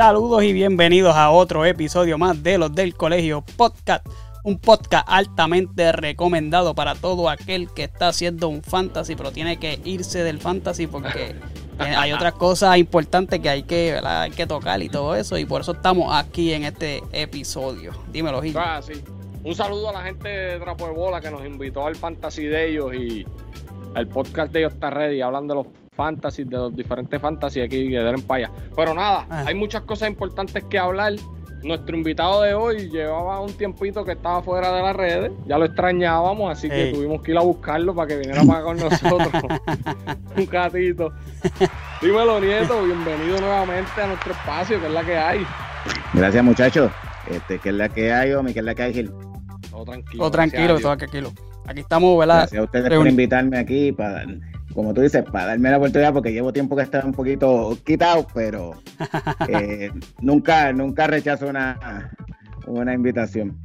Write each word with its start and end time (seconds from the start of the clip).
Saludos 0.00 0.42
y 0.44 0.54
bienvenidos 0.54 1.14
a 1.14 1.30
otro 1.30 1.66
episodio 1.66 2.16
más 2.16 2.42
de 2.42 2.56
los 2.56 2.74
del 2.74 2.94
Colegio 2.94 3.44
Podcast. 3.58 4.02
Un 4.44 4.58
podcast 4.58 5.06
altamente 5.06 5.92
recomendado 5.92 6.74
para 6.74 6.94
todo 6.94 7.28
aquel 7.28 7.68
que 7.74 7.84
está 7.84 8.08
haciendo 8.08 8.48
un 8.48 8.62
fantasy, 8.62 9.14
pero 9.14 9.30
tiene 9.30 9.58
que 9.58 9.78
irse 9.84 10.24
del 10.24 10.38
fantasy 10.38 10.86
porque 10.86 11.36
hay 11.78 12.14
otras 12.14 12.32
cosas 12.32 12.78
importantes 12.78 13.40
que 13.40 13.50
hay 13.50 13.62
que, 13.64 14.00
hay 14.02 14.30
que 14.30 14.46
tocar 14.46 14.80
y 14.82 14.88
todo 14.88 15.14
eso. 15.16 15.36
Y 15.36 15.44
por 15.44 15.60
eso 15.60 15.72
estamos 15.72 16.16
aquí 16.16 16.54
en 16.54 16.64
este 16.64 17.02
episodio. 17.12 17.92
Dímelo, 18.10 18.40
Gil. 18.40 18.56
Ah, 18.56 18.80
sí. 18.80 19.04
Un 19.44 19.54
saludo 19.54 19.90
a 19.90 19.92
la 19.92 20.00
gente 20.00 20.28
de 20.30 20.60
Trapo 20.60 20.86
de 20.86 20.94
Bola 20.94 21.20
que 21.20 21.30
nos 21.30 21.44
invitó 21.44 21.86
al 21.86 21.94
fantasy 21.94 22.46
de 22.46 22.70
ellos 22.70 22.94
y 22.94 23.26
el 23.94 24.08
podcast 24.08 24.50
de 24.50 24.60
ellos 24.60 24.72
está 24.72 24.88
ready. 24.88 25.20
Hablan 25.20 25.46
de 25.46 25.56
los 25.56 25.66
fantasy, 26.00 26.44
de 26.44 26.56
los 26.56 26.74
diferentes 26.74 27.20
fantasy 27.20 27.60
aquí 27.60 27.88
que 27.90 27.98
den 27.98 28.24
allá. 28.28 28.50
Pero 28.76 28.94
nada, 28.94 29.26
Ah. 29.28 29.44
hay 29.46 29.54
muchas 29.54 29.82
cosas 29.82 30.08
importantes 30.08 30.64
que 30.64 30.78
hablar. 30.78 31.12
Nuestro 31.62 31.94
invitado 31.94 32.40
de 32.40 32.54
hoy 32.54 32.88
llevaba 32.88 33.38
un 33.40 33.52
tiempito 33.52 34.02
que 34.02 34.12
estaba 34.12 34.40
fuera 34.42 34.72
de 34.72 34.82
las 34.82 34.96
redes, 34.96 35.30
ya 35.46 35.58
lo 35.58 35.66
extrañábamos, 35.66 36.50
así 36.50 36.70
que 36.70 36.86
tuvimos 36.94 37.20
que 37.20 37.32
ir 37.32 37.36
a 37.36 37.42
buscarlo 37.42 37.94
para 37.94 38.08
que 38.08 38.16
viniera 38.16 38.42
para 38.44 38.62
con 38.62 38.78
nosotros 38.78 39.28
un 40.36 40.46
gatito. 40.46 41.12
Dímelo, 42.00 42.40
Nieto, 42.40 42.82
bienvenido 42.82 43.40
nuevamente 43.42 43.90
a 44.02 44.06
nuestro 44.06 44.32
espacio, 44.32 44.80
que 44.80 44.86
es 44.86 44.92
la 44.92 45.04
que 45.04 45.18
hay. 45.18 45.46
Gracias, 46.14 46.42
muchachos. 46.42 46.90
Este, 47.30 47.58
que 47.58 47.68
es 47.68 47.74
la 47.74 47.90
que 47.90 48.10
hay, 48.10 48.32
Omi, 48.32 48.54
que 48.54 48.60
es 48.60 48.64
la 48.64 48.74
que 48.74 48.82
hay, 48.84 48.94
Gil. 48.94 49.10
Todo 49.70 49.84
tranquilo. 49.84 50.18
Todo 50.18 50.30
tranquilo, 50.30 50.80
todo 50.80 50.96
tranquilo. 50.96 51.32
Aquí 51.66 51.80
estamos, 51.80 52.18
¿verdad? 52.18 52.38
Gracias 52.38 52.58
a 52.60 52.64
ustedes 52.64 52.96
por 52.96 53.06
invitarme 53.06 53.58
aquí, 53.58 53.92
para, 53.92 54.24
como 54.74 54.94
tú 54.94 55.00
dices, 55.00 55.24
para 55.24 55.46
darme 55.46 55.70
la 55.70 55.78
oportunidad, 55.78 56.12
porque 56.12 56.32
llevo 56.32 56.52
tiempo 56.52 56.76
que 56.76 56.82
estaba 56.82 57.04
un 57.04 57.12
poquito 57.12 57.76
quitado, 57.84 58.26
pero 58.34 58.72
eh, 59.48 59.90
nunca, 60.20 60.72
nunca 60.72 61.06
rechazo 61.06 61.48
una, 61.48 62.12
una 62.66 62.94
invitación. 62.94 63.58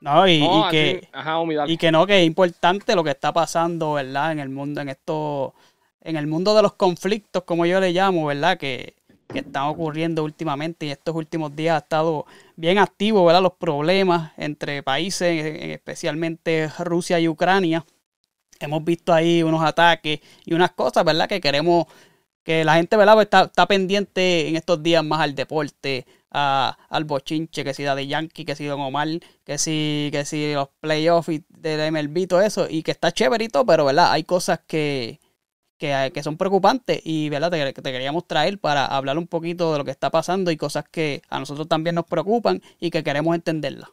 No, 0.00 0.26
y, 0.26 0.40
No, 0.40 0.66
y 0.66 0.70
que, 0.70 1.08
ajá, 1.12 1.38
y 1.66 1.76
que 1.76 1.92
no, 1.92 2.06
que 2.06 2.20
es 2.20 2.26
importante 2.26 2.94
lo 2.94 3.04
que 3.04 3.10
está 3.10 3.32
pasando, 3.32 3.94
¿verdad? 3.94 4.32
En 4.32 4.40
el 4.40 4.48
mundo, 4.48 4.80
en 4.80 4.88
esto, 4.88 5.54
en 6.00 6.16
el 6.16 6.26
mundo 6.26 6.54
de 6.56 6.62
los 6.62 6.74
conflictos, 6.74 7.44
como 7.44 7.66
yo 7.66 7.80
le 7.80 7.92
llamo, 7.92 8.26
¿verdad? 8.26 8.58
Que, 8.58 8.96
que 9.32 9.40
están 9.40 9.64
ocurriendo 9.64 10.22
últimamente 10.24 10.86
y 10.86 10.90
estos 10.90 11.14
últimos 11.14 11.54
días 11.56 11.76
ha 11.76 11.78
estado 11.78 12.26
bien 12.56 12.78
activo, 12.78 13.24
¿verdad? 13.24 13.42
Los 13.42 13.54
problemas 13.54 14.32
entre 14.36 14.82
países, 14.82 15.44
especialmente 15.60 16.68
Rusia 16.78 17.18
y 17.18 17.28
Ucrania. 17.28 17.84
Hemos 18.64 18.84
visto 18.84 19.12
ahí 19.12 19.42
unos 19.42 19.62
ataques 19.62 20.20
y 20.44 20.54
unas 20.54 20.72
cosas, 20.72 21.04
¿verdad? 21.04 21.28
Que 21.28 21.40
queremos 21.40 21.86
que 22.44 22.64
la 22.64 22.74
gente, 22.76 22.96
¿verdad? 22.96 23.14
Pues 23.14 23.26
está, 23.26 23.42
está 23.44 23.66
pendiente 23.66 24.48
en 24.48 24.56
estos 24.56 24.82
días 24.82 25.04
más 25.04 25.20
al 25.20 25.34
deporte, 25.34 26.06
a- 26.30 26.76
al 26.88 27.04
bochinche, 27.04 27.64
que 27.64 27.74
si 27.74 27.84
da 27.84 27.94
de 27.94 28.06
Yankee, 28.06 28.44
que 28.44 28.56
si 28.56 28.64
Don 28.64 28.80
Omar, 28.80 29.08
que 29.44 29.58
si, 29.58 30.08
que 30.12 30.24
si 30.24 30.52
los 30.54 30.68
playoffs 30.80 31.28
y 31.28 31.44
del 31.48 31.80
MLB, 31.92 32.26
todo 32.26 32.40
eso, 32.42 32.66
y 32.68 32.82
que 32.82 32.90
está 32.90 33.12
todo, 33.12 33.66
pero 33.66 33.84
¿verdad? 33.84 34.10
Hay 34.12 34.24
cosas 34.24 34.60
que, 34.66 35.20
que, 35.78 36.10
que 36.14 36.22
son 36.22 36.36
preocupantes 36.36 37.00
y 37.04 37.28
¿verdad? 37.28 37.50
Te, 37.50 37.72
te 37.72 37.92
queríamos 37.92 38.26
traer 38.26 38.58
para 38.58 38.86
hablar 38.86 39.18
un 39.18 39.26
poquito 39.28 39.72
de 39.72 39.78
lo 39.78 39.84
que 39.84 39.90
está 39.92 40.10
pasando 40.10 40.50
y 40.50 40.56
cosas 40.56 40.84
que 40.90 41.22
a 41.28 41.38
nosotros 41.38 41.68
también 41.68 41.94
nos 41.94 42.06
preocupan 42.06 42.60
y 42.80 42.90
que 42.90 43.04
queremos 43.04 43.34
entenderlas. 43.34 43.90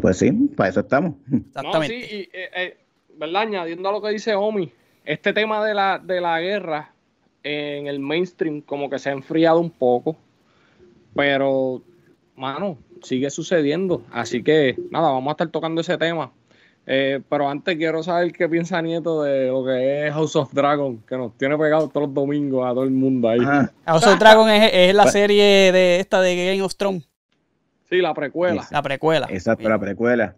Pues 0.00 0.18
sí, 0.18 0.30
para 0.56 0.70
eso 0.70 0.80
estamos. 0.80 1.14
Exactamente. 1.32 1.98
No, 1.98 2.06
sí, 2.08 2.14
y, 2.14 2.20
eh, 2.32 2.50
eh, 2.54 2.81
¿verdad? 3.16 3.42
Añadiendo 3.42 3.88
a 3.88 3.92
lo 3.92 4.02
que 4.02 4.10
dice 4.10 4.34
Omi, 4.34 4.72
este 5.04 5.32
tema 5.32 5.64
de 5.64 5.74
la, 5.74 5.98
de 5.98 6.20
la 6.20 6.40
guerra 6.40 6.92
en 7.42 7.86
el 7.86 7.98
mainstream 7.98 8.60
como 8.60 8.88
que 8.88 8.98
se 8.98 9.10
ha 9.10 9.12
enfriado 9.12 9.60
un 9.60 9.70
poco, 9.70 10.16
pero, 11.14 11.82
mano, 12.36 12.78
sigue 13.02 13.30
sucediendo. 13.30 14.02
Así 14.12 14.42
que, 14.42 14.76
nada, 14.90 15.10
vamos 15.10 15.28
a 15.28 15.32
estar 15.32 15.48
tocando 15.48 15.80
ese 15.80 15.98
tema. 15.98 16.32
Eh, 16.84 17.20
pero 17.28 17.48
antes 17.48 17.76
quiero 17.76 18.02
saber 18.02 18.32
qué 18.32 18.48
piensa 18.48 18.82
Nieto 18.82 19.22
de 19.22 19.46
lo 19.46 19.64
que 19.64 20.06
es 20.06 20.12
House 20.12 20.34
of 20.34 20.52
Dragon, 20.52 20.98
que 21.06 21.16
nos 21.16 21.36
tiene 21.38 21.56
pegado 21.56 21.88
todos 21.88 22.08
los 22.08 22.14
domingos 22.14 22.66
a 22.66 22.70
todo 22.70 22.82
el 22.84 22.90
mundo 22.90 23.28
ahí. 23.28 23.38
Ajá. 23.40 23.72
House 23.86 24.06
of 24.06 24.18
Dragon 24.18 24.48
es, 24.50 24.70
es 24.72 24.94
la 24.94 25.06
serie 25.06 25.70
de 25.70 26.00
esta 26.00 26.20
de 26.20 26.34
Game 26.34 26.62
of 26.62 26.74
Thrones, 26.74 27.08
Sí, 27.88 27.98
la 27.98 28.14
precuela. 28.14 28.66
la 28.70 28.82
precuela. 28.82 29.26
Exacto, 29.30 29.68
la 29.68 29.78
precuela. 29.78 30.34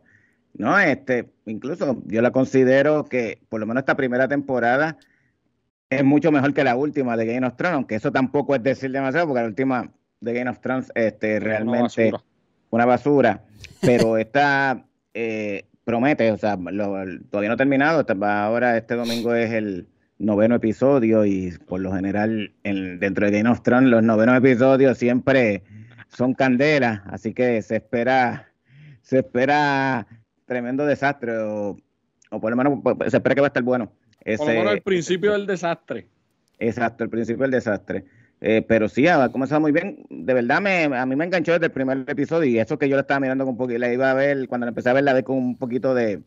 No, 0.56 0.78
este, 0.78 1.31
incluso 1.47 2.00
yo 2.06 2.22
la 2.22 2.31
considero 2.31 3.04
que 3.04 3.41
por 3.48 3.60
lo 3.60 3.66
menos 3.66 3.82
esta 3.82 3.97
primera 3.97 4.28
temporada 4.28 4.97
es 5.91 6.04
mucho 6.04 6.31
mejor 6.32 6.54
que 6.54 6.65
la 6.65 6.76
última 6.76 7.16
de 7.16 7.26
Game 7.26 7.47
of 7.47 7.56
Thrones, 7.56 7.75
aunque 7.76 7.97
eso 7.97 8.12
tampoco 8.12 8.54
es 8.54 8.62
decir 8.62 8.91
demasiado, 8.93 9.26
porque 9.26 9.41
la 9.43 9.48
última 9.48 9.91
de 10.20 10.32
Game 10.32 10.50
of 10.50 10.60
Thrones 10.60 10.91
este, 10.94 11.37
Una 11.38 11.44
realmente 11.44 11.82
basura. 12.12 12.25
una 12.70 12.87
basura, 12.87 13.43
pero 13.81 14.16
esta 14.16 14.84
eh, 15.12 15.64
promete, 15.84 16.31
o 16.32 16.38
sea, 16.38 16.56
lo- 16.56 17.04
todavía 17.31 17.48
no 17.48 17.54
ha 17.54 17.59
terminado, 17.59 18.04
ahora 18.25 18.76
este 18.76 18.94
domingo 18.94 19.34
es 19.34 19.53
el 19.53 19.88
noveno 20.19 20.54
episodio 20.54 21.25
y 21.25 21.53
por 21.66 21.81
lo 21.81 21.93
general 21.93 22.53
en- 22.62 22.98
dentro 23.00 23.26
de 23.26 23.32
Game 23.38 23.50
of 23.50 23.62
Thrones 23.62 23.91
los 23.91 24.03
novenos 24.03 24.37
episodios 24.38 24.98
siempre 24.98 25.62
son 26.09 26.32
candela, 26.34 27.03
así 27.10 27.34
que 27.34 27.60
se 27.62 27.76
espera, 27.76 28.48
se 29.03 29.19
espera 29.19 30.06
tremendo 30.47 30.84
desastre 30.87 31.37
o, 31.38 31.77
o 32.31 32.41
por 32.41 32.50
lo 32.50 32.56
menos 32.56 32.81
pues, 32.82 33.10
se 33.10 33.16
espera 33.16 33.34
que 33.34 33.41
va 33.41 33.47
a 33.47 33.49
estar 33.49 33.62
bueno. 33.62 33.93
Por 34.25 34.38
lo 34.41 34.44
menos 34.47 34.65
Ese- 34.65 34.72
el 34.75 34.82
principio 34.82 35.32
del 35.32 35.47
desastre. 35.47 36.06
Exacto, 36.59 37.05
el 37.05 37.10
principio 37.10 37.43
del 37.43 37.50
desastre. 37.50 38.05
Eh, 38.41 38.62
pero 38.66 38.88
sí, 38.88 39.06
ha 39.09 39.28
comenzado 39.31 39.60
muy 39.60 39.72
bien. 39.72 40.05
De 40.10 40.34
verdad, 40.34 40.60
me, 40.60 40.84
a 40.84 41.06
mí 41.06 41.16
me 41.16 41.25
enganchó 41.25 41.53
desde 41.53 41.66
el 41.66 41.72
primer 41.72 42.05
episodio 42.06 42.50
y 42.50 42.59
eso 42.59 42.78
que 42.78 42.88
yo 42.88 42.97
lo 42.97 43.00
estaba 43.00 43.21
mirando 43.21 43.44
con 43.44 43.53
un 43.53 43.59
poquito, 43.59 43.78
la 43.78 43.93
iba 43.93 44.10
a 44.10 44.15
ver, 44.15 44.49
cuando 44.49 44.66
la 44.66 44.71
empecé 44.71 44.91
a 44.91 44.93
ver, 44.93 45.05
la 45.05 45.15
vi 45.15 45.22
con 45.22 45.37
un 45.37 45.56
poquito 45.56 45.94
de, 45.94 46.21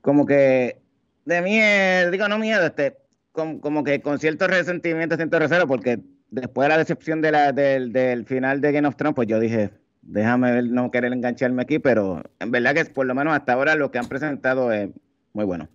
como 0.00 0.26
que, 0.26 0.78
de 1.24 1.42
miedo, 1.42 2.10
digo, 2.10 2.28
no 2.28 2.38
miedo, 2.38 2.66
este, 2.66 2.96
como, 3.32 3.60
como 3.60 3.84
que 3.84 4.00
con 4.00 4.18
cierto 4.18 4.46
resentimiento, 4.46 5.16
cierto 5.16 5.38
recelo, 5.38 5.66
porque 5.66 6.00
después 6.30 6.66
de 6.66 6.68
la 6.70 6.78
decepción 6.78 7.20
de 7.20 7.32
la, 7.32 7.52
del, 7.52 7.92
del 7.92 8.24
final 8.26 8.60
de 8.60 8.72
Game 8.72 8.88
of 8.88 8.96
Thrones, 8.96 9.14
pues 9.14 9.28
yo 9.28 9.38
dije, 9.40 9.70
déjame 10.02 10.52
ver, 10.52 10.64
no 10.64 10.90
querer 10.90 11.12
engancharme 11.12 11.62
aquí, 11.62 11.78
pero 11.78 12.22
en 12.38 12.50
verdad 12.50 12.74
que 12.74 12.84
por 12.86 13.06
lo 13.06 13.14
menos 13.14 13.34
hasta 13.34 13.52
ahora 13.52 13.74
lo 13.74 13.90
que 13.90 13.98
han 13.98 14.06
presentado 14.06 14.72
es 14.72 14.90
muy 15.32 15.44
bueno. 15.44 15.68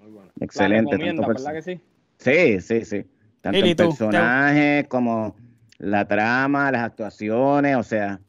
Muy 0.00 0.10
bueno. 0.10 0.30
Excelente, 0.40 0.96
tanto 0.98 1.26
¿verdad 1.26 1.52
que 1.52 1.62
sí? 1.62 1.80
Sí, 2.18 2.60
sí, 2.60 2.84
sí. 2.84 3.04
Tanto 3.40 3.58
el 3.58 3.76
personaje 3.76 4.86
como 4.88 5.34
la 5.78 6.06
trama, 6.06 6.70
las 6.70 6.82
actuaciones, 6.84 7.76
o 7.76 7.82
sea, 7.82 8.20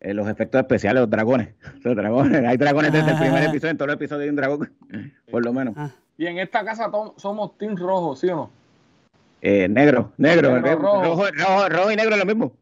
eh, 0.00 0.12
los 0.12 0.28
efectos 0.28 0.60
especiales, 0.60 1.00
los 1.02 1.10
dragones. 1.10 1.54
Los 1.82 1.96
dragones, 1.96 2.44
hay 2.44 2.56
dragones 2.56 2.92
desde 2.92 3.12
el 3.12 3.18
primer 3.18 3.44
episodio, 3.44 3.70
en 3.70 3.76
todos 3.78 3.86
los 3.88 3.96
episodios 3.96 4.24
hay 4.24 4.28
un 4.30 4.36
dragón, 4.36 4.72
por 5.30 5.44
lo 5.44 5.52
menos. 5.52 5.74
Ah, 5.76 5.90
Y 6.18 6.26
en 6.26 6.38
esta 6.38 6.64
casa 6.64 6.90
somos 7.16 7.56
Team 7.58 7.76
Rojo, 7.76 8.16
¿sí 8.16 8.28
o 8.28 8.36
no? 8.36 8.50
Eh, 9.40 9.68
negro, 9.68 10.12
negro, 10.16 10.50
Negro, 10.54 10.60
negro, 10.60 10.82
rojo. 10.82 11.02
rojo, 11.02 11.24
rojo, 11.32 11.68
rojo 11.68 11.92
y 11.92 11.96
negro 11.96 12.14
es 12.14 12.18
lo 12.18 12.26
mismo. 12.26 12.52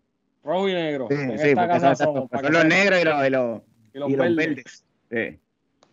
Rojo 0.44 0.69
y 0.69 0.72
negro. 0.75 1.06
Sí, 1.10 1.15
en 1.16 1.38
sí, 1.38 1.49
esta 1.49 1.62
porque 1.66 1.81
casa 1.81 1.94
son, 1.97 2.06
somos. 2.15 2.31
para 2.31 2.43
son 2.43 2.53
que 2.53 2.59
los 2.59 2.66
negros 2.66 3.00
y 3.00 3.05
los, 3.05 3.27
y 3.27 3.31
los, 3.31 3.60
y 3.94 3.99
los 3.99 4.10
y 4.10 4.16
los 4.16 4.37
verdes. 4.37 4.37
verdes. 4.47 4.84
Sí. 5.10 5.38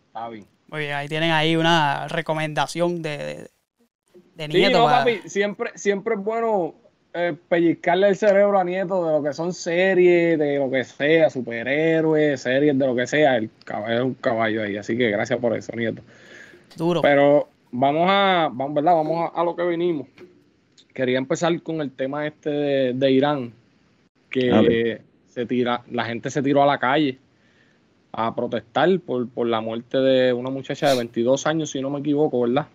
Está 0.06 0.28
bien. 0.28 0.46
Muy 0.68 0.80
bien, 0.80 0.92
ahí 0.94 1.08
tienen 1.08 1.30
ahí 1.30 1.56
una 1.56 2.08
recomendación 2.08 3.02
de, 3.02 3.18
de, 3.18 3.34
de 4.36 4.46
Sí, 4.46 4.52
Nieto 4.58 4.78
no, 4.78 4.84
para- 4.84 4.98
papi, 4.98 5.20
siempre, 5.28 5.70
siempre 5.74 6.14
es 6.14 6.20
bueno 6.22 6.74
eh, 7.14 7.34
pellizcarle 7.48 8.08
el 8.08 8.16
cerebro 8.16 8.58
a 8.58 8.64
Nieto 8.64 9.06
de 9.06 9.12
lo 9.12 9.22
que 9.22 9.32
son 9.34 9.52
series, 9.52 10.38
de 10.38 10.58
lo 10.58 10.70
que 10.70 10.82
sea, 10.84 11.28
superhéroes, 11.28 12.40
series, 12.40 12.78
de 12.78 12.86
lo 12.86 12.94
que 12.96 13.06
sea. 13.06 13.36
El 13.36 13.50
caballo 13.64 13.94
es 13.94 14.00
un 14.02 14.14
caballo 14.14 14.62
ahí, 14.62 14.76
así 14.78 14.96
que 14.96 15.10
gracias 15.10 15.38
por 15.38 15.54
eso, 15.56 15.72
Nieto. 15.76 16.02
duro. 16.76 17.02
Pero 17.02 17.48
vamos 17.70 18.06
a, 18.10 18.48
vamos, 18.52 18.74
¿verdad? 18.74 18.94
Vamos 18.94 19.30
a, 19.34 19.40
a 19.40 19.44
lo 19.44 19.54
que 19.54 19.62
venimos. 19.62 20.06
Quería 20.94 21.18
empezar 21.18 21.62
con 21.62 21.80
el 21.82 21.90
tema 21.92 22.26
este 22.26 22.48
de, 22.50 22.92
de 22.94 23.10
Irán, 23.10 23.52
que 24.32 25.00
se 25.28 25.46
tira, 25.46 25.82
la 25.90 26.04
gente 26.06 26.30
se 26.30 26.42
tiró 26.42 26.62
a 26.62 26.66
la 26.66 26.78
calle 26.78 27.18
a 28.12 28.34
protestar 28.34 28.98
por, 29.00 29.28
por 29.28 29.46
la 29.46 29.60
muerte 29.60 29.98
de 29.98 30.32
una 30.32 30.50
muchacha 30.50 30.90
de 30.90 30.96
22 30.96 31.46
años, 31.46 31.70
si 31.70 31.80
no 31.80 31.88
me 31.90 32.00
equivoco, 32.00 32.40
¿verdad? 32.42 32.66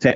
Sí. 0.00 0.10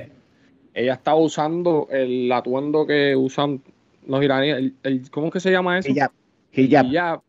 Ella 0.73 0.93
estaba 0.93 1.17
usando 1.17 1.87
el 1.89 2.31
atuendo 2.31 2.85
que 2.85 3.15
usan 3.15 3.61
los 4.07 4.23
iraníes, 4.23 4.57
el, 4.57 4.75
el- 4.83 5.09
¿cómo 5.09 5.27
es 5.27 5.33
que 5.33 5.39
se 5.39 5.51
llama 5.51 5.79
eso? 5.79 5.89
Hijab. 5.89 6.11
Hijab. 6.53 6.85
Hijab. 6.85 7.21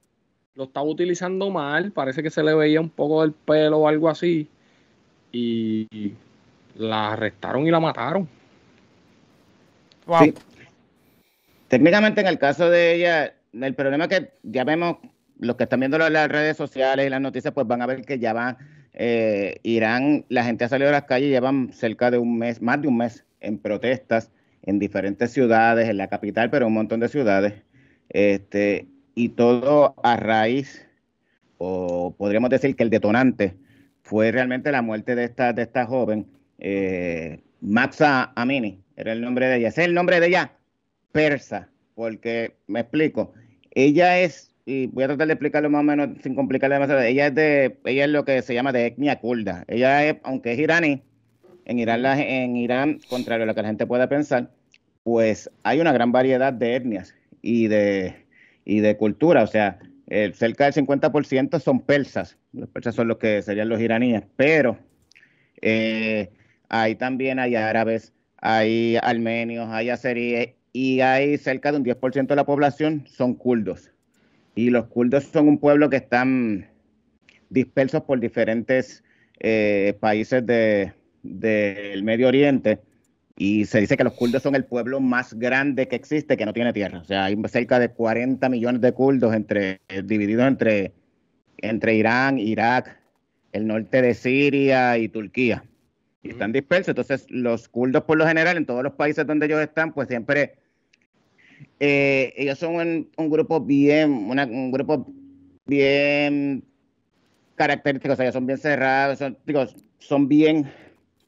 Lo 0.57 0.65
estaba 0.65 0.85
utilizando 0.87 1.49
mal, 1.51 1.93
parece 1.93 2.23
que 2.23 2.29
se 2.31 2.43
le 2.43 2.55
veía 2.55 2.81
un 2.81 2.91
poco 2.91 3.23
del 3.23 3.33
pelo 3.33 3.79
o 3.79 3.89
algo 3.89 4.09
así. 4.11 4.47
Y 5.33 5.87
la 6.77 7.13
arrestaron 7.13 7.67
y 7.67 7.71
la 7.71 7.81
mataron. 7.81 8.29
Wow. 10.07 10.19
Sí. 10.25 10.35
Técnicamente 11.69 12.21
en 12.21 12.27
el 12.27 12.39
caso 12.39 12.69
de 12.69 12.97
ella, 12.97 13.35
el 13.53 13.75
problema 13.75 14.05
es 14.05 14.11
que 14.11 14.33
ya 14.43 14.65
vemos, 14.65 14.99
los 15.39 15.57
que 15.57 15.65
están 15.65 15.81
viendo 15.81 15.99
las- 15.99 16.29
redes 16.29 16.57
sociales 16.57 17.07
y 17.07 17.11
las 17.11 17.21
noticias, 17.21 17.53
pues 17.55 17.67
van 17.67 17.83
a 17.83 17.87
ver 17.87 18.03
que 18.05 18.19
ya 18.19 18.33
van, 18.33 18.57
eh, 18.93 19.59
Irán, 19.63 20.25
la 20.29 20.45
gente 20.45 20.65
ha 20.65 20.69
salido 20.69 20.89
a 20.91 20.93
las 20.93 21.05
calles, 21.05 21.31
llevan 21.31 21.73
cerca 21.73 22.11
de 22.11 22.19
un 22.19 22.39
mes, 22.39 22.61
más 22.63 22.81
de 22.83 22.89
un 22.89 22.97
mes 22.99 23.25
en 23.41 23.59
protestas 23.59 24.31
en 24.63 24.79
diferentes 24.79 25.31
ciudades, 25.33 25.89
en 25.89 25.97
la 25.97 26.09
capital, 26.09 26.51
pero 26.51 26.67
un 26.67 26.75
montón 26.75 27.01
de 27.01 27.09
ciudades. 27.09 27.55
Este, 28.11 28.89
y 29.15 29.31
todo 29.31 29.95
a 30.03 30.17
raíz, 30.17 30.87
o 31.59 32.15
podríamos 32.17 32.51
decir 32.51 32.77
que 32.77 32.83
el 32.83 32.91
detonante 32.91 33.57
fue 34.03 34.33
realmente 34.33 34.73
la 34.73 34.83
muerte 34.83 35.15
de 35.15 35.25
esta, 35.25 35.53
de 35.53 35.63
esta 35.63 35.87
joven, 35.87 36.27
eh, 36.59 37.41
Maxa 37.61 38.33
Amini, 38.35 38.83
era 38.97 39.13
el 39.13 39.21
nombre 39.21 39.47
de 39.47 39.57
ella. 39.59 39.69
Ese 39.69 39.83
es 39.83 39.89
el 39.89 39.95
nombre 39.95 40.21
de 40.21 40.27
ella, 40.29 40.53
persa, 41.13 41.69
porque 41.95 42.57
me 42.67 42.81
explico. 42.81 43.33
Ella 43.73 44.21
es, 44.21 44.53
y 44.67 44.87
voy 44.89 45.05
a 45.05 45.09
tratar 45.09 45.27
de 45.27 45.35
explicarlo 45.35 45.71
más 45.71 45.81
o 45.81 45.85
menos 45.85 46.09
sin 46.23 46.35
complicarle 46.35 46.75
demasiado, 46.75 47.01
ella 47.03 47.29
es 47.29 47.35
de, 47.35 47.79
ella 47.85 48.05
es 48.05 48.11
lo 48.11 48.25
que 48.25 48.43
se 48.43 48.55
llama 48.55 48.73
de 48.73 48.87
etnia 48.87 49.21
kurda. 49.21 49.65
Ella 49.69 50.05
es, 50.05 50.17
aunque 50.23 50.53
es 50.53 50.59
iraní, 50.59 51.03
en 51.65 51.79
Irán, 51.79 52.05
en 52.05 52.57
Irán, 52.57 53.01
contrario 53.09 53.45
a 53.45 53.47
lo 53.47 53.55
que 53.55 53.63
la 53.63 53.69
gente 53.69 53.87
pueda 53.87 54.09
pensar, 54.09 54.51
pues 55.05 55.51
hay 55.63 55.81
una 55.81 55.93
gran 55.93 56.13
variedad 56.13 56.53
de 56.53 56.75
etnias 56.75 57.15
y 57.43 57.69
de, 57.69 58.27
y 58.65 58.81
de 58.81 58.97
cultura. 58.97 59.43
O 59.43 59.47
sea, 59.47 59.79
eh, 60.09 60.33
cerca 60.35 60.65
del 60.65 60.75
50% 60.75 61.61
son 61.61 61.81
persas. 61.81 62.37
Los 62.53 62.69
persas 62.69 62.95
son 62.95 63.09
los 63.09 63.19
que 63.19 63.43
serían 63.43 63.69
los 63.69 63.81
iraníes, 63.81 64.25
pero 64.37 64.79
eh, 65.63 66.31
hay 66.69 66.97
también 66.97 67.39
hay 67.39 67.55
árabes, 67.55 68.13
hay 68.39 68.97
armenios, 69.01 69.69
hay 69.71 69.91
azeríes 69.91 70.51
y 70.73 71.01
hay 71.01 71.37
cerca 71.39 71.73
de 71.73 71.79
un 71.79 71.85
10% 71.85 72.27
de 72.27 72.37
la 72.37 72.45
población 72.45 73.05
son 73.07 73.35
kurdos. 73.35 73.91
Y 74.55 74.71
los 74.71 74.87
kurdos 74.87 75.25
son 75.25 75.49
un 75.49 75.59
pueblo 75.59 75.91
que 75.91 75.97
están 75.97 76.69
dispersos 77.49 78.03
por 78.03 78.21
diferentes 78.21 79.03
eh, 79.41 79.97
países 80.01 80.45
del 80.45 82.03
Medio 82.03 82.29
Oriente 82.29 82.81
y 83.37 83.65
se 83.65 83.81
dice 83.81 83.97
que 83.97 84.05
los 84.05 84.13
kurdos 84.13 84.43
son 84.43 84.55
el 84.55 84.67
pueblo 84.67 85.01
más 85.01 85.33
grande 85.33 85.89
que 85.89 85.97
existe 85.97 86.37
que 86.37 86.45
no 86.45 86.53
tiene 86.53 86.75
tierra. 86.75 86.99
O 86.99 87.05
sea, 87.05 87.25
hay 87.25 87.39
cerca 87.49 87.79
de 87.79 87.89
40 87.89 88.47
millones 88.51 88.83
de 88.83 88.93
kurdos 88.93 89.35
entre, 89.35 89.81
divididos 90.05 90.47
entre, 90.47 90.93
entre 91.57 91.95
Irán, 91.95 92.39
Irak, 92.39 93.01
el 93.53 93.67
norte 93.67 94.03
de 94.03 94.13
Siria 94.13 94.99
y 94.99 95.09
Turquía. 95.09 95.65
Y 96.23 96.29
están 96.29 96.53
dispersos. 96.53 96.89
Entonces, 96.89 97.25
los 97.31 97.67
kurdos, 97.71 98.03
por 98.03 98.19
lo 98.19 98.27
general, 98.27 98.59
en 98.59 98.67
todos 98.67 98.83
los 98.85 98.93
países 98.93 99.27
donde 99.27 99.47
ellos 99.47 99.61
están, 99.61 99.95
pues 99.95 100.09
siempre. 100.09 100.57
Eh, 101.79 102.33
ellos 102.37 102.59
son 102.59 103.09
un, 103.17 103.31
grupo 103.31 103.61
bien. 103.61 104.13
un 104.13 104.71
grupo 104.71 105.07
bien 105.67 106.65
característico. 107.55 108.13
O 108.13 108.17
sea, 108.17 108.25
ellos 108.25 108.35
son 108.35 108.47
bien 108.47 108.59
cerrados. 108.59 109.19
Son, 109.19 109.37
digo, 109.47 109.65
son 109.99 110.29
bien. 110.29 110.71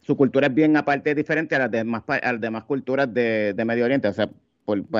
Su 0.00 0.16
cultura 0.16 0.48
es 0.48 0.54
bien 0.54 0.76
aparte, 0.76 1.14
diferente 1.14 1.54
a 1.54 1.60
las 1.60 1.70
demás, 1.70 2.02
a 2.08 2.32
demás 2.34 2.64
culturas 2.64 3.12
de, 3.12 3.54
Medio 3.64 3.84
Oriente. 3.84 4.08
O 4.08 4.12
sea, 4.12 4.28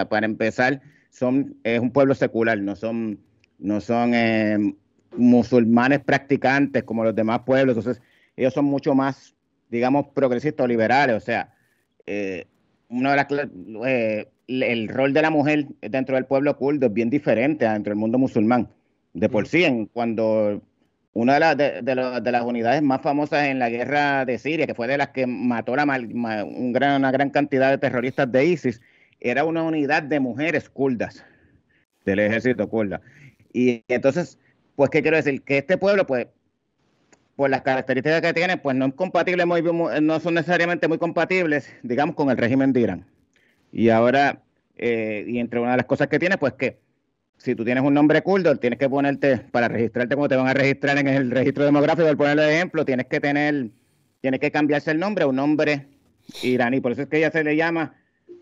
para 0.09 0.27
empezar, 0.27 0.81
son, 1.11 1.57
es 1.65 1.81
un 1.81 1.91
pueblo 1.91 2.15
secular, 2.15 2.59
no 2.59 2.77
son, 2.77 3.19
no 3.59 3.81
son 3.81 4.15
eh, 4.15 4.75
musulmanes 5.17 6.01
practicantes 6.01 6.85
como 6.85 7.03
los 7.03 7.15
demás 7.15 7.41
pueblos. 7.41 7.77
Entonces, 7.77 8.03
ellos 8.37 8.55
son 8.55 8.67
mucho 8.67 8.95
más 8.95 9.35
digamos, 9.73 10.09
progresistas 10.15 10.65
o 10.65 10.69
liberales. 10.69 11.17
O 11.17 11.21
sea, 11.21 11.53
eh, 12.07 12.47
una 12.93 13.11
de 13.11 13.17
las, 13.17 13.27
eh, 13.87 14.29
el 14.47 14.89
rol 14.89 15.13
de 15.13 15.23
la 15.23 15.31
mujer 15.31 15.67
dentro 15.81 16.15
del 16.15 16.27
pueblo 16.27 16.57
kurdo 16.57 16.87
es 16.87 16.93
bien 16.93 17.11
diferente 17.11 17.69
dentro 17.69 17.91
del 17.91 17.99
mundo 17.99 18.19
musulmán. 18.19 18.69
De 19.15 19.29
por 19.29 19.49
sí, 19.49 19.65
en, 19.65 19.87
cuando 19.87 20.63
una 21.15 21.35
de, 21.35 21.41
las 21.41 21.57
de, 21.57 22.33
las 22.33 22.45
unidades 22.45 22.83
más 22.83 23.03
famosas 23.03 23.47
en 23.47 23.59
la 23.59 23.71
guerra 23.71 24.25
de 24.25 24.39
Siria, 24.39 24.67
que 24.67 24.75
fue 24.75 24.87
de 24.89 24.99
las 24.99 25.09
que 25.09 25.27
mató 25.27 25.75
la, 25.77 25.85
un 25.85 26.73
gran, 26.73 26.97
una 26.97 27.11
gran 27.11 27.31
cantidad 27.31 27.71
de 27.71 27.79
terroristas 27.79 28.31
de 28.31 28.47
ISIS, 28.47 28.81
era 29.21 29.45
una 29.45 29.63
unidad 29.63 30.03
de 30.03 30.21
mujeres 30.21 30.69
kurdas, 30.69 31.25
del 32.05 32.19
ejército 32.21 32.69
kurda. 32.69 33.01
Y 33.53 33.85
entonces, 33.89 34.39
pues, 34.77 34.91
¿qué 34.91 35.03
quiero 35.03 35.17
decir? 35.17 35.43
Que 35.43 35.59
este 35.59 35.77
pueblo, 35.77 36.07
pues, 36.07 36.27
por 37.37 37.51
las 37.51 37.63
características 37.63 38.21
que 38.21 38.35
tiene, 38.35 38.57
pues 38.59 38.77
no, 38.77 38.87
es 38.87 38.95
compatible 38.95 39.47
muy, 39.47 39.63
no 39.63 40.21
son 40.21 40.35
necesariamente 40.35 40.89
muy 40.89 40.99
compatibles, 40.99 41.73
digamos, 41.83 42.15
con 42.15 42.31
el 42.31 42.37
régimen 42.37 42.73
de 42.73 42.81
Irán. 42.81 43.07
Y 43.73 43.89
ahora, 43.89 44.43
eh, 44.77 45.25
y 45.27 45.39
entre 45.39 45.61
una 45.61 45.73
de 45.73 45.79
las 45.79 45.87
cosas 45.87 46.09
que 46.09 46.19
tiene, 46.19 46.37
pues 46.37 46.53
que 46.55 46.79
si 47.39 47.55
tú 47.55 47.65
tienes 47.65 47.83
un 47.83 47.95
nombre 47.95 48.23
kurdo, 48.23 48.55
tienes 48.57 48.79
que 48.79 48.89
ponerte, 48.89 49.39
para 49.39 49.69
registrarte 49.69 50.15
como 50.15 50.29
te 50.29 50.37
van 50.37 50.47
a 50.47 50.55
registrar 50.55 50.99
en 50.99 51.09
el 51.09 51.31
registro 51.31 51.65
demográfico, 51.65 52.07
por 52.09 52.17
ponerle 52.19 52.55
ejemplo, 52.55 52.85
tienes 52.85 53.07
que 53.07 53.19
tener, 53.19 53.71
tienes 54.21 54.39
que 54.39 54.51
cambiarse 54.51 54.91
el 54.91 54.99
nombre 54.99 55.25
a 55.25 55.27
un 55.27 55.37
nombre 55.37 55.89
iraní. 56.43 56.81
Por 56.81 56.93
eso 56.93 57.03
es 57.03 57.09
que 57.09 57.17
ella 57.17 57.31
se 57.31 57.43
le 57.43 57.57
llama 57.57 57.95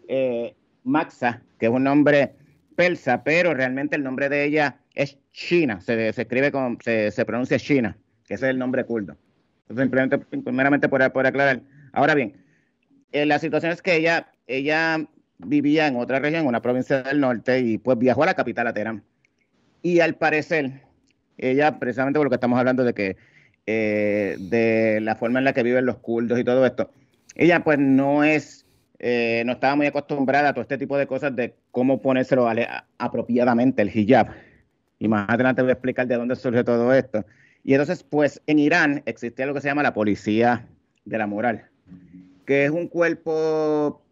eh, 0.09 0.55
Maxa, 0.83 1.43
que 1.59 1.67
es 1.67 1.73
un 1.73 1.85
nombre 1.85 2.33
persa, 2.75 3.23
pero 3.23 3.55
realmente 3.55 3.97
el 3.97 4.03
nombre 4.03 4.29
de 4.29 4.45
ella 4.45 4.81
es 4.95 5.17
China, 5.33 5.81
se, 5.81 6.09
escribe 6.09 6.51
se, 6.83 7.11
se 7.11 7.25
pronuncia 7.25 7.59
China 7.59 7.97
que 8.31 8.35
es 8.35 8.43
el 8.44 8.61
nombre 8.61 8.85
kurdo. 8.85 9.17
simplemente, 9.77 10.17
primeramente 10.19 10.88
por, 10.88 11.03
aclarar. 11.03 11.62
Ahora 11.93 12.15
bien, 12.15 12.37
eh, 13.11 13.27
la 13.27 13.41
situación 13.41 13.73
es 13.73 13.82
que 13.82 13.97
ella, 13.97 14.31
ella 14.47 15.05
vivía 15.38 15.88
en 15.88 15.97
otra 15.97 16.21
región, 16.21 16.43
en 16.43 16.47
una 16.47 16.62
provincia 16.62 17.03
del 17.03 17.19
norte, 17.19 17.59
y 17.59 17.79
pues 17.79 17.99
viajó 17.99 18.23
a 18.23 18.27
la 18.27 18.35
capital, 18.35 18.69
a 18.69 18.73
Teherán. 18.73 19.03
Y 19.82 19.99
al 19.99 20.15
parecer, 20.15 20.82
ella, 21.38 21.81
precisamente 21.81 22.21
por 22.21 22.27
lo 22.27 22.31
que 22.31 22.37
estamos 22.37 22.56
hablando 22.56 22.85
de 22.85 22.94
que, 22.94 23.17
eh, 23.67 24.37
de 24.38 25.00
la 25.00 25.17
forma 25.17 25.41
en 25.41 25.44
la 25.44 25.53
que 25.53 25.65
viven 25.65 25.85
los 25.85 25.99
kurdos 25.99 26.38
y 26.38 26.44
todo 26.44 26.65
esto, 26.65 26.93
ella 27.35 27.65
pues 27.65 27.81
no 27.81 28.23
es, 28.23 28.65
eh, 29.00 29.43
no 29.44 29.55
estaba 29.55 29.75
muy 29.75 29.87
acostumbrada 29.87 30.50
a 30.50 30.53
todo 30.53 30.62
este 30.62 30.79
tipo 30.79 30.97
de 30.97 31.09
cosas 31.09 31.35
de 31.35 31.56
cómo 31.73 32.00
ponérselo 32.00 32.49
apropiadamente 32.97 33.82
el 33.82 33.91
hijab. 33.93 34.29
Y 35.00 35.09
más 35.09 35.29
adelante 35.29 35.62
voy 35.62 35.71
a 35.71 35.73
explicar 35.73 36.06
de 36.06 36.15
dónde 36.15 36.37
surge 36.37 36.62
todo 36.62 36.94
esto. 36.94 37.25
Y 37.65 37.75
entonces, 37.75 38.03
pues 38.03 38.43
en 38.47 38.59
Irán 38.59 39.03
existía 39.07 39.47
lo 39.47 39.55
que 39.55 39.61
se 39.61 39.69
llama 39.69 39.83
la 39.83 39.95
policía 39.95 40.67
de 41.05 41.19
la 41.19 41.27
moral, 41.27 41.67
que 42.47 42.65
es 42.65 42.71
un 42.71 42.89
cuerpo 42.89 44.03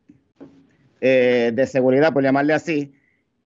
eh, 1.00 1.52
de 1.54 1.66
seguridad, 1.66 2.12
por 2.12 2.22
llamarle 2.22 2.54
así, 2.54 2.94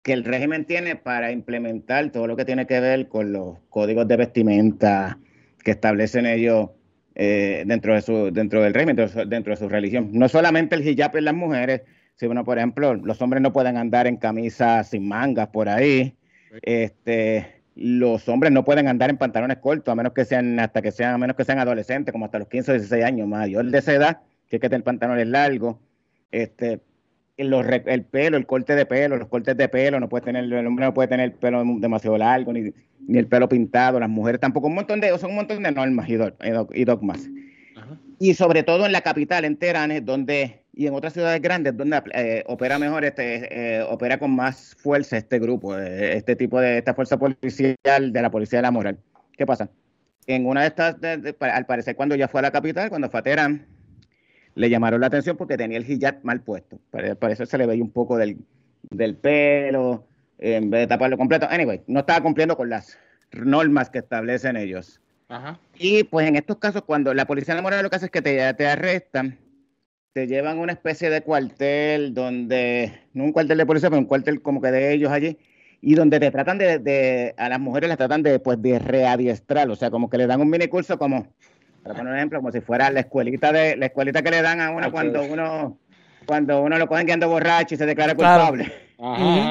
que 0.03 0.13
el 0.13 0.25
régimen 0.25 0.65
tiene 0.65 0.97
para 0.97 1.33
implementar 1.33 2.11
todo 2.11 2.27
lo 2.27 2.37
que 2.37 2.45
tiene 2.45 2.67
que 2.67 2.81
ver 2.81 3.09
con 3.09 3.33
los 3.33 3.59
códigos 3.69 4.09
de 4.09 4.17
vestimenta 4.17 5.19
que 5.63 5.73
establecen 5.73 6.27
ellos 6.27 6.71
eh, 7.15 7.65
dentro, 7.67 7.95
de 7.95 8.03
su, 8.03 8.31
dentro 8.33 8.63
del 8.63 8.73
régimen, 8.73 8.97
dentro, 8.97 9.27
dentro, 9.27 9.53
de 9.53 9.57
su 9.57 9.69
religión. 9.69 10.11
No 10.13 10.29
solamente 10.29 10.77
el 10.77 10.87
hijab 10.87 11.17
en 11.17 11.27
las 11.27 11.35
mujeres, 11.35 11.83
sino, 12.15 12.45
por 12.45 12.59
ejemplo, 12.59 12.95
los 12.95 13.21
hombres 13.21 13.43
no 13.43 13.53
pueden 13.53 13.77
andar 13.77 14.07
en 14.07 14.17
camisas 14.17 14.91
sin 14.91 15.09
mangas 15.09 15.49
por 15.49 15.69
ahí. 15.69 16.15
Este, 16.63 17.60
los 17.77 18.29
hombres 18.29 18.53
no 18.53 18.65
pueden 18.65 18.89
andar 18.89 19.11
en 19.11 19.17
pantalones 19.17 19.59
cortos 19.59 19.93
a 19.93 19.95
menos 19.95 20.13
que 20.13 20.25
sean 20.25 20.59
hasta 20.59 20.83
que 20.83 20.93
sean 20.93 21.15
a 21.15 21.19
menos 21.19 21.37
que 21.37 21.45
sean 21.45 21.59
adolescentes 21.59 22.13
como 22.13 22.25
hasta 22.25 22.39
los 22.39 22.49
15 22.49 22.73
o 22.73 22.75
16 22.75 23.05
años 23.05 23.29
mayor 23.29 23.65
de 23.67 23.79
esa 23.79 23.95
edad 23.95 24.21
que 24.49 24.57
es 24.57 24.61
que 24.61 24.69
tener 24.69 24.85
pantalones 24.85 25.29
largos. 25.29 25.77
Este 26.33 26.81
el 27.37 28.05
pelo 28.05 28.37
el 28.37 28.47
corte 28.47 28.75
de 28.75 28.85
pelo 28.85 29.17
los 29.17 29.29
cortes 29.29 29.57
de 29.57 29.69
pelo 29.69 29.99
no 29.99 30.11
puede 30.11 30.25
tener 30.27 30.45
el 30.45 30.67
hombre 30.67 30.85
no 30.85 30.93
puede 30.93 31.09
tener 31.09 31.31
el 31.31 31.33
pelo 31.33 31.65
demasiado 31.79 32.19
largo 32.19 32.53
ni, 32.53 32.75
ni 33.07 33.19
el 33.19 33.27
pelo 33.27 33.49
pintado 33.49 33.99
las 33.99 34.11
mujeres 34.11 34.41
tampoco 34.41 34.67
un 34.67 34.75
montón 34.75 35.01
de 35.01 35.17
son 35.19 35.31
un 35.31 35.37
montón 35.37 35.63
de 35.63 35.73
normas 35.73 36.07
y, 36.09 36.85
dogmas. 36.85 37.29
Y 38.19 38.35
sobre 38.35 38.63
todo 38.63 38.85
en 38.85 38.93
la 38.93 39.01
capital 39.01 39.47
en 39.47 39.57
Teherán 39.57 40.05
donde 40.05 40.60
y 40.73 40.87
en 40.87 40.95
otras 40.95 41.13
ciudades 41.13 41.41
grandes 41.43 41.77
donde 41.77 42.01
eh, 42.15 42.45
opera 42.47 42.79
mejor, 42.79 43.05
este, 43.05 43.79
eh, 43.79 43.83
opera 43.83 44.19
con 44.19 44.35
más 44.35 44.77
fuerza 44.77 45.17
este 45.17 45.39
grupo, 45.39 45.77
eh, 45.77 46.17
este 46.17 46.37
tipo 46.37 46.61
de, 46.61 46.79
esta 46.79 46.95
fuerza 46.95 47.19
policial 47.19 48.13
de 48.13 48.23
la 48.23 48.31
policía 48.31 48.59
de 48.59 48.63
la 48.63 48.71
moral. 48.71 48.99
¿Qué 49.37 49.47
pasa? 49.47 49.69
En 50.27 50.47
una 50.47 50.63
de 50.63 50.69
estas, 50.69 50.97
al 51.41 51.67
parecer 51.67 51.97
cuando 51.97 52.15
ya 52.15 52.29
fue 52.29 52.41
a 52.41 52.43
la 52.43 52.51
capital, 52.53 52.89
cuando 52.89 53.11
fue 53.11 53.21
a 53.21 53.23
Teherán, 53.23 53.67
le 54.55 54.71
llamaron 54.71 55.01
la 55.01 55.09
atención 55.09 55.37
porque 55.37 55.57
tenía 55.57 55.79
el 55.79 55.91
hijab 55.91 56.21
mal 56.23 56.41
puesto. 56.43 56.79
Al 56.93 57.17
eso 57.31 57.47
se 57.47 57.59
le 57.59 57.67
veía 57.67 57.83
un 57.83 57.91
poco 57.91 58.17
del, 58.17 58.37
del 58.91 59.17
pelo, 59.17 60.07
en 60.39 60.71
vez 60.71 60.83
de 60.83 60.87
taparlo 60.87 61.17
completo. 61.17 61.47
Anyway, 61.51 61.83
no 61.87 62.01
estaba 62.01 62.21
cumpliendo 62.21 62.57
con 62.57 62.69
las 62.69 62.99
normas 63.33 63.91
que 63.91 63.99
establecen 63.99 64.57
ellos. 64.57 65.01
Y 65.79 66.05
pues 66.05 66.29
en 66.29 66.37
estos 66.37 66.59
casos, 66.59 66.83
cuando 66.83 67.15
la 67.15 67.27
policía 67.27 67.55
de 67.55 67.59
la 67.59 67.63
moral 67.63 67.83
lo 67.83 67.91
que 67.91 67.97
hace 67.97 68.07
es 68.07 68.11
que 68.11 68.23
te, 68.23 68.53
te 68.55 68.67
arrestan, 68.67 69.39
te 70.13 70.27
llevan 70.27 70.59
a 70.59 70.61
una 70.61 70.73
especie 70.73 71.09
de 71.09 71.23
cuartel 71.23 72.15
donde, 72.15 72.93
no 73.13 73.25
un 73.25 73.33
cuartel 73.33 73.59
de 73.59 73.67
policía, 73.67 73.91
pero 73.91 74.01
un 74.01 74.07
cuartel 74.07 74.43
como 74.43 74.61
que 74.61 74.71
de 74.71 74.93
ellos 74.93 75.11
allí, 75.11 75.39
y 75.81 75.95
donde 75.95 76.19
te 76.19 76.31
tratan 76.31 76.59
de, 76.59 77.35
a 77.37 77.49
las 77.49 77.61
mujeres 77.61 77.89
las 77.89 77.99
tratan 77.99 78.23
de, 78.23 78.39
pues, 78.39 78.61
de 78.61 78.79
readiestrar, 78.79 79.71
o 79.71 79.77
sea, 79.77 79.91
como 79.91 80.11
que 80.11 80.19
le 80.19 80.27
dan 80.27 80.41
un 80.41 80.51
mini 80.51 80.67
curso 80.69 80.99
como, 80.99 81.29
para 81.83 81.95
poner 81.95 82.13
un 82.13 82.19
ejemplo, 82.19 82.41
como 82.41 82.53
si 82.53 82.61
fuera 82.61 82.91
la 82.91 83.01
escuelita 83.01 83.53
de, 83.53 83.77
la 83.77 83.87
escuelita 83.87 84.23
que 84.23 84.31
le 84.31 84.43
dan 84.43 84.61
a 84.61 84.71
uno 84.71 84.91
cuando 84.91 85.23
uno, 85.23 85.79
cuando 86.27 86.61
uno 86.61 86.77
lo 86.77 86.89
cogen 86.89 87.07
guiando 87.07 87.29
borracho 87.29 87.75
y 87.75 87.79
se 87.79 87.87
declara 87.87 88.15
culpable. 88.15 88.71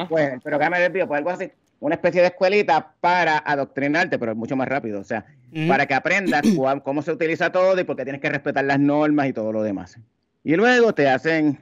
Pues, 0.09 0.33
pero 0.43 0.59
que 0.59 0.69
me 0.69 0.79
desvío, 0.79 1.07
pues 1.07 1.17
algo 1.17 1.29
así, 1.31 1.49
una 1.79 1.95
especie 1.95 2.21
de 2.21 2.27
escuelita 2.27 2.93
para 2.99 3.37
adoctrinarte, 3.37 4.19
pero 4.19 4.35
mucho 4.35 4.57
más 4.57 4.67
rápido, 4.67 4.99
o 4.99 5.05
sea, 5.05 5.25
para 5.67 5.85
que 5.85 5.93
aprendas 5.93 6.41
cómo 6.83 7.01
se 7.01 7.13
utiliza 7.13 7.49
todo 7.51 7.79
y 7.79 7.85
porque 7.85 8.03
tienes 8.03 8.21
que 8.21 8.29
respetar 8.29 8.65
las 8.65 8.79
normas 8.79 9.27
y 9.27 9.33
todo 9.33 9.53
lo 9.53 9.63
demás. 9.63 9.97
Y 10.49 10.55
luego 10.55 10.95
te 10.95 11.07
hacen, 11.07 11.59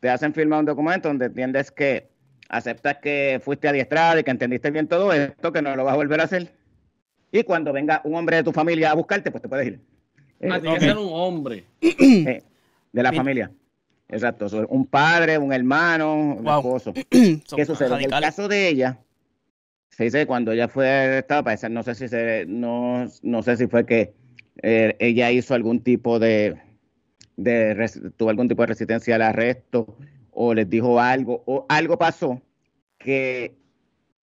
te 0.00 0.08
hacen 0.08 0.32
firmar 0.32 0.60
un 0.60 0.64
documento 0.64 1.08
donde 1.08 1.26
entiendes 1.26 1.70
que 1.70 2.08
aceptas 2.48 2.96
que 3.02 3.42
fuiste 3.44 3.68
adiestrado 3.68 4.18
y 4.18 4.24
que 4.24 4.30
entendiste 4.30 4.70
bien 4.70 4.88
todo 4.88 5.12
esto, 5.12 5.52
que 5.52 5.60
no 5.60 5.76
lo 5.76 5.84
vas 5.84 5.92
a 5.92 5.96
volver 5.96 6.22
a 6.22 6.24
hacer. 6.24 6.50
Y 7.30 7.42
cuando 7.42 7.74
venga 7.74 8.00
un 8.04 8.14
hombre 8.14 8.36
de 8.36 8.44
tu 8.44 8.52
familia 8.52 8.90
a 8.90 8.94
buscarte, 8.94 9.30
pues 9.30 9.42
te 9.42 9.50
puedes 9.50 9.66
ir. 9.66 9.80
Ah, 10.50 10.58
tiene 10.58 10.78
que 10.78 10.80
ser 10.86 10.96
un 10.96 11.10
hombre. 11.12 11.66
Eh, 11.82 12.42
de 12.90 13.02
la 13.02 13.12
familia. 13.12 13.50
Exacto. 14.08 14.46
Un 14.70 14.86
padre, 14.86 15.36
un 15.36 15.52
hermano, 15.52 16.14
un 16.14 16.48
esposo. 16.48 16.94
¿Qué 17.10 17.66
sucede? 17.66 17.96
En 17.96 18.14
el 18.14 18.20
caso 18.22 18.48
de 18.48 18.66
ella, 18.66 18.98
se 19.90 20.04
dice 20.04 20.20
que 20.20 20.26
cuando 20.26 20.52
ella 20.52 20.68
fue 20.68 20.88
arrestada, 20.88 21.68
no 21.68 21.82
sé 21.82 21.94
si 21.94 22.08
se, 22.08 22.46
no, 22.48 23.06
no 23.20 23.42
sé 23.42 23.58
si 23.58 23.66
fue 23.66 23.84
que 23.84 24.14
eh, 24.62 24.96
ella 25.00 25.30
hizo 25.30 25.52
algún 25.52 25.80
tipo 25.80 26.18
de, 26.18 26.56
de, 27.36 28.12
tuvo 28.16 28.30
algún 28.30 28.48
tipo 28.48 28.62
de 28.62 28.66
resistencia 28.66 29.14
al 29.14 29.22
arresto 29.22 29.96
o 30.30 30.54
les 30.54 30.68
dijo 30.68 31.00
algo 31.00 31.42
o 31.46 31.66
algo 31.68 31.98
pasó 31.98 32.40
que 32.98 33.54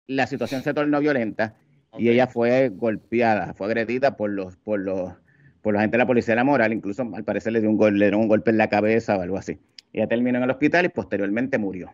la 0.07 0.27
situación 0.27 0.63
se 0.63 0.73
tornó 0.73 0.99
violenta 0.99 1.55
y 1.97 2.09
ella 2.09 2.27
fue 2.27 2.69
golpeada, 2.69 3.53
fue 3.53 3.67
agredida 3.67 4.17
por 4.17 4.29
los, 4.29 4.57
por 4.57 4.79
los, 4.79 5.13
por 5.61 5.75
la 5.75 5.81
gente 5.81 5.95
de 5.95 5.99
la 5.99 6.07
policía 6.07 6.33
de 6.33 6.37
la 6.37 6.43
moral, 6.43 6.73
incluso 6.73 7.07
al 7.13 7.23
parecer 7.23 7.53
le 7.53 7.61
dio 7.61 7.69
un, 7.69 7.99
le 7.99 8.09
dio 8.09 8.17
un 8.17 8.27
golpe 8.27 8.51
en 8.51 8.57
la 8.57 8.69
cabeza 8.69 9.17
o 9.17 9.21
algo 9.21 9.37
así. 9.37 9.59
Ella 9.93 10.07
terminó 10.07 10.39
en 10.39 10.43
el 10.43 10.49
hospital 10.49 10.85
y 10.85 10.89
posteriormente 10.89 11.59
murió. 11.59 11.93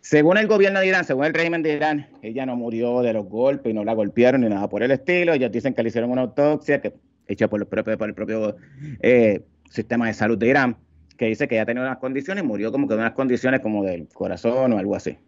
Según 0.00 0.36
el 0.38 0.46
gobierno 0.46 0.80
de 0.80 0.86
Irán, 0.86 1.04
según 1.04 1.26
el 1.26 1.34
régimen 1.34 1.62
de 1.62 1.74
Irán, 1.74 2.08
ella 2.22 2.46
no 2.46 2.56
murió 2.56 3.02
de 3.02 3.12
los 3.12 3.26
golpes 3.26 3.70
y 3.70 3.74
no 3.74 3.84
la 3.84 3.94
golpearon 3.94 4.40
ni 4.40 4.48
nada 4.48 4.68
por 4.68 4.82
el 4.82 4.90
estilo. 4.90 5.32
Ellos 5.32 5.52
dicen 5.52 5.74
que 5.74 5.82
le 5.82 5.90
hicieron 5.90 6.10
una 6.10 6.22
autopsia 6.22 6.80
que 6.80 6.94
hecha 7.26 7.48
por, 7.48 7.60
los 7.60 7.68
propios, 7.68 7.96
por 7.96 8.08
el 8.08 8.14
propio 8.14 8.56
eh, 9.00 9.42
sistema 9.70 10.06
de 10.06 10.14
salud 10.14 10.38
de 10.38 10.48
Irán, 10.48 10.76
que 11.16 11.26
dice 11.26 11.48
que 11.48 11.56
ella 11.56 11.66
tenía 11.66 11.82
unas 11.82 11.98
condiciones 11.98 12.44
y 12.44 12.46
murió 12.46 12.72
como 12.72 12.88
que 12.88 12.94
de 12.94 13.00
unas 13.00 13.12
condiciones 13.12 13.60
como 13.60 13.84
del 13.84 14.08
corazón 14.08 14.72
o 14.72 14.78
algo 14.78 14.94
así. 14.94 15.18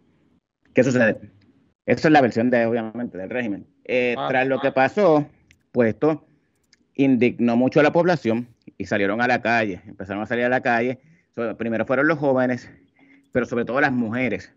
¿Qué 0.73 0.83
sucede? 0.83 1.17
Esa 1.85 2.07
es 2.07 2.11
la 2.11 2.21
versión 2.21 2.49
de, 2.49 2.65
obviamente, 2.65 3.17
del 3.17 3.29
régimen. 3.29 3.67
Eh, 3.85 4.15
ah, 4.17 4.27
tras 4.29 4.47
lo 4.47 4.59
que 4.59 4.69
ah. 4.69 4.73
pasó, 4.73 5.27
pues 5.71 5.89
esto 5.89 6.25
indignó 6.95 7.55
mucho 7.57 7.79
a 7.79 7.83
la 7.83 7.91
población 7.91 8.47
y 8.77 8.85
salieron 8.85 9.21
a 9.21 9.27
la 9.27 9.41
calle, 9.41 9.81
empezaron 9.87 10.23
a 10.23 10.25
salir 10.25 10.45
a 10.45 10.49
la 10.49 10.61
calle. 10.61 10.99
primero 11.57 11.85
fueron 11.85 12.07
los 12.07 12.19
jóvenes, 12.19 12.69
pero 13.31 13.45
sobre 13.45 13.65
todo 13.65 13.81
las 13.81 13.91
mujeres. 13.91 14.53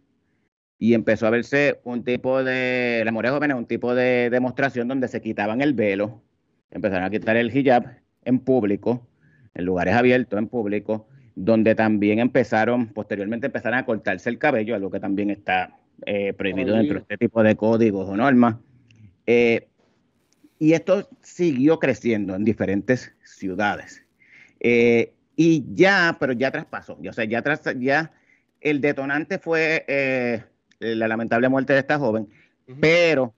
Y 0.78 0.94
empezó 0.94 1.26
a 1.26 1.30
verse 1.30 1.80
un 1.84 2.04
tipo 2.04 2.42
de, 2.42 3.02
las 3.04 3.12
mujeres 3.12 3.32
jóvenes, 3.32 3.56
un 3.56 3.66
tipo 3.66 3.94
de 3.94 4.28
demostración 4.30 4.88
donde 4.88 5.08
se 5.08 5.20
quitaban 5.20 5.60
el 5.60 5.72
velo, 5.72 6.22
empezaron 6.70 7.04
a 7.04 7.10
quitar 7.10 7.36
el 7.36 7.56
hijab 7.56 7.98
en 8.24 8.38
público, 8.38 9.06
en 9.54 9.64
lugares 9.64 9.94
abiertos, 9.94 10.38
en 10.38 10.48
público, 10.48 11.06
donde 11.34 11.74
también 11.74 12.18
empezaron, 12.18 12.88
posteriormente 12.88 13.46
empezaron 13.46 13.78
a 13.78 13.86
cortarse 13.86 14.28
el 14.28 14.38
cabello, 14.38 14.74
algo 14.74 14.90
que 14.90 15.00
también 15.00 15.30
está 15.30 15.78
eh, 16.06 16.32
prohibido 16.32 16.76
dentro 16.76 16.94
de 16.94 17.00
este 17.00 17.18
tipo 17.18 17.42
de 17.42 17.56
códigos 17.56 18.08
o 18.08 18.16
normas. 18.16 18.56
Eh, 19.26 19.68
y 20.58 20.72
esto 20.72 21.08
siguió 21.22 21.78
creciendo 21.78 22.34
en 22.34 22.44
diferentes 22.44 23.14
ciudades. 23.24 24.04
Eh, 24.60 25.12
y 25.36 25.64
ya, 25.74 26.16
pero 26.20 26.32
ya 26.32 26.50
traspasó, 26.50 26.98
o 27.06 27.12
sea, 27.12 27.24
ya, 27.24 27.42
tras, 27.42 27.62
ya 27.78 28.12
el 28.60 28.80
detonante 28.80 29.38
fue 29.38 29.84
la 30.78 31.08
lamentable 31.08 31.48
muerte 31.48 31.72
de 31.72 31.80
esta 31.80 31.98
joven, 31.98 32.28
pero 32.80 33.34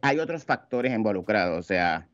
hay 0.00 0.18
otros 0.18 0.44
factores 0.44 0.94
involucrados, 0.94 1.58
o 1.58 1.62
sea, 1.62 2.08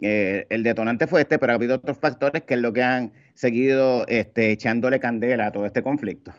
eh, 0.00 0.46
el 0.48 0.62
detonante 0.62 1.06
fue 1.06 1.22
este, 1.22 1.38
pero 1.38 1.52
ha 1.52 1.56
habido 1.56 1.76
otros 1.76 1.98
factores 1.98 2.42
que 2.42 2.54
es 2.54 2.60
lo 2.60 2.72
que 2.72 2.82
han 2.82 3.12
seguido 3.34 4.06
este, 4.06 4.50
echándole 4.50 5.00
candela 5.00 5.46
a 5.46 5.52
todo 5.52 5.66
este 5.66 5.82
conflicto. 5.82 6.32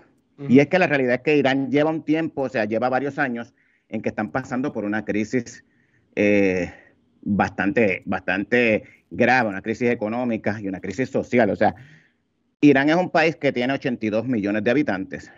Y 0.50 0.58
es 0.60 0.68
que 0.68 0.80
la 0.80 0.88
realidad 0.88 1.15
es 1.15 1.22
que 1.22 1.38
Irán 1.38 1.70
lleva 1.70 1.91
un 1.91 2.03
tiempo, 2.03 2.41
o 2.41 2.50
sea, 2.50 2.65
lleva 2.65 2.89
varios 2.89 3.20
años 3.20 3.53
en 3.89 4.01
que 4.01 4.10
están 4.10 4.32
pasando 4.32 4.74
por 4.74 4.86
una 4.86 5.06
crisis 5.06 5.63
eh, 6.15 6.74
bastante, 7.22 8.01
bastante 8.06 8.84
grave, 9.12 9.50
una 9.50 9.62
crisis 9.62 9.91
económica 9.91 10.60
y 10.60 10.68
una 10.68 10.80
crisis 10.80 11.12
social. 11.12 11.51
O 11.51 11.56
sea, 11.56 11.75
Irán 12.60 12.89
es 12.89 12.96
un 12.96 13.12
país 13.12 13.36
que 13.36 13.51
tiene 13.51 13.74
82 13.74 14.27
millones 14.27 14.63
de 14.63 14.72
habitantes 14.72 15.32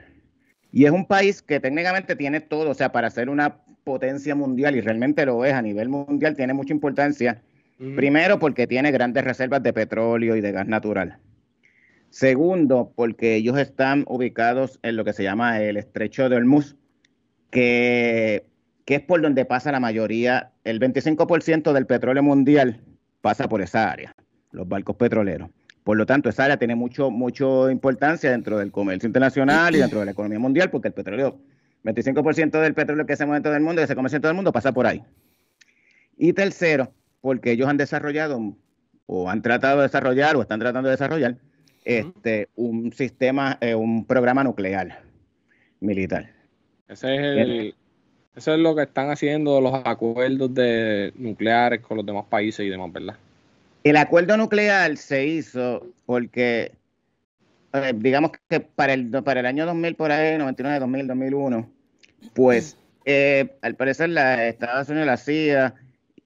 y 0.71 0.85
es 0.85 0.91
un 0.91 1.05
país 1.05 1.41
que 1.41 1.59
técnicamente 1.59 2.15
tiene 2.15 2.39
todo, 2.39 2.69
o 2.69 2.73
sea, 2.73 2.91
para 2.91 3.09
ser 3.09 3.29
una 3.29 3.57
potencia 3.83 4.35
mundial 4.35 4.75
y 4.75 4.81
realmente 4.81 5.25
lo 5.25 5.43
es 5.43 5.53
a 5.53 5.61
nivel 5.61 5.89
mundial, 5.89 6.35
tiene 6.35 6.53
mucha 6.53 6.73
importancia 6.73 7.41
Primero, 7.77 8.39
porque 8.39 8.67
tiene 8.67 8.91
grandes 8.91 9.23
reservas 9.23 9.61
de 9.63 9.73
petróleo 9.73 10.35
y 10.35 10.41
de 10.41 10.51
gas 10.51 10.67
natural. 10.67 11.19
Segundo, 12.09 12.93
porque 12.95 13.35
ellos 13.35 13.57
están 13.57 14.05
ubicados 14.07 14.79
en 14.83 14.95
lo 14.95 15.03
que 15.03 15.13
se 15.13 15.23
llama 15.23 15.61
el 15.61 15.77
estrecho 15.77 16.29
de 16.29 16.35
Hormuz, 16.37 16.75
que, 17.49 18.45
es 18.85 19.01
por 19.01 19.21
donde 19.21 19.45
pasa 19.45 19.71
la 19.71 19.79
mayoría, 19.79 20.51
el 20.63 20.79
25% 20.79 21.73
del 21.73 21.87
petróleo 21.87 22.21
mundial 22.21 22.81
pasa 23.21 23.49
por 23.49 23.61
esa 23.61 23.91
área, 23.91 24.15
los 24.51 24.67
barcos 24.67 24.95
petroleros. 24.95 25.49
Por 25.83 25.97
lo 25.97 26.05
tanto, 26.05 26.29
esa 26.29 26.45
área 26.45 26.57
tiene 26.57 26.75
mucho, 26.75 27.09
mucho 27.09 27.71
importancia 27.71 28.29
dentro 28.29 28.59
del 28.59 28.71
comercio 28.71 29.07
internacional 29.07 29.75
y 29.75 29.79
dentro 29.79 29.99
de 29.99 30.05
la 30.05 30.11
economía 30.11 30.39
mundial, 30.39 30.69
porque 30.69 30.89
el 30.89 30.93
petróleo, 30.93 31.39
25% 31.83 32.61
del 32.61 32.75
petróleo 32.75 33.05
que 33.05 33.15
se 33.15 33.25
mueve 33.25 33.37
en 33.37 33.43
todo 33.43 33.55
el 33.55 33.63
mundo 33.63 33.81
que 33.81 33.87
se 33.87 33.93
en 33.93 34.21
todo 34.21 34.29
el 34.31 34.35
mundo 34.35 34.51
pasa 34.51 34.71
por 34.71 34.85
ahí. 34.85 35.03
Y 36.15 36.33
tercero, 36.33 36.93
porque 37.23 37.53
ellos 37.53 37.69
han 37.69 37.77
desarrollado 37.77 38.53
o 39.05 39.29
han 39.29 39.41
tratado 39.41 39.77
de 39.77 39.83
desarrollar 39.83 40.35
o 40.35 40.41
están 40.41 40.59
tratando 40.59 40.89
de 40.89 40.95
desarrollar 40.95 41.37
este, 41.85 42.49
un 42.57 42.91
sistema, 42.91 43.57
eh, 43.61 43.75
un 43.75 44.03
programa 44.03 44.43
nuclear 44.43 44.99
militar. 45.79 46.29
Ese 46.89 47.15
es 47.15 47.21
el, 47.21 47.75
eso 48.35 48.53
es 48.53 48.59
lo 48.59 48.75
que 48.75 48.83
están 48.83 49.09
haciendo 49.09 49.61
los 49.61 49.73
acuerdos 49.85 50.53
de 50.53 51.13
nucleares 51.15 51.79
con 51.79 51.95
los 51.95 52.05
demás 52.05 52.25
países 52.25 52.65
y 52.65 52.69
demás, 52.69 52.91
¿verdad? 52.91 53.15
El 53.85 53.95
acuerdo 53.95 54.35
nuclear 54.35 54.97
se 54.97 55.25
hizo 55.25 55.87
porque, 56.05 56.73
eh, 57.71 57.93
digamos 57.95 58.31
que 58.49 58.59
para 58.59 58.91
el, 58.91 59.09
para 59.23 59.39
el 59.39 59.45
año 59.45 59.65
2000, 59.65 59.95
por 59.95 60.11
ahí, 60.11 60.37
99, 60.37 60.79
2000, 60.81 61.07
2001, 61.07 61.69
pues 62.33 62.77
eh, 63.05 63.55
al 63.61 63.75
parecer 63.75 64.09
la 64.09 64.45
Estados 64.45 64.89
Unidos, 64.89 65.07
la 65.07 65.17
CIA, 65.17 65.75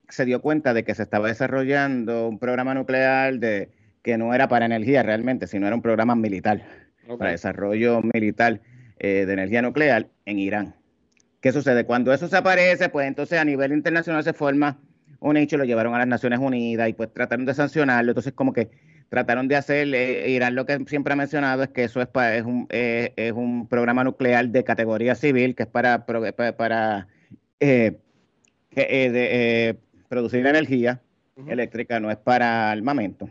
se 0.09 0.25
dio 0.25 0.41
cuenta 0.41 0.73
de 0.73 0.83
que 0.83 0.95
se 0.95 1.03
estaba 1.03 1.27
desarrollando 1.27 2.27
un 2.27 2.39
programa 2.39 2.73
nuclear 2.73 3.39
de 3.39 3.69
que 4.01 4.17
no 4.17 4.33
era 4.33 4.47
para 4.47 4.65
energía 4.65 5.03
realmente, 5.03 5.47
sino 5.47 5.67
era 5.67 5.75
un 5.75 5.81
programa 5.81 6.15
militar, 6.15 6.63
para 7.17 7.31
desarrollo 7.31 8.01
militar 8.01 8.61
eh, 8.99 9.25
de 9.25 9.33
energía 9.33 9.61
nuclear 9.61 10.07
en 10.25 10.39
Irán. 10.39 10.75
¿Qué 11.41 11.51
sucede? 11.51 11.85
Cuando 11.85 12.13
eso 12.13 12.27
se 12.27 12.37
aparece, 12.37 12.89
pues 12.89 13.07
entonces 13.07 13.37
a 13.37 13.45
nivel 13.45 13.73
internacional 13.73 14.23
se 14.23 14.33
forma 14.33 14.79
un 15.19 15.35
hecho, 15.35 15.57
lo 15.57 15.65
llevaron 15.65 15.93
a 15.93 15.99
las 15.99 16.07
Naciones 16.07 16.39
Unidas 16.39 16.89
y 16.89 16.93
pues 16.93 17.13
trataron 17.13 17.45
de 17.45 17.53
sancionarlo, 17.53 18.11
entonces 18.11 18.33
como 18.33 18.53
que 18.53 18.69
trataron 19.09 19.47
de 19.47 19.55
hacer, 19.55 19.93
eh, 19.93 20.29
Irán 20.29 20.55
lo 20.55 20.65
que 20.65 20.77
siempre 20.87 21.13
ha 21.13 21.15
mencionado 21.15 21.63
es 21.63 21.69
que 21.69 21.83
eso 21.83 22.01
es, 22.01 22.07
es, 22.33 22.43
un, 22.43 22.67
eh, 22.69 23.13
es 23.15 23.33
un 23.33 23.67
programa 23.67 24.03
nuclear 24.03 24.49
de 24.49 24.63
categoría 24.63 25.15
civil, 25.15 25.55
que 25.55 25.63
es 25.63 25.69
para, 25.69 26.05
para, 26.05 27.07
de, 27.59 27.99
producir 30.07 30.45
energía 30.45 31.01
eléctrica, 31.47 31.99
no 31.99 32.09
es 32.09 32.17
para 32.17 32.71
armamento. 32.71 33.29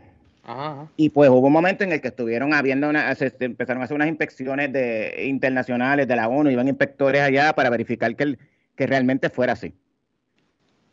Y 0.95 1.09
pues 1.09 1.29
hubo 1.29 1.47
un 1.47 1.53
momento 1.53 1.83
en 1.83 1.91
el 1.91 1.99
que 1.99 2.07
estuvieron 2.07 2.53
habiendo 2.53 2.89
una, 2.89 3.13
empezaron 3.39 3.81
a 3.81 3.85
hacer 3.85 3.95
unas 3.95 4.07
inspecciones 4.07 4.71
de, 4.71 5.25
internacionales 5.27 6.07
de 6.07 6.15
la 6.15 6.29
ONU, 6.29 6.49
iban 6.49 6.69
inspectores 6.69 7.21
allá 7.21 7.51
para 7.53 7.69
verificar 7.69 8.15
que, 8.15 8.37
que 8.75 8.87
realmente 8.87 9.29
fuera 9.29 9.53
así. 9.53 9.73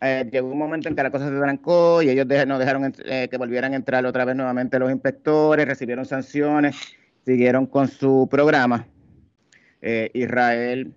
Eh, 0.01 0.29
llegó 0.31 0.51
un 0.51 0.59
momento 0.59 0.89
en 0.89 0.97
que 0.97 1.03
la 1.03 1.11
cosa 1.11 1.31
se 1.31 1.39
trancó 1.39 2.03
y 2.03 2.11
ellos 2.11 2.27
no 2.47 2.59
dejaron 2.59 2.93
eh, 3.05 3.29
que 3.31 3.39
volvieran 3.39 3.73
a 3.75 3.77
entrar 3.77 4.05
otra 4.05 4.25
vez 4.25 4.35
nuevamente 4.35 4.79
los 4.79 4.91
inspectores, 4.91 5.67
recibieron 5.67 6.05
sanciones, 6.05 6.77
siguieron 7.25 7.67
con 7.67 7.87
su 7.87 8.29
programa. 8.29 8.87
Eh, 9.81 10.11
Israel, 10.15 10.95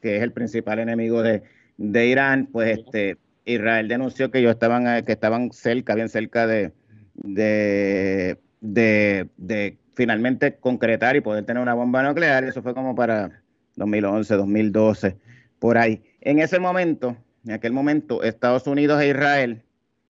que 0.00 0.16
es 0.16 0.22
el 0.22 0.32
principal 0.32 0.80
enemigo 0.80 1.22
de, 1.22 1.42
de 1.76 2.06
Irán, 2.06 2.48
pues 2.50 2.78
este 2.78 3.16
Israel 3.44 3.88
denunció 3.88 4.30
que 4.30 4.38
ellos 4.38 4.52
estaban, 4.52 4.86
eh, 4.86 5.04
que 5.04 5.12
estaban 5.12 5.52
cerca, 5.52 5.94
bien 5.94 6.08
cerca 6.08 6.46
de, 6.46 6.72
de, 7.14 8.38
de, 8.60 9.78
finalmente 9.94 10.56
concretar 10.56 11.16
y 11.16 11.20
poder 11.20 11.44
tener 11.44 11.62
una 11.62 11.74
bomba 11.74 12.02
nuclear. 12.02 12.44
Eso 12.44 12.62
fue 12.62 12.74
como 12.74 12.94
para 12.94 13.42
2011, 13.76 14.34
2012, 14.34 15.16
por 15.58 15.78
ahí. 15.78 16.02
En 16.20 16.38
ese 16.38 16.58
momento, 16.58 17.16
en 17.44 17.52
aquel 17.52 17.72
momento, 17.72 18.22
Estados 18.22 18.66
Unidos 18.66 19.00
e 19.02 19.08
Israel 19.08 19.62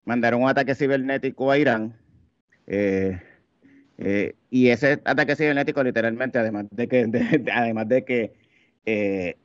mandaron 0.05 0.43
un 0.43 0.50
ataque 0.50 0.75
cibernético 0.75 1.51
a 1.51 1.57
Irán. 1.57 1.96
Eh, 2.65 3.22
eh, 3.98 4.36
y 4.50 4.69
ese 4.69 5.01
ataque 5.03 5.36
cibernético 5.36 5.84
literalmente, 5.84 6.39
además 6.39 6.67
de 6.72 6.88
que, 6.88 7.10
además 7.53 7.88
de 7.89 8.05
que 8.05 9.38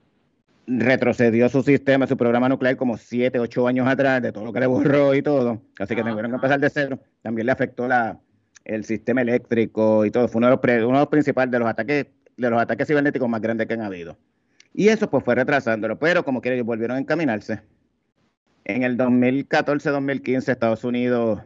retrocedió 0.79 1.49
su 1.49 1.63
sistema, 1.63 2.07
su 2.07 2.17
programa 2.17 2.49
nuclear 2.49 2.77
como 2.77 2.97
siete, 2.97 3.39
ocho 3.39 3.67
años 3.67 3.87
atrás, 3.87 4.23
de 4.23 4.33
todo 4.33 4.45
lo 4.45 4.53
que 4.53 4.61
le 4.61 4.67
borró 4.67 5.15
y 5.15 5.23
todo. 5.23 5.63
Así 5.79 5.95
que 5.95 6.03
tuvieron 6.03 6.31
que 6.31 6.37
empezar 6.37 6.61
de 6.61 6.71
cero. 6.71 6.99
También 7.23 7.47
le 7.47 7.53
afectó 7.53 7.89
la, 7.89 8.19
el 8.65 8.85
sistema 8.85 9.23
eléctrico 9.23 10.05
y 10.05 10.11
todo. 10.11 10.29
Fue 10.29 10.39
uno 10.39 10.49
de 10.49 10.57
los, 10.57 10.85
uno 10.85 10.99
de 10.99 11.03
los 11.03 11.09
principales 11.09 11.51
de 11.51 11.59
los 11.59 11.69
ataques, 11.69 12.07
de 12.37 12.51
los 12.51 12.61
ataques 12.61 12.87
cibernéticos 12.87 13.29
más 13.29 13.41
grandes 13.41 13.67
que 13.67 13.75
han 13.75 13.83
habido. 13.83 14.17
Y 14.75 14.89
eso 14.89 15.11
pues 15.11 15.25
fue 15.25 15.35
retrasándolo, 15.35 15.99
pero 15.99 16.25
como 16.25 16.41
quiera 16.41 16.55
ellos 16.55 16.67
volvieron 16.67 16.97
a 16.97 17.01
encaminarse. 17.01 17.61
En 18.65 18.85
el 18.85 18.97
2014-2015 18.97 20.49
Estados 20.49 20.85
Unidos, 20.85 21.43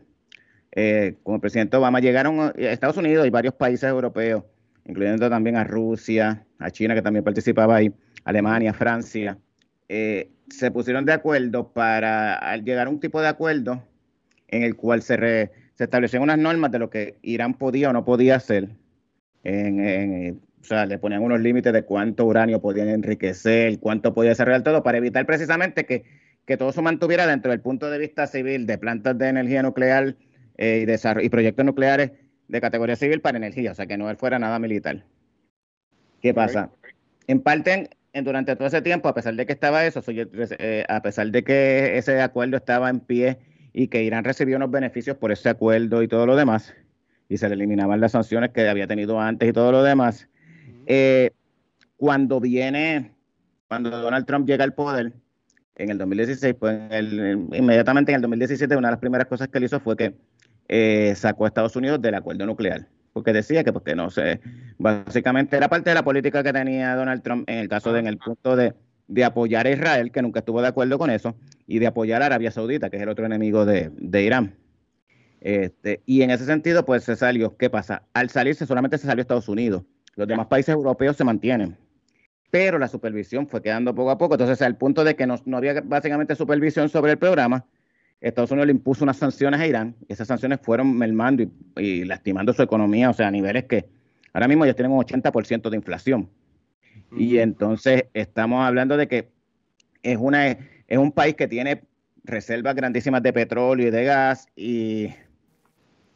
eh, 0.73 1.17
como 1.23 1.37
el 1.37 1.41
presidente 1.41 1.77
Obama, 1.77 2.01
llegaron 2.01 2.41
a 2.41 2.53
Estados 2.57 2.99
Unidos 2.99 3.27
y 3.27 3.31
varios 3.31 3.55
países 3.55 3.89
europeos, 3.89 4.45
incluyendo 4.85 5.29
también 5.29 5.57
a 5.57 5.65
Rusia, 5.65 6.45
a 6.59 6.71
China 6.71 6.95
que 6.95 7.03
también 7.03 7.25
participaba 7.25 7.77
ahí, 7.77 7.93
Alemania, 8.27 8.75
Francia, 8.75 9.39
eh, 9.89 10.31
se 10.51 10.71
pusieron 10.73 11.05
de 11.05 11.13
acuerdo 11.13 11.73
para 11.73 12.57
llegar 12.57 12.89
a 12.89 12.91
un 12.91 12.99
tipo 12.99 13.21
de 13.21 13.29
acuerdo 13.29 13.83
en 14.49 14.65
el 14.65 14.75
cual 14.75 15.01
se, 15.03 15.17
se 15.75 15.85
establecían 15.85 16.25
unas 16.25 16.37
normas 16.37 16.73
de 16.73 16.81
lo 16.81 16.91
que 16.91 17.19
Irán 17.23 17.55
podía 17.55 17.91
o 17.91 17.93
no 17.93 18.05
podía 18.05 18.35
hacer. 18.35 18.69
En, 19.45 20.41
o 20.61 20.65
sea, 20.65 20.87
le 20.87 20.99
ponían 20.99 21.23
unos 21.23 21.41
límites 21.41 21.73
de 21.73 21.85
cuánto 21.85 22.25
uranio 22.25 22.61
podían 22.61 22.89
enriquecer, 22.89 23.79
cuánto 23.79 24.13
podía 24.13 24.31
desarrollar 24.31 24.65
todo, 24.65 24.83
para 24.83 24.99
evitar 24.99 25.25
precisamente 25.25 25.87
que, 25.87 26.03
que 26.45 26.57
todo 26.57 26.73
se 26.73 26.83
mantuviera 26.83 27.29
dentro 27.29 27.53
del 27.53 27.61
punto 27.61 27.89
de 27.89 27.99
vista 27.99 28.27
civil 28.27 28.67
de 28.67 28.77
plantas 28.77 29.17
de 29.17 29.29
energía 29.29 29.63
nuclear 29.63 30.17
eh, 30.59 30.85
y, 30.85 31.25
y 31.25 31.29
proyectos 31.29 31.65
nucleares 31.65 32.11
de 32.49 32.61
categoría 32.61 32.97
civil 32.97 33.21
para 33.21 33.39
energía, 33.39 33.71
o 33.71 33.75
sea, 33.75 33.87
que 33.87 33.97
no 33.97 34.13
fuera 34.17 34.41
nada 34.41 34.59
militar. 34.59 35.05
¿Qué 36.21 36.35
pasa? 36.35 36.71
En 37.29 37.41
parte, 37.41 37.91
durante 38.25 38.57
todo 38.57 38.69
ese 38.69 38.83
tiempo, 38.83 39.09
a 39.09 39.15
pesar 39.15 39.35
de 39.35 39.47
que 39.47 39.53
estaba 39.53 39.85
eso, 39.85 40.03
eh, 40.07 40.85
a 40.89 41.03
pesar 41.03 41.31
de 41.31 41.45
que 41.45 41.99
ese 41.99 42.21
acuerdo 42.21 42.57
estaba 42.57 42.89
en 42.89 43.01
pie 43.01 43.39
y 43.73 43.89
que 43.89 44.03
Irán 44.03 44.25
recibió 44.25 44.57
unos 44.57 44.71
beneficios 44.71 45.17
por 45.17 45.33
ese 45.33 45.49
acuerdo 45.49 46.03
y 46.03 46.09
todo 46.09 46.27
lo 46.27 46.37
demás, 46.37 46.75
y 47.29 47.37
se 47.37 47.49
le 47.49 47.55
eliminaban 47.55 48.01
las 48.01 48.13
sanciones 48.13 48.51
que 48.51 48.69
había 48.69 48.87
tenido 48.87 49.21
antes 49.21 49.49
y 49.49 49.53
todo 49.53 49.73
lo 49.73 49.83
demás, 49.83 50.29
eh, 50.87 51.31
cuando 51.97 52.41
viene, 52.41 53.13
cuando 53.69 53.91
Donald 53.91 54.27
Trump 54.27 54.47
llega 54.47 54.65
al 54.65 54.75
poder, 54.75 55.13
en 55.77 55.91
el 55.91 55.99
2016, 55.99 56.55
pues 56.59 56.79
inmediatamente 57.53 58.13
en 58.13 58.17
el 58.17 58.23
2017, 58.23 58.77
una 58.77 58.89
de 58.89 58.93
las 58.93 59.01
primeras 59.01 59.27
cosas 59.27 59.49
que 59.49 59.59
él 59.59 59.65
hizo 59.65 59.79
fue 59.81 59.97
que 59.97 60.15
eh, 60.69 61.13
sacó 61.17 61.45
a 61.45 61.49
Estados 61.49 61.77
Unidos 61.77 62.01
del 62.01 62.15
acuerdo 62.15 62.47
nuclear 62.47 62.89
porque 63.17 63.33
decía 63.33 63.65
que 63.65 63.73
porque 63.73 63.97
no 63.97 64.11
sé, 64.11 64.41
básicamente 64.77 65.57
era 65.57 65.71
parte 65.71 65.89
de 65.89 65.95
la 65.95 66.05
política 66.05 66.43
que 66.43 66.53
tenía 66.53 66.95
Donald 66.95 67.23
Trump 67.23 67.49
en 67.49 67.61
el 67.61 67.67
caso 67.67 67.91
de 67.91 68.01
en 68.01 68.09
el 68.09 68.19
punto 68.19 68.57
de, 68.57 68.75
apoyar 69.25 69.67
a 69.67 69.71
Israel, 69.71 70.13
que 70.13 70.21
nunca 70.21 70.41
estuvo 70.41 70.61
de 70.61 70.69
acuerdo 70.69 70.99
con 70.99 71.09
eso, 71.09 71.35
y 71.67 71.79
de 71.79 71.87
apoyar 71.87 72.21
a 72.21 72.27
Arabia 72.27 72.51
Saudita, 72.51 72.91
que 72.91 72.99
es 72.99 73.03
el 73.03 73.09
otro 73.09 73.25
enemigo 73.25 73.65
de, 73.65 73.91
Irán. 74.23 74.59
Este, 75.41 76.03
y 76.05 76.21
en 76.21 76.31
ese 76.31 76.45
sentido, 76.45 76.85
pues 76.85 77.05
se 77.05 77.17
salió. 77.17 77.57
¿Qué 77.57 77.71
pasa? 77.71 78.03
Al 78.13 78.29
salirse 78.29 78.67
solamente 78.67 78.99
se 78.99 79.07
salió 79.07 79.23
Estados 79.23 79.49
Unidos. 79.49 79.85
Los 80.15 80.29
demás 80.29 80.49
países 80.49 80.75
europeos 80.75 81.17
se 81.17 81.25
mantienen. 81.25 81.79
Pero 82.51 82.79
la 82.79 82.89
supervisión 82.89 83.49
fue 83.49 83.63
quedando 83.63 83.95
poco 83.95 84.11
a 84.11 84.19
poco. 84.19 84.35
Entonces, 84.35 84.61
al 84.61 84.77
punto 84.77 85.05
de 85.05 85.17
que 85.17 85.27
no, 85.27 85.37
no 85.47 85.57
había 85.57 85.81
básicamente 85.81 86.37
supervisión 86.37 86.91
sobre 86.91 87.13
el 87.13 87.19
programa, 87.19 87.65
Estados 88.21 88.51
Unidos 88.51 88.67
le 88.67 88.73
impuso 88.73 89.05
unas 89.05 89.17
sanciones 89.17 89.61
a 89.61 89.67
Irán, 89.67 89.95
y 90.09 90.13
esas 90.13 90.29
sanciones 90.29 90.61
fueron 90.63 90.97
mermando 90.97 91.45
y, 91.77 92.05
lastimando 92.05 92.53
su 92.53 92.63
economía, 92.63 93.11
o 93.11 93.13
sea, 93.13 93.29
a 93.29 93.31
niveles 93.31 93.65
que 93.65 93.87
ahora 94.33 94.49
mismo 94.49 94.65
ya 94.67 94.75
tienen 94.75 94.93
un 94.93 95.03
80% 95.03 95.71
de 95.71 95.77
inflación. 95.77 96.31
Y 97.17 97.39
entonces 97.39 98.05
estamos 98.15 98.65
hablando 98.67 98.97
de 98.97 99.07
que 99.07 99.29
es, 100.03 100.19
una, 100.19 100.49
es 100.49 100.99
un 100.99 101.13
país 101.13 101.35
que 101.35 101.47
tiene 101.47 101.83
reservas 102.25 102.75
grandísimas 102.75 103.23
de 103.23 103.33
petróleo 103.33 103.89
y 103.89 103.91
de 103.91 104.05
gas 104.05 104.49
y, 104.57 105.11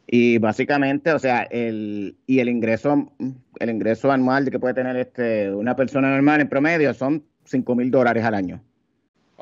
y 0.07 0.37
básicamente, 0.39 1.13
o 1.13 1.19
sea, 1.19 1.43
el, 1.43 2.17
y 2.27 2.39
el 2.39 2.49
ingreso, 2.49 3.13
el 3.59 3.69
ingreso 3.69 4.11
anual 4.11 4.49
que 4.49 4.59
puede 4.59 4.73
tener 4.73 4.97
este, 4.97 5.51
una 5.53 5.75
persona 5.75 6.09
normal 6.09 6.41
en 6.41 6.49
promedio 6.49 6.93
son 6.93 7.23
5 7.45 7.75
mil 7.75 7.89
dólares 7.89 8.23
al 8.25 8.33
año. 8.33 8.61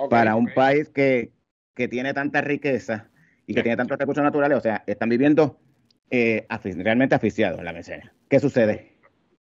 para 0.10 0.36
un 0.36 0.48
país 0.54 0.90
que, 0.90 1.32
que 1.80 1.88
tiene 1.88 2.14
tanta 2.14 2.42
riqueza 2.42 3.08
y 3.48 3.54
que 3.54 3.64
tiene 3.64 3.78
tantos 3.78 3.98
recursos 3.98 4.22
naturales, 4.22 4.58
o 4.58 4.60
sea, 4.60 4.84
están 4.86 5.08
viviendo 5.08 5.62
eh, 6.12 6.46
realmente 6.76 7.16
asfixiados 7.16 7.58
en 7.58 7.64
la 7.64 7.72
miseria. 7.72 8.14
¿Qué 8.28 8.38
sucede? 8.42 8.98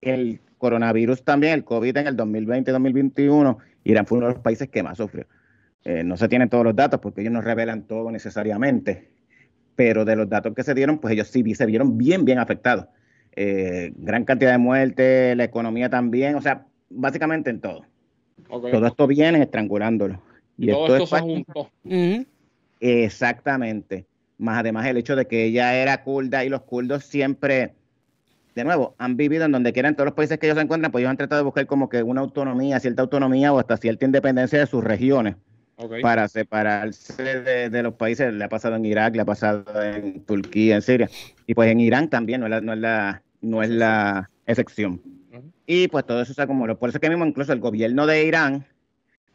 El 0.00 0.40
coronavirus 0.58 1.22
también, 1.22 1.52
el 1.52 1.62
COVID 1.62 1.96
en 1.98 2.08
el 2.08 2.16
2020-2021, 2.16 3.58
Irán 3.84 4.06
fue 4.06 4.18
uno 4.18 4.26
de 4.26 4.32
los 4.32 4.42
países 4.42 4.68
que 4.68 4.82
más 4.82 4.98
sufrió. 4.98 5.24
Eh, 5.84 6.02
no 6.02 6.16
se 6.16 6.26
tienen 6.26 6.48
todos 6.48 6.64
los 6.64 6.74
datos 6.74 6.98
porque 6.98 7.20
ellos 7.20 7.32
no 7.32 7.42
revelan 7.42 7.86
todo 7.86 8.10
necesariamente, 8.10 9.08
pero 9.76 10.04
de 10.04 10.16
los 10.16 10.28
datos 10.28 10.52
que 10.52 10.64
se 10.64 10.74
dieron, 10.74 10.98
pues 10.98 11.14
ellos 11.14 11.28
sí 11.28 11.54
se 11.54 11.64
vieron 11.64 11.96
bien, 11.96 12.24
bien 12.24 12.40
afectados. 12.40 12.86
Eh, 13.36 13.92
gran 13.98 14.24
cantidad 14.24 14.50
de 14.50 14.58
muertes, 14.58 15.36
la 15.36 15.44
economía 15.44 15.88
también, 15.88 16.34
o 16.34 16.42
sea, 16.42 16.66
básicamente 16.90 17.50
en 17.50 17.60
todo. 17.60 17.86
Todo 18.48 18.84
esto 18.84 19.06
viene 19.06 19.42
estrangulándolo. 19.42 20.20
Y 20.58 20.68
Todo 20.68 20.96
esto, 20.96 21.18
se 21.18 22.26
Exactamente. 22.80 24.06
Más 24.38 24.58
además 24.58 24.86
el 24.86 24.98
hecho 24.98 25.16
de 25.16 25.26
que 25.26 25.44
ella 25.44 25.74
era 25.74 26.02
kurda 26.02 26.44
y 26.44 26.48
los 26.48 26.62
kurdos 26.62 27.04
siempre, 27.04 27.74
de 28.54 28.64
nuevo, 28.64 28.94
han 28.98 29.16
vivido 29.16 29.44
en 29.44 29.52
donde 29.52 29.72
quieran, 29.72 29.90
en 29.90 29.96
todos 29.96 30.06
los 30.06 30.14
países 30.14 30.38
que 30.38 30.46
ellos 30.46 30.56
se 30.56 30.62
encuentran, 30.62 30.92
pues 30.92 31.02
ellos 31.02 31.10
han 31.10 31.16
tratado 31.16 31.40
de 31.40 31.44
buscar 31.44 31.66
como 31.66 31.88
que 31.88 32.02
una 32.02 32.20
autonomía, 32.20 32.78
cierta 32.80 33.02
autonomía 33.02 33.52
o 33.52 33.58
hasta 33.58 33.76
cierta 33.76 34.04
independencia 34.04 34.58
de 34.58 34.66
sus 34.66 34.84
regiones. 34.84 35.36
Para 36.00 36.26
separarse 36.26 37.40
de, 37.68 37.82
los 37.82 37.94
países, 37.94 38.32
le 38.32 38.42
ha 38.42 38.48
pasado 38.48 38.76
en 38.76 38.86
Irak, 38.86 39.14
le 39.14 39.20
ha 39.20 39.26
pasado 39.26 39.82
en 39.82 40.22
Turquía, 40.22 40.76
en 40.76 40.82
Siria. 40.82 41.10
Y 41.46 41.52
pues 41.52 41.70
en 41.70 41.80
Irán 41.80 42.08
también 42.08 42.40
no 42.40 42.46
es 42.46 42.50
la, 42.50 42.60
no 42.62 42.72
es 42.72 42.78
la, 42.78 43.22
no 43.42 43.62
es 43.62 43.68
la 43.68 44.30
excepción. 44.46 45.02
Y 45.66 45.88
pues 45.88 46.06
todo 46.06 46.22
eso 46.22 46.32
se 46.32 46.40
acumuló. 46.40 46.78
Por 46.78 46.88
eso 46.88 46.98
que 46.98 47.10
mismo 47.10 47.26
incluso 47.26 47.52
el 47.52 47.60
gobierno 47.60 48.06
de 48.06 48.24
Irán 48.24 48.64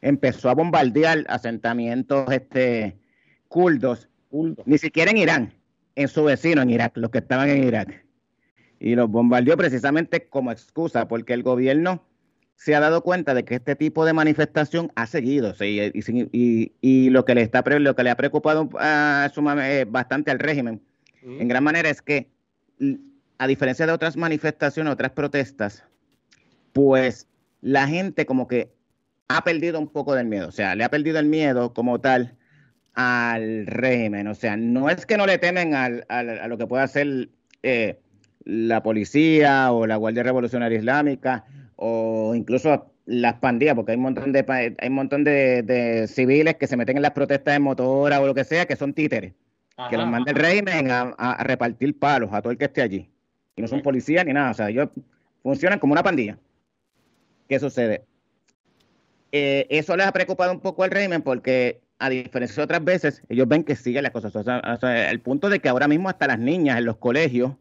empezó 0.01 0.49
a 0.49 0.55
bombardear 0.55 1.25
asentamientos 1.27 2.31
este, 2.31 2.97
kurdos, 3.47 4.09
ni 4.65 4.77
siquiera 4.77 5.11
en 5.11 5.17
Irán, 5.17 5.53
en 5.95 6.07
su 6.07 6.23
vecino, 6.23 6.61
en 6.61 6.69
Irak, 6.69 6.97
los 6.97 7.11
que 7.11 7.19
estaban 7.19 7.49
en 7.49 7.63
Irak. 7.63 8.05
Y 8.79 8.95
los 8.95 9.09
bombardeó 9.09 9.57
precisamente 9.57 10.27
como 10.27 10.51
excusa, 10.51 11.07
porque 11.07 11.33
el 11.33 11.43
gobierno 11.43 12.03
se 12.55 12.75
ha 12.75 12.79
dado 12.79 13.01
cuenta 13.01 13.33
de 13.33 13.43
que 13.43 13.55
este 13.55 13.75
tipo 13.75 14.05
de 14.05 14.13
manifestación 14.13 14.91
ha 14.95 15.07
seguido 15.07 15.53
y, 15.61 17.09
lo 17.09 17.25
que 17.25 17.35
le 17.35 17.41
está 17.41 17.63
lo 17.79 17.95
que 17.95 18.03
le 18.03 18.09
ha 18.11 18.15
preocupado 18.15 18.69
eh, 18.79 19.85
bastante 19.89 20.29
al 20.29 20.39
régimen. 20.39 20.81
En 21.23 21.47
gran 21.47 21.63
manera 21.63 21.89
es 21.89 22.01
que 22.01 22.29
a 23.37 23.47
diferencia 23.47 23.87
de 23.87 23.91
otras 23.91 24.15
manifestaciones 24.15 24.93
otras 24.93 25.11
protestas 25.11 25.83
pues 26.73 27.27
la 27.61 27.87
gente 27.87 28.25
como 28.25 28.47
que 28.47 28.71
ha 29.37 29.43
perdido 29.43 29.79
un 29.79 29.87
poco 29.87 30.15
del 30.15 30.27
miedo, 30.27 30.47
o 30.47 30.51
sea, 30.51 30.75
le 30.75 30.83
ha 30.83 30.89
perdido 30.89 31.19
el 31.19 31.25
miedo 31.25 31.73
como 31.73 31.99
tal 31.99 32.35
al 32.93 33.65
régimen, 33.67 34.27
o 34.27 34.35
sea, 34.35 34.57
no 34.57 34.89
es 34.89 35.05
que 35.05 35.17
no 35.17 35.25
le 35.25 35.37
temen 35.37 35.73
al, 35.73 36.05
a 36.09 36.47
lo 36.47 36.57
que 36.57 36.67
pueda 36.67 36.83
hacer 36.83 37.29
eh, 37.63 37.99
la 38.43 38.83
policía 38.83 39.71
o 39.71 39.87
la 39.87 39.95
Guardia 39.95 40.23
Revolucionaria 40.23 40.77
Islámica 40.77 41.45
o 41.75 42.33
incluso 42.35 42.91
las 43.05 43.35
pandillas, 43.35 43.75
porque 43.75 43.91
hay 43.91 43.97
un 43.97 44.03
montón 44.03 44.31
de 44.31 44.45
hay 44.47 44.89
un 44.89 44.95
montón 44.95 45.23
de, 45.23 46.05
civiles 46.07 46.55
que 46.55 46.67
se 46.67 46.77
meten 46.77 46.97
en 46.97 47.03
las 47.03 47.11
protestas 47.11 47.53
de 47.53 47.59
motora 47.59 48.21
o 48.21 48.27
lo 48.27 48.33
que 48.33 48.43
sea, 48.43 48.65
que 48.65 48.75
son 48.75 48.93
títeres, 48.93 49.33
que 49.89 49.97
los 49.97 50.07
manda 50.07 50.31
el 50.31 50.37
régimen 50.37 50.91
a, 50.91 51.13
a, 51.17 51.43
repartir 51.43 51.97
palos 51.97 52.29
a 52.33 52.41
todo 52.41 52.51
el 52.51 52.57
que 52.57 52.65
esté 52.65 52.81
allí. 52.81 53.09
Y 53.55 53.61
no 53.61 53.67
son 53.67 53.81
policías 53.81 54.25
ni 54.25 54.33
nada, 54.33 54.51
o 54.51 54.53
sea, 54.53 54.69
ellos 54.69 54.89
funcionan 55.41 55.79
como 55.79 55.93
una 55.93 56.03
pandilla. 56.03 56.37
¿Qué 57.47 57.59
sucede? 57.59 58.05
Eh, 59.31 59.67
eso 59.69 59.95
les 59.95 60.05
ha 60.05 60.11
preocupado 60.11 60.51
un 60.51 60.59
poco 60.59 60.83
al 60.83 60.91
régimen 60.91 61.21
porque, 61.21 61.81
a 61.99 62.09
diferencia 62.09 62.57
de 62.57 62.63
otras 62.63 62.83
veces, 62.83 63.23
ellos 63.29 63.47
ven 63.47 63.63
que 63.63 63.75
siguen 63.75 64.03
las 64.03 64.11
cosas. 64.11 64.35
O 64.35 64.43
sea, 64.43 65.11
el 65.11 65.19
punto 65.21 65.49
de 65.49 65.59
que 65.59 65.69
ahora 65.69 65.87
mismo 65.87 66.09
hasta 66.09 66.27
las 66.27 66.39
niñas 66.39 66.77
en 66.77 66.85
los 66.85 66.97
colegios 66.97 67.53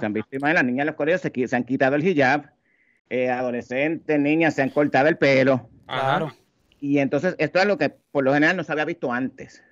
se 0.00 0.06
han 0.06 0.12
visto 0.12 0.30
de 0.30 0.54
las 0.54 0.64
niñas 0.64 0.84
en 0.84 0.86
los 0.86 0.96
colegios 0.96 1.20
se, 1.20 1.56
han 1.56 1.64
quitado 1.64 1.96
el 1.96 2.06
hijab, 2.06 2.50
eh, 3.10 3.30
adolescentes, 3.30 4.18
niñas 4.18 4.54
se 4.54 4.62
han 4.62 4.70
cortado 4.70 5.08
el 5.08 5.16
pelo. 5.16 5.68
Claro. 5.86 6.34
Y 6.80 6.98
entonces, 6.98 7.34
esto 7.38 7.58
es 7.58 7.66
lo 7.66 7.78
que 7.78 7.90
por 7.90 8.24
lo 8.24 8.34
general 8.34 8.56
no 8.56 8.64
se 8.64 8.72
había 8.72 8.84
visto 8.84 9.12
antes. 9.12 9.62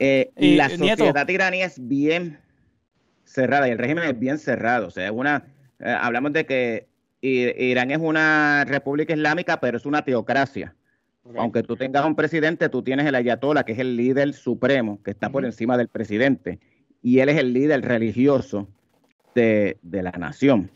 Eh, 0.00 0.32
la 0.36 0.68
sociedad 0.68 1.28
iraní 1.28 1.62
es 1.62 1.86
bien 1.86 2.40
cerrada 3.24 3.68
y 3.68 3.70
el 3.70 3.78
régimen 3.78 4.04
es 4.04 4.18
bien 4.18 4.38
cerrado. 4.38 4.88
O 4.88 4.90
sea, 4.90 5.06
es 5.06 5.12
una. 5.12 5.44
hablamos 5.80 6.32
de 6.32 6.46
que 6.46 6.87
Irán 7.20 7.90
es 7.90 7.98
una 7.98 8.64
república 8.64 9.12
islámica, 9.12 9.60
pero 9.60 9.76
es 9.76 9.86
una 9.86 10.04
teocracia. 10.04 10.74
Aunque 11.36 11.62
tú 11.62 11.76
tengas 11.76 12.06
un 12.06 12.14
presidente, 12.14 12.68
tú 12.68 12.82
tienes 12.82 13.06
el 13.06 13.14
ayatollah, 13.14 13.64
que 13.64 13.72
es 13.72 13.78
el 13.78 13.96
líder 13.96 14.32
supremo, 14.32 15.02
que 15.02 15.10
está 15.10 15.30
por 15.30 15.44
encima 15.44 15.76
del 15.76 15.88
presidente. 15.88 16.58
Y 17.02 17.18
él 17.18 17.28
es 17.28 17.36
el 17.36 17.52
líder 17.52 17.82
religioso 17.82 18.68
de, 19.34 19.78
la 19.82 20.10
nación. 20.12 20.70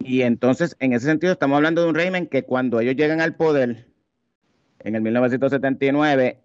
Y 0.00 0.22
entonces, 0.22 0.76
en 0.80 0.92
ese 0.92 1.06
sentido, 1.06 1.32
estamos 1.32 1.56
hablando 1.56 1.82
de 1.82 1.88
un 1.88 1.94
régimen 1.94 2.26
que 2.26 2.42
cuando 2.42 2.80
ellos 2.80 2.96
llegan 2.96 3.20
al 3.20 3.36
poder, 3.36 3.86
en 4.80 4.94
el 4.94 5.02
1979, 5.02 6.40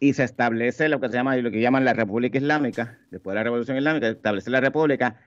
y 0.00 0.12
se 0.12 0.24
establece 0.24 0.88
lo 0.88 1.00
que 1.00 1.08
se 1.08 1.14
llama, 1.14 1.36
lo 1.36 1.50
que 1.50 1.60
llaman 1.60 1.84
la 1.84 1.92
República 1.92 2.38
Islámica, 2.38 2.98
después 3.10 3.32
de 3.32 3.36
la 3.36 3.44
Revolución 3.44 3.76
Islámica, 3.76 4.06
se 4.06 4.12
establece 4.12 4.50
la 4.50 4.60
República, 4.60 5.20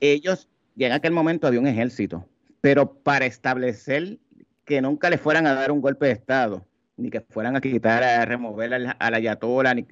ellos 0.00 0.48
llega 0.76 0.94
aquel 0.94 1.12
momento 1.12 1.46
había 1.46 1.60
un 1.60 1.66
ejército 1.66 2.28
pero 2.66 2.94
para 2.94 3.26
establecer 3.26 4.18
que 4.64 4.80
nunca 4.82 5.08
le 5.08 5.18
fueran 5.18 5.46
a 5.46 5.54
dar 5.54 5.70
un 5.70 5.80
golpe 5.80 6.06
de 6.06 6.12
Estado, 6.12 6.66
ni 6.96 7.10
que 7.10 7.20
fueran 7.20 7.54
a 7.54 7.60
quitar, 7.60 8.02
a 8.02 8.24
remover 8.24 8.74
a 8.74 8.78
la, 8.80 8.96
ayatola, 8.98 9.72
ni, 9.72 9.86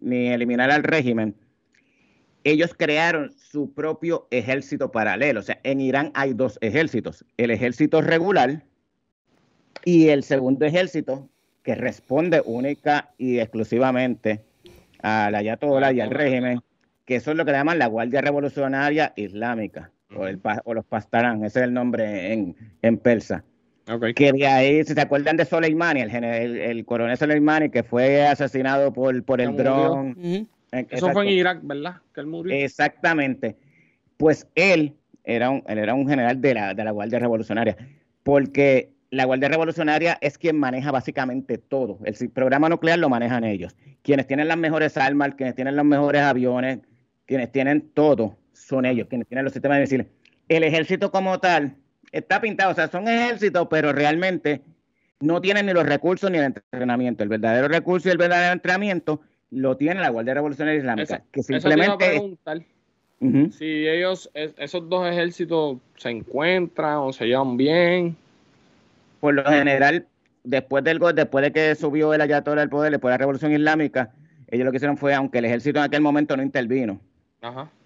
ni, 0.00 0.28
eliminar 0.28 0.70
al 0.70 0.82
régimen, 0.82 1.34
ellos 2.44 2.74
crearon 2.76 3.32
su 3.32 3.72
propio 3.72 4.28
ejército 4.30 4.92
paralelo. 4.92 5.40
O 5.40 5.42
sea, 5.42 5.58
en 5.62 5.80
Irán 5.80 6.10
hay 6.12 6.34
dos 6.34 6.58
ejércitos, 6.60 7.24
el 7.38 7.50
ejército 7.50 8.02
regular 8.02 8.64
y 9.82 10.08
el 10.08 10.24
segundo 10.24 10.66
ejército 10.66 11.30
que 11.62 11.74
responde 11.74 12.42
única 12.44 13.14
y 13.16 13.38
exclusivamente 13.38 14.44
a 15.00 15.30
la 15.30 15.38
ayatola 15.38 15.90
y 15.94 16.02
al 16.02 16.10
régimen, 16.10 16.60
que 17.06 17.16
eso 17.16 17.30
es 17.30 17.36
lo 17.38 17.46
que 17.46 17.52
llaman 17.52 17.78
la 17.78 17.86
Guardia 17.86 18.20
Revolucionaria 18.20 19.14
Islámica, 19.16 19.90
o, 20.16 20.26
el, 20.26 20.40
o 20.64 20.74
los 20.74 20.84
Pastarán, 20.84 21.44
ese 21.44 21.60
es 21.60 21.64
el 21.64 21.74
nombre 21.74 22.32
en, 22.32 22.56
en 22.82 22.98
persa. 22.98 23.44
Que 24.14 24.32
de 24.32 24.46
ahí, 24.46 24.82
si 24.84 24.94
se 24.94 25.00
acuerdan 25.00 25.36
de 25.36 25.44
Soleimani, 25.44 26.00
el, 26.00 26.10
el, 26.14 26.84
coronel 26.86 27.18
Soleimani, 27.18 27.68
que 27.68 27.82
fue 27.82 28.26
asesinado 28.26 28.92
por, 28.92 29.22
por 29.24 29.42
el 29.42 29.54
dron. 29.56 30.16
Eso 30.72 31.10
fue 31.10 31.24
en 31.24 31.32
Irak, 31.32 31.60
¿verdad? 31.62 31.96
Que 32.14 32.22
él 32.22 32.26
murió. 32.26 32.54
Exactamente. 32.54 33.56
Pues 34.16 34.48
él 34.54 34.94
era 35.22 35.50
un, 35.50 35.62
él 35.68 35.78
era 35.78 35.92
un 35.92 36.08
general 36.08 36.40
de 36.40 36.54
la, 36.54 36.72
de 36.72 36.82
la 36.82 36.92
Guardia 36.92 37.18
Revolucionaria, 37.18 37.76
porque 38.22 38.90
la 39.10 39.26
Guardia 39.26 39.48
Revolucionaria 39.48 40.18
es 40.22 40.38
quien 40.38 40.58
maneja 40.58 40.90
básicamente 40.90 41.58
todo. 41.58 41.98
El 42.04 42.30
programa 42.30 42.70
nuclear 42.70 42.98
lo 42.98 43.10
manejan 43.10 43.44
ellos. 43.44 43.76
Quienes 44.02 44.26
tienen 44.26 44.48
las 44.48 44.56
mejores 44.56 44.96
armas, 44.96 45.34
quienes 45.36 45.54
tienen 45.54 45.76
los 45.76 45.84
mejores 45.84 46.22
aviones, 46.22 46.78
quienes 47.26 47.52
tienen 47.52 47.90
todo, 47.92 48.36
son 48.54 48.86
ellos, 48.86 49.06
quienes 49.08 49.28
tienen 49.28 49.44
los 49.44 49.52
sistemas 49.52 49.76
de 49.76 49.82
misiles. 49.82 50.06
El 50.48 50.64
ejército 50.64 51.10
como 51.10 51.38
tal 51.40 51.76
está 52.12 52.40
pintado, 52.40 52.72
o 52.72 52.74
sea, 52.74 52.88
son 52.88 53.08
ejércitos, 53.08 53.66
pero 53.68 53.92
realmente 53.92 54.62
no 55.20 55.40
tienen 55.40 55.66
ni 55.66 55.72
los 55.72 55.84
recursos 55.84 56.30
ni 56.30 56.38
el 56.38 56.44
entrenamiento. 56.44 57.22
El 57.22 57.28
verdadero 57.28 57.68
recurso 57.68 58.08
y 58.08 58.12
el 58.12 58.18
verdadero 58.18 58.52
entrenamiento 58.52 59.20
lo 59.50 59.76
tiene 59.76 60.00
la 60.00 60.10
Guardia 60.10 60.34
Revolucionaria 60.34 60.78
Islámica, 60.78 61.22
que 61.30 61.42
simplemente... 61.42 62.36
Si 63.52 63.88
ellos, 63.88 64.30
esos 64.34 64.88
dos 64.90 65.08
ejércitos 65.08 65.78
se 65.96 66.10
encuentran 66.10 66.98
o 66.98 67.12
se 67.12 67.26
llevan 67.26 67.56
bien. 67.56 68.16
Por 69.20 69.32
lo 69.32 69.44
general, 69.44 70.06
después 70.42 70.84
del 70.84 70.98
después 71.14 71.42
de 71.42 71.52
que 71.52 71.74
subió 71.74 72.12
el 72.12 72.20
Ayatollah 72.20 72.60
al 72.60 72.68
poder, 72.68 72.90
después 72.90 73.10
de 73.10 73.14
la 73.14 73.18
Revolución 73.18 73.52
Islámica, 73.52 74.10
ellos 74.48 74.66
lo 74.66 74.70
que 74.72 74.76
hicieron 74.76 74.98
fue, 74.98 75.14
aunque 75.14 75.38
el 75.38 75.46
ejército 75.46 75.78
en 75.78 75.86
aquel 75.86 76.02
momento 76.02 76.36
no 76.36 76.42
intervino, 76.42 77.00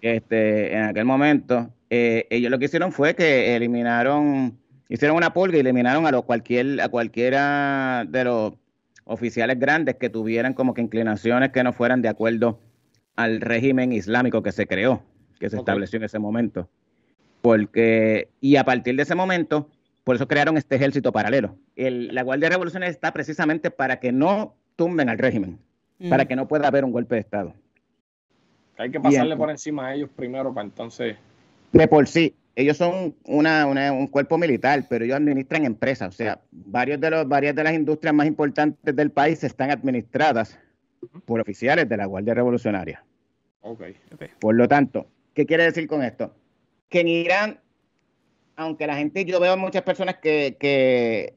Este, 0.01 0.75
en 0.75 0.83
aquel 0.83 1.05
momento, 1.05 1.69
eh, 1.89 2.27
ellos 2.29 2.51
lo 2.51 2.59
que 2.59 2.65
hicieron 2.65 2.91
fue 2.91 3.15
que 3.15 3.55
eliminaron, 3.55 4.57
hicieron 4.87 5.17
una 5.17 5.33
pulga 5.33 5.57
y 5.57 5.61
eliminaron 5.61 6.05
a, 6.05 6.21
cualquier, 6.21 6.81
a 6.81 6.89
cualquiera 6.89 8.05
de 8.07 8.23
los 8.23 8.53
oficiales 9.05 9.59
grandes 9.59 9.95
que 9.95 10.09
tuvieran 10.09 10.53
como 10.53 10.73
que 10.73 10.81
inclinaciones 10.81 11.51
que 11.51 11.63
no 11.63 11.73
fueran 11.73 12.01
de 12.01 12.09
acuerdo 12.09 12.59
al 13.15 13.41
régimen 13.41 13.91
islámico 13.91 14.43
que 14.43 14.51
se 14.51 14.67
creó, 14.67 15.03
que 15.39 15.49
se 15.49 15.57
estableció 15.57 15.97
en 15.97 16.03
ese 16.03 16.19
momento. 16.19 16.69
Porque, 17.41 18.29
y 18.39 18.55
a 18.57 18.63
partir 18.63 18.95
de 18.95 19.03
ese 19.03 19.15
momento, 19.15 19.69
por 20.03 20.15
eso 20.15 20.27
crearon 20.27 20.57
este 20.57 20.75
ejército 20.75 21.11
paralelo. 21.11 21.55
la 21.75 22.23
Guardia 22.23 22.49
Revolucionaria 22.49 22.91
está 22.91 23.11
precisamente 23.11 23.71
para 23.71 23.99
que 23.99 24.11
no 24.11 24.55
tumben 24.75 25.09
al 25.09 25.17
régimen, 25.17 25.59
para 26.09 26.25
que 26.25 26.35
no 26.35 26.47
pueda 26.47 26.67
haber 26.67 26.85
un 26.85 26.91
golpe 26.91 27.15
de 27.15 27.21
Estado. 27.21 27.53
Hay 28.79 28.89
que 28.89 28.99
pasarle 28.99 29.37
por 29.37 29.51
encima 29.51 29.87
a 29.87 29.95
ellos 29.95 30.09
primero 30.15 30.53
para 30.53 30.65
entonces 30.65 31.17
de 31.71 31.87
por 31.87 32.07
sí, 32.07 32.35
ellos 32.55 32.77
son 32.77 33.15
una, 33.25 33.65
un 33.65 34.07
cuerpo 34.07 34.37
militar, 34.37 34.85
pero 34.89 35.05
ellos 35.05 35.17
administran 35.17 35.65
empresas. 35.65 36.09
O 36.09 36.17
sea, 36.17 36.39
varios 36.51 36.99
de 36.99 37.09
los, 37.09 37.27
varias 37.27 37.55
de 37.55 37.63
las 37.63 37.73
industrias 37.73 38.13
más 38.13 38.27
importantes 38.27 38.95
del 38.95 39.11
país 39.11 39.43
están 39.43 39.71
administradas 39.71 40.59
por 41.25 41.39
oficiales 41.39 41.87
de 41.87 41.97
la 41.97 42.05
Guardia 42.05 42.33
Revolucionaria. 42.33 43.03
Okay. 43.61 43.95
Por 44.39 44.55
lo 44.55 44.67
tanto, 44.67 45.07
¿qué 45.33 45.45
quiere 45.45 45.63
decir 45.63 45.87
con 45.87 46.03
esto? 46.03 46.33
Que 46.89 47.01
en 47.01 47.07
Irán, 47.07 47.59
aunque 48.55 48.87
la 48.87 48.95
gente, 48.95 49.25
yo 49.25 49.39
veo 49.39 49.55
muchas 49.55 49.83
personas 49.83 50.17
que, 50.17 50.57
que 50.59 51.35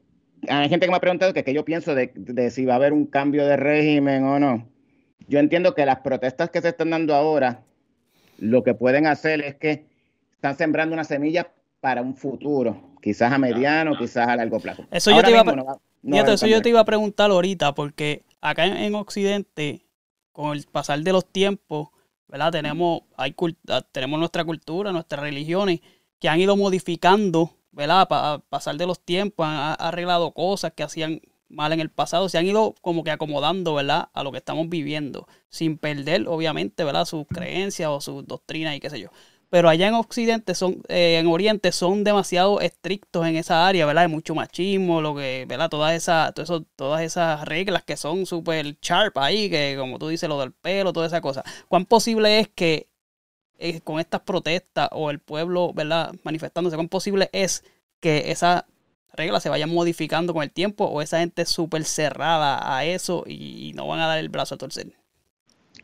hay 0.49 0.69
gente 0.69 0.87
que 0.87 0.91
me 0.91 0.97
ha 0.97 1.01
preguntado 1.01 1.33
que, 1.33 1.43
que 1.43 1.53
yo 1.53 1.63
pienso 1.63 1.95
de, 1.95 2.11
de, 2.15 2.49
si 2.49 2.65
va 2.65 2.73
a 2.73 2.77
haber 2.77 2.91
un 2.91 3.05
cambio 3.05 3.45
de 3.45 3.55
régimen 3.55 4.23
o 4.23 4.39
no. 4.39 4.67
Yo 5.27 5.39
entiendo 5.39 5.73
que 5.73 5.85
las 5.85 5.99
protestas 5.99 6.49
que 6.49 6.61
se 6.61 6.69
están 6.69 6.89
dando 6.89 7.15
ahora, 7.15 7.63
lo 8.37 8.63
que 8.63 8.73
pueden 8.73 9.07
hacer 9.07 9.41
es 9.41 9.55
que 9.55 9.85
están 10.33 10.57
sembrando 10.57 10.93
una 10.93 11.03
semilla 11.03 11.51
para 11.79 12.01
un 12.01 12.15
futuro, 12.15 12.95
quizás 13.01 13.31
a 13.31 13.37
mediano, 13.37 13.97
quizás 13.97 14.27
a 14.27 14.35
largo 14.35 14.59
plazo. 14.59 14.85
Eso 14.91 15.11
yo, 15.11 15.21
te 15.21 15.31
iba, 15.31 15.41
a 15.41 16.33
eso 16.33 16.47
yo 16.47 16.61
te 16.61 16.69
iba 16.69 16.79
a 16.79 16.85
preguntar 16.85 17.31
ahorita, 17.31 17.73
porque 17.73 18.23
acá 18.41 18.65
en, 18.65 18.95
Occidente, 18.95 19.85
con 20.31 20.55
el 20.55 20.65
pasar 20.71 20.99
de 20.99 21.11
los 21.11 21.25
tiempos, 21.25 21.89
¿verdad? 22.27 22.51
Tenemos, 22.51 23.01
hay, 23.15 23.35
ah, 23.69 23.81
tenemos 23.91 24.19
nuestra 24.19 24.43
cultura, 24.43 24.91
nuestras 24.91 25.21
religiones, 25.21 25.81
que 26.19 26.29
han 26.29 26.39
ido 26.39 26.55
modificando, 26.55 27.51
¿verdad? 27.71 28.07
Para 28.07 28.39
pasar 28.39 28.75
de 28.75 28.87
los 28.87 28.99
tiempos, 28.99 29.45
han 29.45 29.75
arreglado 29.79 30.31
cosas 30.31 30.73
que 30.73 30.83
hacían 30.83 31.21
mal 31.53 31.73
en 31.73 31.79
el 31.79 31.89
pasado, 31.89 32.29
se 32.29 32.37
han 32.37 32.45
ido 32.45 32.75
como 32.81 33.03
que 33.03 33.11
acomodando, 33.11 33.73
¿verdad? 33.75 34.09
A 34.13 34.23
lo 34.23 34.31
que 34.31 34.39
estamos 34.39 34.69
viviendo, 34.69 35.27
sin 35.49 35.77
perder, 35.77 36.27
obviamente, 36.27 36.83
¿verdad? 36.83 37.05
Sus 37.05 37.25
creencias 37.27 37.89
o 37.89 38.01
sus 38.01 38.25
doctrinas 38.27 38.75
y 38.75 38.79
qué 38.79 38.89
sé 38.89 38.99
yo 38.99 39.09
pero 39.53 39.69
allá 39.69 39.87
en 39.87 39.93
Occidente 39.93 40.55
son, 40.55 40.81
eh, 40.87 41.19
en 41.19 41.27
Oriente 41.27 41.71
son 41.71 42.03
demasiado 42.03 42.59
estrictos 42.59 43.27
en 43.27 43.35
esa 43.35 43.67
área, 43.67 43.85
¿verdad? 43.85 44.05
Hay 44.05 44.09
mucho 44.09 44.33
machismo, 44.33 44.99
lo 44.99 45.13
que, 45.13 45.45
¿verdad? 45.47 45.69
Todas 45.69 45.93
esas, 45.93 46.33
eso, 46.39 46.63
todas 46.75 47.03
esas 47.03 47.45
reglas 47.45 47.83
que 47.83 47.95
son 47.95 48.25
súper 48.25 48.79
sharp 48.81 49.15
ahí, 49.19 49.51
que 49.51 49.75
como 49.77 49.99
tú 49.99 50.07
dices, 50.07 50.27
lo 50.27 50.39
del 50.39 50.53
pelo, 50.53 50.91
toda 50.91 51.05
esa 51.05 51.21
cosa. 51.21 51.43
¿Cuán 51.67 51.85
posible 51.85 52.39
es 52.39 52.47
que 52.47 52.87
eh, 53.59 53.79
con 53.81 53.99
estas 53.99 54.21
protestas 54.21 54.89
o 54.91 55.11
el 55.11 55.19
pueblo, 55.19 55.71
¿verdad? 55.71 56.15
Manifestándose, 56.23 56.75
cuán 56.75 56.89
posible 56.89 57.29
es 57.31 57.63
que 57.99 58.31
esas 58.31 58.63
reglas 59.13 59.43
se 59.43 59.49
vayan 59.49 59.69
modificando 59.69 60.33
con 60.33 60.43
el 60.43 60.51
tiempo 60.51 60.85
o 60.85 61.01
esa 61.01 61.19
gente 61.19 61.43
es 61.43 61.49
súper 61.49 61.83
cerrada 61.85 62.77
a 62.77 62.85
eso 62.85 63.23
y 63.27 63.71
no 63.75 63.87
van 63.87 63.99
a 63.99 64.07
dar 64.07 64.19
el 64.19 64.29
brazo 64.29 64.55
a 64.55 64.57
torcer? 64.57 64.87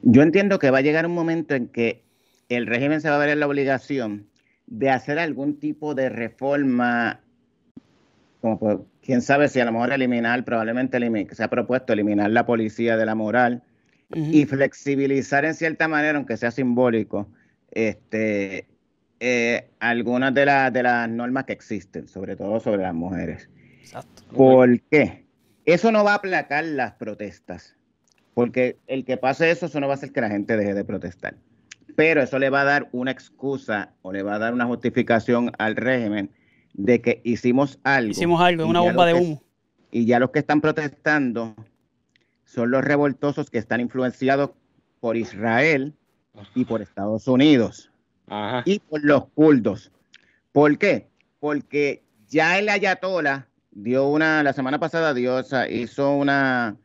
Yo 0.01 0.21
entiendo 0.21 0.59
que 0.59 0.71
va 0.71 0.79
a 0.79 0.81
llegar 0.81 1.05
un 1.05 1.13
momento 1.13 1.55
en 1.55 1.67
que 1.67 2.03
el 2.49 2.67
régimen 2.67 3.01
se 3.01 3.09
va 3.09 3.15
a 3.15 3.19
ver 3.19 3.29
en 3.29 3.39
la 3.39 3.47
obligación 3.47 4.27
de 4.67 4.89
hacer 4.89 5.19
algún 5.19 5.59
tipo 5.59 5.95
de 5.95 6.09
reforma, 6.09 7.19
como 8.41 8.85
quién 9.01 9.21
sabe 9.21 9.47
si 9.47 9.59
a 9.59 9.65
lo 9.65 9.71
mejor 9.71 9.91
eliminar, 9.91 10.45
probablemente 10.45 10.99
se 11.33 11.43
ha 11.43 11.49
propuesto 11.49 11.93
eliminar 11.93 12.29
la 12.29 12.45
policía 12.45 12.95
de 12.95 13.05
la 13.05 13.15
moral 13.15 13.63
y 14.11 14.45
flexibilizar 14.45 15.45
en 15.45 15.53
cierta 15.53 15.87
manera, 15.87 16.17
aunque 16.17 16.37
sea 16.37 16.51
simbólico, 16.51 17.27
este, 17.71 18.65
eh, 19.19 19.69
algunas 19.79 20.33
de, 20.33 20.41
de 20.71 20.83
las 20.83 21.09
normas 21.09 21.45
que 21.45 21.53
existen, 21.53 22.07
sobre 22.07 22.35
todo 22.35 22.59
sobre 22.59 22.83
las 22.83 22.93
mujeres. 22.93 23.49
Exacto. 23.81 24.23
¿Por 24.33 24.81
qué? 24.81 25.25
Eso 25.65 25.91
no 25.91 26.03
va 26.03 26.13
a 26.13 26.15
aplacar 26.15 26.63
las 26.63 26.93
protestas, 26.93 27.75
porque 28.33 28.77
el 28.87 29.05
que 29.05 29.17
pase 29.17 29.51
eso, 29.51 29.67
eso 29.67 29.79
no 29.79 29.87
va 29.87 29.93
a 29.93 29.97
hacer 29.97 30.11
que 30.11 30.21
la 30.21 30.29
gente 30.29 30.57
deje 30.57 30.73
de 30.73 30.83
protestar 30.83 31.35
pero 31.99 32.21
eso 32.21 32.39
le 32.39 32.49
va 32.49 32.61
a 32.61 32.63
dar 32.63 32.87
una 32.93 33.11
excusa 33.11 33.91
o 34.03 34.13
le 34.13 34.23
va 34.23 34.35
a 34.35 34.39
dar 34.39 34.53
una 34.53 34.65
justificación 34.65 35.51
al 35.57 35.75
régimen 35.75 36.31
de 36.73 37.01
que 37.01 37.19
hicimos 37.25 37.77
algo. 37.83 38.11
Hicimos 38.11 38.39
algo, 38.39 38.65
una 38.67 38.79
bomba 38.79 39.05
de 39.05 39.15
humo. 39.15 39.43
y 39.91 40.05
ya 40.05 40.17
los 40.17 40.29
que 40.31 40.39
están 40.39 40.61
protestando 40.61 41.55
son 42.45 42.71
los 42.71 42.85
revoltosos 42.85 43.49
que 43.49 43.57
están 43.57 43.81
influenciados 43.81 44.51
por 45.01 45.17
Israel 45.17 45.93
y 46.55 46.63
por 46.63 46.81
Estados 46.81 47.27
Unidos 47.27 47.91
y 48.65 48.79
por 48.79 49.03
los 49.03 49.25
kurdos. 49.29 49.91
¿Por 50.51 50.77
qué? 50.77 51.07
Porque 51.39 52.03
ya 52.27 52.59
el 52.59 52.69
Ayatollah 52.69 53.47
dio 53.71 54.07
una, 54.07 54.43
la 54.43 54.53
semana 54.53 54.79
pasada 54.79 55.13
dio, 55.13 55.41
hizo 55.69 56.15
una, 56.15 56.75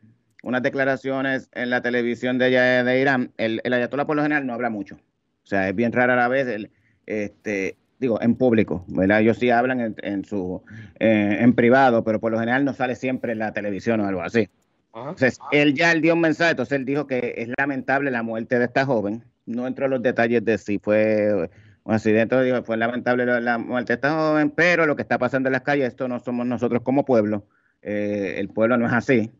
unas 0.43 0.63
declaraciones 0.63 1.49
en 1.53 1.69
la 1.69 1.81
televisión 1.81 2.37
de, 2.37 2.49
de 2.49 3.01
Irán. 3.01 3.31
El, 3.37 3.61
el 3.63 3.73
Ayatollah 3.73 4.05
por 4.05 4.15
lo 4.15 4.23
general 4.23 4.45
no 4.45 4.53
habla 4.53 4.69
mucho. 4.69 4.95
O 4.95 5.47
sea, 5.47 5.69
es 5.69 5.75
bien 5.75 5.91
rara 5.91 6.15
la 6.15 6.27
vez, 6.27 6.47
el, 6.47 6.71
este, 7.05 7.77
digo, 7.99 8.21
en 8.21 8.35
público, 8.35 8.83
¿verdad? 8.87 9.21
Ellos 9.21 9.37
sí 9.37 9.49
hablan 9.49 9.79
en, 9.79 9.95
en 10.01 10.25
su, 10.25 10.63
eh, 10.99 11.37
en 11.39 11.53
privado, 11.53 12.03
pero 12.03 12.19
por 12.19 12.31
lo 12.31 12.39
general 12.39 12.65
no 12.65 12.73
sale 12.73 12.95
siempre 12.95 13.33
en 13.33 13.39
la 13.39 13.53
televisión 13.53 13.99
o 13.99 14.07
algo 14.07 14.21
así. 14.21 14.49
Entonces, 14.95 15.39
él 15.51 15.73
ya 15.73 15.93
dio 15.93 16.13
un 16.13 16.21
mensaje, 16.21 16.51
entonces 16.51 16.77
él 16.77 16.85
dijo 16.85 17.05
que 17.05 17.33
es 17.37 17.49
lamentable 17.57 18.11
la 18.11 18.23
muerte 18.23 18.57
de 18.57 18.65
esta 18.65 18.85
joven. 18.85 19.23
No 19.45 19.67
entró 19.67 19.85
en 19.85 19.91
los 19.91 20.01
detalles 20.01 20.43
de 20.43 20.57
si 20.57 20.79
fue 20.79 21.49
un 21.83 21.93
accidente, 21.93 22.41
dijo, 22.41 22.63
fue 22.63 22.77
lamentable 22.77 23.25
la 23.41 23.57
muerte 23.57 23.93
de 23.93 23.95
esta 23.95 24.15
joven, 24.15 24.49
pero 24.49 24.85
lo 24.85 24.95
que 24.95 25.03
está 25.03 25.19
pasando 25.19 25.49
en 25.49 25.53
las 25.53 25.61
calles, 25.61 25.87
esto 25.87 26.07
no 26.07 26.19
somos 26.19 26.45
nosotros 26.45 26.81
como 26.81 27.05
pueblo. 27.05 27.45
Eh, 27.81 28.35
el 28.39 28.49
pueblo 28.49 28.77
no 28.77 28.87
es 28.87 28.93
así. 28.93 29.31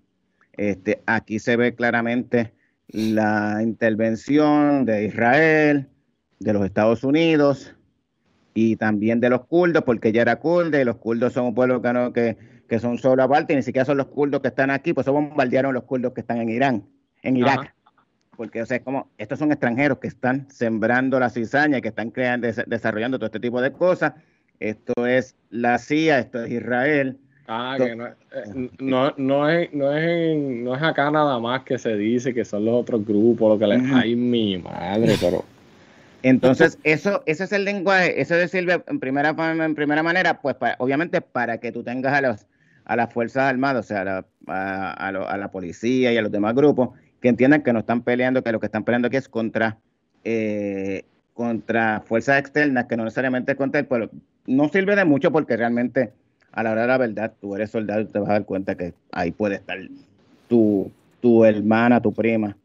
Este, 0.53 1.01
aquí 1.07 1.39
se 1.39 1.57
ve 1.57 1.75
claramente 1.75 2.53
la 2.87 3.59
intervención 3.61 4.85
de 4.85 5.05
Israel, 5.05 5.89
de 6.39 6.53
los 6.53 6.65
Estados 6.65 7.03
Unidos 7.03 7.75
y 8.53 8.77
también 8.77 9.19
de 9.19 9.29
los 9.29 9.45
kurdos, 9.45 9.83
porque 9.83 10.09
ella 10.09 10.21
era 10.21 10.37
kurda 10.37 10.79
y 10.79 10.85
los 10.85 10.97
kurdos 10.97 11.33
son 11.33 11.47
un 11.47 11.55
pueblo 11.55 11.81
que, 11.81 11.93
no, 11.93 12.13
que, 12.13 12.37
que 12.69 12.79
son 12.79 12.97
solo 12.97 13.23
aparte, 13.23 13.53
y 13.53 13.57
ni 13.57 13.63
siquiera 13.63 13.85
son 13.85 13.97
los 13.97 14.07
kurdos 14.07 14.41
que 14.41 14.47
están 14.47 14.69
aquí, 14.69 14.93
pues 14.93 15.05
eso 15.05 15.13
bombardearon 15.13 15.73
los 15.73 15.83
kurdos 15.83 16.13
que 16.13 16.21
están 16.21 16.37
en 16.37 16.49
Irán, 16.49 16.85
en 17.21 17.37
Irak. 17.37 17.74
Porque, 18.36 18.62
o 18.62 18.65
sea, 18.65 18.80
como 18.82 19.08
estos 19.17 19.39
son 19.39 19.52
extranjeros 19.52 20.00
que 20.00 20.08
están 20.08 20.48
sembrando 20.50 21.19
la 21.19 21.30
cizaña, 21.30 21.82
que 21.82 21.89
están 21.89 22.12
creando, 22.12 22.48
desarrollando 22.67 23.17
todo 23.17 23.28
este 23.28 23.39
tipo 23.39 23.62
de 23.62 23.71
cosas. 23.71 24.13
Esto 24.60 25.06
es 25.06 25.36
la 25.50 25.78
CIA, 25.78 26.19
esto 26.19 26.43
es 26.43 26.52
Israel. 26.52 27.17
Ah, 27.48 27.76
que 27.78 27.95
no, 27.95 28.08
eh, 28.08 28.69
no, 28.80 29.13
no, 29.17 29.50
es, 29.50 29.71
no, 29.71 29.95
es 29.95 30.38
no 30.38 30.76
es 30.76 30.82
acá 30.82 31.12
nada 31.12 31.38
más 31.39 31.63
que 31.63 31.78
se 31.78 31.95
dice 31.95 32.34
que 32.34 32.43
son 32.43 32.65
los 32.65 32.74
otros 32.74 33.06
grupos, 33.06 33.50
lo 33.50 33.60
que 33.60 33.67
les... 33.67 33.84
Ay, 33.93 34.15
mi 34.15 34.58
madre, 34.58 35.15
pero... 35.19 35.45
Entonces, 36.24 36.80
eso, 36.84 37.21
ese 37.28 37.43
es 37.43 37.52
el 37.52 37.65
lenguaje, 37.65 38.19
eso 38.19 38.34
de 38.34 38.48
sirve 38.48 38.84
en 38.88 39.00
primera, 39.00 39.36
en 39.38 39.76
primera 39.76 40.02
manera, 40.02 40.41
pues 40.41 40.56
obviamente 40.80 41.21
para 41.21 41.60
que 41.60 41.71
tú 41.71 41.84
tengas 41.84 42.13
a, 42.13 42.21
los, 42.21 42.48
a 42.86 42.95
las 42.95 43.13
Fuerzas 43.13 43.43
Armadas, 43.43 43.86
o 43.86 43.88
sea, 43.88 44.26
a, 44.48 44.91
a, 44.93 45.38
la 45.38 45.52
policía 45.52 46.12
y 46.12 46.17
a 46.17 46.24
los 46.24 46.32
demás 46.32 46.56
grupos, 46.56 46.98
que 47.25 47.29
entiendan 47.29 47.63
que 47.63 47.73
no 47.73 47.79
están 47.79 48.03
peleando, 48.03 48.43
que 48.43 48.51
lo 48.51 48.59
que 48.59 48.67
están 48.67 48.83
peleando 48.83 49.07
aquí 49.07 49.17
es 49.17 49.27
contra, 49.27 49.79
eh, 50.23 51.05
contra 51.33 52.01
fuerzas 52.01 52.38
externas, 52.38 52.85
que 52.85 52.95
no 52.95 53.03
necesariamente 53.03 53.53
es 53.53 53.57
contra 53.57 53.79
el 53.79 53.88
pueblo. 53.88 54.11
No 54.45 54.69
sirve 54.69 54.95
de 54.95 55.05
mucho 55.05 55.31
porque 55.31 55.57
realmente 55.57 56.13
a 56.51 56.61
la 56.61 56.73
hora 56.73 56.81
de 56.81 56.88
la 56.88 56.97
verdad, 56.99 57.33
tú 57.41 57.55
eres 57.55 57.71
soldado 57.71 58.01
y 58.01 58.05
te 58.05 58.19
vas 58.19 58.29
a 58.29 58.33
dar 58.33 58.45
cuenta 58.45 58.75
que 58.75 58.93
ahí 59.11 59.31
puede 59.31 59.55
estar 59.55 59.75
tu, 60.47 60.91
tu 61.19 61.43
hermana, 61.43 61.99
tu 61.99 62.13
prima. 62.13 62.55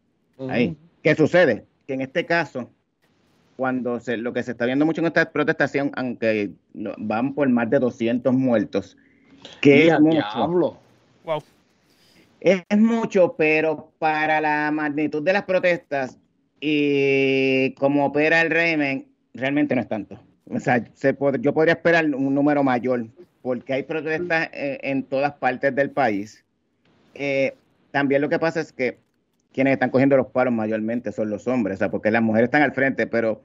Ahí. 0.50 0.76
¿Qué 1.02 1.14
sucede? 1.14 1.64
Que 1.86 1.94
en 1.94 2.02
este 2.02 2.26
caso, 2.26 2.68
cuando 3.56 3.98
se, 3.98 4.18
lo 4.18 4.34
que 4.34 4.42
se 4.42 4.50
está 4.50 4.66
viendo 4.66 4.84
mucho 4.84 5.00
en 5.00 5.06
esta 5.06 5.32
protestación, 5.32 5.90
aunque 5.94 6.50
van 6.98 7.32
por 7.32 7.48
más 7.48 7.70
de 7.70 7.78
200 7.78 8.34
muertos, 8.34 8.98
que 9.62 9.88
es 9.88 9.98
mucho. 9.98 10.76
Wow. 11.24 11.42
Es, 12.40 12.64
mucho, 12.78 13.36
pero 13.36 13.92
para 13.98 14.40
la 14.40 14.70
magnitud 14.70 15.22
de 15.22 15.32
las 15.32 15.44
protestas 15.44 16.18
y 16.58 17.72
como 17.74 18.06
opera 18.06 18.40
el 18.40 18.50
régimen, 18.50 19.08
realmente 19.34 19.74
no 19.74 19.82
es 19.82 19.88
tanto. 19.88 20.18
O 20.48 20.58
sea, 20.58 20.84
se 20.94 21.16
yo 21.40 21.54
podría 21.54 21.74
esperar 21.74 22.04
un 22.06 22.34
número 22.34 22.62
mayor 22.62 23.06
porque 23.42 23.74
hay 23.74 23.82
protestas 23.82 24.48
eh, 24.52 24.78
en 24.82 25.04
todas 25.04 25.32
partes 25.34 25.74
del 25.74 25.90
país. 25.90 26.44
Eh, 27.14 27.54
también 27.90 28.22
lo 28.22 28.28
que 28.28 28.38
pasa 28.38 28.60
es 28.60 28.72
que 28.72 28.98
quienes 29.52 29.74
están 29.74 29.90
cogiendo 29.90 30.16
los 30.16 30.28
palos 30.28 30.52
mayormente 30.52 31.12
son 31.12 31.30
los 31.30 31.46
hombres, 31.46 31.76
o 31.76 31.78
sea, 31.78 31.90
porque 31.90 32.10
las 32.10 32.22
mujeres 32.22 32.48
están 32.48 32.62
al 32.62 32.72
frente, 32.72 33.06
pero 33.06 33.42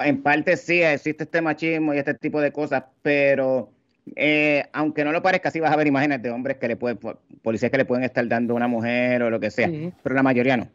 en 0.00 0.22
parte 0.22 0.56
sí 0.56 0.82
existe 0.82 1.24
este 1.24 1.40
machismo 1.40 1.94
y 1.94 1.98
este 1.98 2.14
tipo 2.14 2.40
de 2.40 2.52
cosas, 2.52 2.84
pero 3.02 3.70
eh, 4.16 4.64
aunque 4.72 5.04
no 5.04 5.12
lo 5.12 5.22
parezca, 5.22 5.50
sí 5.50 5.60
vas 5.60 5.72
a 5.72 5.76
ver 5.76 5.86
imágenes 5.86 6.22
de 6.22 6.30
hombres 6.30 6.56
que 6.58 6.68
le 6.68 6.76
pueden, 6.76 6.98
policías 7.42 7.70
que 7.70 7.78
le 7.78 7.84
pueden 7.84 8.04
estar 8.04 8.26
dando 8.28 8.54
a 8.54 8.56
una 8.56 8.68
mujer 8.68 9.22
o 9.22 9.30
lo 9.30 9.40
que 9.40 9.50
sea, 9.50 9.70
pero 10.02 10.14
la 10.14 10.22
mayoría 10.22 10.56
no. 10.56 10.68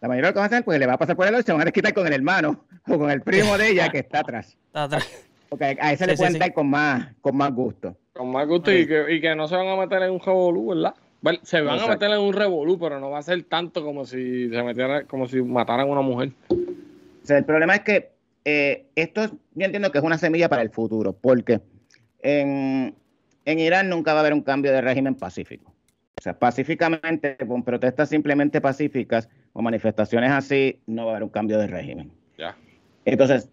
La 0.00 0.08
mayoría 0.08 0.30
lo 0.30 0.34
que 0.34 0.38
van 0.38 0.44
a 0.44 0.46
hacer, 0.46 0.64
pues 0.64 0.78
le 0.78 0.86
va 0.86 0.94
a 0.94 0.98
pasar 0.98 1.14
por 1.14 1.26
el 1.26 1.32
lado 1.32 1.42
y 1.42 1.44
se 1.44 1.52
van 1.52 1.66
a 1.66 1.70
quitar 1.70 1.92
con 1.92 2.06
el 2.06 2.12
hermano 2.12 2.64
o 2.88 2.98
con 2.98 3.10
el 3.10 3.20
primo 3.20 3.58
de 3.58 3.70
ella 3.70 3.90
que 3.90 3.98
está 3.98 4.20
atrás. 4.20 4.56
Está 4.66 4.84
atrás. 4.84 5.26
Porque 5.50 5.76
a 5.80 5.92
ese 5.92 6.06
le 6.06 6.16
pueden 6.16 6.38
dar 6.38 6.54
con 6.54 6.70
más, 6.70 7.08
con 7.20 7.36
más 7.36 7.52
gusto. 7.52 7.96
Con 8.14 8.30
más 8.30 8.46
gusto 8.46 8.72
y 8.72 8.86
que, 8.86 9.12
y 9.12 9.20
que, 9.20 9.34
no 9.34 9.46
se 9.48 9.56
van 9.56 9.68
a 9.68 9.76
meter 9.76 10.02
en 10.02 10.12
un 10.12 10.20
revolú, 10.20 10.68
¿verdad? 10.68 10.94
se 11.42 11.60
van 11.60 11.80
a 11.80 11.86
meter 11.86 12.10
en 12.10 12.20
un 12.20 12.32
revolú, 12.32 12.78
pero 12.78 12.98
no 12.98 13.10
va 13.10 13.18
a 13.18 13.22
ser 13.22 13.42
tanto 13.42 13.84
como 13.84 14.06
si 14.06 14.48
se 14.48 14.62
metiera, 14.62 15.04
como 15.04 15.26
si 15.26 15.42
mataran 15.42 15.88
a 15.88 15.90
una 15.90 16.00
mujer. 16.00 16.32
O 16.50 17.26
sea, 17.26 17.36
el 17.38 17.44
problema 17.44 17.74
es 17.74 17.80
que 17.82 18.10
eh, 18.44 18.86
esto 18.94 19.26
yo 19.54 19.64
entiendo 19.66 19.92
que 19.92 19.98
es 19.98 20.04
una 20.04 20.18
semilla 20.18 20.48
para 20.48 20.62
el 20.62 20.70
futuro, 20.70 21.12
porque 21.12 21.60
en, 22.22 22.94
en 23.44 23.58
Irán 23.58 23.88
nunca 23.88 24.12
va 24.12 24.20
a 24.20 24.22
haber 24.22 24.34
un 24.34 24.42
cambio 24.42 24.72
de 24.72 24.80
régimen 24.80 25.14
pacífico. 25.14 25.74
O 26.18 26.22
sea, 26.22 26.38
pacíficamente, 26.38 27.36
con 27.46 27.62
protestas 27.62 28.10
simplemente 28.10 28.60
pacíficas 28.60 29.28
o 29.54 29.62
manifestaciones 29.62 30.30
así, 30.30 30.80
no 30.86 31.06
va 31.06 31.12
a 31.12 31.14
haber 31.14 31.24
un 31.24 31.30
cambio 31.30 31.58
de 31.58 31.66
régimen. 31.66 32.12
Ya. 32.36 32.56
Entonces, 33.06 33.48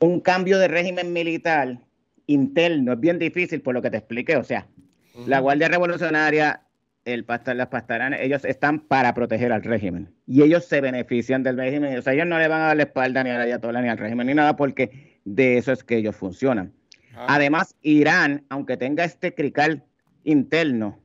un 0.00 0.20
cambio 0.20 0.58
de 0.58 0.66
régimen 0.68 1.12
militar 1.12 1.78
interno 2.26 2.94
es 2.94 3.00
bien 3.00 3.18
difícil 3.18 3.62
por 3.62 3.74
lo 3.74 3.82
que 3.82 3.90
te 3.90 3.98
expliqué. 3.98 4.36
O 4.36 4.42
sea, 4.42 4.66
la 5.26 5.38
Guardia 5.38 5.68
Revolucionaria, 5.68 6.62
el 7.04 7.24
pastor, 7.24 7.56
las 7.56 7.68
pastaranas, 7.68 8.20
ellos 8.20 8.44
están 8.44 8.80
para 8.80 9.14
proteger 9.14 9.52
al 9.52 9.62
régimen 9.62 10.12
y 10.26 10.42
ellos 10.42 10.64
se 10.64 10.80
benefician 10.80 11.42
del 11.42 11.56
régimen. 11.56 11.96
O 11.96 12.02
sea, 12.02 12.14
ellos 12.14 12.26
no 12.26 12.38
le 12.38 12.48
van 12.48 12.62
a 12.62 12.66
dar 12.66 12.76
la 12.76 12.82
espalda 12.84 13.22
ni 13.22 13.30
a 13.30 13.38
la 13.38 13.44
Ayatollah 13.44 13.80
ni 13.80 13.88
al 13.88 13.98
régimen 13.98 14.26
ni 14.26 14.34
nada 14.34 14.56
porque 14.56 15.20
de 15.24 15.58
eso 15.58 15.72
es 15.72 15.84
que 15.84 15.98
ellos 15.98 16.16
funcionan. 16.16 16.72
Ah. 17.14 17.26
Además, 17.36 17.74
Irán, 17.82 18.44
aunque 18.48 18.76
tenga 18.76 19.04
este 19.04 19.34
crical 19.34 19.84
interno, 20.24 20.98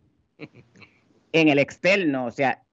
en 1.32 1.50
el 1.50 1.60
externo, 1.60 2.26
o 2.26 2.32
sea, 2.32 2.64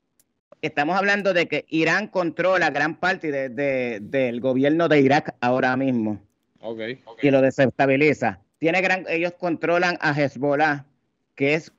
estamos 0.63 0.97
hablando 0.97 1.35
de 1.35 1.47
que 1.47 1.65
Irán 1.69 2.09
controla 2.09 2.71
gran 2.71 2.97
parte 2.97 3.31
del 3.51 4.41
gobierno 4.41 4.89
de 4.89 5.01
Irak 5.01 5.35
ahora 5.41 5.77
mismo. 5.77 6.21
Okay, 6.61 7.03
Y 7.21 7.31
lo 7.31 7.43
desestabiliza. 7.43 8.41
Tiene 8.59 8.81
gran, 8.81 9.05
ellos 9.09 9.35
controlan 9.39 9.99
a 10.01 10.13
Hezbollah, 10.13 10.87
que 11.35 11.55
es 11.55 11.73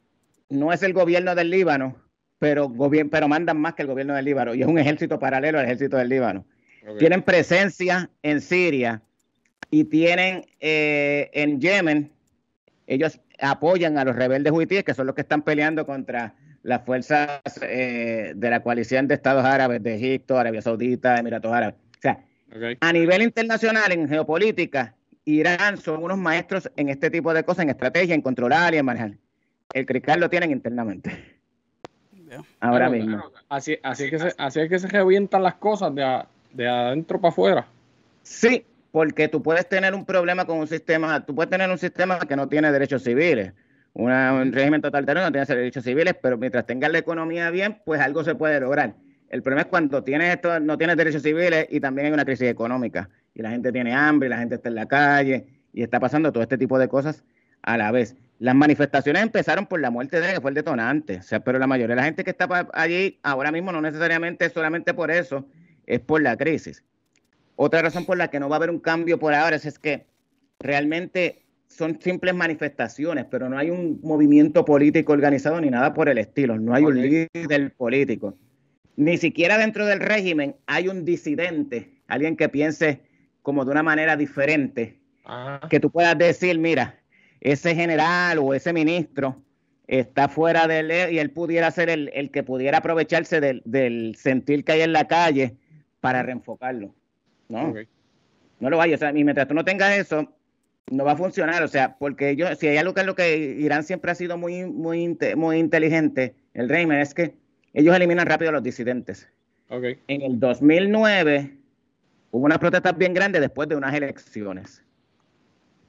no 0.49 0.71
es 0.71 0.83
el 0.83 0.93
gobierno 0.93 1.33
del 1.33 1.49
Líbano, 1.49 1.95
pero, 2.37 2.71
pero 3.09 3.27
mandan 3.27 3.59
más 3.59 3.73
que 3.73 3.81
el 3.81 3.87
gobierno 3.87 4.13
del 4.13 4.25
Líbano 4.25 4.53
y 4.53 4.61
es 4.61 4.67
un 4.67 4.77
ejército 4.77 5.17
paralelo 5.17 5.57
al 5.57 5.65
ejército 5.65 5.97
del 5.97 6.09
Líbano. 6.09 6.45
Tienen 6.99 7.23
presencia 7.23 8.11
en 8.21 8.41
Siria 8.41 9.01
y 9.71 9.85
tienen 9.85 10.45
eh, 10.59 11.29
en 11.33 11.59
Yemen, 11.59 12.11
ellos 12.87 13.19
apoyan 13.39 13.97
a 13.97 14.05
los 14.05 14.15
rebeldes 14.15 14.53
huitíes, 14.53 14.83
que 14.83 14.93
son 14.93 15.07
los 15.07 15.15
que 15.15 15.21
están 15.21 15.41
peleando 15.41 15.85
contra 15.85 16.35
las 16.63 16.83
fuerzas 16.83 17.41
eh, 17.61 18.33
de 18.35 18.49
la 18.49 18.61
coalición 18.61 19.07
de 19.07 19.15
Estados 19.15 19.45
Árabes, 19.45 19.83
de 19.83 19.95
Egipto, 19.95 20.37
Arabia 20.37 20.61
Saudita, 20.61 21.17
Emiratos 21.17 21.51
Árabes. 21.51 21.75
O 21.75 22.01
sea, 22.01 22.23
a 22.79 22.93
nivel 22.93 23.21
internacional, 23.21 23.91
en 23.91 24.07
geopolítica, 24.07 24.95
Irán 25.25 25.77
son 25.77 26.03
unos 26.03 26.17
maestros 26.17 26.71
en 26.75 26.89
este 26.89 27.09
tipo 27.09 27.33
de 27.33 27.43
cosas, 27.43 27.63
en 27.63 27.69
estrategia, 27.69 28.15
en 28.15 28.21
controlar 28.21 28.73
y 28.73 28.77
en 28.77 28.85
manejar. 28.85 29.11
El 29.73 29.85
CRICAL 29.85 30.19
lo 30.19 30.29
tienen 30.29 30.51
internamente. 30.51 31.35
Ahora 32.59 32.89
mismo. 32.89 33.23
Así, 33.49 33.77
así, 33.83 34.05
es 34.05 34.11
que 34.11 34.19
se, 34.19 34.33
así 34.37 34.59
es 34.59 34.69
que 34.69 34.79
se 34.79 34.87
revientan 34.87 35.43
las 35.43 35.55
cosas 35.55 35.93
de, 35.93 36.23
de 36.53 36.67
adentro 36.67 37.19
para 37.19 37.31
afuera. 37.31 37.67
Sí, 38.23 38.65
porque 38.95 39.27
tú 39.27 39.43
puedes 39.43 39.67
tener 39.67 39.93
un 39.93 40.05
problema 40.05 40.45
con 40.45 40.57
un 40.57 40.67
sistema, 40.67 41.25
tú 41.25 41.35
puedes 41.35 41.49
tener 41.49 41.69
un 41.69 41.77
sistema 41.77 42.17
que 42.19 42.37
no 42.37 42.47
tiene 42.47 42.71
derechos 42.71 43.03
civiles 43.03 43.51
un 43.91 44.53
régimen 44.53 44.81
totalitario 44.81 45.21
no 45.21 45.31
tiene 45.33 45.45
derechos 45.45 45.83
civiles, 45.83 46.15
pero 46.21 46.37
mientras 46.37 46.65
tengas 46.65 46.89
la 46.93 46.99
economía 46.99 47.49
bien, 47.49 47.81
pues 47.83 47.99
algo 47.99 48.23
se 48.23 48.35
puede 48.35 48.57
lograr. 48.61 48.95
El 49.29 49.41
problema 49.41 49.63
es 49.63 49.67
cuando 49.67 50.01
tienes 50.01 50.33
esto, 50.33 50.61
no 50.61 50.77
tienes 50.77 50.95
derechos 50.95 51.23
civiles 51.23 51.67
y 51.69 51.81
también 51.81 52.07
hay 52.07 52.13
una 52.13 52.23
crisis 52.23 52.47
económica 52.47 53.09
y 53.33 53.41
la 53.41 53.49
gente 53.49 53.73
tiene 53.73 53.93
hambre, 53.93 54.27
y 54.27 54.29
la 54.29 54.37
gente 54.37 54.55
está 54.55 54.69
en 54.69 54.75
la 54.75 54.85
calle 54.85 55.45
y 55.73 55.83
está 55.83 55.99
pasando 55.99 56.31
todo 56.31 56.43
este 56.43 56.57
tipo 56.57 56.79
de 56.79 56.87
cosas 56.87 57.25
a 57.63 57.77
la 57.77 57.91
vez. 57.91 58.15
Las 58.39 58.55
manifestaciones 58.55 59.23
empezaron 59.23 59.65
por 59.65 59.81
la 59.81 59.89
muerte 59.91 60.21
de 60.21 60.29
él, 60.29 60.35
que 60.35 60.41
fue 60.41 60.51
el 60.51 60.55
detonante, 60.55 61.17
o 61.17 61.21
sea, 61.21 61.41
pero 61.41 61.59
la 61.59 61.67
mayoría 61.67 61.95
de 61.95 62.01
la 62.01 62.05
gente 62.05 62.23
que 62.23 62.31
está 62.31 62.47
allí 62.73 63.19
ahora 63.23 63.51
mismo 63.51 63.73
no 63.73 63.81
necesariamente 63.81 64.49
solamente 64.49 64.93
por 64.93 65.11
eso, 65.11 65.45
es 65.85 65.99
por 65.99 66.21
la 66.21 66.37
crisis. 66.37 66.81
Otra 67.55 67.81
razón 67.81 68.05
por 68.05 68.17
la 68.17 68.29
que 68.29 68.39
no 68.39 68.49
va 68.49 68.55
a 68.55 68.57
haber 68.57 68.69
un 68.69 68.79
cambio 68.79 69.19
por 69.19 69.33
ahora 69.33 69.55
es 69.55 69.79
que 69.79 70.05
realmente 70.59 71.45
son 71.67 71.99
simples 71.99 72.33
manifestaciones, 72.33 73.25
pero 73.29 73.49
no 73.49 73.57
hay 73.57 73.69
un 73.69 73.99
movimiento 74.03 74.65
político 74.65 75.13
organizado 75.13 75.59
ni 75.61 75.69
nada 75.69 75.93
por 75.93 76.09
el 76.09 76.17
estilo. 76.17 76.57
No 76.57 76.73
hay 76.73 76.83
un 76.83 77.01
líder 77.01 77.73
político. 77.75 78.37
Ni 78.95 79.17
siquiera 79.17 79.57
dentro 79.57 79.85
del 79.85 79.99
régimen 79.99 80.55
hay 80.67 80.87
un 80.87 81.03
disidente, 81.03 82.01
alguien 82.07 82.37
que 82.37 82.49
piense 82.49 83.01
como 83.41 83.65
de 83.65 83.71
una 83.71 83.83
manera 83.83 84.15
diferente, 84.15 84.99
que 85.69 85.79
tú 85.79 85.91
puedas 85.91 86.17
decir, 86.17 86.57
mira, 86.59 86.99
ese 87.41 87.75
general 87.75 88.39
o 88.39 88.53
ese 88.53 88.73
ministro 88.73 89.41
está 89.87 90.29
fuera 90.29 90.67
de 90.67 90.79
él 90.79 91.13
y 91.13 91.19
él 91.19 91.29
pudiera 91.31 91.69
ser 91.71 91.89
el, 91.89 92.31
que 92.31 92.43
pudiera 92.43 92.79
aprovecharse 92.79 93.39
del, 93.39 94.15
sentir 94.17 94.63
que 94.63 94.73
hay 94.73 94.81
en 94.81 94.93
la 94.93 95.07
calle 95.07 95.57
para 95.99 96.23
reenfocarlo. 96.23 96.95
No, 97.49 97.73
no 98.59 98.69
lo 98.69 98.81
hay. 98.81 98.93
O 98.93 98.97
sea, 98.97 99.11
y 99.11 99.23
mientras 99.23 99.47
tú 99.47 99.53
no 99.53 99.65
tengas 99.65 99.97
eso, 99.97 100.27
no 100.91 101.03
va 101.03 101.13
a 101.13 101.17
funcionar, 101.17 101.63
o 101.63 101.67
sea, 101.67 101.95
porque 101.97 102.29
ellos, 102.29 102.57
si 102.59 102.67
hay 102.67 102.77
algo 102.77 102.93
que 102.93 103.01
es 103.01 103.05
lo 103.07 103.15
que 103.15 103.37
Irán 103.37 103.83
siempre 103.83 104.11
ha 104.11 104.15
sido 104.15 104.37
muy, 104.37 104.65
muy, 104.65 105.17
muy 105.35 105.57
inteligente, 105.57 106.35
el 106.53 106.69
régimen, 106.69 106.99
es 106.99 107.13
que 107.13 107.33
ellos 107.73 107.95
eliminan 107.95 108.27
rápido 108.27 108.49
a 108.49 108.53
los 108.53 108.63
disidentes. 108.63 109.27
Okay. 109.69 109.97
En 110.07 110.21
el 110.21 110.39
2009 110.39 111.57
hubo 112.31 112.45
unas 112.45 112.59
protestas 112.59 112.95
bien 112.97 113.13
grandes 113.13 113.41
después 113.41 113.67
de 113.67 113.75
unas 113.75 113.93
elecciones, 113.95 114.83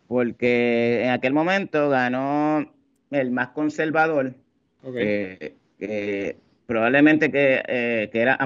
porque 0.08 1.04
en 1.04 1.10
aquel 1.10 1.34
momento 1.34 1.90
ganó 1.90 2.72
el 3.10 3.30
más 3.30 3.48
conservador, 3.48 4.34
okay. 4.82 5.56
probablemente 6.66 7.30
que, 7.30 7.62
eh, 7.68 8.08
que 8.10 8.20
era 8.22 8.38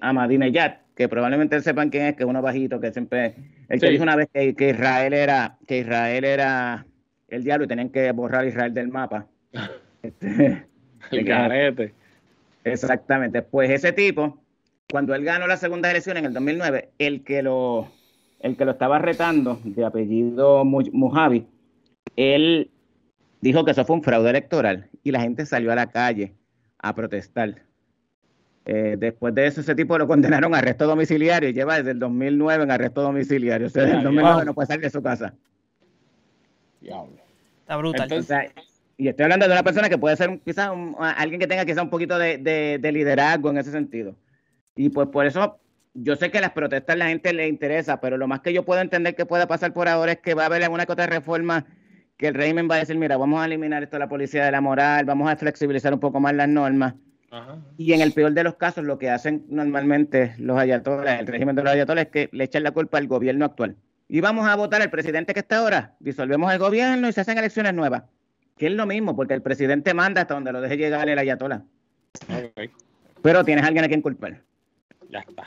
Ahmadinejad, 0.00 0.76
que 0.94 1.08
probablemente 1.08 1.60
sepan 1.60 1.90
quién 1.90 2.06
es, 2.06 2.16
que 2.16 2.22
es 2.22 2.28
uno 2.28 2.40
bajito, 2.40 2.80
que 2.80 2.92
siempre, 2.92 3.34
el 3.68 3.80
que 3.80 3.90
dijo 3.90 4.02
una 4.02 4.16
vez 4.16 4.28
que, 4.32 4.70
Israel 4.70 5.12
era, 5.12 5.58
que 5.66 5.78
Israel 5.78 6.24
era 6.24 6.86
el 7.28 7.42
diablo 7.42 7.64
y 7.64 7.68
tenían 7.68 7.90
que 7.90 8.10
borrar 8.12 8.44
a 8.44 8.48
Israel 8.48 8.74
del 8.74 8.88
mapa. 8.88 9.26
este, 10.02 10.66
el 11.10 11.92
Exactamente. 12.64 13.42
Pues 13.42 13.70
ese 13.70 13.92
tipo, 13.92 14.38
cuando 14.90 15.14
él 15.14 15.24
ganó 15.24 15.46
la 15.46 15.56
segunda 15.56 15.90
elección 15.90 16.16
en 16.16 16.26
el 16.26 16.32
2009, 16.32 16.90
el 16.98 17.24
que 17.24 17.42
lo, 17.42 17.90
el 18.40 18.56
que 18.56 18.64
lo 18.64 18.72
estaba 18.72 18.98
retando, 18.98 19.60
de 19.64 19.84
apellido 19.84 20.64
Mojave, 20.64 21.46
él 22.16 22.70
dijo 23.40 23.64
que 23.64 23.72
eso 23.72 23.84
fue 23.84 23.96
un 23.96 24.02
fraude 24.02 24.30
electoral 24.30 24.88
y 25.02 25.10
la 25.10 25.20
gente 25.20 25.44
salió 25.44 25.72
a 25.72 25.74
la 25.74 25.90
calle 25.90 26.34
a 26.78 26.94
protestar. 26.94 27.62
Eh, 28.66 28.96
después 28.98 29.34
de 29.34 29.46
eso, 29.46 29.60
ese 29.60 29.74
tipo 29.74 29.98
lo 29.98 30.06
condenaron 30.06 30.54
a 30.54 30.58
arresto 30.58 30.86
domiciliario 30.86 31.50
y 31.50 31.52
lleva 31.52 31.76
desde 31.76 31.90
el 31.90 31.98
2009 31.98 32.64
en 32.64 32.70
arresto 32.70 33.02
domiciliario. 33.02 33.66
O 33.66 33.70
sea, 33.70 33.82
desde 33.82 33.98
el 33.98 34.04
2009 34.04 34.44
no 34.46 34.54
puede 34.54 34.66
salir 34.66 34.82
de 34.82 34.90
su 34.90 35.02
casa. 35.02 35.34
Diablo. 36.80 37.16
Está 37.60 37.76
brutal. 37.76 38.08
y 38.96 39.08
estoy 39.08 39.24
hablando 39.24 39.46
de 39.46 39.52
una 39.52 39.62
persona 39.62 39.88
que 39.88 39.98
puede 39.98 40.16
ser 40.16 40.38
quizás 40.44 40.70
alguien 40.98 41.40
que 41.40 41.46
tenga 41.46 41.64
quizás 41.64 41.82
un 41.82 41.90
poquito 41.90 42.18
de, 42.18 42.90
liderazgo 42.92 43.50
en 43.50 43.58
ese 43.58 43.70
sentido. 43.70 44.16
Y 44.76 44.88
pues 44.88 45.08
por 45.08 45.26
eso 45.26 45.58
yo 45.92 46.16
sé 46.16 46.30
que 46.30 46.40
las 46.40 46.52
protestas 46.52 46.94
a 46.94 46.98
la 46.98 47.08
gente 47.08 47.32
le 47.32 47.48
interesa, 47.48 48.00
pero 48.00 48.16
lo 48.16 48.26
más 48.26 48.40
que 48.40 48.52
yo 48.52 48.64
puedo 48.64 48.80
entender 48.80 49.14
que 49.14 49.26
pueda 49.26 49.46
pasar 49.46 49.72
por 49.72 49.88
ahora 49.88 50.12
es 50.12 50.18
que 50.18 50.34
va 50.34 50.44
a 50.44 50.46
haber 50.46 50.62
alguna 50.62 50.86
que 50.86 50.92
otra 50.92 51.06
reforma 51.06 51.66
que 52.16 52.28
el 52.28 52.34
régimen 52.34 52.68
va 52.70 52.76
a 52.76 52.78
decir, 52.78 52.96
mira, 52.96 53.16
vamos 53.16 53.40
a 53.40 53.46
eliminar 53.46 53.82
esto 53.82 53.96
de 53.96 54.00
la 54.00 54.08
policía 54.08 54.44
de 54.44 54.52
la 54.52 54.60
moral, 54.60 55.04
vamos 55.04 55.30
a 55.30 55.36
flexibilizar 55.36 55.92
un 55.92 56.00
poco 56.00 56.20
más 56.20 56.34
las 56.34 56.48
normas 56.48 56.94
y 57.76 57.92
en 57.92 58.00
el 58.00 58.12
peor 58.12 58.32
de 58.32 58.44
los 58.44 58.54
casos, 58.54 58.84
lo 58.84 58.98
que 58.98 59.10
hacen 59.10 59.44
normalmente 59.48 60.34
los 60.38 60.58
ayatolas, 60.58 61.20
el 61.20 61.26
régimen 61.26 61.56
de 61.56 61.62
los 61.62 61.72
ayatolas, 61.72 62.06
es 62.06 62.10
que 62.10 62.28
le 62.32 62.44
echan 62.44 62.62
la 62.62 62.72
culpa 62.72 62.98
al 62.98 63.06
gobierno 63.06 63.44
actual. 63.44 63.76
Y 64.08 64.20
vamos 64.20 64.46
a 64.46 64.54
votar 64.54 64.82
al 64.82 64.90
presidente 64.90 65.34
que 65.34 65.40
está 65.40 65.58
ahora, 65.58 65.94
disolvemos 65.98 66.52
el 66.52 66.58
gobierno 66.58 67.08
y 67.08 67.12
se 67.12 67.20
hacen 67.20 67.38
elecciones 67.38 67.74
nuevas. 67.74 68.04
Que 68.56 68.66
es 68.66 68.72
lo 68.72 68.86
mismo, 68.86 69.16
porque 69.16 69.34
el 69.34 69.42
presidente 69.42 69.94
manda 69.94 70.22
hasta 70.22 70.34
donde 70.34 70.52
lo 70.52 70.60
deje 70.60 70.76
llegar 70.76 71.08
el 71.08 71.18
ayatola. 71.18 71.64
Pero 73.22 73.44
tienes 73.44 73.64
a 73.64 73.68
alguien 73.68 73.84
a 73.84 73.88
quien 73.88 74.02
culpar. 74.02 74.40
Ya 75.08 75.20
está. 75.20 75.44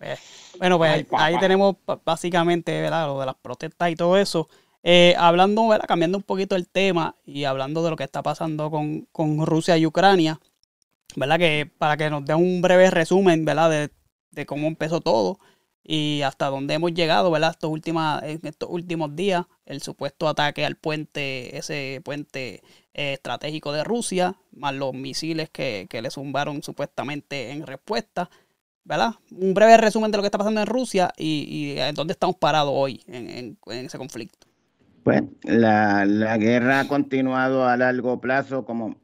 Eh, 0.00 0.16
bueno, 0.58 0.78
pues 0.78 1.06
ahí, 1.12 1.38
tenemos 1.38 1.76
básicamente 2.04 2.80
¿verdad? 2.80 3.06
lo 3.06 3.20
de 3.20 3.26
las 3.26 3.34
protestas 3.34 3.90
y 3.90 3.96
todo 3.96 4.16
eso. 4.16 4.48
Eh, 4.82 5.14
hablando, 5.18 5.66
¿verdad? 5.68 5.86
cambiando 5.86 6.16
un 6.16 6.22
poquito 6.22 6.56
el 6.56 6.68
tema 6.68 7.16
y 7.26 7.44
hablando 7.44 7.82
de 7.82 7.90
lo 7.90 7.96
que 7.96 8.04
está 8.04 8.22
pasando 8.22 8.70
con, 8.70 9.06
con 9.12 9.44
Rusia 9.44 9.76
y 9.76 9.84
Ucrania, 9.84 10.40
¿verdad? 11.16 11.38
Que 11.38 11.70
para 11.78 11.96
que 11.96 12.10
nos 12.10 12.24
dé 12.24 12.34
un 12.34 12.60
breve 12.62 12.90
resumen, 12.90 13.44
¿verdad? 13.44 13.70
De, 13.70 14.46
cómo 14.46 14.68
empezó 14.68 15.00
todo 15.00 15.40
y 15.82 16.22
hasta 16.22 16.46
dónde 16.46 16.74
hemos 16.74 16.94
llegado, 16.94 17.28
¿verdad? 17.30 17.50
Estos 17.50 17.72
en 18.22 18.40
estos 18.44 18.68
últimos 18.70 19.16
días, 19.16 19.46
el 19.66 19.82
supuesto 19.82 20.28
ataque 20.28 20.64
al 20.64 20.76
puente, 20.76 21.56
ese 21.58 22.00
puente 22.04 22.62
eh, 22.94 23.14
estratégico 23.14 23.72
de 23.72 23.82
Rusia, 23.82 24.36
más 24.52 24.74
los 24.74 24.94
misiles 24.94 25.50
que, 25.50 25.88
le 25.90 26.10
zumbaron 26.10 26.62
supuestamente 26.62 27.50
en 27.50 27.66
respuesta, 27.66 28.30
¿verdad? 28.84 29.14
Un 29.32 29.54
breve 29.54 29.76
resumen 29.76 30.12
de 30.12 30.18
lo 30.18 30.22
que 30.22 30.28
está 30.28 30.38
pasando 30.38 30.60
en 30.60 30.66
Rusia 30.66 31.12
y, 31.16 31.46
y 31.48 31.80
en 31.80 31.94
dónde 31.94 32.12
estamos 32.12 32.36
parados 32.36 32.72
hoy 32.76 33.02
en, 33.08 33.56
ese 33.66 33.98
conflicto. 33.98 34.46
Pues 35.02 35.22
la, 35.42 36.04
la, 36.04 36.36
guerra 36.36 36.80
ha 36.80 36.88
continuado 36.88 37.66
a 37.66 37.76
largo 37.76 38.20
plazo 38.20 38.64
como... 38.64 38.94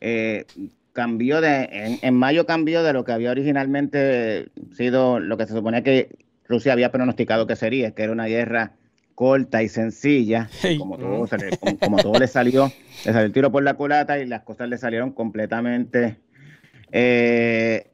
Eh, 0.00 0.46
cambió 0.94 1.40
de, 1.40 1.98
en, 2.00 2.14
mayo 2.14 2.46
cambió 2.46 2.82
de 2.82 2.92
lo 2.94 3.04
que 3.04 3.12
había 3.12 3.32
originalmente 3.32 4.48
sido 4.72 5.20
lo 5.20 5.36
que 5.36 5.46
se 5.46 5.52
suponía 5.52 5.82
que 5.82 6.16
Rusia 6.48 6.72
había 6.72 6.90
pronosticado 6.90 7.46
que 7.46 7.56
sería, 7.56 7.90
que 7.90 8.04
era 8.04 8.12
una 8.12 8.26
guerra 8.26 8.72
corta 9.14 9.62
y 9.62 9.68
sencilla, 9.68 10.48
como, 10.78 10.96
todo, 10.96 11.26
como, 11.80 11.96
todo 11.98 12.18
le 12.18 12.28
salió, 12.28 12.72
le 13.04 13.12
salió 13.12 13.26
el 13.26 13.32
tiro 13.32 13.52
por 13.52 13.62
la 13.62 13.74
culata 13.74 14.18
y 14.18 14.26
las 14.26 14.42
cosas 14.42 14.68
le 14.68 14.78
salieron 14.78 15.12
completamente 15.12 16.16
eh, 16.92 17.90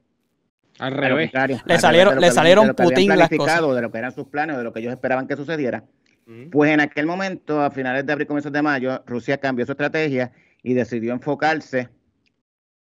al 0.79 0.93
revés. 0.93 1.31
Le 1.65 1.79
salieron, 1.79 2.21
le 2.21 2.31
salieron 2.31 2.75
Putin 2.75 3.09
las 3.17 3.31
cosas. 3.31 3.61
De 3.75 3.83
lo 3.83 3.91
que 3.91 3.99
eran 3.99 4.13
sus 4.13 4.29
planes, 4.29 4.57
de 4.59 4.65
lo 4.65 4.73
que 4.73 4.81
ellos 4.81 4.93
esperaban 4.93 5.27
que 5.27 5.37
sucediera. 5.37 5.85
Pues 6.53 6.71
en 6.71 6.81
aquel 6.81 7.07
momento, 7.07 7.61
a 7.61 7.73
finales 7.73 8.07
de 8.07 8.13
abril, 8.13 8.29
comienzos 8.29 8.53
de 8.53 8.63
mayo, 8.63 9.03
Rusia 9.05 9.39
cambió 9.39 9.67
su 9.67 9.73
estrategia 9.73 10.31
y 10.63 10.75
decidió 10.75 11.13
enfocarse 11.13 11.89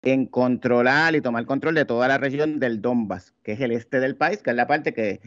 en 0.04 0.26
controlar 0.26 1.16
y 1.16 1.22
tomar 1.22 1.46
control 1.46 1.76
de 1.76 1.86
toda 1.86 2.08
la 2.08 2.18
región 2.18 2.60
del 2.60 2.82
Donbass, 2.82 3.34
que 3.44 3.54
es 3.54 3.62
el 3.62 3.72
este 3.72 4.00
del 4.00 4.16
país, 4.16 4.42
que 4.42 4.50
es 4.50 4.56
la 4.56 4.68
parte 4.68 4.94
que, 4.94 5.20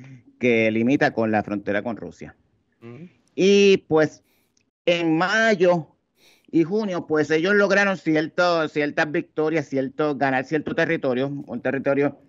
limita 0.70 1.12
con 1.12 1.30
la 1.30 1.42
frontera 1.42 1.82
con 1.82 1.96
Rusia. 1.96 2.36
Y 3.34 3.78
pues 3.88 4.22
en 4.84 5.16
mayo 5.16 5.88
y 6.50 6.64
junio, 6.64 7.06
pues 7.06 7.30
ellos 7.30 7.54
lograron 7.54 7.96
cierto, 7.96 8.68
ciertas 8.68 9.10
victorias, 9.10 9.66
cierto, 9.66 10.16
ganar 10.16 10.44
cierto 10.44 10.74
territorio, 10.74 11.28
un 11.46 11.62
territorio 11.62 12.20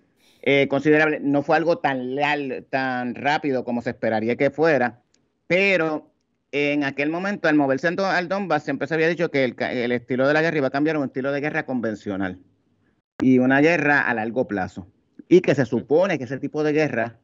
eh, 0.41 0.67
considerable. 0.69 1.19
No 1.19 1.43
fue 1.43 1.57
algo 1.57 1.79
tan, 1.79 2.15
leal, 2.15 2.65
tan 2.69 3.15
rápido 3.15 3.65
como 3.65 3.81
se 3.81 3.89
esperaría 3.89 4.37
que 4.37 4.49
fuera, 4.49 5.01
pero 5.47 6.14
en 6.57 6.85
aquel 6.85 7.09
momento, 7.09 7.49
al 7.49 7.55
moverse 7.55 7.89
al 7.89 8.29
Donbass, 8.29 8.63
siempre 8.63 8.87
se 8.87 8.93
había 8.93 9.09
dicho 9.09 9.29
que 9.29 9.43
el, 9.43 9.91
estilo 9.91 10.25
de 10.25 10.33
la 10.33 10.41
guerra 10.41 10.57
iba 10.57 10.67
a 10.67 10.71
cambiar 10.71 10.95
a 10.95 10.99
un 10.99 11.05
estilo 11.05 11.33
de 11.33 11.41
guerra 11.41 11.65
convencional 11.65 12.39
y 13.19 13.39
una 13.39 13.59
guerra 13.59 13.99
a 13.99 14.13
largo 14.13 14.47
plazo. 14.47 14.87
Y 15.27 15.41
que 15.41 15.53
se 15.53 15.65
supone 15.65 16.17
que 16.17 16.23
ese 16.23 16.39
tipo 16.39 16.63
de 16.63 16.71
guerra 16.71 17.19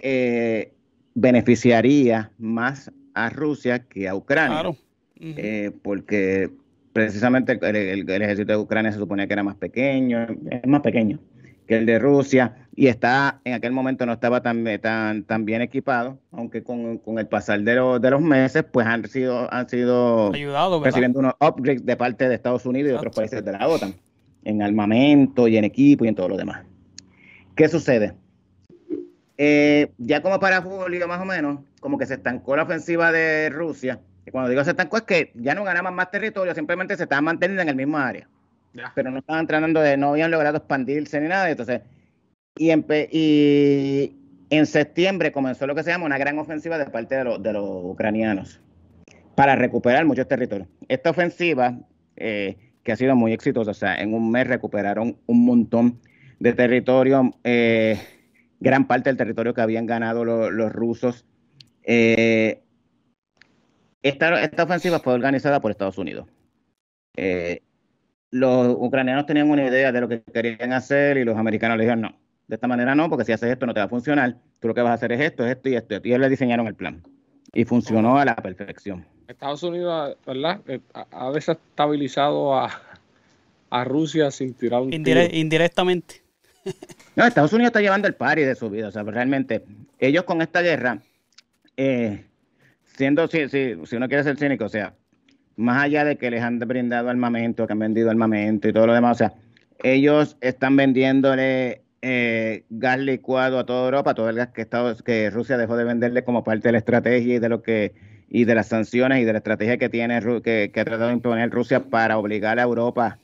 eh, 0.00 0.72
beneficiaría 1.14 2.30
más 2.38 2.92
a 3.14 3.28
Rusia 3.28 3.80
que 3.80 4.08
a 4.08 4.14
Ucrania. 4.14 4.60
Claro. 4.60 4.76
Eh, 5.18 5.72
porque 5.82 6.48
precisamente 6.92 7.58
el, 7.60 8.08
ejército 8.08 8.52
de 8.52 8.58
Ucrania 8.58 8.92
se 8.92 8.98
suponía 8.98 9.26
que 9.26 9.32
era 9.32 9.42
más 9.42 9.56
pequeño, 9.56 10.28
es 10.50 10.66
más 10.68 10.82
pequeño 10.82 11.18
que 11.66 11.76
el 11.76 11.86
de 11.86 11.98
Rusia 11.98 12.54
y 12.76 12.88
está 12.88 13.40
en 13.44 13.54
aquel 13.54 13.72
momento 13.72 14.04
no 14.04 14.12
estaba 14.12 14.42
tan, 14.42 14.64
tan, 14.80 15.22
tan 15.24 15.44
bien 15.44 15.62
equipado, 15.62 16.18
aunque 16.32 16.62
con, 16.62 17.00
el 17.18 17.26
pasar 17.26 17.60
de, 17.60 17.98
de 18.00 18.10
los 18.10 18.20
meses 18.20 18.64
pues 18.70 18.86
han 18.86 19.06
sido, 19.08 19.52
han 19.52 19.68
sido 19.68 20.32
recibiendo 20.82 21.20
unos 21.20 21.34
upgrades 21.40 21.86
de 21.86 21.96
parte 21.96 22.28
de 22.28 22.34
Estados 22.34 22.66
Unidos 22.66 22.92
y 22.92 22.94
otros 22.94 23.14
países 23.14 23.44
de 23.44 23.52
la 23.52 23.68
OTAN, 23.68 23.94
en 24.44 24.62
armamento 24.62 25.46
y 25.46 25.56
en 25.56 25.64
equipo 25.64 26.04
y 26.04 26.08
en 26.08 26.14
todo 26.14 26.28
lo 26.28 26.36
demás. 26.36 26.64
¿Qué 27.54 27.68
sucede? 27.68 28.14
Eh, 29.36 29.92
ya 29.98 30.20
como 30.22 30.38
para 30.40 30.60
julio 30.60 31.08
más 31.08 31.20
o 31.20 31.24
menos, 31.24 31.60
como 31.80 31.98
que 31.98 32.06
se 32.06 32.14
estancó 32.14 32.56
la 32.56 32.64
ofensiva 32.64 33.12
de 33.12 33.50
Rusia, 33.50 34.00
y 34.26 34.30
cuando 34.30 34.50
digo 34.50 34.64
se 34.64 34.70
estancó 34.70 34.96
es 34.96 35.02
que 35.04 35.32
ya 35.34 35.54
no 35.54 35.64
ganaban 35.64 35.94
más 35.94 36.10
territorio, 36.10 36.54
simplemente 36.54 36.96
se 36.96 37.04
estaban 37.04 37.24
manteniendo 37.24 37.62
en 37.62 37.68
el 37.68 37.76
mismo 37.76 37.98
área 37.98 38.28
pero 38.94 39.10
no 39.10 39.18
estaban 39.18 39.46
tratando 39.46 39.80
de, 39.80 39.96
no 39.96 40.10
habían 40.10 40.30
logrado 40.30 40.58
expandirse 40.58 41.20
ni 41.20 41.28
nada. 41.28 41.50
Entonces, 41.50 41.82
y, 42.56 42.72
y 43.12 44.16
en 44.50 44.66
septiembre 44.66 45.32
comenzó 45.32 45.66
lo 45.66 45.74
que 45.74 45.82
se 45.82 45.90
llama 45.90 46.06
una 46.06 46.18
gran 46.18 46.38
ofensiva 46.38 46.78
de 46.78 46.86
parte 46.86 47.16
de, 47.16 47.52
los 47.52 47.84
ucranianos 47.84 48.60
para 49.34 49.56
recuperar 49.56 50.04
muchos 50.04 50.28
territorios. 50.28 50.68
Esta 50.88 51.10
ofensiva, 51.10 51.76
eh, 52.16 52.56
que 52.82 52.92
ha 52.92 52.96
sido 52.96 53.16
muy 53.16 53.32
exitosa, 53.32 53.72
o 53.72 53.74
sea, 53.74 53.96
en 53.96 54.14
un 54.14 54.30
mes 54.30 54.46
recuperaron 54.46 55.18
un 55.26 55.44
montón 55.44 56.00
de 56.38 56.52
territorio, 56.52 57.32
eh, 57.42 57.98
gran 58.60 58.86
parte 58.86 59.10
del 59.10 59.16
territorio 59.16 59.54
que 59.54 59.60
habían 59.60 59.86
ganado 59.86 60.24
los 60.24 60.72
rusos. 60.72 61.24
Eh, 61.82 62.60
esta, 64.02 64.34
ofensiva 64.62 65.00
fue 65.00 65.14
organizada 65.14 65.60
por 65.60 65.70
Estados 65.70 65.98
Unidos 65.98 66.28
los 68.34 68.74
ucranianos 68.80 69.26
tenían 69.26 69.48
una 69.48 69.64
idea 69.64 69.92
de 69.92 70.00
lo 70.00 70.08
que 70.08 70.20
querían 70.20 70.72
hacer 70.72 71.18
y 71.18 71.24
los 71.24 71.36
americanos 71.36 71.76
le 71.76 71.84
dijeron 71.84 72.00
no, 72.00 72.16
de 72.48 72.56
esta 72.56 72.66
manera 72.66 72.92
no, 72.96 73.08
porque 73.08 73.24
si 73.24 73.30
haces 73.30 73.52
esto 73.52 73.64
no 73.64 73.72
te 73.72 73.78
va 73.78 73.86
a 73.86 73.88
funcionar, 73.88 74.34
tú 74.58 74.66
lo 74.66 74.74
que 74.74 74.82
vas 74.82 74.90
a 74.90 74.94
hacer 74.94 75.12
es 75.12 75.20
esto, 75.20 75.46
esto 75.46 75.68
y 75.68 75.76
esto. 75.76 75.94
Y 75.94 76.08
ellos 76.08 76.18
le 76.18 76.28
diseñaron 76.28 76.66
el 76.66 76.74
plan. 76.74 77.00
Y 77.52 77.64
funcionó 77.64 78.18
a 78.18 78.24
la 78.24 78.34
perfección. 78.34 79.06
Estados 79.28 79.62
Unidos, 79.62 80.16
¿verdad? 80.26 80.60
Eh, 80.66 80.80
ha 80.92 81.30
desestabilizado 81.30 82.58
a, 82.58 82.72
Rusia 83.84 84.32
sin 84.32 84.54
tirar 84.54 84.82
un 84.82 84.92
Indirectamente. 84.92 86.22
no, 87.14 87.26
Estados 87.26 87.52
Unidos 87.52 87.68
está 87.68 87.80
llevando 87.80 88.08
el 88.08 88.14
pari 88.14 88.42
de 88.42 88.56
su 88.56 88.68
vida. 88.68 88.88
O 88.88 88.90
sea, 88.90 89.04
realmente, 89.04 89.64
ellos 90.00 90.24
con 90.24 90.42
esta 90.42 90.60
guerra, 90.60 90.98
eh, 91.76 92.24
siendo, 92.96 93.28
si, 93.28 93.48
si, 93.48 93.74
si 93.86 93.96
uno 93.96 94.08
quiere 94.08 94.24
ser 94.24 94.36
cínico, 94.36 94.64
o 94.64 94.68
sea, 94.68 94.94
más 95.56 95.82
allá 95.82 96.04
de 96.04 96.16
que 96.16 96.30
les 96.30 96.42
han 96.42 96.58
brindado 96.58 97.08
armamento, 97.08 97.66
que 97.66 97.72
han 97.72 97.78
vendido 97.78 98.10
armamento 98.10 98.68
y 98.68 98.72
todo 98.72 98.86
lo 98.86 98.94
demás, 98.94 99.16
o 99.16 99.18
sea, 99.18 99.34
ellos 99.82 100.36
están 100.40 100.76
vendiéndole 100.76 101.82
eh, 102.02 102.64
gas 102.70 102.98
licuado 102.98 103.58
a 103.58 103.66
toda 103.66 103.84
Europa, 103.86 104.14
todo 104.14 104.28
el 104.28 104.36
gas 104.36 104.48
que, 104.48 104.62
Estados, 104.62 105.02
que 105.02 105.30
Rusia 105.30 105.56
dejó 105.56 105.76
de 105.76 105.84
venderle 105.84 106.24
como 106.24 106.44
parte 106.44 106.68
de 106.68 106.72
la 106.72 106.78
estrategia 106.78 107.36
y 107.36 107.38
de 107.38 107.48
lo 107.48 107.62
que 107.62 107.94
y 108.28 108.44
de 108.44 108.54
las 108.54 108.66
sanciones 108.66 109.20
y 109.20 109.24
de 109.24 109.32
la 109.32 109.38
estrategia 109.38 109.78
que 109.78 109.88
tiene 109.88 110.20
que, 110.42 110.70
ha 110.74 110.84
tratado 110.84 111.08
de 111.08 111.14
imponer 111.14 111.50
Rusia 111.50 111.84
para 111.84 112.18
obligar 112.18 112.58
a 112.58 112.62
Europa 112.62 113.18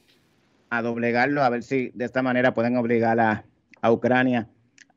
a 0.69 0.83
doblegarlo, 0.83 1.43
a 1.43 1.49
ver 1.49 1.65
si 1.65 1.91
de 1.95 2.05
esta 2.05 2.23
manera 2.23 2.55
pueden 2.55 2.77
obligar 2.77 3.19
a, 3.19 3.45
a 3.83 3.91
Ucrania 3.91 4.49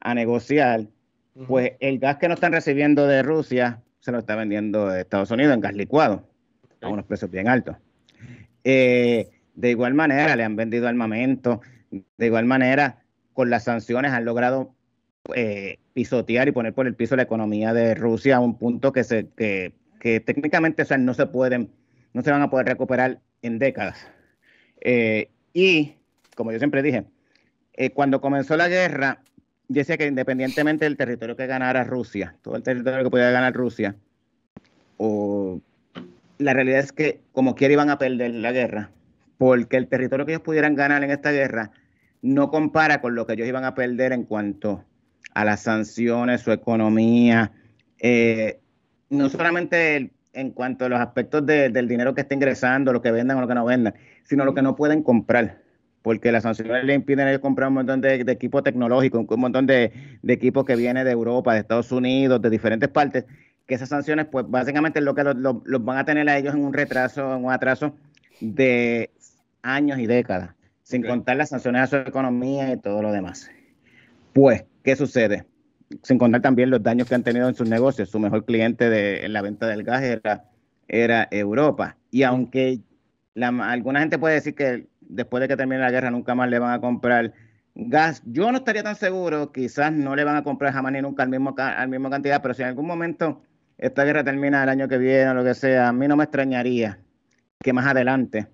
a 0.01 0.13
negociar, 0.13 0.85
pues 1.47 1.73
el 1.79 1.97
gas 1.97 2.17
que 2.17 2.27
no 2.27 2.35
están 2.35 2.51
recibiendo 2.51 3.07
de 3.07 3.23
Rusia 3.23 3.81
se 4.01 4.11
lo 4.11 4.19
está 4.19 4.35
vendiendo 4.35 4.93
Estados 4.93 5.31
Unidos 5.31 5.55
en 5.55 5.61
gas 5.61 5.73
licuado 5.73 6.27
a 6.83 6.89
unos 6.89 7.05
precios 7.05 7.31
bien 7.31 7.47
altos. 7.47 7.77
Eh, 8.63 9.29
de 9.55 9.69
igual 9.69 9.93
manera, 9.93 10.35
le 10.35 10.43
han 10.43 10.55
vendido 10.55 10.87
armamento. 10.87 11.61
De 12.17 12.25
igual 12.25 12.45
manera, 12.45 13.03
con 13.33 13.49
las 13.49 13.65
sanciones 13.65 14.11
han 14.11 14.25
logrado 14.25 14.73
eh, 15.35 15.79
pisotear 15.93 16.47
y 16.47 16.51
poner 16.51 16.73
por 16.73 16.87
el 16.87 16.95
piso 16.95 17.15
la 17.15 17.23
economía 17.23 17.73
de 17.73 17.95
Rusia 17.95 18.37
a 18.37 18.39
un 18.39 18.57
punto 18.57 18.91
que, 18.91 19.03
se, 19.03 19.27
que, 19.35 20.19
técnicamente 20.19 20.85
no 20.97 21.13
se 21.13 21.25
pueden, 21.27 21.71
no 22.13 22.21
se 22.21 22.31
van 22.31 22.41
a 22.41 22.49
poder 22.49 22.67
recuperar 22.67 23.19
en 23.41 23.59
décadas. 23.59 24.07
Eh, 24.81 25.29
y, 25.53 25.95
como 26.35 26.51
yo 26.51 26.57
siempre 26.57 26.81
dije, 26.81 27.05
cuando 27.93 28.21
comenzó 28.21 28.57
la 28.57 28.67
guerra, 28.67 29.21
yo 29.67 29.79
decía 29.79 29.97
que 29.97 30.07
independientemente 30.07 30.85
del 30.85 30.97
territorio 30.97 31.35
que 31.35 31.47
ganara 31.47 31.83
Rusia, 31.83 32.35
todo 32.41 32.55
el 32.55 32.63
territorio 32.63 33.03
que 33.03 33.09
pudiera 33.09 33.31
ganar 33.31 33.53
Rusia, 33.53 33.95
o 34.97 35.61
la 36.37 36.53
realidad 36.53 36.79
es 36.79 36.91
que 36.91 37.21
como 37.31 37.55
quiera 37.55 37.73
iban 37.73 37.89
a 37.89 37.97
perder 37.97 38.31
la 38.31 38.51
guerra, 38.51 38.91
porque 39.37 39.77
el 39.77 39.87
territorio 39.87 40.25
que 40.25 40.33
ellos 40.33 40.43
pudieran 40.43 40.75
ganar 40.75 41.03
en 41.03 41.11
esta 41.11 41.31
guerra 41.31 41.71
no 42.21 42.49
compara 42.49 43.01
con 43.01 43.15
lo 43.15 43.25
que 43.25 43.33
ellos 43.33 43.47
iban 43.47 43.65
a 43.65 43.75
perder 43.75 44.13
en 44.13 44.23
cuanto 44.23 44.83
a 45.33 45.45
las 45.45 45.61
sanciones, 45.61 46.41
su 46.41 46.51
economía, 46.51 47.51
eh, 47.99 48.59
no 49.09 49.29
solamente 49.29 50.11
en 50.33 50.51
cuanto 50.51 50.85
a 50.85 50.89
los 50.89 50.99
aspectos 50.99 51.45
del 51.45 51.87
dinero 51.87 52.15
que 52.15 52.21
está 52.21 52.33
ingresando, 52.33 52.93
lo 52.93 53.01
que 53.01 53.11
vendan 53.11 53.37
o 53.37 53.41
lo 53.41 53.47
que 53.47 53.55
no 53.55 53.65
vendan, 53.65 53.93
sino 54.23 54.45
lo 54.45 54.53
que 54.53 54.61
no 54.61 54.75
pueden 54.75 55.03
comprar 55.03 55.63
porque 56.03 56.33
las 56.33 56.43
sanciones 56.43 56.83
le 56.83 56.93
impiden 56.93 57.25
a 57.25 57.29
ellos 57.31 57.41
comprar 57.41 57.69
un 57.69 57.75
montón 57.75 58.01
de, 58.01 58.15
equipo 58.27 58.61
tecnológico, 58.61 59.19
un 59.19 59.39
montón 59.39 59.65
de, 59.65 59.91
equipos 60.27 60.65
que 60.65 60.75
viene 60.75 61.03
de 61.03 61.11
Europa, 61.11 61.53
de 61.53 61.61
Estados 61.61 61.91
Unidos, 61.91 62.41
de 62.41 62.49
diferentes 62.49 62.89
partes, 62.89 63.25
que 63.65 63.75
esas 63.75 63.89
sanciones, 63.89 64.25
pues 64.25 64.45
básicamente 64.47 64.99
es 64.99 65.05
lo 65.05 65.15
que 65.15 65.23
los, 65.23 65.85
van 65.85 65.97
a 65.97 66.05
tener 66.05 66.27
a 66.29 66.37
ellos 66.37 66.53
en 66.53 66.63
un 66.63 66.73
retraso, 66.73 67.35
en 67.35 67.45
un 67.45 67.51
atraso 67.51 67.95
de 68.41 69.11
años 69.61 69.99
y 69.99 70.05
décadas, 70.05 70.55
sin 70.83 71.03
contar 71.03 71.37
las 71.37 71.49
sanciones 71.49 71.83
a 71.83 71.87
su 71.87 71.95
economía 71.97 72.71
y 72.73 72.77
todo 72.77 73.01
lo 73.01 73.11
demás. 73.11 73.49
Pues, 74.33 74.65
¿qué 74.83 74.95
sucede? 74.95 75.45
Sin 76.01 76.17
contar 76.17 76.41
también 76.41 76.69
los 76.69 76.83
daños 76.83 77.07
que 77.07 77.15
han 77.15 77.23
tenido 77.23 77.47
en 77.47 77.55
sus 77.55 77.69
negocios. 77.69 78.09
Su 78.09 78.19
mejor 78.19 78.45
cliente 78.45 78.89
de, 78.89 79.25
en 79.25 79.31
la 79.31 79.41
venta 79.41 79.67
del 79.67 79.83
gas 79.83 80.03
era, 80.03 80.49
era 80.87 81.27
Europa. 81.31 81.97
Y 82.11 82.23
aunque 82.23 82.79
la, 83.35 83.47
alguna 83.47 83.99
gente 83.99 84.17
puede 84.17 84.35
decir 84.35 84.55
que 84.55 84.87
después 85.01 85.39
de 85.41 85.47
que 85.47 85.55
termine 85.55 85.81
la 85.81 85.91
guerra 85.91 86.11
nunca 86.11 86.35
más 86.35 86.49
le 86.49 86.59
van 86.59 86.73
a 86.73 86.81
comprar 86.81 87.33
gas. 87.75 88.21
Yo 88.25 88.51
no 88.51 88.59
estaría 88.59 88.83
tan 88.83 88.95
seguro, 88.95 89.51
quizás 89.51 89.91
no 89.91 90.15
le 90.15 90.23
van 90.23 90.35
a 90.35 90.43
comprar 90.43 90.73
jamás 90.73 90.91
ni 90.91 91.01
nunca 91.01 91.23
al 91.23 91.29
mismo, 91.29 91.55
al 91.57 91.89
mismo 91.89 92.09
cantidad, 92.09 92.41
pero 92.41 92.53
si 92.53 92.61
en 92.61 92.69
algún 92.69 92.85
momento 92.85 93.41
esta 93.83 94.05
guerra 94.05 94.23
termina 94.23 94.63
el 94.63 94.69
año 94.69 94.87
que 94.87 94.97
viene 94.97 95.29
o 95.29 95.33
lo 95.33 95.43
que 95.43 95.53
sea, 95.53 95.89
a 95.89 95.93
mí 95.93 96.07
no 96.07 96.15
me 96.15 96.23
extrañaría 96.23 96.99
que 97.59 97.73
más 97.73 97.85
adelante, 97.85 98.47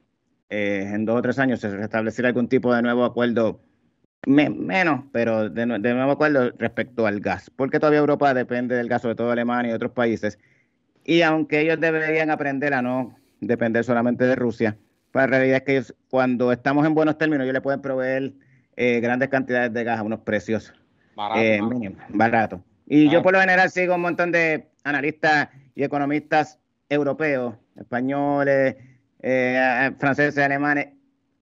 eh, 0.49 0.89
en 0.91 1.05
dos 1.05 1.17
o 1.17 1.21
tres 1.21 1.37
años, 1.37 1.59
se 1.59 1.69
restableciera 1.69 2.29
algún 2.29 2.47
tipo 2.47 2.73
de 2.73 2.81
nuevo 2.81 3.05
acuerdo, 3.05 3.61
menos, 4.25 5.05
pero 5.11 5.47
de, 5.47 5.67
de, 5.67 5.93
nuevo 5.93 6.11
acuerdo 6.13 6.51
respecto 6.57 7.05
al 7.05 7.19
gas, 7.19 7.51
porque 7.55 7.79
todavía 7.79 7.99
Europa 7.99 8.33
depende 8.33 8.75
del 8.75 8.89
gas, 8.89 9.03
sobre 9.03 9.13
todo 9.13 9.29
Alemania 9.29 9.71
y 9.71 9.75
otros 9.75 9.91
países, 9.91 10.39
y 11.05 11.21
aunque 11.21 11.61
ellos 11.61 11.79
deberían 11.79 12.31
aprender 12.31 12.73
a 12.73 12.81
no 12.81 13.15
depender 13.39 13.83
solamente 13.83 14.25
de 14.25 14.35
Rusia, 14.35 14.77
pues 15.11 15.23
la 15.23 15.27
realidad 15.27 15.63
es 15.63 15.85
que 15.85 15.93
cuando 16.09 16.51
estamos 16.51 16.87
en 16.87 16.95
buenos 16.95 17.19
términos, 17.19 17.43
ellos 17.43 17.53
le 17.53 17.61
pueden 17.61 17.81
proveer 17.81 18.33
eh, 18.75 18.99
grandes 18.99 19.29
cantidades 19.29 19.71
de 19.73 19.83
gas 19.83 19.99
a 19.99 20.03
unos 20.03 20.21
precios 20.21 20.73
baratos. 21.15 22.61
Eh, 22.61 22.63
y 22.91 23.09
yo 23.11 23.21
por 23.21 23.33
lo 23.33 23.39
general 23.39 23.69
sigo 23.69 23.93
un 23.93 24.01
montón 24.01 24.31
de 24.31 24.69
analistas 24.89 25.49
y 25.75 25.83
economistas 25.83 26.59
europeos, 26.89 27.55
españoles, 27.75 28.75
eh, 29.21 29.91
franceses, 29.97 30.37
alemanes, 30.43 30.89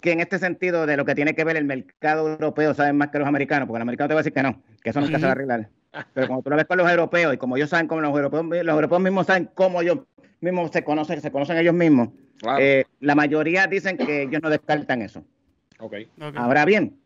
que 0.00 0.12
en 0.12 0.20
este 0.20 0.38
sentido 0.38 0.86
de 0.86 0.96
lo 0.96 1.04
que 1.04 1.14
tiene 1.14 1.34
que 1.34 1.44
ver 1.44 1.56
el 1.56 1.64
mercado 1.64 2.30
europeo 2.30 2.74
saben 2.74 2.96
más 2.96 3.08
que 3.08 3.18
los 3.18 3.28
americanos, 3.28 3.66
porque 3.66 3.78
el 3.78 3.82
americano 3.82 4.08
te 4.08 4.14
va 4.14 4.20
a 4.20 4.22
decir 4.22 4.32
que 4.32 4.42
no, 4.42 4.62
que 4.82 4.90
eso 4.90 5.00
nunca 5.00 5.18
se 5.18 5.24
va 5.24 5.30
a 5.30 5.32
arreglar. 5.32 5.68
Pero 6.14 6.28
como 6.28 6.42
tú 6.42 6.50
lo 6.50 6.56
ves 6.56 6.66
con 6.66 6.78
los 6.78 6.90
europeos 6.90 7.34
y 7.34 7.36
como 7.36 7.56
ellos 7.56 7.70
saben 7.70 7.88
cómo 7.88 8.00
los 8.00 8.14
europeos, 8.14 8.44
los 8.44 8.74
europeos 8.74 9.00
mismos 9.00 9.26
saben 9.26 9.50
cómo 9.54 9.82
ellos 9.82 9.98
mismos 10.40 10.70
se 10.72 10.84
conocen, 10.84 11.20
se 11.20 11.30
conocen 11.30 11.58
ellos 11.58 11.74
mismos, 11.74 12.10
eh, 12.58 12.84
la 13.00 13.14
mayoría 13.14 13.66
dicen 13.66 13.96
que 13.96 14.22
ellos 14.22 14.40
no 14.42 14.50
descartan 14.50 15.02
eso. 15.02 15.24
Okay. 15.78 16.08
Ahora 16.34 16.64
bien, 16.64 16.98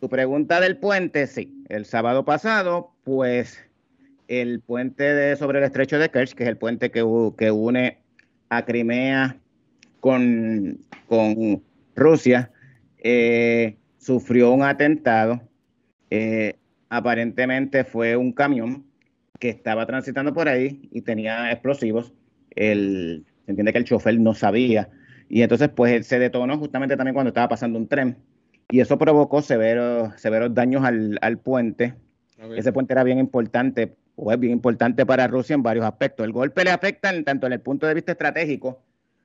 tu 0.00 0.08
pregunta 0.08 0.60
del 0.60 0.76
puente, 0.76 1.26
sí. 1.26 1.64
El 1.68 1.84
sábado 1.84 2.24
pasado, 2.24 2.92
pues 3.04 3.58
el 4.28 4.60
puente 4.60 5.02
de, 5.02 5.36
sobre 5.36 5.58
el 5.58 5.64
estrecho 5.64 5.98
de 5.98 6.10
Kerch, 6.10 6.34
que 6.34 6.44
es 6.44 6.48
el 6.48 6.56
puente 6.56 6.90
que, 6.90 7.04
que 7.36 7.50
une 7.50 7.98
a 8.48 8.64
Crimea 8.64 9.38
con, 10.00 10.78
con 11.08 11.62
Rusia, 11.94 12.50
eh, 12.98 13.76
sufrió 13.98 14.52
un 14.52 14.62
atentado. 14.62 15.40
Eh, 16.10 16.56
aparentemente 16.88 17.84
fue 17.84 18.16
un 18.16 18.32
camión 18.32 18.84
que 19.38 19.48
estaba 19.48 19.86
transitando 19.86 20.32
por 20.32 20.48
ahí 20.48 20.88
y 20.90 21.02
tenía 21.02 21.50
explosivos. 21.50 22.12
El, 22.50 23.24
se 23.44 23.52
entiende 23.52 23.72
que 23.72 23.78
el 23.78 23.84
chofer 23.84 24.18
no 24.18 24.34
sabía. 24.34 24.90
Y 25.28 25.42
entonces, 25.42 25.70
pues, 25.74 26.06
se 26.06 26.18
detonó 26.18 26.58
justamente 26.58 26.96
también 26.96 27.14
cuando 27.14 27.28
estaba 27.28 27.48
pasando 27.48 27.78
un 27.78 27.88
tren. 27.88 28.18
Y 28.70 28.80
eso 28.80 28.98
provocó 28.98 29.42
severos, 29.42 30.18
severos 30.20 30.54
daños 30.54 30.84
al, 30.84 31.38
puente. 31.38 31.94
Ese 32.56 32.72
puente 32.72 32.92
era 32.92 33.04
bien 33.04 33.18
importante, 33.18 33.94
o 34.16 34.32
es 34.32 34.38
bien 34.38 34.52
importante 34.52 35.04
para 35.04 35.26
Rusia 35.26 35.54
en 35.54 35.62
varios 35.62 35.84
aspectos. 35.84 36.24
El 36.24 36.32
golpe 36.32 36.64
le 36.64 36.70
afecta 36.70 37.12
en, 37.12 37.24
tanto 37.24 37.46
en 37.46 37.52
el 37.54 37.60
punto 37.60 37.86
de 37.86 37.94
vista 37.94 38.12
estratégico, 38.12 38.80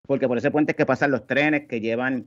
porque 0.06 0.28
por 0.28 0.38
ese 0.38 0.52
puente 0.52 0.72
es 0.72 0.76
que 0.76 0.86
pasan 0.86 1.12
los 1.12 1.28
trenes 1.28 1.68
que 1.68 1.80
llevan 1.80 2.26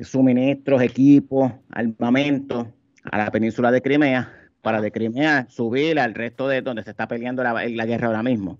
suministros, 0.00 0.82
equipos, 0.82 1.52
armamento 1.70 2.72
a 3.04 3.18
la 3.18 3.30
península 3.30 3.70
de 3.70 3.82
Crimea, 3.82 4.32
para 4.62 4.80
de 4.80 4.92
Crimea 4.92 5.46
subir 5.48 5.98
al 5.98 6.14
resto 6.14 6.48
de 6.48 6.62
donde 6.62 6.82
se 6.82 6.90
está 6.90 7.08
peleando 7.08 7.42
la, 7.42 7.66
la 7.68 7.86
guerra 7.86 8.08
ahora 8.08 8.22
mismo. 8.22 8.58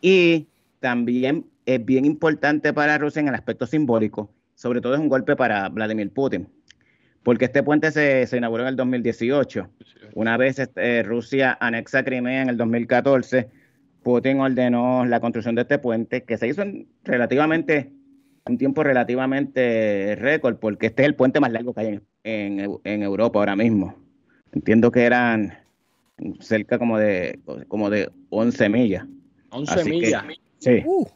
Y 0.00 0.46
también 0.80 1.46
es 1.66 1.84
bien 1.84 2.04
importante 2.04 2.72
para 2.72 2.98
Rusia 2.98 3.20
en 3.20 3.28
el 3.28 3.34
aspecto 3.34 3.66
simbólico, 3.66 4.30
sobre 4.54 4.80
todo 4.80 4.94
es 4.94 5.00
un 5.00 5.08
golpe 5.08 5.36
para 5.36 5.68
Vladimir 5.68 6.10
Putin, 6.12 6.48
porque 7.22 7.46
este 7.46 7.62
puente 7.62 7.90
se, 7.90 8.28
inauguró 8.36 8.62
en 8.62 8.70
el 8.70 8.76
2018. 8.76 9.68
Una 10.14 10.36
vez 10.36 10.58
este, 10.58 11.02
Rusia 11.02 11.56
anexa 11.60 12.04
Crimea 12.04 12.42
en 12.42 12.48
el 12.48 12.56
2014, 12.56 13.48
Putin 14.02 14.40
ordenó 14.40 15.04
la 15.04 15.20
construcción 15.20 15.54
de 15.54 15.62
este 15.62 15.78
puente, 15.78 16.22
que 16.22 16.38
se 16.38 16.48
hizo 16.48 16.62
en 16.62 16.88
relativamente 17.04 17.92
un 18.46 18.56
tiempo 18.56 18.82
relativamente 18.82 20.16
récord, 20.16 20.56
porque 20.56 20.86
este 20.86 21.02
es 21.02 21.08
el 21.08 21.14
puente 21.14 21.40
más 21.40 21.52
largo 21.52 21.74
que 21.74 21.80
hay 21.80 22.00
en, 22.24 22.78
en, 22.84 23.02
Europa 23.02 23.38
ahora 23.38 23.56
mismo. 23.56 23.94
Entiendo 24.52 24.90
que 24.90 25.04
eran 25.04 25.52
cerca 26.40 26.78
como 26.78 26.98
de 26.98 27.38
como 27.68 27.90
de 27.90 28.10
11 28.30 28.68
millas. 28.70 29.06
11 29.50 29.84
millas. 29.84 30.24
Sí. 30.58 30.82
Uh. 30.84 31.06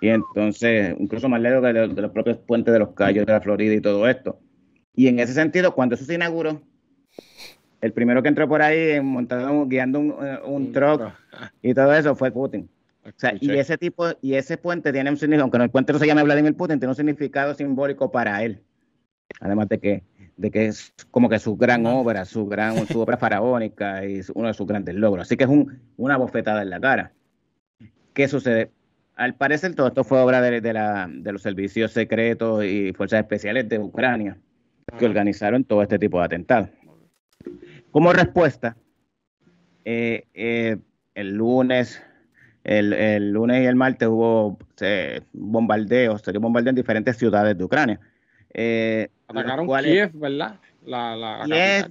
Y 0.00 0.08
entonces, 0.08 0.94
incluso 0.98 1.28
más 1.28 1.40
lejos 1.40 1.62
que 1.62 1.72
de, 1.72 2.02
los 2.02 2.12
propios 2.12 2.38
puentes 2.38 2.72
de 2.72 2.78
los 2.78 2.90
Cayos 2.90 3.26
de 3.26 3.32
la 3.32 3.40
Florida 3.40 3.74
y 3.74 3.80
todo 3.80 4.08
esto. 4.08 4.38
Y 4.98 5.06
en 5.06 5.20
ese 5.20 5.32
sentido, 5.32 5.76
cuando 5.76 5.94
eso 5.94 6.04
se 6.04 6.14
inauguró, 6.14 6.60
el 7.80 7.92
primero 7.92 8.20
que 8.20 8.30
entró 8.30 8.48
por 8.48 8.62
ahí 8.62 9.00
montando, 9.00 9.64
guiando 9.68 10.00
un, 10.00 10.16
eh, 10.20 10.40
un 10.44 10.72
truck 10.72 11.12
y 11.62 11.72
todo 11.72 11.94
eso 11.94 12.16
fue 12.16 12.32
Putin. 12.32 12.68
O 13.04 13.10
sea, 13.14 13.32
y 13.38 13.52
ese 13.52 13.78
tipo, 13.78 14.06
y 14.20 14.34
ese 14.34 14.56
puente 14.56 14.92
tiene 14.92 15.08
un 15.08 15.16
significado, 15.16 15.44
aunque 15.44 15.58
el 15.58 15.70
puente 15.70 15.92
no 15.92 16.00
se 16.00 16.06
llame 16.08 16.24
Vladimir 16.24 16.56
Putin, 16.56 16.80
tiene 16.80 16.90
un 16.90 16.96
significado 16.96 17.54
simbólico 17.54 18.10
para 18.10 18.42
él. 18.42 18.60
Además 19.38 19.68
de 19.68 19.78
que, 19.78 20.02
de 20.36 20.50
que 20.50 20.66
es 20.66 20.92
como 21.12 21.28
que 21.28 21.38
su 21.38 21.56
gran 21.56 21.86
obra, 21.86 22.24
su 22.24 22.46
gran, 22.46 22.84
su 22.88 22.98
obra 22.98 23.16
faraónica 23.18 24.04
y 24.04 24.22
uno 24.34 24.48
de 24.48 24.54
sus 24.54 24.66
grandes 24.66 24.96
logros. 24.96 25.28
Así 25.28 25.36
que 25.36 25.44
es 25.44 25.50
un, 25.50 25.80
una 25.96 26.16
bofetada 26.16 26.62
en 26.62 26.70
la 26.70 26.80
cara. 26.80 27.12
¿Qué 28.14 28.26
sucede? 28.26 28.72
Al 29.14 29.36
parecer 29.36 29.76
todo 29.76 29.86
esto 29.86 30.02
fue 30.02 30.18
obra 30.18 30.40
de, 30.40 30.72
la, 30.72 31.08
de 31.08 31.32
los 31.32 31.42
servicios 31.42 31.92
secretos 31.92 32.64
y 32.64 32.92
fuerzas 32.94 33.20
especiales 33.20 33.68
de 33.68 33.78
Ucrania 33.78 34.38
que 34.98 35.06
organizaron 35.06 35.64
todo 35.64 35.82
este 35.82 35.98
tipo 35.98 36.18
de 36.18 36.24
atentados. 36.24 36.68
Como 37.90 38.12
respuesta, 38.12 38.76
eh, 39.84 40.26
eh, 40.34 40.76
el 41.14 41.34
lunes, 41.34 42.02
el, 42.64 43.32
lunes 43.32 43.62
y 43.62 43.66
el 43.66 43.76
martes 43.76 44.08
hubo 44.08 44.58
bombardeos, 45.32 46.22
se 46.22 46.30
dio 46.30 46.40
bombardeo 46.40 46.70
en 46.70 46.76
diferentes 46.76 47.16
ciudades 47.16 47.56
de 47.56 47.64
Ucrania. 47.64 48.00
Eh, 48.52 49.08
Atacaron 49.26 49.66
Kiev, 49.66 50.12
¿verdad? 50.14 50.60
La, 50.84 51.16
la, 51.16 51.90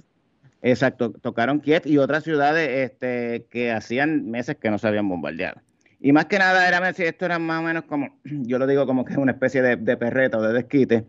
exacto, 0.62 1.12
tocaron 1.12 1.60
Kiev 1.60 1.82
y 1.84 1.98
otras 1.98 2.24
ciudades 2.24 2.90
este, 2.90 3.46
que 3.50 3.70
hacían 3.72 4.30
meses 4.30 4.56
que 4.56 4.70
no 4.70 4.78
se 4.78 4.88
habían 4.88 5.08
bombardeado. 5.08 5.60
Y 6.00 6.12
más 6.12 6.26
que 6.26 6.38
nada, 6.38 6.68
era 6.68 6.88
esto 6.88 7.24
era 7.24 7.38
más 7.40 7.60
o 7.60 7.62
menos 7.64 7.84
como, 7.84 8.08
yo 8.24 8.58
lo 8.58 8.66
digo 8.66 8.86
como 8.86 9.04
que 9.04 9.12
es 9.12 9.18
una 9.18 9.32
especie 9.32 9.62
de, 9.62 9.76
de 9.76 9.96
perreta 9.96 10.38
o 10.38 10.42
de 10.42 10.52
desquite 10.52 11.04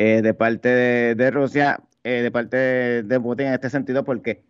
eh, 0.00 0.22
de 0.22 0.32
parte 0.32 0.68
de, 0.68 1.30
Rusia, 1.32 1.80
eh, 2.04 2.22
de 2.22 2.30
parte 2.30 2.56
de, 3.02 3.20
Putin 3.20 3.48
en 3.48 3.54
este 3.54 3.68
sentido, 3.68 4.04
porque 4.04 4.44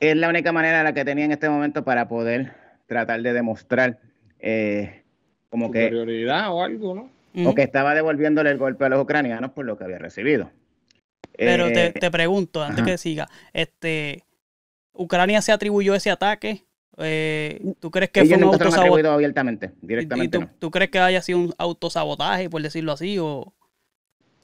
es 0.00 0.16
la 0.16 0.30
única 0.30 0.50
manera 0.50 0.82
la 0.82 0.94
que 0.94 1.04
tenía 1.04 1.26
en 1.26 1.32
este 1.32 1.50
momento 1.50 1.84
para 1.84 2.08
poder 2.08 2.54
tratar 2.86 3.20
de 3.20 3.34
demostrar 3.34 3.98
eh, 4.40 5.02
como 5.50 5.70
que 5.70 5.88
prioridad 5.88 6.54
o 6.54 6.62
algo, 6.64 6.94
¿no? 6.94 7.10
O 7.44 7.54
que 7.54 7.62
estaba 7.62 7.94
devolviéndole 7.94 8.48
el 8.48 8.56
golpe 8.56 8.86
a 8.86 8.88
los 8.88 9.02
ucranianos 9.02 9.50
por 9.50 9.66
lo 9.66 9.76
que 9.76 9.84
había 9.84 9.98
recibido. 9.98 10.50
Pero 11.36 11.70
te, 11.70 11.88
eh, 11.88 12.10
pregunto, 12.10 12.62
antes 12.62 12.82
que 12.82 12.96
siga, 12.96 13.28
este, 13.52 14.24
¿Ucrania 14.94 15.42
se 15.42 15.52
atribuyó 15.52 15.94
ese 15.94 16.10
ataque? 16.10 16.64
Eh, 16.96 17.60
¿Tú 17.78 17.90
crees 17.90 18.08
que 18.08 18.24
fue 18.24 18.38
un 18.38 18.44
autosabotaje? 18.44 19.06
abiertamente, 19.06 19.72
directamente. 19.82 20.38
¿Y, 20.38 20.46
tú, 20.58 20.70
crees 20.70 20.90
que 20.90 20.98
haya 20.98 21.20
sido 21.20 21.40
un 21.40 21.54
autosabotaje, 21.58 22.48
por 22.48 22.62
decirlo 22.62 22.92
así? 22.92 23.18
¿O, 23.18 23.52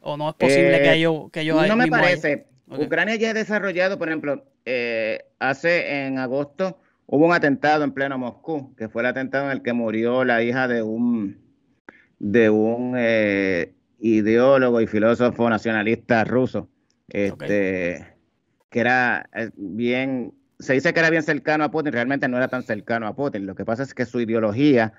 o 0.02 0.16
no 0.16 0.30
es 0.30 0.34
posible 0.36 0.82
que 0.82 0.94
ellos 0.94 1.30
que 1.30 1.40
ellos 1.40 1.66
No 1.68 1.76
me 1.76 1.86
parece. 1.86 2.46
Ucrania 2.66 3.16
ya 3.16 3.30
ha 3.30 3.34
desarrollado, 3.34 3.98
por 3.98 4.08
ejemplo, 4.08 4.44
eh, 4.64 5.26
hace 5.38 6.06
en 6.06 6.18
agosto 6.18 6.78
hubo 7.06 7.26
un 7.26 7.32
atentado 7.32 7.84
en 7.84 7.92
pleno 7.92 8.16
Moscú, 8.16 8.74
que 8.76 8.88
fue 8.88 9.02
el 9.02 9.08
atentado 9.08 9.46
en 9.46 9.52
el 9.52 9.62
que 9.62 9.72
murió 9.72 10.24
la 10.24 10.42
hija 10.42 10.68
de 10.68 10.82
un 10.82 11.38
de 12.18 12.50
un 12.50 12.94
eh, 12.96 13.74
ideólogo 13.98 14.80
y 14.80 14.86
filósofo 14.86 15.50
nacionalista 15.50 16.24
ruso, 16.24 16.68
este, 17.08 18.06
que 18.70 18.80
era 18.80 19.28
eh, 19.34 19.50
bien, 19.56 20.32
se 20.60 20.74
dice 20.74 20.94
que 20.94 21.00
era 21.00 21.10
bien 21.10 21.24
cercano 21.24 21.64
a 21.64 21.70
Putin, 21.70 21.92
realmente 21.92 22.28
no 22.28 22.36
era 22.36 22.48
tan 22.48 22.62
cercano 22.62 23.08
a 23.08 23.16
Putin. 23.16 23.44
Lo 23.44 23.56
que 23.56 23.64
pasa 23.64 23.82
es 23.82 23.92
que 23.92 24.06
su 24.06 24.20
ideología, 24.20 24.92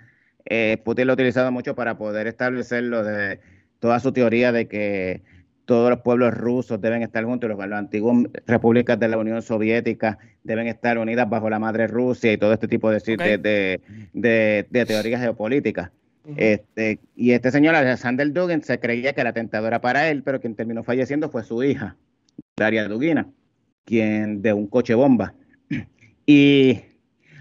Putin 0.84 1.08
lo 1.08 1.14
ha 1.14 1.16
utilizado 1.16 1.52
mucho 1.54 1.74
para 1.74 1.98
poder 1.98 2.28
establecer 2.28 2.84
lo 2.84 3.06
de 3.06 3.40
toda 3.84 4.00
su 4.00 4.14
teoría 4.14 4.54
de 4.54 4.70
que 4.70 5.24
todos 5.66 5.90
los 5.90 6.00
pueblos 6.00 6.34
rusos 6.34 6.80
deben 6.80 7.02
estar 7.02 7.26
juntos, 7.26 7.50
las 7.50 7.72
antiguas 7.74 8.30
repúblicas 8.48 8.98
de 8.98 9.10
la 9.10 9.18
Unión 9.18 9.42
Soviética 9.42 10.18
deben 10.42 10.68
estar 10.68 10.98
unidas 10.98 11.30
bajo 11.30 11.50
la 11.50 11.60
madre 11.60 11.88
Rusia 11.88 12.32
y 12.32 12.38
todo 12.38 12.54
este 12.54 12.70
tipo 12.70 12.90
de, 12.90 13.82
de, 14.14 14.86
teorías 14.88 15.20
geopolíticas. 15.20 15.92
este, 16.38 17.00
y 17.18 17.32
este 17.32 17.52
señor, 17.52 17.76
Alexander 17.76 18.32
Dugin, 18.32 18.64
se 18.64 18.80
creía 18.80 19.12
que 19.12 19.20
el 19.20 19.28
atentado 19.28 19.68
era 19.68 19.82
para 19.82 20.10
él, 20.10 20.24
pero 20.24 20.40
quien 20.40 20.56
terminó 20.56 20.86
falleciendo 20.86 21.30
fue 21.30 21.44
su 21.44 21.62
hija, 21.62 21.98
Daria 22.56 22.88
Dugina, 22.88 23.28
quien 23.84 24.42
de 24.42 24.54
un 24.54 24.68
coche 24.68 24.94
bomba. 24.94 25.34
Y 26.26 26.80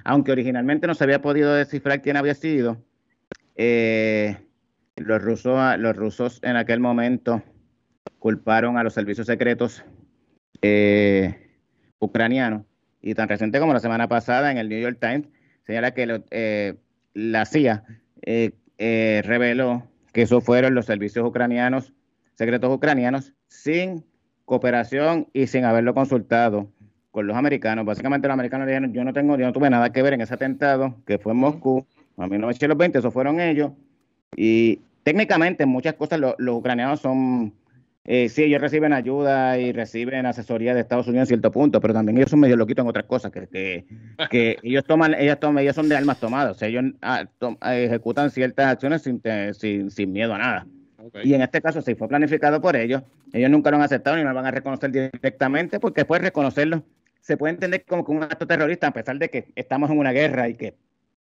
aunque 0.03 0.33
originalmente 0.33 0.89
no 0.89 0.97
se 0.97 1.05
había 1.05 1.23
podido 1.23 1.55
descifrar 1.55 2.03
quién 2.03 2.17
había 2.17 2.35
sido, 2.35 2.83
eh, 3.55 4.39
los, 5.05 5.23
rusos, 5.23 5.79
los 5.79 5.97
rusos 5.97 6.41
en 6.43 6.57
aquel 6.57 6.81
momento 6.81 7.43
culparon 8.19 8.79
a 8.79 8.83
los 8.83 8.95
servicios 8.95 9.27
secretos 9.27 9.85
eh, 10.63 11.51
ucranianos. 11.99 12.63
Y 13.01 13.15
tan 13.15 13.29
reciente 13.29 13.59
como 13.59 13.73
la 13.73 13.81
semana 13.81 14.09
pasada 14.09 14.53
en 14.53 14.59
el 14.59 14.69
New 14.69 14.81
York 14.81 14.99
Times 15.01 15.27
señala 15.67 15.93
que 15.93 16.23
eh, 16.31 16.75
la 17.15 17.45
CIA 17.47 17.85
eh, 18.23 19.23
reveló 19.25 19.89
que 20.13 20.23
esos 20.23 20.45
fueron 20.45 20.75
los 20.75 20.87
servicios 20.87 21.27
ucranianos, 21.27 21.93
secretos 22.35 22.73
ucranianos, 22.73 23.33
sin 23.49 24.05
cooperación 24.45 25.29
y 25.33 25.47
sin 25.47 25.65
haberlo 25.65 25.95
consultado 25.95 26.69
con 27.11 27.27
los 27.27 27.37
americanos. 27.37 27.85
Básicamente 27.85 28.29
los 28.29 28.35
americanos 28.35 28.67
dijeron, 28.67 28.93
yo 28.93 29.05
no 29.05 29.13
tengo, 29.13 29.37
yo 29.37 29.47
no 29.47 29.53
tuve 29.53 29.71
nada 29.71 29.93
que 29.93 30.03
ver 30.03 30.15
en 30.15 30.21
ese 30.21 30.35
atentado 30.35 30.97
que 31.07 31.19
fue 31.19 31.33
en 31.33 31.39
Moscú, 31.39 31.87
a 32.17 32.27
1920, 32.27 32.99
eso 32.99 33.11
fueron 33.11 33.41
ellos. 33.41 33.73
Y 34.37 34.81
técnicamente 35.03 35.67
muchas 35.67 35.95
cosas 35.95 36.21
los 36.21 36.57
ucranianos 36.57 37.01
son 37.01 37.53
eh, 38.05 38.29
sí, 38.29 38.43
ellos 38.43 38.61
reciben 38.61 38.93
ayuda 38.93 39.59
y 39.59 39.71
reciben 39.71 40.27
asesoría 40.27 40.75
de 40.75 40.81
Estados 40.81 41.07
Unidos 41.07 41.27
en 41.27 41.35
cierto 41.35 41.53
punto, 41.53 41.81
pero 41.81 41.95
también 41.95 42.19
ellos 42.19 42.31
son 42.31 42.41
medio 42.41 42.57
loquitos 42.57 42.83
en 42.83 42.89
otras 42.89 43.05
cosas, 43.05 43.31
que, 43.31 43.85
que, 44.29 44.59
ellos 44.63 44.85
toman, 44.85 45.15
ellos 45.15 45.39
toman, 45.39 45.63
ellos 45.63 45.77
son 45.77 45.89
de 45.89 45.97
armas 45.97 46.19
tomadas, 46.19 46.57
o 46.57 46.59
sea, 46.59 46.67
ellos 46.67 46.85
ah, 47.01 47.25
ejecutan 47.73 48.31
ciertas 48.31 48.67
acciones 48.67 49.03
sin, 49.03 49.23
sin, 49.55 49.91
sin 49.91 50.13
miedo 50.13 50.35
a 50.35 50.39
nada. 50.39 50.67
Y 51.23 51.35
en 51.35 51.43
este 51.43 51.61
caso, 51.61 51.81
si 51.81 51.95
fue 51.95 52.09
planificado 52.09 52.61
por 52.61 52.77
ellos, 52.77 53.03
ellos 53.33 53.51
nunca 53.51 53.71
lo 53.71 53.77
han 53.77 53.83
aceptado 53.83 54.17
ni 54.17 54.25
lo 54.25 54.35
van 54.35 54.47
a 54.47 54.51
reconocer 54.51 54.91
directamente, 54.91 55.79
porque 55.79 56.01
después 56.01 56.23
reconocerlo 56.23 56.83
se 57.21 57.37
puede 57.37 57.55
entender 57.55 57.85
como 57.85 58.05
un 58.09 58.25
acto 58.25 58.47
terrorista, 58.49 58.89
a 58.89 58.93
pesar 58.93 59.17
de 59.19 59.29
que 59.29 59.53
estamos 59.55 59.91
en 59.91 59.99
una 59.99 60.11
guerra 60.11 60.49
y 60.49 60.55
que 60.55 60.75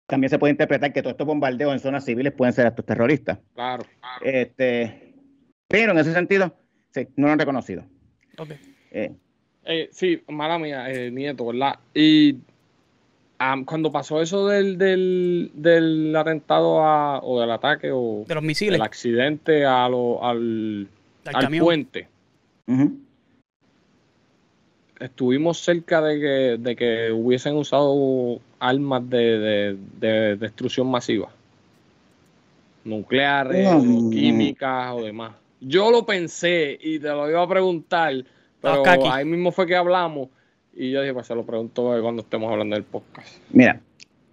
también 0.08 0.30
se 0.30 0.39
puede 0.39 0.51
interpretar 0.51 0.91
que 0.93 1.01
todos 1.01 1.14
estos 1.14 1.28
bombardeos 1.28 1.74
en 1.74 1.80
zonas 1.80 2.06
civiles 2.06 2.34
pueden 2.34 2.54
ser 2.54 2.68
actos 2.68 2.86
terroristas. 2.86 3.39
Claro, 3.54 3.84
claro. 3.99 4.26
Este, 4.26 5.14
pero 5.68 5.91
en 5.91 5.97
ese 5.99 6.14
sentido, 6.14 6.54
Sí, 6.93 7.08
no 7.16 7.28
lo 7.28 7.34
han 7.34 7.39
reconocido. 7.39 7.84
Ok. 8.38 8.51
Eh. 8.91 9.12
Eh, 9.66 9.89
sí, 9.91 10.22
mala 10.28 10.60
mía, 10.60 10.91
eh, 10.91 11.10
nieto, 11.10 11.47
¿verdad? 11.47 11.80
Y 11.93 12.38
cuando 13.66 13.91
pasó 13.91 14.22
eso 14.22 14.47
del, 14.47 14.78
del, 14.78 16.16
atentado 16.16 16.76
o 17.24 17.41
del 17.41 17.51
ataque 17.51 17.91
o 17.91 18.24
de 18.26 18.36
los 18.36 18.43
misiles, 18.43 18.76
el 18.76 18.82
accidente 18.82 19.66
a 19.66 19.89
lo, 19.89 20.24
al, 20.24 20.88
al, 21.26 21.58
puente, 21.58 22.08
estuvimos 24.99 25.58
cerca 25.60 26.01
de 26.01 26.20
que, 26.22 26.58
de 26.58 26.76
que 26.78 27.12
hubiesen 27.12 27.58
usado 27.58 28.39
armas 28.64 29.09
de, 29.09 29.78
destrucción 30.39 30.89
masiva, 30.89 31.30
nucleares, 32.86 33.70
químicas 34.11 34.93
o 34.93 35.03
demás. 35.03 35.34
Yo 35.59 35.91
lo 35.91 36.05
pensé 36.05 36.78
y 36.82 36.99
te 36.99 37.09
lo 37.09 37.30
iba 37.30 37.41
a 37.41 37.47
preguntar, 37.47 38.14
pero 38.61 39.11
ahí 39.11 39.26
mismo 39.26 39.51
fue 39.51 39.68
que 39.68 39.76
hablamos 39.76 40.30
y 40.74 40.91
yo 40.91 41.01
dije, 41.01 41.14
pues 41.14 41.28
se 41.28 41.36
lo 41.36 41.45
pregunto 41.45 41.95
cuando 42.01 42.22
estemos 42.22 42.51
hablando 42.51 42.76
del 42.76 42.84
podcast. 42.84 43.38
Mira, 43.51 43.80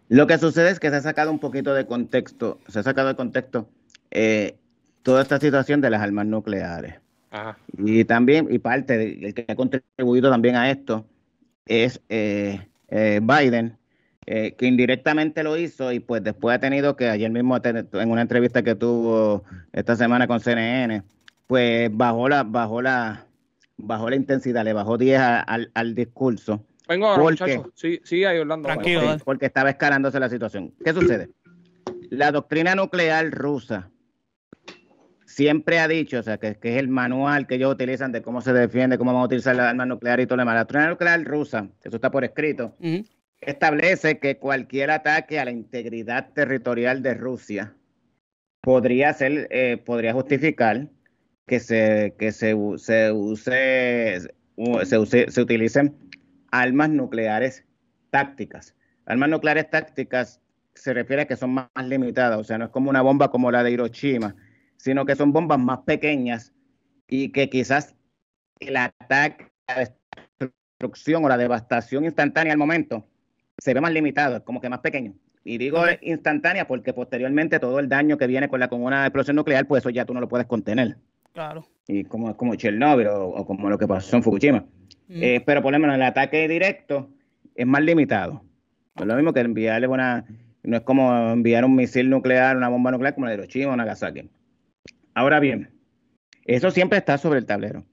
lo 0.09 0.27
que 0.27 0.39
sucede 0.39 0.71
es 0.71 0.81
que 0.81 0.91
se 0.91 0.97
ha 0.97 1.03
sacado 1.03 1.31
un 1.31 1.39
poquito 1.39 1.75
de 1.75 1.87
contexto, 1.87 2.59
se 2.69 2.79
ha 2.79 2.83
sacado 2.83 3.09
de 3.09 3.17
contexto 3.17 3.69
eh, 4.11 4.57
toda 5.03 5.23
esta 5.23 5.39
situación 5.39 5.81
de 5.81 5.91
las 5.91 6.03
armas 6.03 6.27
nucleares. 6.27 6.95
Y 7.79 8.05
también, 8.05 8.49
y 8.51 8.59
parte 8.59 8.99
de, 8.99 9.27
el 9.27 9.35
que 9.35 9.45
ha 9.47 9.55
contribuido 9.55 10.31
también 10.31 10.57
a 10.57 10.71
esto 10.71 11.05
es 11.65 12.01
eh, 12.09 12.61
eh, 12.89 13.21
Biden, 13.23 13.77
que 14.31 14.67
indirectamente 14.67 15.43
lo 15.43 15.57
hizo 15.57 15.91
y 15.91 15.99
pues 15.99 16.23
después 16.23 16.55
ha 16.55 16.61
tenido 16.61 16.95
que, 16.95 17.09
ayer 17.09 17.31
mismo 17.31 17.59
en 17.65 18.11
una 18.11 18.23
entrevista 18.23 18.63
que 18.63 18.77
tuvo 18.77 19.43
esta 19.73 19.97
semana 19.97 20.29
con 20.29 20.39
CNN, 20.39 21.03
pues 21.49 21.91
bajó 21.93 22.29
la, 22.29 22.45
bajó 22.45 22.81
la, 22.81 23.27
bajó 23.77 24.09
la 24.09 24.15
intensidad, 24.15 24.65
le 24.65 24.73
bajó 24.73 24.99
10 24.99 25.21
al, 25.21 25.71
al, 25.75 25.95
discurso. 25.97 26.65
Vengo 26.89 27.09
ahora, 27.09 27.25
muchachos. 27.25 27.67
Sí, 27.75 28.01
sí, 28.05 28.25
ahí 28.25 28.39
Orlando. 28.39 28.69
Tranquilo. 28.69 29.17
porque 29.25 29.47
estaba 29.47 29.71
escalándose 29.71 30.21
la 30.21 30.29
situación. 30.29 30.73
¿Qué 30.85 30.93
sucede? 30.93 31.31
La 32.11 32.31
doctrina 32.31 32.77
nuclear 32.77 33.29
rusa 33.33 33.91
siempre 35.25 35.81
ha 35.81 35.89
dicho, 35.89 36.21
o 36.21 36.23
sea, 36.23 36.39
que, 36.39 36.57
es 36.63 36.77
el 36.77 36.87
manual 36.89 37.49
que 37.49 37.57
ellos 37.57 37.73
utilizan 37.73 38.13
de 38.13 38.23
cómo 38.23 38.43
se 38.43 38.53
defiende, 38.53 38.99
cómo 38.99 39.13
van 39.13 39.23
a 39.23 39.25
utilizar 39.25 39.57
las 39.57 39.71
armas 39.71 39.89
nucleares 39.89 40.25
y 40.25 40.27
todo 40.27 40.37
lo 40.37 40.43
demás. 40.43 40.55
La 40.55 40.61
doctrina 40.61 40.89
nuclear 40.89 41.25
rusa, 41.25 41.69
eso 41.83 41.97
está 41.97 42.11
por 42.13 42.25
escrito, 42.25 42.77
establece 43.41 44.19
que 44.19 44.39
cualquier 44.39 44.91
ataque 44.91 45.39
a 45.41 45.45
la 45.45 45.51
integridad 45.51 46.33
territorial 46.33 47.03
de 47.03 47.15
Rusia 47.15 47.75
podría 48.61 49.13
ser, 49.15 49.49
eh, 49.51 49.79
podría 49.79 50.13
justificar 50.13 50.89
que 51.47 51.61
se, 51.61 52.15
que 52.19 52.33
se, 52.33 52.55
se 52.77 53.13
use, 53.13 54.21
se, 54.85 54.99
use, 54.99 55.31
se 55.31 55.41
utilicen 55.41 55.97
armas 56.51 56.91
nucleares 56.91 57.65
tácticas. 58.11 58.77
Armas 59.07 59.31
nucleares 59.31 59.71
tácticas 59.71 60.41
se 60.75 60.93
refiere 60.95 61.23
a 61.23 61.27
que 61.27 61.37
son 61.37 61.51
más, 61.51 61.69
limitadas, 61.85 62.39
o 62.39 62.45
sea, 62.45 62.59
no 62.59 62.67
es 62.67 62.71
como 62.71 62.91
una 62.91 63.03
bomba 63.03 63.31
como 63.31 63.51
la 63.51 63.63
de 63.63 63.73
Hiroshima, 63.73 64.37
sino 64.77 65.05
que 65.05 65.17
son 65.17 65.33
bombas 65.33 65.59
más 65.59 65.81
pequeñas 65.81 66.55
y 67.09 67.33
que 67.33 67.51
quizás 67.51 67.95
el 68.61 68.77
ataque, 68.77 69.49
la 69.67 69.91
destrucción 70.39 71.25
o 71.25 71.29
la 71.29 71.37
devastación 71.37 72.05
instantánea 72.05 72.53
al 72.53 72.59
momento 72.59 73.10
se 73.61 73.75
ve 73.75 73.81
más 73.81 73.93
limitado, 73.93 74.43
como 74.45 74.61
que 74.61 74.69
más 74.69 74.81
pequeño. 74.81 75.15
Y 75.45 75.59
digo 75.59 75.83
instantánea 76.03 76.67
porque 76.67 76.93
posteriormente 76.93 77.59
todo 77.59 77.79
el 77.79 77.89
daño 77.89 78.19
que 78.19 78.27
viene 78.27 78.49
con 78.49 78.61
la 78.61 78.69
con 78.69 78.83
una 78.83 79.07
explosión 79.07 79.37
nuclear, 79.37 79.67
pues 79.67 79.83
eso 79.83 79.91
ya 79.91 80.05
tú 80.05 80.15
no 80.15 80.21
lo 80.21 80.29
puedes 80.29 80.47
contener. 80.47 80.97
Claro. 81.33 81.67
Y 81.87 82.05
como, 82.05 82.37
como 82.37 82.55
Chernobyl 82.55 83.07
o, 83.09 83.47
como 83.47 83.71
lo 83.71 83.79
que 83.79 83.87
pasó 83.87 84.17
en 84.17 84.23
Fukushima. 84.23 84.65
Mm. 85.09 85.23
Eh, 85.23 85.43
pero 85.45 85.63
por 85.63 85.73
lo 85.73 85.79
menos 85.79 85.97
el 85.97 86.03
ataque 86.03 86.47
directo 86.49 87.09
es 87.55 87.67
más 87.67 87.83
limitado. 87.83 88.43
Es 88.97 89.07
lo 89.07 89.15
mismo 89.15 89.33
que 89.33 89.41
enviarle 89.41 89.87
una. 89.87 90.25
No 90.63 90.77
es 90.77 90.83
como 90.83 91.33
enviar 91.33 91.65
un 91.65 91.75
misil 91.75 92.11
nuclear, 92.11 92.57
una 92.57 92.69
bomba 92.69 92.91
nuclear 92.91 93.15
como 93.15 93.27
la 93.27 93.33
de 93.33 93.39
Hiroshima 93.39 93.73
o 93.73 93.77
Nagasaki. 93.77 94.29
Ahora 95.15 95.41
bien, 95.41 95.71
eso 96.45 96.71
siempre 96.71 96.99
está 96.99 97.17
sobre 97.17 97.39
el 97.39 97.47
tablero. 97.47 97.85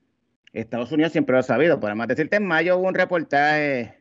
Estados 0.51 0.91
Unidos 0.91 1.11
siempre 1.11 1.34
lo 1.34 1.39
ha 1.39 1.43
sabido. 1.43 1.80
Por 1.80 1.89
además 1.89 2.09
decirte, 2.09 2.38
en 2.38 2.45
mayo 2.45 2.78
hubo 2.78 2.88
un 2.88 2.95
reportaje, 2.95 3.96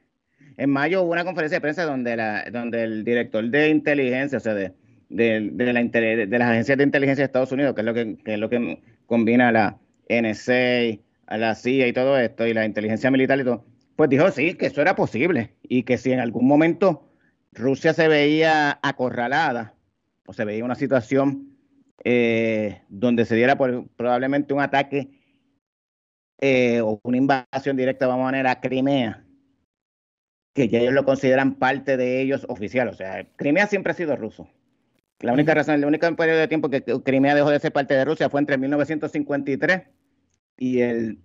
en 0.57 0.70
mayo 0.70 1.03
hubo 1.03 1.12
una 1.12 1.24
conferencia 1.24 1.57
de 1.57 1.61
prensa 1.61 1.84
donde, 1.84 2.16
la, 2.16 2.44
donde 2.51 2.82
el 2.82 3.05
director 3.05 3.44
de 3.49 3.68
inteligencia, 3.68 4.38
o 4.38 4.40
sea, 4.40 4.55
de, 4.55 4.72
la, 5.09 5.82
de 5.82 6.38
las 6.38 6.51
agencias 6.51 6.78
de 6.78 6.84
inteligencia 6.84 7.22
de 7.22 7.26
Estados 7.26 7.53
Unidos, 7.53 7.74
que 7.74 7.80
es 7.82 7.84
lo 7.84 7.94
que, 7.94 8.16
que 8.24 8.34
es 8.34 8.38
lo 8.38 8.49
que 8.49 8.80
combina 9.07 9.53
la 9.53 9.78
NSA, 10.09 11.01
a 11.26 11.38
la 11.38 11.55
CIA 11.55 11.88
y 11.88 11.92
todo 11.92 12.18
esto, 12.18 12.47
y 12.47 12.55
la 12.55 12.64
inteligencia 12.64 13.11
militar 13.11 13.38
y 13.40 13.44
todo, 13.44 13.64
pues 13.97 14.11
dijo 14.11 14.30
sí, 14.30 14.55
que 14.55 14.66
eso 14.66 14.80
era 14.80 14.94
posible 14.94 15.55
y 15.62 15.82
que 15.82 15.99
si 15.99 16.12
en 16.12 16.20
algún 16.20 16.47
momento 16.47 17.11
Rusia 17.53 17.94
se 17.94 18.09
veía 18.09 18.78
acorralada 18.82 19.74
o 20.26 20.32
se 20.32 20.44
veía 20.44 20.64
una 20.64 20.74
situación 20.74 21.57
eh, 22.05 22.82
donde 22.88 23.24
se 23.24 23.34
diera 23.34 23.57
probablemente 23.57 24.55
un 24.55 24.61
ataque 24.61 25.11
eh, 26.38 26.80
o 26.82 27.01
una 27.03 27.16
invasión 27.16 27.76
directa, 27.76 28.07
vamos 28.07 28.24
a 28.24 28.28
poner, 28.28 28.47
a 28.47 28.61
Crimea, 28.61 29.24
que 30.57 30.69
ya 30.69 30.81
ellos 30.81 30.95
lo 30.95 31.05
consideran 31.05 31.55
parte 31.55 31.99
de 31.99 32.23
ellos 32.23 32.47
oficial. 32.49 32.89
O 32.89 32.95
sea, 32.95 33.27
Crimea 33.37 33.67
siempre 33.67 33.93
ha 33.93 33.95
sido 33.95 34.17
ruso. 34.17 34.49
La 35.21 35.35
única 35.35 35.55
razón, 35.55 35.75
el 35.75 35.85
único 35.85 36.15
periodo 36.17 36.39
de 36.39 36.49
tiempo 36.49 36.71
que 36.71 36.83
Crimea 36.83 37.35
dejó 37.35 37.51
de 37.51 37.61
ser 37.61 37.73
parte 37.73 37.95
de 37.95 38.07
Rusia 38.07 38.31
fue 38.31 38.41
entre 38.41 38.57
1953 38.57 39.83
y 40.57 40.81
el, 40.81 41.19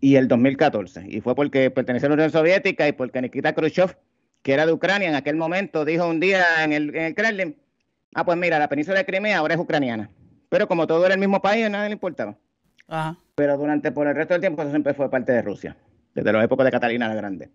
y 0.00 0.16
el 0.16 0.28
2014. 0.28 1.04
Y 1.08 1.20
fue 1.20 1.34
porque 1.34 1.70
pertenecía 1.70 2.06
a 2.06 2.10
la 2.10 2.14
Unión 2.14 2.30
Soviética 2.30 2.88
y 2.88 2.92
porque 2.92 3.20
Nikita 3.20 3.54
Khrushchev, 3.54 3.96
que 4.42 4.54
era 4.54 4.64
de 4.64 4.72
Ucrania, 4.72 5.10
en 5.10 5.14
aquel 5.14 5.36
momento 5.36 5.84
dijo 5.84 6.08
un 6.08 6.18
día 6.18 6.42
en 6.64 6.72
el, 6.72 6.96
en 6.96 7.02
el 7.02 7.14
Kremlin, 7.14 7.56
ah, 8.14 8.24
pues 8.24 8.38
mira, 8.38 8.58
la 8.58 8.68
península 8.70 8.98
de 8.98 9.04
Crimea 9.04 9.38
ahora 9.38 9.54
es 9.54 9.60
ucraniana. 9.60 10.10
Pero 10.48 10.66
como 10.66 10.86
todo 10.86 11.04
era 11.04 11.14
el 11.14 11.20
mismo 11.20 11.42
país, 11.42 11.68
nada 11.68 11.86
le 11.86 11.92
importaba. 11.92 12.38
Pero 13.34 13.58
durante, 13.58 13.92
por 13.92 14.06
el 14.06 14.14
resto 14.14 14.32
del 14.32 14.40
tiempo, 14.40 14.62
eso 14.62 14.70
siempre 14.70 14.94
fue 14.94 15.10
parte 15.10 15.32
de 15.32 15.42
Rusia, 15.42 15.76
desde 16.14 16.32
la 16.32 16.42
época 16.42 16.64
de 16.64 16.70
Catalina 16.70 17.08
la 17.08 17.14
Grande, 17.14 17.50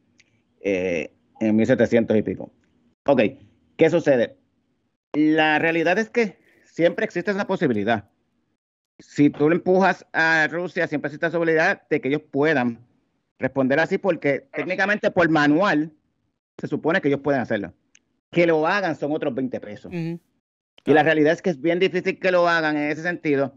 eh, 0.66 1.12
en 1.40 1.56
1700 1.56 2.18
y 2.18 2.22
pico. 2.24 2.52
Ok, 3.06 3.22
¿qué 3.78 3.90
sucede? 3.92 4.36
La 5.14 5.60
realidad 5.60 6.00
es 6.00 6.10
que 6.10 6.40
siempre 6.64 7.06
existe 7.06 7.30
esa 7.30 7.46
posibilidad. 7.46 8.10
Si 8.98 9.30
tú 9.30 9.48
le 9.48 9.58
empujas 9.58 10.08
a 10.12 10.48
Rusia, 10.48 10.88
siempre 10.88 11.10
existe 11.10 11.28
esa 11.28 11.38
posibilidad 11.38 11.88
de 11.88 12.02
que 12.02 12.08
ellos 12.08 12.24
puedan 12.32 12.84
responder 13.38 13.80
así, 13.80 14.00
porque 14.00 14.48
técnicamente 14.54 15.12
por 15.12 15.30
manual 15.30 15.92
se 16.58 16.68
supone 16.68 17.00
que 17.00 17.10
ellos 17.10 17.22
pueden 17.22 17.42
hacerlo. 17.42 17.72
Que 18.32 18.48
lo 18.48 18.66
hagan 18.66 18.96
son 18.96 19.12
otros 19.12 19.36
20 19.36 19.60
pesos. 19.60 19.94
Y 19.94 20.94
la 20.94 21.04
realidad 21.04 21.34
es 21.34 21.44
que 21.44 21.52
es 21.52 21.62
bien 21.62 21.80
difícil 21.80 22.20
que 22.20 22.32
lo 22.32 22.48
hagan 22.48 22.76
en 22.76 22.90
ese 22.90 23.04
sentido, 23.04 23.56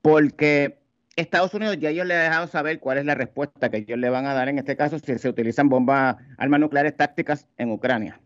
porque 0.00 0.78
Estados 1.16 1.54
Unidos 1.54 1.78
ya 1.78 1.88
ellos 1.88 2.06
le 2.06 2.14
han 2.14 2.30
dejado 2.30 2.46
saber 2.46 2.78
cuál 2.78 2.98
es 2.98 3.06
la 3.06 3.14
respuesta 3.14 3.70
que 3.70 3.78
ellos 3.78 3.98
le 3.98 4.10
van 4.10 4.26
a 4.26 4.34
dar 4.34 4.50
en 4.50 4.58
este 4.58 4.76
caso 4.76 4.98
si 4.98 5.18
se 5.18 5.28
utilizan 5.28 5.70
bombas, 5.70 6.16
armas 6.36 6.60
nucleares 6.60 6.94
tácticas 6.94 7.48
en 7.56 7.70
Ucrania. 7.70 8.20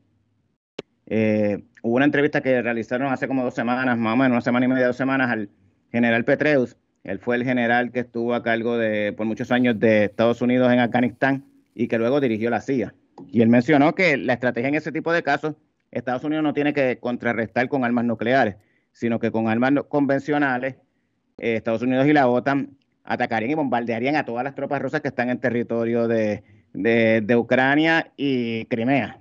Eh, 1.06 1.62
hubo 1.82 1.96
una 1.96 2.04
entrevista 2.04 2.40
que 2.40 2.60
realizaron 2.62 3.12
hace 3.12 3.28
como 3.28 3.44
dos 3.44 3.54
semanas, 3.54 3.96
más 3.96 4.14
o 4.14 4.16
menos, 4.16 4.32
una 4.32 4.40
semana 4.40 4.66
y 4.66 4.68
media, 4.68 4.88
dos 4.88 4.96
semanas, 4.96 5.30
al 5.30 5.50
general 5.92 6.24
Petreus. 6.24 6.76
Él 7.04 7.20
fue 7.20 7.36
el 7.36 7.44
general 7.44 7.92
que 7.92 8.00
estuvo 8.00 8.34
a 8.34 8.42
cargo 8.42 8.76
de, 8.76 9.12
por 9.12 9.24
muchos 9.24 9.52
años 9.52 9.78
de 9.78 10.04
Estados 10.04 10.42
Unidos 10.42 10.72
en 10.72 10.80
Afganistán 10.80 11.44
y 11.74 11.86
que 11.86 11.96
luego 11.96 12.20
dirigió 12.20 12.50
la 12.50 12.60
CIA. 12.60 12.94
Y 13.28 13.40
él 13.40 13.48
mencionó 13.48 13.94
que 13.94 14.16
la 14.16 14.32
estrategia 14.32 14.68
en 14.68 14.74
ese 14.74 14.90
tipo 14.90 15.12
de 15.12 15.22
casos, 15.22 15.54
Estados 15.92 16.24
Unidos 16.24 16.42
no 16.42 16.54
tiene 16.54 16.74
que 16.74 16.98
contrarrestar 16.98 17.68
con 17.68 17.84
armas 17.84 18.04
nucleares, 18.04 18.56
sino 18.92 19.20
que 19.20 19.30
con 19.30 19.48
armas 19.48 19.72
convencionales, 19.88 20.74
eh, 21.38 21.54
Estados 21.54 21.82
Unidos 21.82 22.06
y 22.06 22.12
la 22.12 22.28
OTAN 22.28 22.76
atacarían 23.12 23.50
y 23.50 23.54
bombardearían 23.54 24.16
a 24.16 24.24
todas 24.24 24.44
las 24.44 24.54
tropas 24.54 24.80
rusas 24.80 25.00
que 25.00 25.08
están 25.08 25.30
en 25.30 25.38
territorio 25.38 26.08
de, 26.08 26.42
de 26.72 27.36
Ucrania 27.36 28.12
y 28.16 28.64
Crimea. 28.66 29.18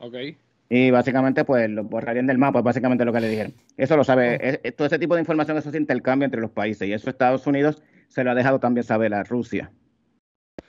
Okay 0.00 0.36
y 0.68 0.90
básicamente 0.90 1.44
pues 1.44 1.68
lo 1.70 1.84
borrarían 1.84 2.26
del 2.26 2.38
mapa, 2.38 2.62
básicamente 2.62 3.04
lo 3.04 3.12
que 3.12 3.20
le 3.20 3.28
dijeron. 3.28 3.54
Eso 3.76 3.96
lo 3.96 4.02
sabe, 4.02 4.60
todo 4.76 4.86
ese 4.86 4.98
tipo 4.98 5.14
de 5.14 5.20
información, 5.20 5.56
eso 5.56 5.70
se 5.70 5.78
intercambia 5.78 6.24
entre 6.24 6.40
los 6.40 6.50
países 6.50 6.88
y 6.88 6.92
eso 6.92 7.10
Estados 7.10 7.46
Unidos 7.46 7.82
se 8.08 8.24
lo 8.24 8.30
ha 8.30 8.34
dejado 8.34 8.58
también 8.58 8.84
saber 8.84 9.14
a 9.14 9.22
Rusia. 9.22 9.70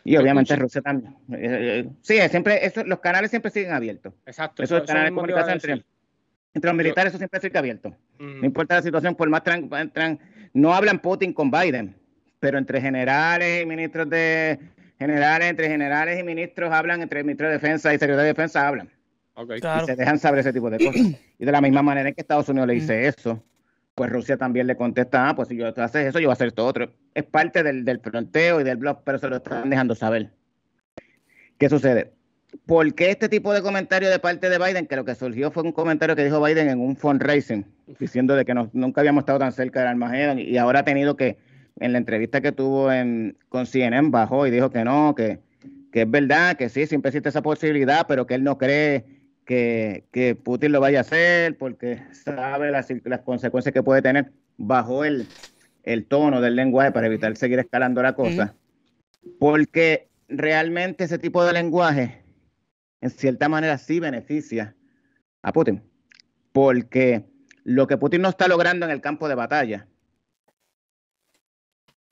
Y 0.03 0.17
obviamente 0.17 0.55
Rusia 0.55 0.81
también. 0.81 1.15
Eh, 1.31 1.85
eh, 1.85 1.89
sí, 2.01 2.19
siempre, 2.29 2.63
eso, 2.65 2.83
los 2.83 2.99
canales 2.99 3.31
siempre 3.31 3.49
siguen 3.49 3.73
abiertos. 3.73 4.13
Exacto. 4.27 4.61
Eso, 4.61 4.77
los 4.77 4.87
canales 4.87 5.09
de 5.09 5.15
comunicación 5.15 5.53
entre, 5.53 5.83
entre, 6.53 6.69
los 6.69 6.77
militares, 6.77 7.11
eso 7.11 7.17
siempre 7.17 7.39
sigue 7.39 7.57
abierto. 7.57 7.95
No 8.19 8.45
importa 8.45 8.75
la 8.75 8.81
situación, 8.83 9.15
por 9.15 9.27
más 9.29 9.43
tran, 9.43 10.19
no 10.53 10.73
hablan 10.75 10.99
Putin 10.99 11.33
con 11.33 11.49
Biden, 11.49 11.95
pero 12.39 12.57
entre 12.57 12.81
generales 12.81 13.63
y 13.63 13.65
ministros 13.65 14.09
de 14.09 14.59
generales, 14.97 15.49
entre 15.49 15.67
generales 15.67 16.19
y 16.19 16.23
ministros 16.23 16.71
hablan, 16.71 17.01
entre 17.01 17.23
ministros 17.23 17.49
de 17.49 17.53
defensa 17.53 17.93
y 17.93 17.97
secretario 17.97 18.23
de 18.23 18.27
defensa 18.27 18.67
hablan. 18.67 18.89
Y 19.37 19.85
se 19.85 19.95
dejan 19.95 20.17
saber 20.17 20.39
ese 20.39 20.53
tipo 20.53 20.69
de 20.69 20.77
cosas. 20.77 21.01
Y 21.37 21.45
de 21.45 21.51
la 21.51 21.59
misma 21.59 21.81
manera 21.81 22.07
en 22.07 22.15
que 22.15 22.21
Estados 22.21 22.47
Unidos 22.47 22.67
le 22.67 22.75
dice 22.75 23.07
eso, 23.07 23.43
pues 23.93 24.09
Rusia 24.09 24.37
también 24.37 24.67
le 24.67 24.77
contesta, 24.77 25.29
ah, 25.29 25.35
pues 25.35 25.49
si 25.49 25.57
yo 25.57 25.67
haces 25.67 26.07
eso, 26.07 26.19
yo 26.19 26.27
voy 26.27 26.31
a 26.31 26.33
hacer 26.33 26.47
esto 26.47 26.65
otro. 26.65 26.91
Es 27.13 27.23
parte 27.23 27.61
del, 27.63 27.83
del 27.83 27.99
fronteo 27.99 28.61
y 28.61 28.63
del 28.63 28.77
blog, 28.77 29.03
pero 29.03 29.19
se 29.19 29.27
lo 29.27 29.37
están 29.37 29.69
dejando 29.69 29.95
saber. 29.95 30.31
¿Qué 31.57 31.69
sucede? 31.69 32.13
¿Por 32.65 32.93
qué 32.93 33.11
este 33.11 33.27
tipo 33.27 33.53
de 33.53 33.61
comentario 33.61 34.09
de 34.09 34.19
parte 34.19 34.49
de 34.49 34.57
Biden? 34.57 34.87
Que 34.87 34.95
lo 34.95 35.03
que 35.03 35.15
surgió 35.15 35.51
fue 35.51 35.63
un 35.63 35.71
comentario 35.71 36.15
que 36.15 36.23
dijo 36.23 36.41
Biden 36.41 36.69
en 36.69 36.79
un 36.79 36.95
fundraising, 36.95 37.65
diciendo 37.99 38.35
de 38.35 38.45
que 38.45 38.53
nunca 38.53 39.01
habíamos 39.01 39.23
estado 39.23 39.39
tan 39.39 39.51
cerca 39.51 39.81
del 39.81 39.89
Armagedón 39.89 40.39
y 40.39 40.57
ahora 40.57 40.79
ha 40.79 40.85
tenido 40.85 41.17
que, 41.17 41.37
en 41.77 41.91
la 41.91 41.97
entrevista 41.97 42.41
que 42.41 42.51
tuvo 42.51 42.91
en, 42.91 43.37
con 43.49 43.65
CNN, 43.65 44.09
bajó 44.09 44.47
y 44.47 44.51
dijo 44.51 44.69
que 44.69 44.83
no, 44.83 45.13
que, 45.15 45.39
que 45.91 46.01
es 46.03 46.11
verdad, 46.11 46.57
que 46.57 46.69
sí, 46.69 46.87
siempre 46.87 47.09
existe 47.09 47.29
esa 47.29 47.41
posibilidad, 47.41 48.05
pero 48.07 48.25
que 48.25 48.35
él 48.35 48.43
no 48.43 48.57
cree 48.57 49.05
que, 49.45 50.37
Putin 50.43 50.71
lo 50.71 50.79
vaya 50.79 50.99
a 50.99 51.01
hacer 51.01 51.57
porque 51.57 52.01
sabe 52.11 52.71
las, 52.71 52.87
consecuencias 53.23 53.73
que 53.73 53.83
puede 53.83 54.01
tener 54.01 54.31
bajo 54.57 55.05
el, 55.05 55.27
tono 56.07 56.41
del 56.41 56.55
lenguaje 56.55 56.91
para 56.91 57.07
evitar 57.07 57.35
seguir 57.37 57.59
escalando 57.59 58.01
la 58.01 58.13
cosa. 58.13 58.55
Porque 59.39 60.09
realmente 60.27 61.03
ese 61.03 61.19
tipo 61.19 61.45
de 61.45 61.53
lenguaje, 61.53 62.23
en 63.01 63.09
cierta 63.09 63.49
manera, 63.49 63.77
sí 63.77 63.99
beneficia 63.99 64.75
a 65.41 65.53
Putin. 65.53 65.83
Porque 66.51 67.25
lo 67.63 67.87
que 67.87 67.97
Putin 67.97 68.21
no 68.21 68.29
está 68.29 68.47
logrando 68.47 68.85
en 68.85 68.91
el 68.91 69.01
campo 69.01 69.27
de 69.29 69.35
batalla, 69.35 69.87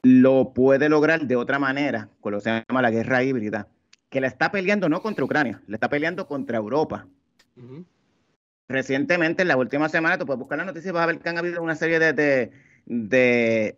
lo 0.03 0.53
puede 0.53 0.89
lograr 0.89 1.21
de 1.21 1.37
otra 1.37 1.57
manera, 1.57 2.09
con 2.19 2.33
lo 2.33 2.39
que 2.39 2.43
se 2.43 2.63
llama 2.67 2.81
la 2.81 2.91
guerra 2.91 3.23
híbrida, 3.23 3.67
que 4.09 4.21
la 4.21 4.27
está 4.27 4.51
peleando 4.51 4.89
no 4.89 5.01
contra 5.01 5.23
Ucrania, 5.23 5.61
le 5.65 5.75
está 5.75 5.89
peleando 5.89 6.27
contra 6.27 6.57
Europa. 6.57 7.07
Recientemente, 8.67 9.41
en 9.41 9.47
la 9.47 9.57
última 9.57 9.87
semana, 9.89 10.17
tú 10.17 10.25
puedes 10.25 10.39
buscar 10.39 10.57
la 10.57 10.65
noticia 10.65 10.89
y 10.89 10.91
vas 10.91 11.03
a 11.03 11.07
ver 11.07 11.19
que 11.19 11.29
han 11.29 11.37
habido 11.37 11.63
una 11.63 11.75
serie 11.75 11.99
de, 11.99 12.51
de, 12.85 13.77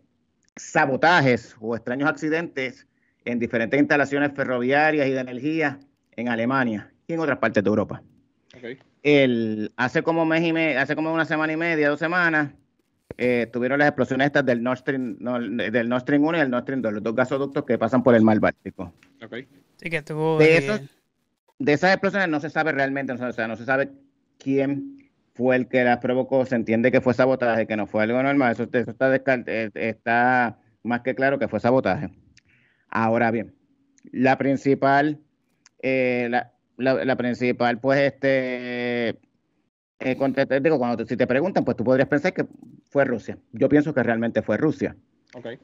sabotajes 0.56 1.56
o 1.60 1.76
extraños 1.76 2.08
accidentes 2.08 2.86
en 3.24 3.38
diferentes 3.38 3.78
instalaciones 3.78 4.32
ferroviarias 4.34 5.06
y 5.06 5.12
de 5.12 5.20
energía 5.20 5.78
en 6.12 6.28
Alemania 6.28 6.92
y 7.06 7.12
en 7.12 7.20
otras 7.20 7.38
partes 7.38 7.62
de 7.62 7.68
Europa. 7.68 8.02
El, 9.02 9.72
hace 9.76 10.02
como 10.02 10.24
mes 10.24 10.42
y 10.42 10.56
hace 10.76 10.96
como 10.96 11.12
una 11.12 11.24
semana 11.24 11.52
y 11.52 11.56
media, 11.56 11.88
dos 11.88 12.00
semanas, 12.00 12.52
eh, 13.18 13.48
tuvieron 13.52 13.78
las 13.78 13.88
explosiones 13.88 14.26
estas 14.26 14.44
del 14.44 14.62
Nord 14.62 14.78
Stream, 14.78 15.16
del 15.18 15.88
Nord 15.88 16.02
Stream 16.02 16.24
1 16.24 16.38
y 16.38 16.40
el 16.40 16.50
Nord 16.50 16.62
Stream 16.62 16.82
2, 16.82 16.92
los 16.92 17.02
dos 17.02 17.14
gasoductos 17.14 17.64
que 17.64 17.78
pasan 17.78 18.02
por 18.02 18.14
el 18.14 18.22
mar 18.22 18.40
Báltico. 18.40 18.92
Sí, 19.76 19.90
que 19.90 20.02
tuvo, 20.02 20.38
de, 20.38 20.88
de 21.58 21.72
esas 21.72 21.92
explosiones 21.92 22.28
no 22.28 22.40
se 22.40 22.50
sabe 22.50 22.72
realmente, 22.72 23.12
o 23.12 23.32
sea, 23.32 23.48
no 23.48 23.56
se 23.56 23.64
sabe 23.64 23.90
quién 24.38 25.10
fue 25.34 25.56
el 25.56 25.68
que 25.68 25.84
las 25.84 25.98
provocó, 25.98 26.46
se 26.46 26.56
entiende 26.56 26.90
que 26.90 27.00
fue 27.00 27.14
sabotaje, 27.14 27.66
que 27.66 27.76
no 27.76 27.86
fue 27.86 28.02
algo 28.02 28.22
normal, 28.22 28.52
eso, 28.52 28.68
está, 28.72 29.14
eh, 29.14 29.70
está 29.74 30.58
más 30.82 31.02
que 31.02 31.14
claro 31.14 31.38
que 31.38 31.48
fue 31.48 31.60
sabotaje. 31.60 32.10
Ahora 32.88 33.30
bien, 33.30 33.54
la 34.12 34.38
principal, 34.38 35.20
eh, 35.82 36.30
la, 36.78 37.16
principal, 37.16 37.78
pues, 37.80 38.00
este, 38.00 39.08
eh, 39.08 40.60
digo, 40.62 40.78
cuando 40.78 41.04
si 41.04 41.16
te 41.16 41.26
preguntan, 41.26 41.64
pues 41.64 41.76
tú 41.76 41.84
podrías 41.84 42.08
pensar 42.08 42.32
que 42.32 42.46
fue 42.96 43.04
Rusia. 43.04 43.36
Yo 43.52 43.68
pienso 43.68 43.92
que 43.92 44.02
realmente 44.02 44.40
fue 44.40 44.56
Rusia. 44.56 44.96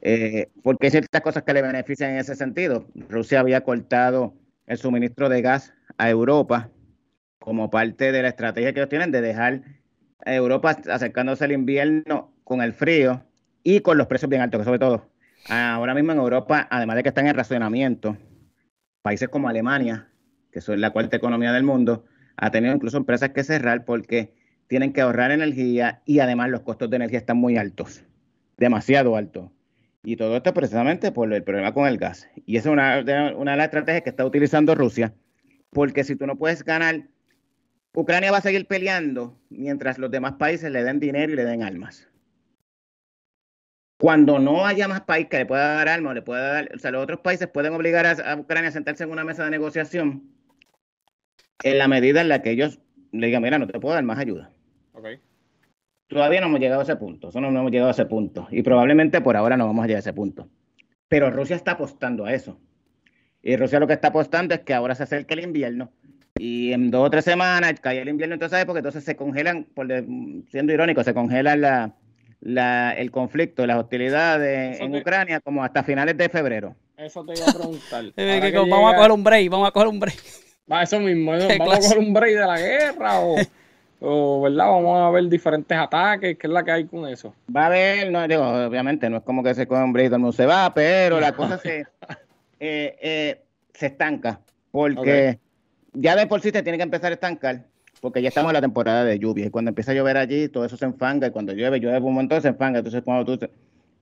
Eh, 0.03 0.51
porque 0.61 0.85
hay 0.85 0.91
ciertas 0.91 1.21
cosas 1.21 1.41
que 1.41 1.51
le 1.51 1.63
benefician 1.63 2.11
en 2.11 2.17
ese 2.17 2.35
sentido. 2.35 2.85
Rusia 3.09 3.39
había 3.39 3.61
cortado 3.61 4.35
el 4.67 4.77
suministro 4.77 5.29
de 5.29 5.41
gas 5.41 5.73
a 5.97 6.11
Europa 6.11 6.69
como 7.39 7.71
parte 7.71 8.11
de 8.11 8.21
la 8.21 8.27
estrategia 8.27 8.71
que 8.71 8.81
ellos 8.81 8.89
tienen 8.89 9.09
de 9.09 9.21
dejar 9.21 9.63
a 10.23 10.35
Europa 10.35 10.77
acercándose 10.91 11.43
al 11.45 11.53
invierno 11.53 12.31
con 12.43 12.61
el 12.61 12.71
frío 12.71 13.23
y 13.63 13.79
con 13.79 13.97
los 13.97 14.05
precios 14.05 14.29
bien 14.29 14.43
altos, 14.43 14.59
que 14.59 14.65
sobre 14.65 14.77
todo 14.77 15.09
ahora 15.49 15.95
mismo 15.95 16.11
en 16.11 16.19
Europa, 16.19 16.67
además 16.69 16.97
de 16.97 17.01
que 17.01 17.09
están 17.09 17.25
en 17.25 17.33
racionamiento, 17.33 18.15
países 19.01 19.27
como 19.27 19.49
Alemania, 19.49 20.07
que 20.51 20.61
son 20.61 20.79
la 20.79 20.91
cuarta 20.91 21.17
economía 21.17 21.51
del 21.51 21.63
mundo, 21.63 22.05
ha 22.37 22.51
tenido 22.51 22.75
incluso 22.75 22.97
empresas 22.97 23.29
que 23.29 23.43
cerrar 23.43 23.85
porque 23.85 24.35
tienen 24.73 24.91
que 24.91 25.01
ahorrar 25.01 25.29
energía 25.29 26.01
y 26.03 26.17
además 26.17 26.49
los 26.49 26.61
costos 26.61 26.89
de 26.89 26.95
energía 26.95 27.19
están 27.19 27.37
muy 27.37 27.57
altos, 27.57 28.03
demasiado 28.57 29.15
altos. 29.15 29.51
Y 30.03 30.15
todo 30.15 30.35
esto 30.35 30.51
precisamente 30.51 31.11
por 31.11 31.31
el 31.31 31.43
problema 31.43 31.75
con 31.75 31.85
el 31.85 31.99
gas. 31.99 32.27
Y 32.47 32.57
esa 32.57 32.69
es 32.69 32.73
una, 32.73 33.35
una 33.37 33.51
de 33.51 33.57
las 33.57 33.65
estrategias 33.65 34.01
que 34.01 34.09
está 34.09 34.25
utilizando 34.25 34.73
Rusia 34.73 35.13
porque 35.69 36.03
si 36.03 36.15
tú 36.15 36.25
no 36.25 36.37
puedes 36.37 36.63
ganar, 36.63 37.03
Ucrania 37.93 38.31
va 38.31 38.37
a 38.37 38.41
seguir 38.41 38.65
peleando 38.65 39.37
mientras 39.51 39.99
los 39.99 40.09
demás 40.09 40.33
países 40.33 40.71
le 40.71 40.83
den 40.83 40.99
dinero 40.99 41.33
y 41.33 41.35
le 41.35 41.45
den 41.45 41.61
armas. 41.61 42.07
cuando 43.99 44.39
no 44.39 44.65
haya 44.65 44.87
más 44.87 45.01
país 45.01 45.27
que 45.29 45.37
le 45.37 45.45
pueda 45.45 45.75
dar 45.75 45.87
armas, 45.87 46.15
le 46.15 46.23
pueda 46.23 46.53
dar, 46.53 46.71
o 46.75 46.79
sea, 46.79 46.89
los 46.89 47.03
otros 47.03 47.19
países 47.19 47.47
pueden 47.47 47.73
obligar 47.73 48.05
a, 48.05 48.35
Ucrania 48.35 48.69
a 48.69 48.73
sentarse 48.73 49.03
en 49.03 49.11
una 49.11 49.23
mesa 49.23 49.45
de 49.45 49.51
negociación 49.51 50.23
en 51.63 51.77
la 51.77 51.87
medida 51.87 52.21
en 52.21 52.27
la 52.27 52.41
que 52.41 52.49
ellos 52.51 52.79
le 53.13 53.27
digan, 53.27 53.43
mira, 53.43 53.59
no 53.59 53.67
te 53.67 53.79
puedo 53.79 53.95
dar 53.95 54.03
más 54.03 54.17
ayuda. 54.17 54.51
Okay. 54.93 55.19
Todavía 56.07 56.41
no 56.41 56.47
hemos 56.47 56.59
llegado 56.59 56.81
a 56.81 56.83
ese 56.83 56.95
punto, 56.95 57.29
no, 57.33 57.51
no 57.51 57.59
hemos 57.59 57.71
llegado 57.71 57.89
a 57.89 57.93
ese 57.93 58.05
punto. 58.05 58.47
Y 58.51 58.61
probablemente 58.61 59.21
por 59.21 59.35
ahora 59.35 59.57
no 59.57 59.65
vamos 59.65 59.83
a 59.83 59.87
llegar 59.87 59.97
a 59.97 59.99
ese 59.99 60.13
punto. 60.13 60.47
Pero 61.07 61.31
Rusia 61.31 61.55
está 61.55 61.71
apostando 61.71 62.25
a 62.25 62.33
eso. 62.33 62.59
Y 63.41 63.55
Rusia 63.55 63.79
lo 63.79 63.87
que 63.87 63.93
está 63.93 64.09
apostando 64.09 64.53
es 64.53 64.61
que 64.61 64.73
ahora 64.73 64.95
se 64.95 65.03
acerque 65.03 65.33
el 65.33 65.41
invierno. 65.41 65.91
Y 66.37 66.73
en 66.73 66.91
dos 66.91 67.07
o 67.07 67.09
tres 67.09 67.25
semanas 67.25 67.73
cae 67.81 68.01
el 68.01 68.09
invierno 68.09 68.33
entonces 68.35 68.65
porque 68.65 68.79
entonces 68.79 69.03
se 69.03 69.15
congelan, 69.15 69.65
por 69.75 69.87
siendo 70.49 70.73
irónico, 70.73 71.03
se 71.03 71.13
congelan 71.13 71.61
la, 71.61 71.93
la, 72.41 72.91
el 72.93 73.11
conflicto, 73.11 73.65
las 73.65 73.77
hostilidades 73.77 74.79
en 74.79 74.95
Ucrania 74.95 75.39
como 75.39 75.63
hasta 75.63 75.83
finales 75.83 76.17
de 76.17 76.29
febrero. 76.29 76.75
Eso 76.97 77.25
te 77.25 77.33
iba 77.33 77.47
a 77.47 77.53
preguntar. 77.53 78.05
vamos 78.69 78.93
a 78.93 78.95
coger 78.95 79.11
un 79.11 79.23
break, 79.23 79.49
vamos 79.49 79.67
a 79.67 79.71
coger 79.71 79.87
un 79.87 79.99
break. 79.99 80.19
Va, 80.71 80.83
eso 80.83 80.99
mismo, 80.99 81.31
vamos 81.59 81.75
a 81.75 81.79
coger 81.79 81.97
un 81.99 82.13
break 82.13 82.33
de 82.33 82.45
la 82.45 82.59
guerra 82.59 83.19
o, 83.19 83.35
o, 84.05 84.41
¿verdad? 84.41 84.65
Vamos 84.67 84.99
a 84.99 85.09
ver 85.11 85.29
diferentes 85.29 85.77
ataques, 85.77 86.37
¿qué 86.37 86.47
es 86.47 86.53
la 86.53 86.63
que 86.63 86.71
hay 86.71 86.85
con 86.85 87.07
eso? 87.07 87.33
Va 87.55 87.63
a 87.63 87.65
haber, 87.67 88.11
no, 88.11 88.27
digo, 88.27 88.43
obviamente 88.43 89.09
no 89.09 89.17
es 89.17 89.23
como 89.23 89.41
que 89.41 89.55
se 89.55 89.65
coge 89.65 89.81
un 89.81 89.93
break 89.93 90.09
todo 90.09 90.17
el 90.17 90.21
mundo 90.21 90.33
se 90.33 90.45
va, 90.45 90.73
pero 90.73 91.21
la 91.21 91.31
cosa 91.31 91.57
se, 91.57 91.79
eh, 92.59 92.97
eh, 93.01 93.41
se 93.73 93.85
estanca 93.85 94.41
porque 94.71 95.39
ya 95.93 96.17
de 96.17 96.27
por 96.27 96.41
sí 96.41 96.51
te 96.51 96.63
tiene 96.63 96.77
que 96.77 96.83
empezar 96.83 97.11
a 97.11 97.15
estancar 97.15 97.63
porque 98.01 98.21
ya 98.21 98.27
estamos 98.27 98.49
en 98.49 98.55
la 98.55 98.61
temporada 98.61 99.05
de 99.05 99.17
lluvia 99.17 99.45
y 99.45 99.49
cuando 99.49 99.69
empieza 99.69 99.93
a 99.93 99.95
llover 99.95 100.17
allí 100.17 100.49
todo 100.49 100.65
eso 100.65 100.75
se 100.75 100.83
enfanga 100.83 101.27
y 101.27 101.31
cuando 101.31 101.53
llueve, 101.53 101.79
llueve 101.79 101.99
un 101.99 102.15
montón, 102.15 102.41
se 102.41 102.49
enfanga. 102.49 102.79
Entonces 102.79 103.01
cuando 103.03 103.37
tú, 103.37 103.47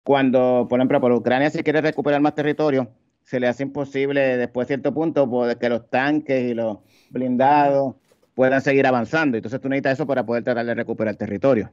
cuando 0.02 0.66
por 0.68 0.80
ejemplo 0.80 1.00
por 1.00 1.12
Ucrania 1.12 1.52
si 1.52 1.62
quiere 1.62 1.82
recuperar 1.82 2.20
más 2.22 2.34
territorio, 2.34 2.90
se 3.24 3.40
le 3.40 3.48
hace 3.48 3.62
imposible 3.62 4.38
después 4.38 4.68
de 4.68 4.74
cierto 4.74 4.92
punto 4.92 5.30
pues, 5.30 5.56
que 5.58 5.70
los 5.70 5.88
tanques 5.92 6.50
y 6.50 6.56
los 6.56 6.80
blindados 7.12 7.96
puedan 8.36 8.62
seguir 8.62 8.88
avanzando. 8.88 9.38
Entonces 9.38 9.60
tú 9.62 9.70
necesitas 9.70 9.94
eso 9.94 10.08
para 10.08 10.26
poder 10.26 10.44
tratar 10.44 10.66
de 10.66 10.76
recuperar 10.76 11.16
territorio. 11.16 11.72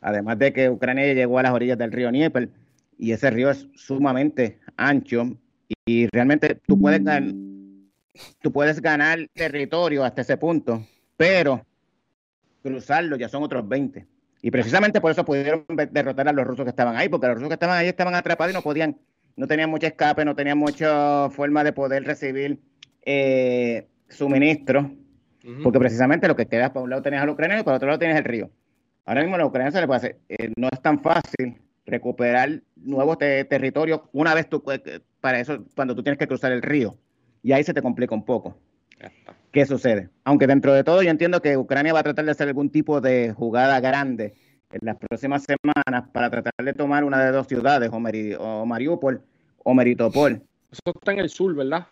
Además 0.00 0.38
de 0.38 0.52
que 0.52 0.70
Ucrania 0.70 1.12
llegó 1.14 1.38
a 1.38 1.42
las 1.42 1.52
orillas 1.52 1.76
del 1.76 1.90
río 1.90 2.08
Dnieper 2.08 2.48
y 2.96 3.10
ese 3.10 3.28
río 3.30 3.50
es 3.50 3.66
sumamente 3.74 4.60
ancho 4.76 5.36
y, 5.84 6.06
realmente 6.12 6.60
tú 6.64 6.78
puedes, 6.80 7.02
tú 8.40 8.52
puedes 8.52 8.80
ganar 8.80 9.26
territorio 9.34 10.04
hasta 10.04 10.20
ese 10.20 10.36
punto 10.36 10.80
pero 11.16 11.64
cruzarlo 12.62 13.16
ya 13.16 13.28
son 13.28 13.42
otros 13.42 13.68
20. 13.68 14.06
Y 14.42 14.50
precisamente 14.50 15.00
por 15.00 15.10
eso 15.10 15.24
pudieron 15.24 15.64
derrotar 15.90 16.28
a 16.28 16.32
los 16.32 16.46
rusos 16.46 16.64
que 16.64 16.70
estaban 16.70 16.96
ahí, 16.96 17.08
porque 17.08 17.26
los 17.28 17.36
rusos 17.36 17.48
que 17.48 17.54
estaban 17.54 17.78
ahí 17.78 17.88
estaban 17.88 18.14
atrapados 18.14 18.52
y 18.52 18.54
no 18.54 18.62
podían, 18.62 18.98
no 19.36 19.46
tenían 19.46 19.70
mucho 19.70 19.86
escape, 19.86 20.24
no 20.24 20.34
tenían 20.34 20.58
mucha 20.58 21.30
forma 21.30 21.64
de 21.64 21.72
poder 21.72 22.04
recibir 22.04 22.60
eh, 23.06 23.88
suministros, 24.08 24.86
porque 25.62 25.78
precisamente 25.78 26.28
lo 26.28 26.36
que 26.36 26.46
queda, 26.46 26.72
para 26.72 26.84
un 26.84 26.90
lado 26.90 27.02
tenías 27.02 27.22
al 27.22 27.30
ucraniano 27.30 27.60
y 27.60 27.64
para 27.64 27.76
otro 27.76 27.88
lado 27.88 27.98
tienes 27.98 28.16
el 28.16 28.24
río. 28.24 28.50
Ahora 29.04 29.20
mismo 29.20 29.36
a 29.36 29.38
los 29.38 29.48
ucranianos 29.48 29.74
se 29.74 29.80
les 29.80 29.86
puede 29.86 30.18
eh, 30.28 30.52
no 30.56 30.68
es 30.72 30.80
tan 30.80 31.02
fácil 31.02 31.60
recuperar 31.86 32.62
nuevos 32.76 33.18
territorios 33.18 34.00
una 34.12 34.34
vez 34.34 34.48
tú, 34.48 34.62
eh, 34.70 35.00
para 35.20 35.40
eso, 35.40 35.64
cuando 35.74 35.94
tú 35.94 36.02
tienes 36.02 36.18
que 36.18 36.26
cruzar 36.26 36.52
el 36.52 36.62
río. 36.62 36.96
Y 37.42 37.52
ahí 37.52 37.62
se 37.62 37.74
te 37.74 37.82
complica 37.82 38.14
un 38.14 38.24
poco. 38.24 38.56
¿Qué 39.52 39.66
sucede? 39.66 40.08
Aunque 40.24 40.46
dentro 40.46 40.72
de 40.72 40.82
todo 40.82 41.02
yo 41.02 41.10
entiendo 41.10 41.40
que 41.42 41.56
Ucrania 41.56 41.92
va 41.92 42.00
a 42.00 42.02
tratar 42.02 42.24
de 42.24 42.30
hacer 42.30 42.48
algún 42.48 42.70
tipo 42.70 43.00
de 43.00 43.32
jugada 43.32 43.78
grande 43.80 44.34
en 44.72 44.80
las 44.82 44.96
próximas 44.96 45.44
semanas 45.44 46.10
para 46.12 46.30
tratar 46.30 46.52
de 46.64 46.72
tomar 46.72 47.04
una 47.04 47.24
de 47.24 47.30
dos 47.30 47.46
ciudades, 47.46 47.90
o, 47.92 48.66
Mariupol 48.66 49.22
o 49.62 49.74
Meritopol. 49.74 50.42
Eso 50.72 50.92
está 50.94 51.12
en 51.12 51.20
el 51.20 51.28
sur, 51.28 51.54
¿verdad? 51.54 51.86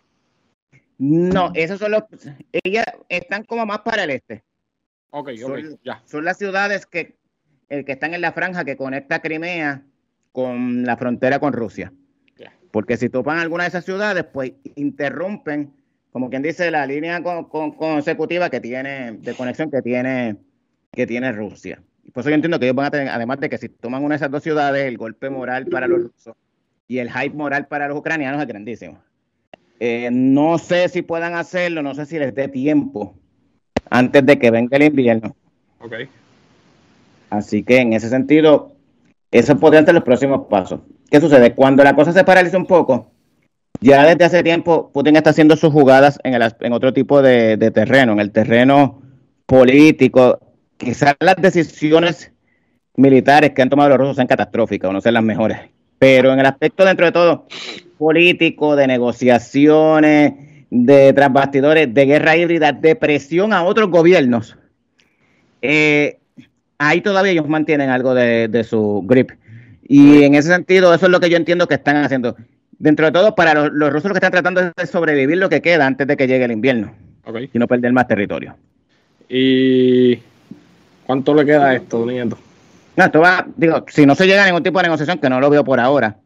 No, 1.09 1.51
esos 1.53 1.79
son 1.79 1.91
los... 1.91 2.03
Ellas 2.63 2.85
están 3.09 3.43
como 3.43 3.65
más 3.65 3.79
para 3.79 4.03
el 4.03 4.11
este. 4.11 4.43
Ok, 5.09 5.31
son, 5.39 5.79
ya. 5.83 6.01
Son 6.05 6.23
las 6.25 6.37
ciudades 6.37 6.85
que, 6.85 7.15
el 7.69 7.85
que 7.85 7.91
están 7.93 8.13
en 8.13 8.21
la 8.21 8.31
franja 8.31 8.65
que 8.65 8.77
conecta 8.77 9.21
Crimea 9.21 9.83
con 10.31 10.83
la 10.83 10.97
frontera 10.97 11.39
con 11.39 11.53
Rusia. 11.53 11.93
Porque 12.71 12.97
si 12.97 13.07
topan 13.07 13.37
alguna 13.37 13.65
de 13.65 13.69
esas 13.69 13.85
ciudades, 13.85 14.23
pues 14.23 14.53
interrumpen 14.75 15.71
como 16.13 16.29
quien 16.29 16.43
dice, 16.43 16.69
la 16.69 16.85
línea 16.85 17.23
consecutiva 17.23 18.51
que 18.51 18.59
tiene, 18.59 19.13
de 19.13 19.33
conexión 19.33 19.71
que 19.71 19.81
tiene, 19.81 20.37
que 20.91 21.07
tiene 21.07 21.31
Rusia. 21.31 21.81
Por 22.13 22.21
eso 22.21 22.29
yo 22.29 22.35
entiendo 22.35 22.59
que 22.59 22.65
ellos 22.65 22.75
van 22.75 22.85
a 22.85 22.91
tener, 22.91 23.09
además 23.09 23.39
de 23.39 23.49
que 23.49 23.57
si 23.57 23.67
toman 23.67 24.03
una 24.03 24.13
de 24.13 24.17
esas 24.17 24.29
dos 24.29 24.43
ciudades, 24.43 24.85
el 24.85 24.95
golpe 24.99 25.31
moral 25.31 25.65
para 25.65 25.87
los 25.87 26.03
rusos 26.03 26.35
y 26.87 26.99
el 26.99 27.11
hype 27.11 27.35
moral 27.35 27.65
para 27.65 27.87
los 27.87 27.97
ucranianos 27.97 28.39
es 28.39 28.47
grandísimo. 28.47 29.03
Eh, 29.85 30.07
no 30.13 30.59
sé 30.59 30.87
si 30.87 31.01
puedan 31.01 31.33
hacerlo, 31.33 31.81
no 31.81 31.93
sé 31.93 32.05
si 32.05 32.17
les 32.17 32.33
dé 32.33 32.47
tiempo 32.47 33.15
antes 33.89 34.25
de 34.25 34.39
que 34.39 34.49
venga 34.49 34.77
el 34.77 34.83
invierno. 34.83 35.35
Ok. 35.81 35.93
Así 37.29 37.63
que 37.63 37.79
en 37.79 37.91
ese 37.91 38.07
sentido, 38.07 38.71
esos 39.29 39.57
podrían 39.57 39.83
ser 39.83 39.93
los 39.93 40.05
próximos 40.05 40.47
pasos. 40.49 40.79
¿Qué 41.11 41.19
sucede? 41.19 41.53
Cuando 41.53 41.83
la 41.83 41.97
cosa 41.97 42.13
se 42.13 42.23
paraliza 42.23 42.57
un 42.57 42.65
poco, 42.65 43.11
ya 43.81 44.05
desde 44.05 44.23
hace 44.23 44.41
tiempo 44.41 44.89
Putin 44.93 45.17
está 45.17 45.31
haciendo 45.31 45.57
sus 45.57 45.73
jugadas 45.73 46.17
en, 46.23 46.33
el, 46.35 46.55
en 46.61 46.71
otro 46.71 46.93
tipo 46.93 47.21
de, 47.21 47.57
terreno, 47.73 48.13
en 48.13 48.21
el 48.21 48.31
terreno 48.31 49.01
político. 49.45 50.39
Quizás 50.77 51.15
las 51.19 51.35
decisiones 51.35 52.31
militares 52.95 53.51
que 53.51 53.61
han 53.61 53.69
tomado 53.69 53.89
los 53.89 53.97
rusos 53.97 54.15
sean 54.15 54.27
catastróficas 54.27 54.89
o 54.89 54.93
no 54.93 55.01
sean 55.01 55.15
las 55.15 55.23
mejores. 55.23 55.57
Pero 55.99 56.31
en 56.31 56.39
el 56.39 56.45
aspecto, 56.45 56.85
dentro 56.85 57.05
de 57.05 57.11
todo, 57.11 57.47
político, 58.03 58.75
de 58.75 58.85
negociaciones, 58.85 60.33
de 60.69 61.13
transbastidores, 61.13 61.93
de 61.93 62.05
guerra 62.05 62.35
híbrida, 62.35 62.73
de 62.73 62.97
presión 62.97 63.53
a 63.53 63.63
otros 63.63 63.89
gobiernos, 63.89 64.57
eh, 65.61 66.17
ahí 66.77 66.99
todavía 66.99 67.31
ellos 67.31 67.47
mantienen 67.47 67.89
algo 67.89 68.13
de, 68.13 68.49
de, 68.49 68.65
su 68.65 69.03
grip. 69.05 69.31
Y 69.87 70.23
en 70.23 70.35
ese 70.35 70.49
sentido, 70.49 70.93
eso 70.93 71.05
es 71.05 71.11
lo 71.13 71.21
que 71.21 71.29
yo 71.29 71.37
entiendo 71.37 71.65
que 71.65 71.75
están 71.75 71.95
haciendo 71.95 72.35
dentro 72.77 73.05
de 73.05 73.13
todo, 73.13 73.35
para 73.35 73.53
los, 73.53 73.93
rusos 73.93 74.09
lo 74.09 74.13
que 74.13 74.17
están 74.17 74.33
tratando 74.33 74.59
es 74.59 74.73
de 74.75 74.85
sobrevivir 74.85 75.37
lo 75.37 75.47
que 75.47 75.61
queda 75.61 75.87
antes 75.87 76.05
de 76.05 76.17
que 76.17 76.27
llegue 76.27 76.43
el 76.43 76.51
invierno. 76.51 76.93
Y 77.53 77.57
no 77.57 77.67
perder 77.67 77.93
más 77.93 78.09
territorio. 78.09 78.57
¿Y 79.29 80.19
cuánto 81.05 81.33
le 81.33 81.45
queda 81.45 81.67
a 81.69 81.75
esto, 81.75 82.05
Nieto? 82.05 82.37
No, 82.97 83.05
esto 83.05 83.21
va, 83.21 83.47
digo, 83.55 83.85
si 83.87 84.05
no 84.05 84.15
se 84.15 84.27
llega 84.27 84.43
a 84.43 84.47
ningún 84.47 84.63
tipo 84.63 84.79
de 84.79 84.83
negociación, 84.83 85.17
que 85.19 85.29
no 85.29 85.39
lo 85.39 85.49
veo 85.49 85.63
por 85.63 85.79
ahora, 85.79 86.17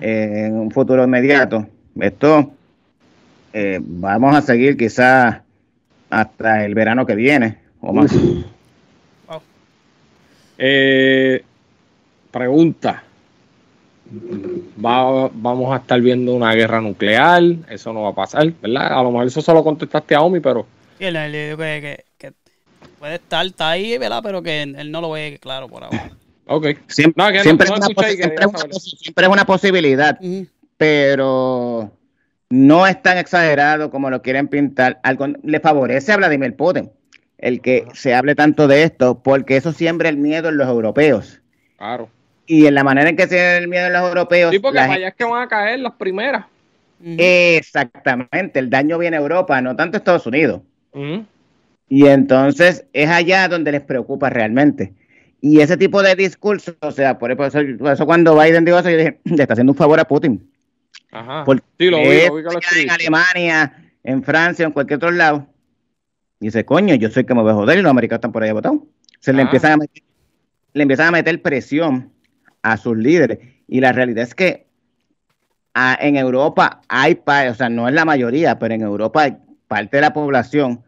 eh, 0.00 0.46
en 0.46 0.54
un 0.54 0.70
futuro 0.70 1.04
inmediato, 1.04 1.66
esto 2.00 2.52
eh, 3.52 3.78
vamos 3.80 4.36
a 4.36 4.42
seguir 4.42 4.76
quizás 4.76 5.38
hasta 6.10 6.64
el 6.64 6.74
verano 6.74 7.06
que 7.06 7.14
viene 7.14 7.58
o 7.80 7.92
más. 7.92 8.12
Eh, 10.58 11.44
pregunta 12.30 13.02
va, 14.84 15.28
vamos 15.32 15.72
a 15.72 15.76
estar 15.76 16.00
viendo 16.00 16.34
una 16.34 16.54
guerra 16.54 16.80
nuclear, 16.80 17.42
eso 17.68 17.92
no 17.92 18.02
va 18.02 18.10
a 18.10 18.14
pasar, 18.14 18.52
¿verdad? 18.62 18.98
A 18.98 19.02
lo 19.02 19.10
mejor 19.10 19.26
eso 19.26 19.42
solo 19.42 19.64
contestaste 19.64 20.14
a 20.14 20.22
Omi, 20.22 20.40
pero... 20.40 20.66
Sí, 20.98 21.04
que, 21.04 22.04
que, 22.18 22.32
puede 22.98 23.16
estar, 23.16 23.44
está 23.44 23.70
ahí, 23.70 23.98
¿verdad? 23.98 24.20
Pero 24.22 24.42
que 24.42 24.62
él 24.62 24.90
no 24.90 25.00
lo 25.00 25.10
ve 25.10 25.38
claro 25.40 25.68
por 25.68 25.84
ahora. 25.84 26.10
Ok. 26.46 26.66
Siempre, 26.86 27.42
siempre, 27.42 27.66
es, 27.66 29.28
una 29.28 29.44
posibilidad, 29.44 30.18
pero 30.76 31.90
no 32.48 32.86
es 32.86 33.02
tan 33.02 33.18
exagerado 33.18 33.90
como 33.90 34.10
lo 34.10 34.22
quieren 34.22 34.48
pintar. 34.48 35.00
Algo, 35.02 35.26
le 35.42 35.60
favorece 35.60 36.12
a 36.12 36.16
Vladimir 36.16 36.54
Putin 36.54 36.90
el 37.38 37.60
que 37.60 37.86
se 37.92 38.14
hable 38.14 38.34
tanto 38.34 38.66
de 38.66 38.84
esto, 38.84 39.22
porque 39.22 39.56
eso 39.56 39.72
siembra 39.72 40.08
el 40.08 40.16
miedo 40.16 40.48
en 40.48 40.56
los 40.56 40.68
europeos. 40.68 41.40
Claro 41.76 42.08
y 42.46 42.66
en 42.66 42.74
la 42.74 42.84
manera 42.84 43.10
en 43.10 43.16
que 43.16 43.26
se 43.26 43.58
el 43.58 43.68
miedo 43.68 43.86
en 43.86 43.92
los 43.92 44.02
europeos. 44.02 44.52
Sí, 44.52 44.58
porque 44.58 44.78
allá 44.78 45.08
es 45.08 45.14
que 45.14 45.24
van 45.24 45.42
a 45.42 45.48
caer 45.48 45.80
las 45.80 45.94
primeras. 45.94 46.46
Exactamente, 47.04 48.58
el 48.58 48.70
daño 48.70 48.98
viene 48.98 49.16
a 49.16 49.20
Europa, 49.20 49.60
no 49.60 49.76
tanto 49.76 49.96
a 49.96 49.98
Estados 49.98 50.26
Unidos. 50.26 50.62
Y 51.88 52.06
entonces 52.06 52.86
es 52.92 53.10
allá 53.10 53.48
donde 53.48 53.72
les 53.72 53.82
preocupa 53.82 54.30
realmente. 54.30 54.92
Y 55.40 55.60
ese 55.60 55.76
tipo 55.76 56.02
de 56.02 56.14
discurso, 56.14 56.74
o 56.80 56.90
sea, 56.90 57.18
por 57.18 57.30
eso, 57.30 58.06
cuando 58.06 58.38
Biden 58.38 58.64
dijo 58.64 58.78
eso, 58.78 58.90
yo 58.90 58.96
dije, 58.96 59.20
le 59.24 59.42
está 59.42 59.54
haciendo 59.54 59.72
un 59.72 59.78
favor 59.78 60.00
a 60.00 60.04
Putin. 60.06 60.50
Ajá. 61.12 61.44
sí, 61.78 61.90
lo 61.90 61.98
vi, 61.98 62.42
lo 62.42 62.50
en 62.50 62.90
Alemania, 62.90 63.92
en 64.02 64.22
Francia, 64.22 64.66
en 64.66 64.72
cualquier 64.72 64.96
otro 64.96 65.10
lado. 65.10 65.46
Y 66.40 66.46
dice, 66.46 66.64
coño, 66.64 66.94
yo 66.94 67.10
soy 67.10 67.24
que 67.24 67.34
me 67.34 67.42
voy 67.42 67.52
a 67.52 67.54
joder 67.54 67.78
y 67.78 67.82
los 67.82 67.90
americanos 67.90 68.18
están 68.18 68.32
por 68.32 68.42
ahí 68.42 68.52
votados. 68.52 68.80
Se 69.20 69.32
le 69.32 69.42
empiezan 69.42 69.72
a 69.72 69.76
meter, 69.78 70.02
le 70.72 70.82
empiezan 70.82 71.08
a 71.08 71.10
meter 71.12 71.40
presión 71.40 72.12
a 72.62 72.76
sus 72.76 72.96
líderes. 72.96 73.38
Y 73.66 73.80
la 73.80 73.92
realidad 73.92 74.24
es 74.24 74.34
que 74.34 74.66
en 76.00 76.16
Europa 76.16 76.82
hay, 76.88 77.18
o 77.50 77.54
sea, 77.54 77.68
no 77.68 77.88
es 77.88 77.94
la 77.94 78.04
mayoría, 78.04 78.58
pero 78.58 78.74
en 78.74 78.82
Europa 78.82 79.22
hay 79.22 79.36
parte 79.68 79.98
de 79.98 80.02
la 80.02 80.12
población 80.12 80.84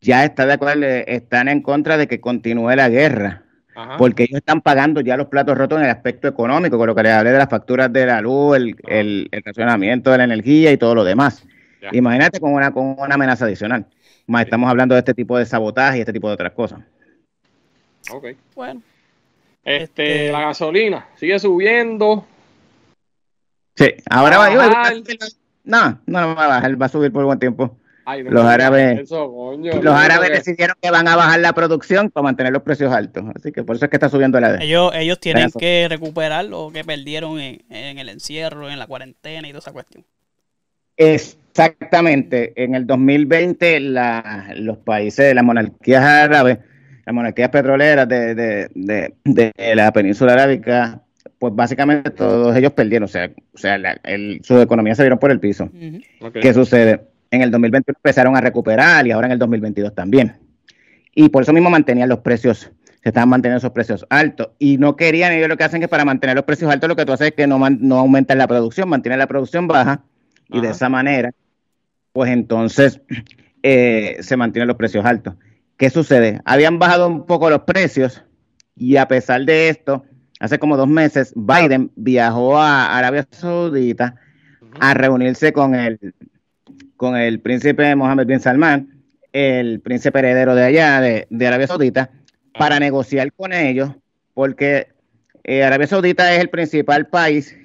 ya 0.00 0.24
está 0.24 0.46
de 0.46 0.54
acuerdo, 0.54 0.86
están 0.86 1.48
en 1.48 1.62
contra 1.62 1.96
de 1.96 2.08
que 2.08 2.20
continúe 2.20 2.74
la 2.74 2.88
guerra. 2.88 3.42
Porque 3.98 4.24
ellos 4.24 4.38
están 4.38 4.60
pagando 4.60 5.00
ya 5.00 5.16
los 5.16 5.28
platos 5.28 5.56
rotos 5.56 5.78
en 5.78 5.84
el 5.84 5.90
aspecto 5.90 6.28
económico, 6.28 6.78
con 6.78 6.86
lo 6.86 6.94
que 6.94 7.02
les 7.02 7.12
hablé 7.12 7.32
de 7.32 7.38
las 7.38 7.48
facturas 7.48 7.92
de 7.92 8.06
la 8.06 8.20
luz, 8.20 8.56
el, 8.56 8.76
el, 8.86 9.42
racionamiento 9.44 10.10
de 10.10 10.18
la 10.18 10.24
energía 10.24 10.72
y 10.72 10.76
todo 10.76 10.94
lo 10.94 11.04
demás. 11.04 11.46
Imagínate 11.92 12.40
con 12.40 12.52
una, 12.52 12.72
con 12.72 12.96
una 12.98 13.14
amenaza 13.14 13.44
adicional. 13.44 13.86
Más 14.26 14.44
estamos 14.44 14.70
hablando 14.70 14.94
de 14.94 15.00
este 15.00 15.14
tipo 15.14 15.38
de 15.38 15.46
sabotaje 15.46 15.98
y 15.98 16.00
este 16.00 16.12
tipo 16.12 16.28
de 16.28 16.34
otras 16.34 16.52
cosas. 16.52 16.80
Ok. 18.12 18.26
Bueno. 18.54 18.82
Este, 19.64 20.26
este 20.26 20.32
la 20.32 20.40
gasolina 20.40 21.08
sigue 21.16 21.38
subiendo. 21.38 22.26
Sí, 23.74 23.94
ahora 24.10 24.38
va, 24.38 24.46
a 24.46 24.56
bajar. 24.56 24.94
No, 25.64 26.00
no 26.06 26.34
va 26.34 26.44
a 26.44 26.48
bajar, 26.48 26.80
va 26.80 26.86
a 26.86 26.88
subir 26.88 27.12
por 27.12 27.24
buen 27.24 27.38
tiempo. 27.38 27.76
Los 28.18 28.44
árabes, 28.44 29.10
los 29.10 29.94
árabes 29.94 30.30
decidieron 30.30 30.76
que 30.80 30.90
van 30.90 31.08
a 31.08 31.16
bajar 31.16 31.40
la 31.40 31.52
producción 31.52 32.10
para 32.10 32.24
mantener 32.24 32.52
los 32.52 32.62
precios 32.62 32.92
altos. 32.92 33.24
Así 33.34 33.52
que 33.52 33.62
por 33.62 33.76
eso 33.76 33.84
es 33.84 33.90
que 33.90 33.96
está 33.96 34.08
subiendo 34.08 34.40
la 34.40 34.52
de. 34.52 34.64
Ellos, 34.64 34.92
ellos 34.94 35.18
tienen 35.18 35.50
que 35.50 35.86
recuperar 35.88 36.44
lo 36.44 36.70
que 36.72 36.84
perdieron 36.84 37.38
en, 37.40 37.60
el 37.70 38.08
encierro, 38.08 38.70
en 38.70 38.78
la 38.78 38.86
cuarentena 38.86 39.48
y 39.48 39.50
toda 39.50 39.60
esa 39.60 39.72
cuestión. 39.72 40.04
Exactamente. 40.96 42.52
En 42.62 42.74
el 42.74 42.86
2020, 42.86 43.80
la, 43.80 44.52
los 44.56 44.78
países 44.78 45.26
de 45.26 45.34
las 45.34 45.44
monarquías 45.44 46.04
árabes, 46.04 46.58
las 47.06 47.14
monarquías 47.14 47.48
petroleras 47.48 48.08
de, 48.08 48.34
de, 48.34 49.14
de 49.24 49.74
la 49.74 49.92
península 49.92 50.34
arábica, 50.34 51.02
pues 51.40 51.54
básicamente 51.54 52.10
todos 52.10 52.54
ellos 52.54 52.72
perdieron, 52.72 53.04
o 53.04 53.08
sea, 53.08 53.30
o 53.54 53.58
sea 53.58 53.76
el, 54.04 54.40
su 54.44 54.60
economía 54.60 54.94
se 54.94 55.02
vieron 55.02 55.18
por 55.18 55.30
el 55.30 55.40
piso. 55.40 55.70
¿Qué 56.34 56.52
sucede? 56.52 57.00
En 57.30 57.42
el 57.42 57.50
2021 57.50 57.96
empezaron 57.96 58.36
a 58.36 58.40
recuperar 58.40 59.06
y 59.06 59.12
ahora 59.12 59.26
en 59.26 59.32
el 59.32 59.38
2022 59.38 59.94
también. 59.94 60.36
Y 61.14 61.28
por 61.28 61.42
eso 61.42 61.52
mismo 61.52 61.70
mantenían 61.70 62.08
los 62.08 62.20
precios, 62.20 62.70
se 63.02 63.08
estaban 63.08 63.28
manteniendo 63.28 63.58
esos 63.58 63.72
precios 63.72 64.06
altos. 64.10 64.50
Y 64.58 64.78
no 64.78 64.96
querían, 64.96 65.32
ellos 65.32 65.48
lo 65.48 65.56
que 65.56 65.64
hacen 65.64 65.82
es 65.82 65.88
para 65.88 66.04
mantener 66.04 66.36
los 66.36 66.44
precios 66.44 66.70
altos, 66.70 66.88
lo 66.88 66.96
que 66.96 67.06
tú 67.06 67.12
haces 67.12 67.28
es 67.28 67.34
que 67.34 67.46
no, 67.46 67.58
no 67.70 67.98
aumentan 67.98 68.38
la 68.38 68.48
producción, 68.48 68.88
mantienen 68.88 69.18
la 69.18 69.26
producción 69.26 69.68
baja 69.68 70.04
y 70.48 70.60
de 70.60 70.70
esa 70.70 70.88
manera, 70.88 71.32
pues 72.12 72.30
entonces 72.30 73.00
eh, 73.62 74.16
se 74.20 74.36
mantienen 74.36 74.68
los 74.68 74.76
precios 74.76 75.04
altos. 75.04 75.34
¿Qué 75.76 75.88
sucede? 75.88 76.40
Habían 76.44 76.78
bajado 76.78 77.08
un 77.08 77.26
poco 77.26 77.48
los 77.48 77.60
precios 77.60 78.24
y 78.76 78.96
a 78.96 79.08
pesar 79.08 79.44
de 79.44 79.68
esto, 79.68 80.04
hace 80.40 80.58
como 80.58 80.76
dos 80.76 80.88
meses, 80.88 81.32
Biden 81.36 81.90
viajó 81.96 82.58
a 82.58 82.98
Arabia 82.98 83.26
Saudita 83.30 84.16
a 84.78 84.94
reunirse 84.94 85.52
con 85.52 85.74
el, 85.74 85.98
con 87.00 87.16
el 87.16 87.40
príncipe 87.40 87.96
Mohammed 87.96 88.26
bin 88.26 88.40
Salman, 88.40 89.02
el 89.32 89.80
príncipe 89.80 90.18
heredero 90.18 90.54
de 90.54 90.64
allá, 90.64 91.00
de, 91.00 91.46
Arabia 91.46 91.66
Saudita, 91.66 92.10
para 92.58 92.78
negociar 92.78 93.32
con 93.32 93.54
ellos, 93.54 93.92
porque 94.34 94.88
eh, 95.42 95.64
Arabia 95.64 95.86
Saudita 95.86 96.34
es 96.34 96.40
el 96.40 96.50
principal 96.50 97.06
país 97.06 97.56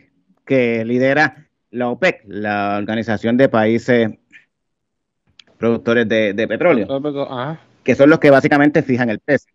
que 0.45 0.85
lidera 0.85 1.49
la 1.69 1.89
OPEC, 1.89 2.23
la 2.27 2.77
Organización 2.77 3.35
de 3.35 3.49
Países 3.49 4.09
Productores 5.57 6.07
de, 6.07 6.47
Petróleo, 6.47 6.87
que 7.83 7.95
son 7.95 8.09
los 8.09 8.19
que 8.19 8.29
básicamente 8.29 8.83
fijan 8.83 9.09
el 9.09 9.19
precio. 9.19 9.51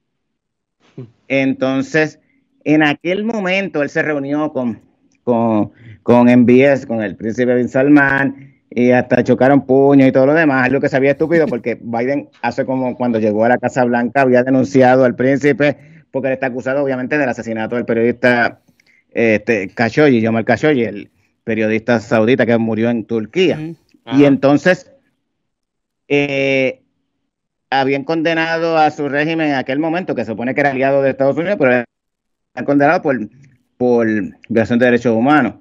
Entonces, 1.26 2.20
en 2.64 2.82
aquel 2.82 3.24
momento 3.24 3.82
él 3.82 3.88
se 3.88 4.02
reunió 4.02 4.52
con, 4.52 4.82
con, 5.24 5.72
con 6.02 6.26
MBS, 6.26 6.84
con 6.84 7.00
el 7.00 7.16
príncipe 7.16 7.54
Bin 7.54 7.70
Salman, 7.70 8.49
y 8.70 8.92
hasta 8.92 9.24
chocaron 9.24 9.66
puños 9.66 10.08
y 10.08 10.12
todo 10.12 10.26
lo 10.26 10.34
demás, 10.34 10.64
algo 10.64 10.80
que 10.80 10.88
sabía 10.88 11.12
estúpido 11.12 11.46
porque 11.48 11.78
Biden 11.80 12.28
hace 12.40 12.64
como 12.64 12.96
cuando 12.96 13.18
llegó 13.18 13.44
a 13.44 13.48
la 13.48 13.58
Casa 13.58 13.84
Blanca 13.84 14.22
había 14.22 14.42
denunciado 14.42 15.04
al 15.04 15.16
príncipe 15.16 15.76
porque 16.10 16.28
él 16.28 16.34
está 16.34 16.46
acusado 16.46 16.82
obviamente 16.82 17.18
del 17.18 17.28
asesinato 17.28 17.76
del 17.76 17.84
periodista 17.84 18.60
este, 19.12 19.68
Khashoggi, 19.68 20.20
Yomar 20.20 20.44
Khashoggi, 20.44 20.84
el 20.84 21.10
periodista 21.44 22.00
saudita 22.00 22.46
que 22.46 22.56
murió 22.58 22.90
en 22.90 23.04
Turquía. 23.04 23.58
Y 24.12 24.24
entonces 24.24 24.90
eh, 26.08 26.82
habían 27.70 28.04
condenado 28.04 28.76
a 28.76 28.90
su 28.90 29.08
régimen 29.08 29.50
en 29.50 29.54
aquel 29.54 29.78
momento, 29.78 30.14
que 30.14 30.24
se 30.24 30.32
supone 30.32 30.54
que 30.54 30.60
era 30.60 30.70
aliado 30.70 31.02
de 31.02 31.10
Estados 31.10 31.36
Unidos, 31.36 31.56
pero 31.58 31.84
están 32.48 32.64
condenados 32.64 33.00
por, 33.00 33.18
por 33.76 34.06
violación 34.48 34.78
de 34.78 34.84
derechos 34.86 35.16
humanos. 35.16 35.54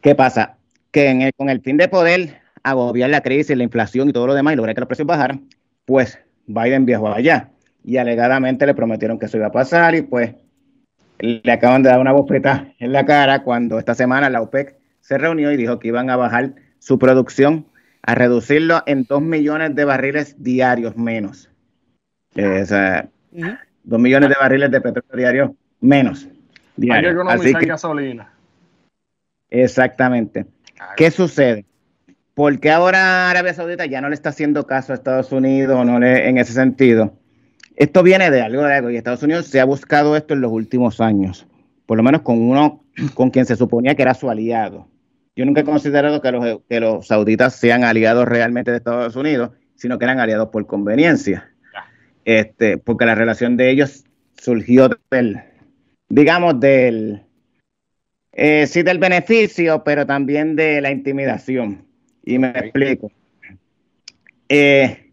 ¿Qué 0.00 0.14
pasa? 0.14 0.57
Que 0.90 1.30
con 1.36 1.50
el 1.50 1.60
fin 1.60 1.76
de 1.76 1.88
poder 1.88 2.40
agobiar 2.62 3.10
la 3.10 3.22
crisis, 3.22 3.56
la 3.56 3.64
inflación 3.64 4.08
y 4.08 4.12
todo 4.12 4.26
lo 4.26 4.34
demás 4.34 4.54
y 4.54 4.56
lograr 4.56 4.74
que 4.74 4.80
los 4.80 4.88
precios 4.88 5.06
bajaran, 5.06 5.48
pues 5.84 6.18
Biden 6.46 6.86
viajó 6.86 7.08
allá 7.08 7.50
y 7.84 7.96
alegadamente 7.96 8.66
le 8.66 8.74
prometieron 8.74 9.18
que 9.18 9.26
eso 9.26 9.36
iba 9.36 9.46
a 9.46 9.52
pasar 9.52 9.94
y 9.94 10.02
pues 10.02 10.34
le 11.18 11.52
acaban 11.52 11.82
de 11.82 11.90
dar 11.90 12.00
una 12.00 12.12
bofetada 12.12 12.72
en 12.78 12.92
la 12.92 13.04
cara 13.04 13.42
cuando 13.42 13.78
esta 13.78 13.94
semana 13.94 14.30
la 14.30 14.42
OPEC 14.42 14.76
se 15.00 15.18
reunió 15.18 15.50
y 15.52 15.56
dijo 15.56 15.78
que 15.78 15.88
iban 15.88 16.10
a 16.10 16.16
bajar 16.16 16.52
su 16.78 16.98
producción, 16.98 17.66
a 18.02 18.14
reducirlo 18.14 18.82
en 18.86 19.04
2 19.04 19.22
millones 19.22 19.74
de 19.74 19.84
barriles 19.84 20.42
diarios 20.42 20.96
menos. 20.96 21.50
Eh, 22.34 22.64
o 23.32 23.58
2 23.84 24.00
millones 24.00 24.28
de 24.28 24.36
barriles 24.38 24.70
de 24.70 24.80
petróleo 24.80 25.16
diarios 25.16 25.50
menos. 25.80 26.28
Así 27.28 27.54
que, 27.54 27.66
gasolina. 27.66 28.32
Exactamente. 29.50 30.46
¿Qué 30.96 31.10
sucede? 31.10 31.66
Porque 32.34 32.70
ahora 32.70 33.30
Arabia 33.30 33.54
Saudita 33.54 33.86
ya 33.86 34.00
no 34.00 34.08
le 34.08 34.14
está 34.14 34.28
haciendo 34.28 34.66
caso 34.66 34.92
a 34.92 34.96
Estados 34.96 35.32
Unidos 35.32 35.84
no 35.84 35.98
le, 35.98 36.28
en 36.28 36.38
ese 36.38 36.52
sentido? 36.52 37.12
Esto 37.76 38.02
viene 38.02 38.30
de 38.30 38.42
algo 38.42 38.62
de 38.62 38.74
algo 38.74 38.90
y 38.90 38.96
Estados 38.96 39.22
Unidos 39.22 39.46
se 39.46 39.60
ha 39.60 39.64
buscado 39.64 40.16
esto 40.16 40.34
en 40.34 40.40
los 40.40 40.52
últimos 40.52 41.00
años, 41.00 41.46
por 41.86 41.96
lo 41.96 42.02
menos 42.02 42.22
con 42.22 42.40
uno 42.40 42.84
con 43.14 43.30
quien 43.30 43.46
se 43.46 43.56
suponía 43.56 43.94
que 43.94 44.02
era 44.02 44.14
su 44.14 44.30
aliado. 44.30 44.88
Yo 45.36 45.44
nunca 45.46 45.60
he 45.60 45.64
considerado 45.64 46.20
que 46.20 46.32
los, 46.32 46.60
que 46.68 46.80
los 46.80 47.06
sauditas 47.06 47.54
sean 47.54 47.84
aliados 47.84 48.26
realmente 48.26 48.72
de 48.72 48.78
Estados 48.78 49.14
Unidos, 49.14 49.50
sino 49.76 49.98
que 49.98 50.04
eran 50.04 50.18
aliados 50.18 50.48
por 50.48 50.66
conveniencia. 50.66 51.52
Este, 52.24 52.76
porque 52.76 53.06
la 53.06 53.14
relación 53.14 53.56
de 53.56 53.70
ellos 53.70 54.04
surgió 54.36 54.90
del, 55.10 55.40
digamos, 56.08 56.58
del, 56.58 57.22
eh, 58.40 58.68
sí 58.68 58.82
del 58.82 58.98
beneficio, 58.98 59.82
pero 59.82 60.06
también 60.06 60.54
de 60.54 60.80
la 60.80 60.92
intimidación. 60.92 61.84
Y 62.24 62.38
me 62.38 62.50
explico. 62.50 63.10
Eh, 64.48 65.10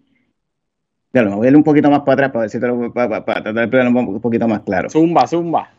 me 1.12 1.24
voy 1.24 1.48
a 1.48 1.50
ir 1.50 1.56
un 1.56 1.64
poquito 1.64 1.90
más 1.90 2.02
para 2.02 2.14
atrás 2.14 2.32
para 2.32 2.42
ver 2.42 2.50
si 2.52 2.60
te 2.60 2.68
lo, 2.68 2.94
para, 2.94 3.26
tratar 3.26 3.68
de 3.68 3.88
un 3.88 4.22
poquito 4.22 4.48
más 4.48 4.60
claro. 4.60 4.92
Zumba, 4.92 5.26
zumba. 5.26 5.72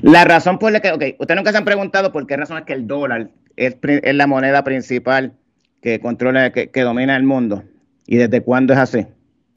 La 0.00 0.24
razón 0.24 0.58
por 0.58 0.72
la 0.72 0.80
que, 0.80 0.92
ok, 0.92 1.02
ustedes 1.18 1.36
nunca 1.36 1.52
se 1.52 1.58
han 1.58 1.66
preguntado 1.66 2.12
por 2.12 2.26
qué 2.26 2.38
razón 2.38 2.56
es 2.56 2.64
que 2.64 2.72
el 2.72 2.86
dólar 2.86 3.28
es, 3.56 3.76
la 3.82 4.26
moneda 4.26 4.64
principal 4.64 5.34
que 5.82 6.00
controla, 6.00 6.50
que, 6.50 6.70
que 6.70 6.80
domina 6.80 7.14
el 7.14 7.24
mundo. 7.24 7.62
¿Y 8.06 8.16
desde 8.16 8.40
cuándo 8.40 8.72
es 8.72 8.78
así? 8.78 9.06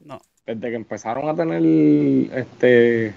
No, 0.04 0.20
desde 0.44 0.68
que 0.68 0.76
empezaron 0.76 1.26
a 1.26 1.34
tener 1.34 1.62
este 2.36 3.14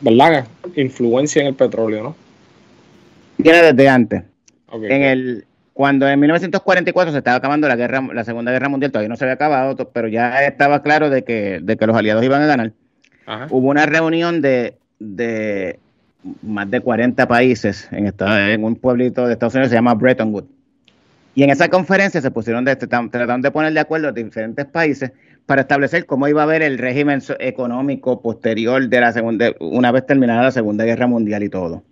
¿verdad? 0.00 0.48
Influencia 0.74 1.42
en 1.42 1.48
el 1.48 1.54
petróleo, 1.54 2.02
¿no? 2.02 2.29
Viene 3.42 3.62
desde 3.62 3.88
antes. 3.88 4.22
En 4.72 5.02
el, 5.02 5.44
cuando 5.72 6.08
en 6.08 6.20
1944 6.20 7.12
se 7.12 7.18
estaba 7.18 7.36
acabando 7.36 7.66
la 7.68 7.76
guerra, 7.76 8.02
la 8.12 8.24
Segunda 8.24 8.52
Guerra 8.52 8.68
Mundial, 8.68 8.92
todavía 8.92 9.08
no 9.08 9.16
se 9.16 9.24
había 9.24 9.34
acabado, 9.34 9.76
pero 9.92 10.08
ya 10.08 10.44
estaba 10.44 10.82
claro 10.82 11.10
de 11.10 11.24
que, 11.24 11.60
de 11.62 11.76
que 11.76 11.86
los 11.86 11.96
aliados 11.96 12.24
iban 12.24 12.42
a 12.42 12.46
ganar. 12.46 12.72
Hubo 13.50 13.68
una 13.68 13.86
reunión 13.86 14.42
de, 14.42 14.76
de 14.98 15.78
más 16.42 16.70
de 16.70 16.80
40 16.80 17.28
países 17.28 17.88
en, 17.92 18.12
en 18.18 18.64
un 18.64 18.76
pueblito 18.76 19.26
de 19.26 19.34
Estados 19.34 19.54
Unidos 19.54 19.70
se 19.70 19.76
llama 19.76 19.94
Bretton 19.94 20.34
Woods. 20.34 20.48
Y 21.34 21.44
en 21.44 21.50
esa 21.50 21.68
conferencia 21.68 22.20
se 22.20 22.30
pusieron 22.30 22.64
de, 22.64 22.74
trataron 22.76 23.40
de 23.40 23.50
poner 23.50 23.72
de 23.72 23.80
acuerdo 23.80 24.12
diferentes 24.12 24.66
países 24.66 25.12
para 25.46 25.62
establecer 25.62 26.06
cómo 26.06 26.28
iba 26.28 26.42
a 26.42 26.44
haber 26.44 26.62
el 26.62 26.76
régimen 26.78 27.22
económico 27.38 28.20
posterior 28.20 28.88
de 28.88 29.00
la 29.00 29.12
segunda, 29.12 29.52
una 29.60 29.92
vez 29.92 30.06
terminada 30.06 30.42
la 30.42 30.50
Segunda 30.50 30.84
Guerra 30.84 31.06
Mundial 31.06 31.42
y 31.42 31.48
todo. 31.48 31.82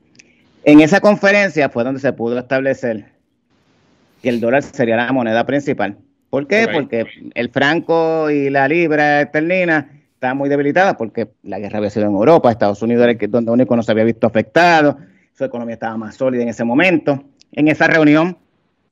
En 0.65 0.81
esa 0.81 1.01
conferencia 1.01 1.69
fue 1.69 1.85
donde 1.85 2.01
se 2.01 2.13
pudo 2.13 2.39
establecer 2.39 3.07
que 4.23 4.29
el 4.29 4.41
dólar 4.41 4.63
sería 4.63 4.97
la 4.97 5.13
moneda 5.13 5.47
principal. 5.47 5.97
¿Por 6.31 6.47
qué? 6.47 6.69
Porque 6.73 7.07
el 7.35 7.51
franco 7.51 8.31
y 8.31 8.51
la 8.51 8.69
libra 8.69 9.23
esterlina 9.23 9.91
estaban 10.13 10.37
muy 10.37 10.49
debilitadas 10.49 10.97
porque 10.97 11.29
la 11.43 11.59
guerra 11.59 11.79
había 11.79 11.91
sido 11.91 12.07
en 12.07 12.13
Europa, 12.13 12.51
Estados 12.51 12.83
Unidos 12.83 13.05
era 13.05 13.13
el 13.13 13.31
donde 13.31 13.53
único 13.53 13.77
no 13.77 13.83
se 13.83 13.93
había 13.93 14.05
visto 14.05 14.27
afectado, 14.27 14.99
su 15.33 15.45
economía 15.45 15.75
estaba 15.75 15.97
más 15.97 16.17
sólida 16.17 16.43
en 16.43 16.49
ese 16.49 16.65
momento. 16.65 17.23
En 17.53 17.69
esa 17.69 17.87
reunión 17.87 18.37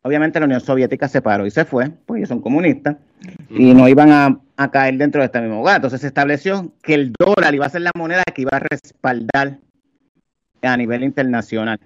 Obviamente 0.06 0.38
la 0.38 0.46
Unión 0.46 0.60
Soviética 0.60 1.08
se 1.08 1.20
paró 1.20 1.46
y 1.46 1.50
se 1.50 1.64
fue, 1.64 1.90
pues 2.06 2.18
ellos 2.18 2.28
son 2.28 2.40
comunistas, 2.40 2.96
y 3.50 3.74
no 3.74 3.88
iban 3.88 4.12
a, 4.56 4.70
caer 4.70 4.98
dentro 4.98 5.20
de 5.20 5.26
este 5.26 5.40
mismo 5.40 5.56
lugar. 5.56 5.76
Entonces 5.76 6.00
se 6.00 6.06
estableció 6.06 6.72
que 6.80 6.94
el 6.94 7.12
dólar 7.18 7.56
iba 7.56 7.66
a 7.66 7.70
ser 7.70 7.80
la 7.80 7.90
moneda 7.96 8.22
que 8.32 8.42
iba 8.42 8.52
a 8.52 8.60
respaldar 8.60 9.58
a 10.72 10.76
nivel 10.76 11.02
internacional. 11.02 11.80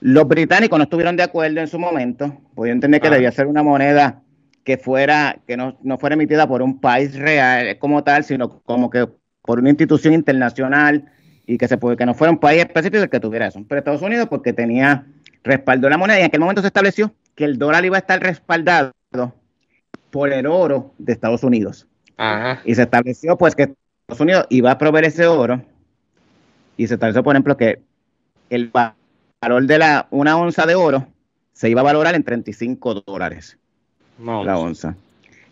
Los 0.00 0.26
británicos 0.26 0.78
no 0.78 0.84
estuvieron 0.84 1.16
de 1.16 1.22
acuerdo 1.22 1.60
en 1.60 1.68
su 1.68 1.78
momento, 1.78 2.36
podían 2.54 2.78
entender 2.78 3.00
que 3.00 3.10
debía 3.10 3.30
ser 3.30 3.46
una 3.46 3.62
moneda 3.62 4.22
que 4.64 4.76
fuera, 4.76 5.38
que 5.46 5.56
no, 5.56 5.78
no 5.82 5.98
fuera 5.98 6.14
emitida 6.14 6.46
por 6.46 6.62
un 6.62 6.80
país 6.80 7.16
real 7.16 7.78
como 7.78 8.02
tal, 8.02 8.24
sino 8.24 8.60
como 8.62 8.90
que 8.90 9.08
por 9.42 9.58
una 9.58 9.70
institución 9.70 10.14
internacional 10.14 11.04
y 11.46 11.58
que 11.58 11.68
se 11.68 11.76
puede, 11.76 11.96
que 11.96 12.06
no 12.06 12.14
fuera 12.14 12.30
un 12.30 12.38
país 12.38 12.60
específico 12.60 13.02
el 13.02 13.10
que 13.10 13.20
tuviera 13.20 13.48
eso. 13.48 13.64
Pero 13.68 13.78
Estados 13.78 14.02
Unidos 14.02 14.28
porque 14.28 14.52
tenía 14.52 15.06
respaldo 15.44 15.88
la 15.88 15.98
moneda 15.98 16.18
y 16.18 16.20
en 16.22 16.26
aquel 16.26 16.40
momento 16.40 16.62
se 16.62 16.68
estableció 16.68 17.12
que 17.34 17.44
el 17.44 17.58
dólar 17.58 17.84
iba 17.84 17.96
a 17.96 18.00
estar 18.00 18.20
respaldado 18.20 18.92
por 20.10 20.32
el 20.32 20.46
oro 20.46 20.94
de 20.98 21.12
Estados 21.12 21.42
Unidos. 21.42 21.88
Y 22.64 22.74
se 22.74 22.82
estableció 22.82 23.36
pues 23.36 23.56
que 23.56 23.74
Estados 24.02 24.20
Unidos 24.20 24.46
iba 24.50 24.70
a 24.70 24.78
proveer 24.78 25.06
ese 25.06 25.26
oro 25.26 25.62
y 26.76 26.86
se 26.86 26.94
estableció, 26.94 27.22
por 27.22 27.34
ejemplo, 27.34 27.56
que 27.56 27.80
el 28.50 28.70
valor 28.70 29.66
de 29.66 29.78
la 29.78 30.06
una 30.10 30.36
onza 30.36 30.66
de 30.66 30.74
oro 30.74 31.06
se 31.52 31.68
iba 31.68 31.80
a 31.80 31.84
valorar 31.84 32.14
en 32.14 32.22
35 32.22 33.02
dólares 33.06 33.58
la 34.18 34.58
onza. 34.58 34.94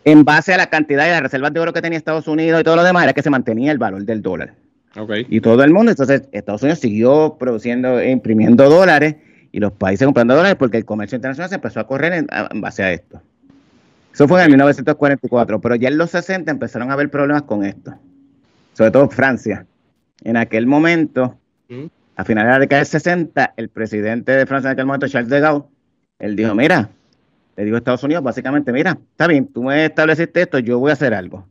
En 0.05 0.25
base 0.25 0.55
a 0.55 0.57
la 0.57 0.69
cantidad 0.69 1.05
de 1.05 1.11
las 1.11 1.23
reservas 1.23 1.53
de 1.53 1.61
oro 1.61 1.73
que 1.73 1.83
tenía 1.83 1.99
Estados 1.99 2.27
Unidos 2.27 2.61
y 2.61 2.65
todo 2.65 2.77
lo 2.77 2.85
demás, 2.85 3.05
era 3.05 3.13
que 3.13 3.23
se 3.23 3.31
mantenía 3.31 3.73
el 3.73 3.79
valor 3.79 4.05
del 4.05 4.23
dólar. 4.23 4.55
Y 5.29 5.41
todo 5.41 5.63
el 5.63 5.73
mundo, 5.73 5.93
entonces 5.93 6.23
Estados 6.33 6.63
Unidos 6.63 6.81
siguió 6.81 7.37
produciendo, 7.39 8.01
e 8.01 8.11
imprimiendo 8.11 8.69
dólares 8.69 9.17
y 9.53 9.61
los 9.61 9.73
países 9.73 10.05
comprando 10.05 10.35
dólares 10.35 10.57
porque 10.59 10.79
el 10.79 10.85
comercio 10.85 11.17
internacional 11.17 11.49
se 11.49 11.57
empezó 11.57 11.81
a 11.81 11.87
correr 11.87 12.13
en, 12.13 12.61
base 12.61 12.83
a 12.83 12.93
esto. 12.93 13.21
Eso 14.13 14.27
fue 14.27 14.43
en 14.43 14.49
1944, 14.49 15.61
pero 15.61 15.75
ya 15.77 15.89
en 15.89 15.99
los 15.99 16.11
60 16.11 16.51
empezaron 16.51 16.91
a 16.91 16.95
haber 16.95 17.11
problemas 17.11 17.43
con 17.43 17.65
esto, 17.65 17.95
sobre 18.73 18.91
todo 18.91 19.09
Francia. 19.09 19.67
En 20.23 20.37
aquel 20.37 20.67
momento, 20.67 21.39
mm. 21.69 21.85
a 22.17 22.25
finales 22.25 22.49
de 22.49 22.53
la 22.53 22.59
década 22.61 22.81
del 22.81 22.87
60, 22.87 23.55
el 23.57 23.69
presidente 23.69 24.33
de 24.33 24.47
Francia 24.47 24.69
en 24.69 24.73
aquel 24.73 24.87
momento, 24.87 25.09
Charles 25.09 25.31
de 25.31 25.41
Gaulle, 25.41 25.65
él 26.19 26.37
dijo, 26.37 26.55
mira, 26.55 26.91
le 27.57 27.65
digo 27.65 27.77
a 27.77 27.79
Estados 27.79 28.03
Unidos 28.05 28.23
básicamente, 28.23 28.73
mira, 28.73 28.99
está 29.13 29.27
bien, 29.27 29.47
tú 29.47 29.63
me 29.63 29.87
estableciste 29.87 30.43
esto, 30.43 30.59
yo 30.59 30.79
voy 30.79 30.91
a 30.91 30.95
hacer 30.95 31.15
algo. 31.15 31.47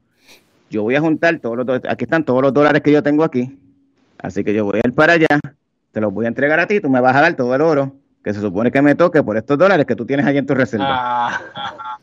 Yo 0.69 0.83
voy 0.83 0.95
a 0.95 1.01
juntar 1.01 1.39
todos 1.39 1.57
los 1.57 1.81
aquí 1.89 2.03
están 2.03 2.23
todos 2.23 2.43
los 2.43 2.53
dólares 2.53 2.83
que 2.83 2.91
yo 2.91 3.01
tengo 3.01 3.23
aquí, 3.23 3.57
así 4.19 4.43
que 4.43 4.53
yo 4.53 4.65
voy 4.65 4.79
a 4.83 4.87
ir 4.87 4.93
para 4.93 5.13
allá, 5.13 5.39
te 5.91 5.99
los 5.99 6.13
voy 6.13 6.25
a 6.25 6.27
entregar 6.27 6.59
a 6.59 6.67
ti, 6.67 6.79
tú 6.79 6.89
me 6.89 7.01
vas 7.01 7.15
a 7.15 7.21
dar 7.21 7.33
todo 7.33 7.55
el 7.55 7.61
oro 7.61 7.95
que 8.23 8.33
se 8.33 8.41
supone 8.41 8.71
que 8.71 8.81
me 8.81 8.93
toque 8.95 9.23
por 9.23 9.37
estos 9.37 9.57
dólares 9.57 9.85
que 9.85 9.95
tú 9.95 10.05
tienes 10.05 10.25
allí 10.25 10.37
en 10.37 10.45
tu 10.45 10.53
reserva. 10.53 10.87
Ah. 10.89 11.99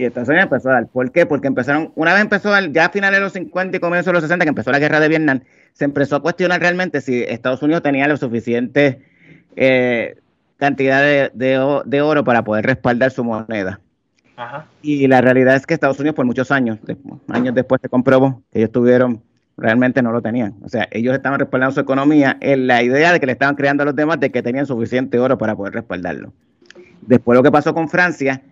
Y 0.00 0.06
Estados 0.06 0.30
Unidos 0.30 0.44
empezó 0.44 0.70
a 0.70 0.72
dar. 0.72 0.86
¿Por 0.86 1.12
qué? 1.12 1.26
Porque 1.26 1.46
empezaron, 1.46 1.92
una 1.94 2.14
vez 2.14 2.22
empezó, 2.22 2.58
ya 2.70 2.86
a 2.86 2.88
finales 2.88 3.18
de 3.18 3.22
los 3.22 3.34
50 3.34 3.76
y 3.76 3.80
comienzos 3.80 4.06
de 4.06 4.12
los 4.14 4.22
60, 4.22 4.46
que 4.46 4.48
empezó 4.48 4.72
la 4.72 4.78
guerra 4.78 4.98
de 4.98 5.08
Vietnam, 5.08 5.40
se 5.74 5.84
empezó 5.84 6.16
a 6.16 6.22
cuestionar 6.22 6.58
realmente 6.58 7.02
si 7.02 7.22
Estados 7.22 7.62
Unidos 7.62 7.82
tenía 7.82 8.08
lo 8.08 8.16
suficiente 8.16 9.02
eh, 9.56 10.16
cantidad 10.56 11.30
de, 11.32 12.00
oro 12.00 12.24
para 12.24 12.44
poder 12.44 12.64
respaldar 12.64 13.10
su 13.10 13.24
moneda. 13.24 13.80
Y 14.80 15.06
la 15.06 15.20
realidad 15.20 15.54
es 15.54 15.66
que 15.66 15.74
Estados 15.74 16.00
Unidos 16.00 16.16
por 16.16 16.24
muchos 16.24 16.50
años, 16.50 16.78
años 17.28 17.54
después 17.54 17.82
se 17.82 17.90
comprobó 17.90 18.42
que 18.50 18.60
ellos 18.60 18.72
tuvieron, 18.72 19.20
realmente 19.58 20.00
no 20.00 20.12
lo 20.12 20.22
tenían. 20.22 20.54
O 20.62 20.68
sea, 20.70 20.88
ellos 20.92 21.14
estaban 21.14 21.38
respaldando 21.38 21.74
su 21.74 21.80
economía 21.80 22.38
en 22.40 22.66
la 22.66 22.82
idea 22.82 23.12
de 23.12 23.20
que 23.20 23.26
le 23.26 23.32
estaban 23.32 23.54
creando 23.54 23.82
a 23.82 23.86
los 23.86 23.96
demás 23.96 24.18
de 24.18 24.30
que 24.30 24.42
tenían 24.42 24.64
suficiente 24.64 25.18
oro 25.18 25.36
para 25.36 25.54
poder 25.54 25.74
respaldarlo. 25.74 26.32
Después 27.02 27.36
lo 27.36 27.42
que 27.42 27.50
pasó 27.50 27.74
con 27.74 27.90
Francia, 27.90 28.42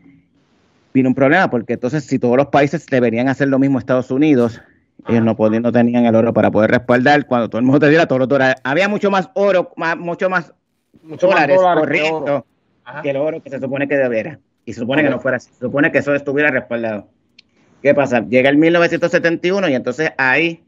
vino 0.92 1.08
un 1.08 1.14
problema, 1.14 1.50
porque 1.50 1.74
entonces 1.74 2.04
si 2.04 2.18
todos 2.18 2.36
los 2.36 2.46
países 2.46 2.86
deberían 2.86 3.28
hacer 3.28 3.48
lo 3.48 3.58
mismo 3.58 3.78
Estados 3.78 4.10
Unidos, 4.10 4.60
ellos 5.06 5.22
no, 5.22 5.36
podían, 5.36 5.62
no 5.62 5.72
tenían 5.72 6.06
el 6.06 6.14
oro 6.14 6.32
para 6.32 6.50
poder 6.50 6.70
respaldar 6.70 7.26
cuando 7.26 7.48
todo 7.48 7.58
el 7.60 7.64
mundo 7.64 7.80
te 7.80 7.88
diera 7.88 8.06
todos 8.06 8.18
los 8.18 8.28
dólares. 8.28 8.56
Había 8.64 8.88
mucho 8.88 9.10
más 9.10 9.30
oro, 9.34 9.72
mucho 9.98 10.28
más 10.28 10.52
dólares, 11.20 11.58
corriendo 11.58 12.44
que 13.02 13.10
el 13.10 13.16
oro 13.16 13.42
que 13.42 13.50
se 13.50 13.60
supone 13.60 13.88
que 13.88 13.96
debiera. 13.96 14.38
Y 14.64 14.74
se 14.74 14.80
supone 14.80 15.02
que 15.02 15.08
no 15.08 15.18
fuera 15.18 15.38
así. 15.38 15.50
Se 15.52 15.60
supone 15.60 15.90
que 15.90 15.98
eso 15.98 16.14
estuviera 16.14 16.50
respaldado. 16.50 17.08
¿Qué 17.82 17.94
pasa? 17.94 18.26
Llega 18.28 18.50
el 18.50 18.58
1971 18.58 19.68
y 19.68 19.74
entonces 19.74 20.12
ahí 20.18 20.62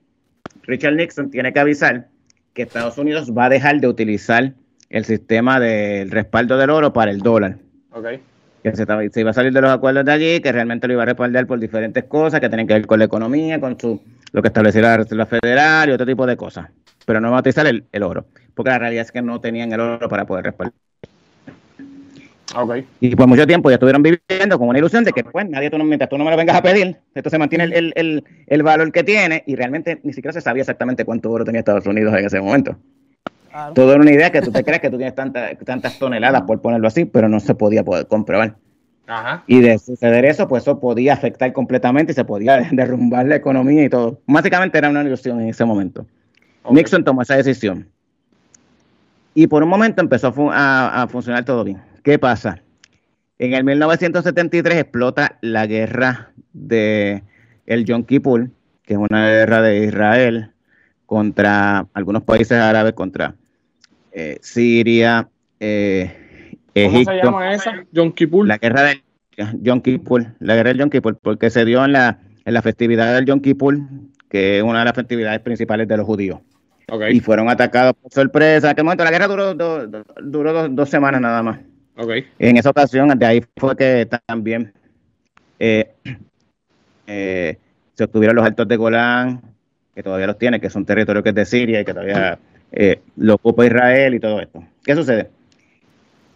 Richard 0.62 0.95
Nixon 0.95 1.31
tiene 1.31 1.53
que 1.53 1.61
avisar 1.61 2.09
que 2.55 2.62
Estados 2.62 2.97
Unidos 2.99 3.33
va 3.37 3.47
a 3.47 3.49
dejar 3.49 3.81
de 3.81 3.89
utilizar 3.89 4.55
el 4.89 5.05
sistema 5.05 5.61
del 5.61 6.11
respaldo 6.11 6.57
del 6.57 6.71
oro 6.71 6.93
para 6.93 7.11
el 7.11 7.21
dólar. 7.21 7.57
Que 8.62 8.76
se, 8.76 8.84
iba 9.20 9.30
a 9.30 9.34
salir 9.34 9.52
de 9.52 9.61
los 9.61 9.70
acuerdos 9.70 10.04
de 10.04 10.12
allí, 10.12 10.40
que 10.40 10.52
realmente 10.52 10.86
lo 10.86 10.92
iba 10.94 11.02
a 11.02 11.06
respaldar 11.06 11.46
por 11.46 11.58
diferentes 11.58 12.04
cosas 12.04 12.40
que 12.40 12.48
tienen 12.48 12.66
que 12.66 12.74
ver 12.74 12.86
con 12.86 12.98
la 12.98 13.06
economía, 13.06 13.58
con 13.58 13.78
su, 13.80 14.02
lo 14.32 14.42
que 14.42 14.48
establecía 14.48 14.82
la 14.82 14.96
Reserva 14.98 15.26
Federal 15.26 15.88
y 15.88 15.92
otro 15.92 16.06
tipo 16.06 16.26
de 16.26 16.36
cosas. 16.36 16.68
Pero 17.06 17.20
no 17.20 17.30
va 17.30 17.38
a 17.38 17.40
utilizar 17.40 17.66
el 17.66 18.02
oro 18.02 18.26
porque 18.61 18.70
la 18.70 18.78
realidad 18.78 19.06
es 19.06 19.11
que 19.11 19.22
no 19.22 19.40
tenían 19.40 19.72
el 19.72 19.80
oro 19.80 20.06
para 20.06 20.26
poder 20.26 20.44
respaldar. 20.44 20.74
Okay. 22.54 22.84
Y 23.00 23.16
por 23.16 23.26
mucho 23.26 23.46
tiempo 23.46 23.70
ya 23.70 23.76
estuvieron 23.76 24.02
viviendo 24.02 24.58
con 24.58 24.68
una 24.68 24.78
ilusión 24.78 25.02
de 25.02 25.12
que, 25.12 25.24
pues, 25.24 25.48
nadie, 25.48 25.70
tú 25.70 25.78
no, 25.78 25.84
mientras 25.84 26.11
tú 26.11 26.18
no 26.18 26.24
me 26.24 26.30
lo 26.30 26.36
vengas 26.36 26.56
a 26.56 26.62
pedir, 26.62 26.96
esto 27.14 27.30
se 27.30 27.38
mantiene 27.38 27.64
el, 27.64 28.62
valor 28.62 28.92
que 28.92 29.02
tiene 29.02 29.44
y 29.46 29.54
realmente 29.54 30.00
ni 30.02 30.12
siquiera 30.12 30.34
se 30.34 30.42
sabía 30.42 30.61
exactamente 30.62 31.06
cuánto 31.06 31.30
oro 31.30 31.44
tenía 31.44 31.61
Estados 31.61 31.86
Unidos 31.86 32.12
en 32.18 32.26
ese 32.26 32.38
momento. 32.38 32.76
Todo 33.74 33.92
era 33.92 34.01
una 34.01 34.12
idea 34.12 34.30
que 34.30 34.42
tú 34.42 34.53
te 34.53 34.62
crees 34.62 34.80
que 34.80 34.90
tú 34.90 34.96
tienes 34.96 35.14
tantas 35.14 35.98
toneladas, 35.98 36.42
por 36.42 36.61
ponerlo 36.61 36.86
así, 36.88 37.05
pero 37.05 37.28
no 37.28 37.40
se 37.40 37.55
podía 37.55 37.84
poder 37.84 38.07
comprobar. 38.07 38.57
Ajá. 39.07 39.42
Y 39.48 39.61
de 39.61 39.76
suceder 39.78 40.24
eso, 40.24 40.46
pues 40.46 40.62
eso 40.62 40.78
podía 40.78 41.14
afectar 41.14 41.53
completamente 41.53 42.12
y 42.12 42.14
se 42.14 42.24
podía 42.24 42.59
derrumbar 42.72 43.26
la 43.26 43.36
economía 43.36 43.84
y 43.84 43.88
todo. 43.88 44.20
Básicamente 44.26 44.78
era 44.78 44.88
una 44.88 45.03
ilusión 45.03 45.40
en 45.40 45.48
ese 45.48 45.64
momento. 45.64 46.07
Nixon 46.70 47.03
tomó 47.03 47.22
esa 47.22 47.36
decisión. 47.36 47.88
Y 49.34 49.46
por 49.46 49.62
un 49.62 49.68
momento 49.68 50.01
empezó 50.03 50.32
a, 50.53 51.07
funcionar 51.11 51.44
todo 51.44 51.64
bien. 51.64 51.82
¿Qué 52.03 52.18
pasa? 52.18 52.62
En 53.38 53.55
el 53.55 53.64
1973 53.64 54.78
explota 54.78 55.38
la 55.40 55.66
guerra 55.66 56.32
de 56.53 57.22
el 57.66 57.84
Yom 57.84 58.05
Kippur, 58.05 58.51
que 58.82 58.94
es 58.94 58.98
una 58.98 59.28
guerra 59.28 59.62
de 59.62 59.86
Israel 59.86 60.51
contra 61.07 61.86
algunos 61.94 62.22
países 62.22 62.59
árabes, 62.59 62.92
contra 62.92 63.34
eh, 64.12 64.38
Siria, 64.40 65.28
eh, 65.58 66.56
Egipto. 66.74 67.11
¿Cómo 67.11 67.18
se 67.18 67.24
llama 67.24 67.54
esa? 67.54 67.84
Yom 67.92 68.12
Kippur. 68.12 68.46
La 68.46 68.58
guerra 68.58 68.82
de 68.82 69.02
Yom 69.61 69.80
Kippur, 69.80 70.26
la 70.38 70.54
guerra 70.54 70.70
del 70.70 70.78
Yom 70.78 70.90
Kippur, 70.90 71.18
porque 71.18 71.50
se 71.50 71.64
dio 71.64 71.84
en 71.84 71.92
la, 71.92 72.18
en 72.44 72.54
la 72.54 72.62
festividad 72.62 73.14
del 73.14 73.26
Yom 73.26 73.40
Kippur, 73.40 73.78
que 74.28 74.58
es 74.58 74.62
una 74.62 74.80
de 74.80 74.84
las 74.84 74.94
festividades 74.94 75.40
principales 75.40 75.88
de 75.88 75.96
los 75.96 76.06
judíos. 76.06 76.40
Y 77.11 77.20
fueron 77.20 77.48
atacados 77.48 77.94
por 77.94 78.12
sorpresa. 78.12 78.68
En 78.68 78.72
aquel 78.72 78.84
momento 78.84 79.04
la 79.04 79.11
guerra 79.11 79.28
duró, 79.28 79.54
duró 79.54 80.68
dos, 80.68 80.88
semanas 80.88 81.20
nada 81.20 81.42
más. 81.42 81.61
En 82.38 82.56
esa 82.56 82.70
ocasión, 82.70 83.16
de 83.16 83.26
ahí 83.26 83.44
fue 83.56 83.76
que 83.76 84.08
también 84.26 84.72
eh, 85.58 85.92
eh, 87.06 87.58
se 87.94 88.04
obtuvieron 88.04 88.34
los 88.34 88.44
altos 88.44 88.66
de 88.66 88.76
Golán, 88.76 89.40
que 89.94 90.02
todavía 90.02 90.26
los 90.26 90.38
tiene, 90.38 90.61
que 90.61 90.70
son 90.70 90.84
territorios 90.84 91.22
que 91.22 91.28
es 91.28 91.34
de 91.34 91.44
Siria 91.44 91.80
y 91.80 91.84
que 91.84 91.92
todavía 91.92 92.38
eh, 92.73 93.01
lo 93.16 93.35
ocupa 93.35 93.66
Israel 93.66 94.14
y 94.14 94.21
todo 94.21 94.41
esto. 94.41 94.64
¿Qué 94.85 94.95
sucede? 94.95 95.31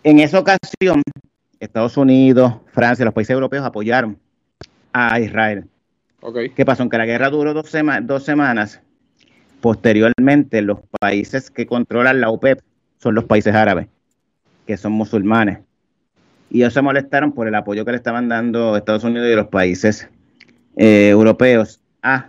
En 0.02 0.20
esa 0.20 0.38
ocasión, 0.38 1.02
Estados 1.60 1.96
Unidos, 1.96 2.54
Francia, 2.72 3.04
los 3.04 3.14
países 3.14 3.32
europeos 3.32 3.64
apoyaron 3.64 4.18
a 4.92 5.18
Israel. 5.20 5.64
¿Qué 6.54 6.64
pasó? 6.64 6.82
Aunque 6.82 6.98
la 6.98 7.06
guerra 7.06 7.30
duró 7.30 7.52
dos, 7.52 7.70
dos 8.02 8.24
semanas, 8.24 8.80
Posteriormente, 9.64 10.60
los 10.60 10.80
países 11.00 11.50
que 11.50 11.64
controlan 11.64 12.20
la 12.20 12.28
OPEP 12.28 12.60
son 12.98 13.14
los 13.14 13.24
países 13.24 13.54
árabes, 13.54 13.86
que 14.66 14.76
son 14.76 14.92
musulmanes. 14.92 15.60
Y 16.50 16.58
ellos 16.58 16.74
se 16.74 16.82
molestaron 16.82 17.32
por 17.32 17.48
el 17.48 17.54
apoyo 17.54 17.82
que 17.86 17.92
le 17.92 17.96
estaban 17.96 18.28
dando 18.28 18.76
Estados 18.76 19.04
Unidos 19.04 19.26
y 19.32 19.34
los 19.34 19.48
países 19.48 20.06
eh, 20.76 21.08
europeos 21.08 21.80
a 22.02 22.28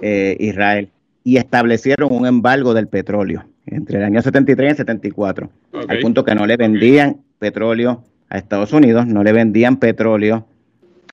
eh, 0.00 0.36
Israel. 0.38 0.88
Y 1.24 1.36
establecieron 1.36 2.12
un 2.12 2.26
embargo 2.26 2.74
del 2.74 2.88
petróleo 2.88 3.44
entre 3.66 3.98
el 3.98 4.04
año 4.04 4.22
73 4.22 4.66
y 4.66 4.70
el 4.70 4.76
74, 4.76 5.50
al 5.88 5.98
punto 6.00 6.24
que 6.24 6.34
no 6.34 6.46
le 6.46 6.56
vendían 6.56 7.22
petróleo 7.38 8.02
a 8.28 8.38
Estados 8.38 8.72
Unidos, 8.72 9.06
no 9.06 9.22
le 9.22 9.32
vendían 9.32 9.76
petróleo 9.76 10.46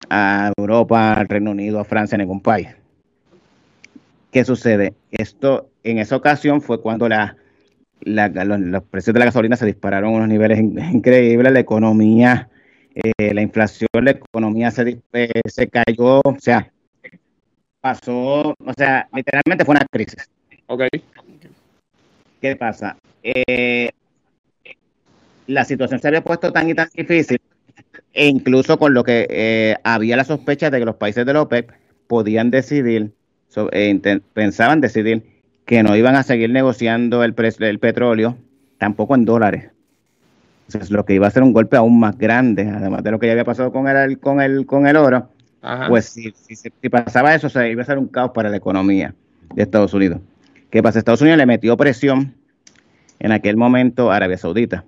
a 0.09 0.51
Europa, 0.57 1.13
al 1.13 1.27
Reino 1.27 1.51
Unido, 1.51 1.79
a 1.79 1.83
Francia, 1.83 2.15
a 2.15 2.19
ningún 2.19 2.41
país. 2.41 2.69
¿Qué 4.31 4.43
sucede? 4.43 4.93
Esto 5.11 5.69
en 5.83 5.99
esa 5.99 6.15
ocasión 6.15 6.61
fue 6.61 6.81
cuando 6.81 7.07
la, 7.09 7.35
los, 8.01 8.83
precios 8.83 9.13
de 9.13 9.19
la 9.19 9.25
gasolina 9.25 9.55
se 9.55 9.65
dispararon 9.65 10.13
a 10.13 10.17
unos 10.17 10.27
niveles 10.27 10.59
increíbles, 10.93 11.51
la 11.51 11.59
economía, 11.59 12.49
eh, 12.95 13.33
la 13.33 13.41
inflación, 13.41 13.89
la 13.93 14.11
economía 14.11 14.71
se, 14.71 15.01
eh, 15.13 15.41
se 15.45 15.67
cayó, 15.67 16.21
o 16.23 16.35
sea, 16.39 16.71
pasó, 17.81 18.49
o 18.51 18.73
sea, 18.77 19.07
literalmente 19.13 19.65
fue 19.65 19.75
una 19.75 19.85
crisis. 19.89 20.29
Ok. 20.67 20.83
¿Qué 22.41 22.55
pasa? 22.55 22.97
Eh, 23.23 23.89
la 25.47 25.65
situación 25.65 25.99
se 25.99 26.07
había 26.07 26.23
puesto 26.23 26.51
tan 26.53 26.69
y 26.69 26.73
tan 26.73 26.89
difícil, 26.93 27.41
e 28.13 28.27
incluso 28.27 28.77
con 28.77 28.93
lo 28.93 29.03
que 29.03 29.75
había 29.83 30.15
la 30.15 30.23
sospecha 30.23 30.69
de 30.69 30.79
que 30.79 30.85
los 30.85 30.95
países 30.95 31.25
de 31.25 31.33
la 31.33 31.41
OPEP 31.41 31.71
podían 32.07 32.51
decidir 32.51 33.13
eh, 33.71 34.21
pensaban 34.33 34.79
decidir 34.79 35.23
que 35.65 35.81
no 35.83 35.95
iban 35.95 36.15
a 36.15 36.23
seguir 36.23 36.49
negociando 36.49 37.23
el, 37.23 37.33
precio 37.33 37.65
del 37.65 37.79
petróleo, 37.79 38.37
tampoco 38.77 39.15
en 39.15 39.25
dólares. 39.25 39.71
Entonces, 40.67 40.91
lo 40.91 41.05
que 41.05 41.15
iba 41.15 41.27
a 41.27 41.31
ser 41.31 41.43
un 41.43 41.53
golpe 41.53 41.77
aún 41.77 41.99
más 41.99 42.17
grande, 42.17 42.69
además 42.69 43.03
de 43.03 43.11
lo 43.11 43.19
que 43.19 43.27
ya 43.27 43.33
había 43.33 43.45
pasado 43.45 43.71
con 43.71 43.87
el, 43.87 44.19
con 44.19 44.41
el, 44.41 44.65
con 44.65 44.87
el 44.87 44.97
oro, 44.97 45.29
pues 45.87 46.05
si, 46.05 46.31
si, 46.31 46.89
pasaba 46.89 47.35
eso, 47.35 47.47
iba 47.65 47.81
a 47.81 47.85
ser 47.85 47.97
un 47.97 48.07
caos 48.07 48.31
para 48.33 48.49
la 48.49 48.57
economía. 48.57 49.13
de 49.53 49.63
Estados 49.63 49.93
Unidos. 49.93 50.19
¿Qué 50.69 50.83
pasa? 50.83 50.99
Estados 50.99 51.21
Unidos 51.21 51.37
le 51.37 51.45
metió 51.45 51.75
presión 51.75 52.35
en 53.19 53.31
aquel 53.31 53.57
momento 53.57 54.11
a 54.11 54.17
Arabia 54.17 54.37
Saudita. 54.37 54.85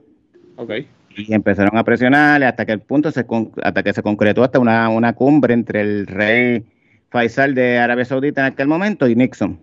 Okay. 0.56 0.88
Y 1.16 1.34
empezaron 1.34 1.78
a 1.78 1.84
presionarle 1.84 2.46
hasta 2.46 2.66
que 2.66 2.72
el 2.72 2.80
punto 2.80 3.12
se 3.12 3.26
hasta 3.64 3.84
que 3.84 3.94
se 3.94 4.02
concretó 4.02 4.44
hasta 4.44 4.60
una, 4.60 4.88
una 4.90 5.14
cumbre 5.14 5.54
entre 5.54 5.82
el 5.82 6.08
rey 6.08 6.64
Faisal 7.10 7.56
de 7.56 7.78
Arabia 7.78 8.06
Saudita 8.06 8.42
en 8.42 8.54
aquel 8.54 8.68
momento 8.68 9.08
y 9.08 9.16
Nixon. 9.16 9.60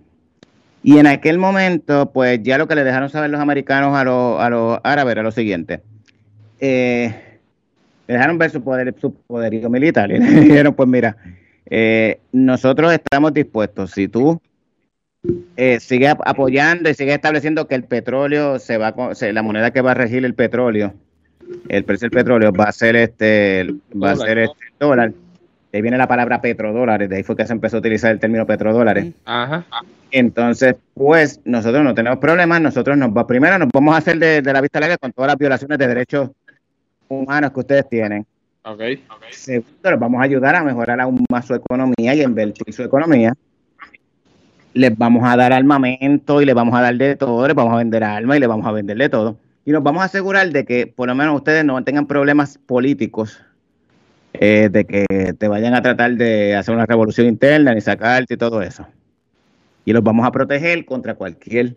Y 0.82 0.98
en 0.98 1.06
aquel 1.06 1.38
momento, 1.38 2.12
pues 2.12 2.42
ya 2.42 2.58
lo 2.58 2.68
que 2.68 2.74
le 2.74 2.84
dejaron 2.84 3.10
saber 3.10 3.30
los 3.30 3.40
americanos 3.40 3.96
a 3.96 4.04
los, 4.04 4.40
a 4.40 4.50
los 4.50 4.78
árabes 4.84 5.12
era 5.12 5.22
lo 5.22 5.30
siguiente. 5.30 5.80
Eh, 6.60 7.27
le 8.08 8.14
dejaron 8.14 8.38
ver 8.38 8.50
su 8.50 8.62
poder, 8.62 8.92
su 9.00 9.14
poderío 9.14 9.70
militar 9.70 10.10
y 10.12 10.18
le 10.18 10.40
dijeron, 10.40 10.74
pues 10.74 10.88
mira, 10.88 11.16
eh, 11.66 12.18
nosotros 12.32 12.92
estamos 12.92 13.32
dispuestos, 13.32 13.92
si 13.92 14.08
tú 14.08 14.40
eh, 15.56 15.78
sigues 15.78 16.14
apoyando 16.24 16.90
y 16.90 16.94
sigues 16.94 17.14
estableciendo 17.14 17.68
que 17.68 17.76
el 17.76 17.84
petróleo 17.84 18.58
se 18.58 18.78
va, 18.78 18.94
la 19.20 19.42
moneda 19.42 19.70
que 19.70 19.82
va 19.82 19.92
a 19.92 19.94
regir 19.94 20.24
el 20.24 20.34
petróleo, 20.34 20.94
el 21.68 21.84
precio 21.84 22.06
del 22.06 22.18
petróleo 22.18 22.52
va 22.52 22.64
a 22.64 22.72
ser 22.72 22.96
este, 22.96 23.68
va 23.94 24.10
a 24.10 24.16
ser 24.16 24.38
este 24.38 24.64
dólar 24.80 25.12
ahí 25.72 25.82
viene 25.82 25.98
la 25.98 26.08
palabra 26.08 26.40
petrodólares, 26.40 27.08
de 27.08 27.16
ahí 27.16 27.22
fue 27.22 27.36
que 27.36 27.46
se 27.46 27.52
empezó 27.52 27.76
a 27.76 27.80
utilizar 27.80 28.10
el 28.10 28.18
término 28.18 28.46
petrodólares. 28.46 29.12
Ajá. 29.24 29.64
Entonces, 30.10 30.76
pues 30.94 31.40
nosotros 31.44 31.84
no 31.84 31.94
tenemos 31.94 32.18
problemas, 32.18 32.60
nosotros 32.60 32.96
nos 32.96 33.10
va, 33.10 33.26
primero 33.26 33.58
nos 33.58 33.68
vamos 33.72 33.94
a 33.94 33.98
hacer 33.98 34.18
de, 34.18 34.42
la 34.42 34.60
vista 34.60 34.80
larga 34.80 34.96
con 34.96 35.12
todas 35.12 35.28
las 35.28 35.38
violaciones 35.38 35.78
de 35.78 35.86
derechos 35.86 36.30
humanos 37.08 37.52
que 37.52 37.60
ustedes 37.60 37.88
tienen. 37.88 38.26
Okay. 38.64 39.02
Segundo, 39.30 39.90
les 39.90 39.98
vamos 39.98 40.20
a 40.20 40.24
ayudar 40.24 40.54
a 40.54 40.62
mejorar 40.62 41.00
aún 41.00 41.24
más 41.30 41.46
su 41.46 41.54
economía 41.54 42.14
y 42.14 42.22
invertir 42.22 42.72
su 42.72 42.82
economía. 42.82 43.34
Les 44.74 44.96
vamos 44.96 45.22
a 45.24 45.36
dar 45.36 45.52
armamento 45.52 46.42
y 46.42 46.44
les 46.44 46.54
vamos 46.54 46.74
a 46.74 46.82
dar 46.82 46.96
de 46.96 47.16
todo, 47.16 47.46
les 47.46 47.56
vamos 47.56 47.72
a 47.72 47.78
vender 47.78 48.04
armas 48.04 48.36
y 48.36 48.40
les 48.40 48.48
vamos 48.48 48.66
a 48.66 48.72
vender 48.72 48.98
de 48.98 49.08
todo. 49.08 49.36
Y 49.64 49.72
nos 49.72 49.82
vamos 49.82 50.02
a 50.02 50.06
asegurar 50.06 50.50
de 50.50 50.64
que 50.64 50.86
por 50.86 51.08
lo 51.08 51.14
menos 51.14 51.36
ustedes 51.36 51.64
no 51.64 51.82
tengan 51.82 52.06
problemas 52.06 52.58
políticos 52.58 53.40
eh, 54.34 54.68
de 54.70 54.84
que 54.84 55.34
te 55.38 55.48
vayan 55.48 55.74
a 55.74 55.82
tratar 55.82 56.14
de 56.14 56.54
hacer 56.54 56.74
una 56.74 56.86
revolución 56.86 57.26
interna 57.26 57.74
ni 57.74 57.80
sacarte 57.80 58.34
y 58.34 58.36
todo 58.36 58.62
eso. 58.62 58.86
Y 59.84 59.92
los 59.92 60.02
vamos 60.02 60.26
a 60.26 60.30
proteger 60.30 60.84
contra 60.84 61.14
cualquier 61.14 61.76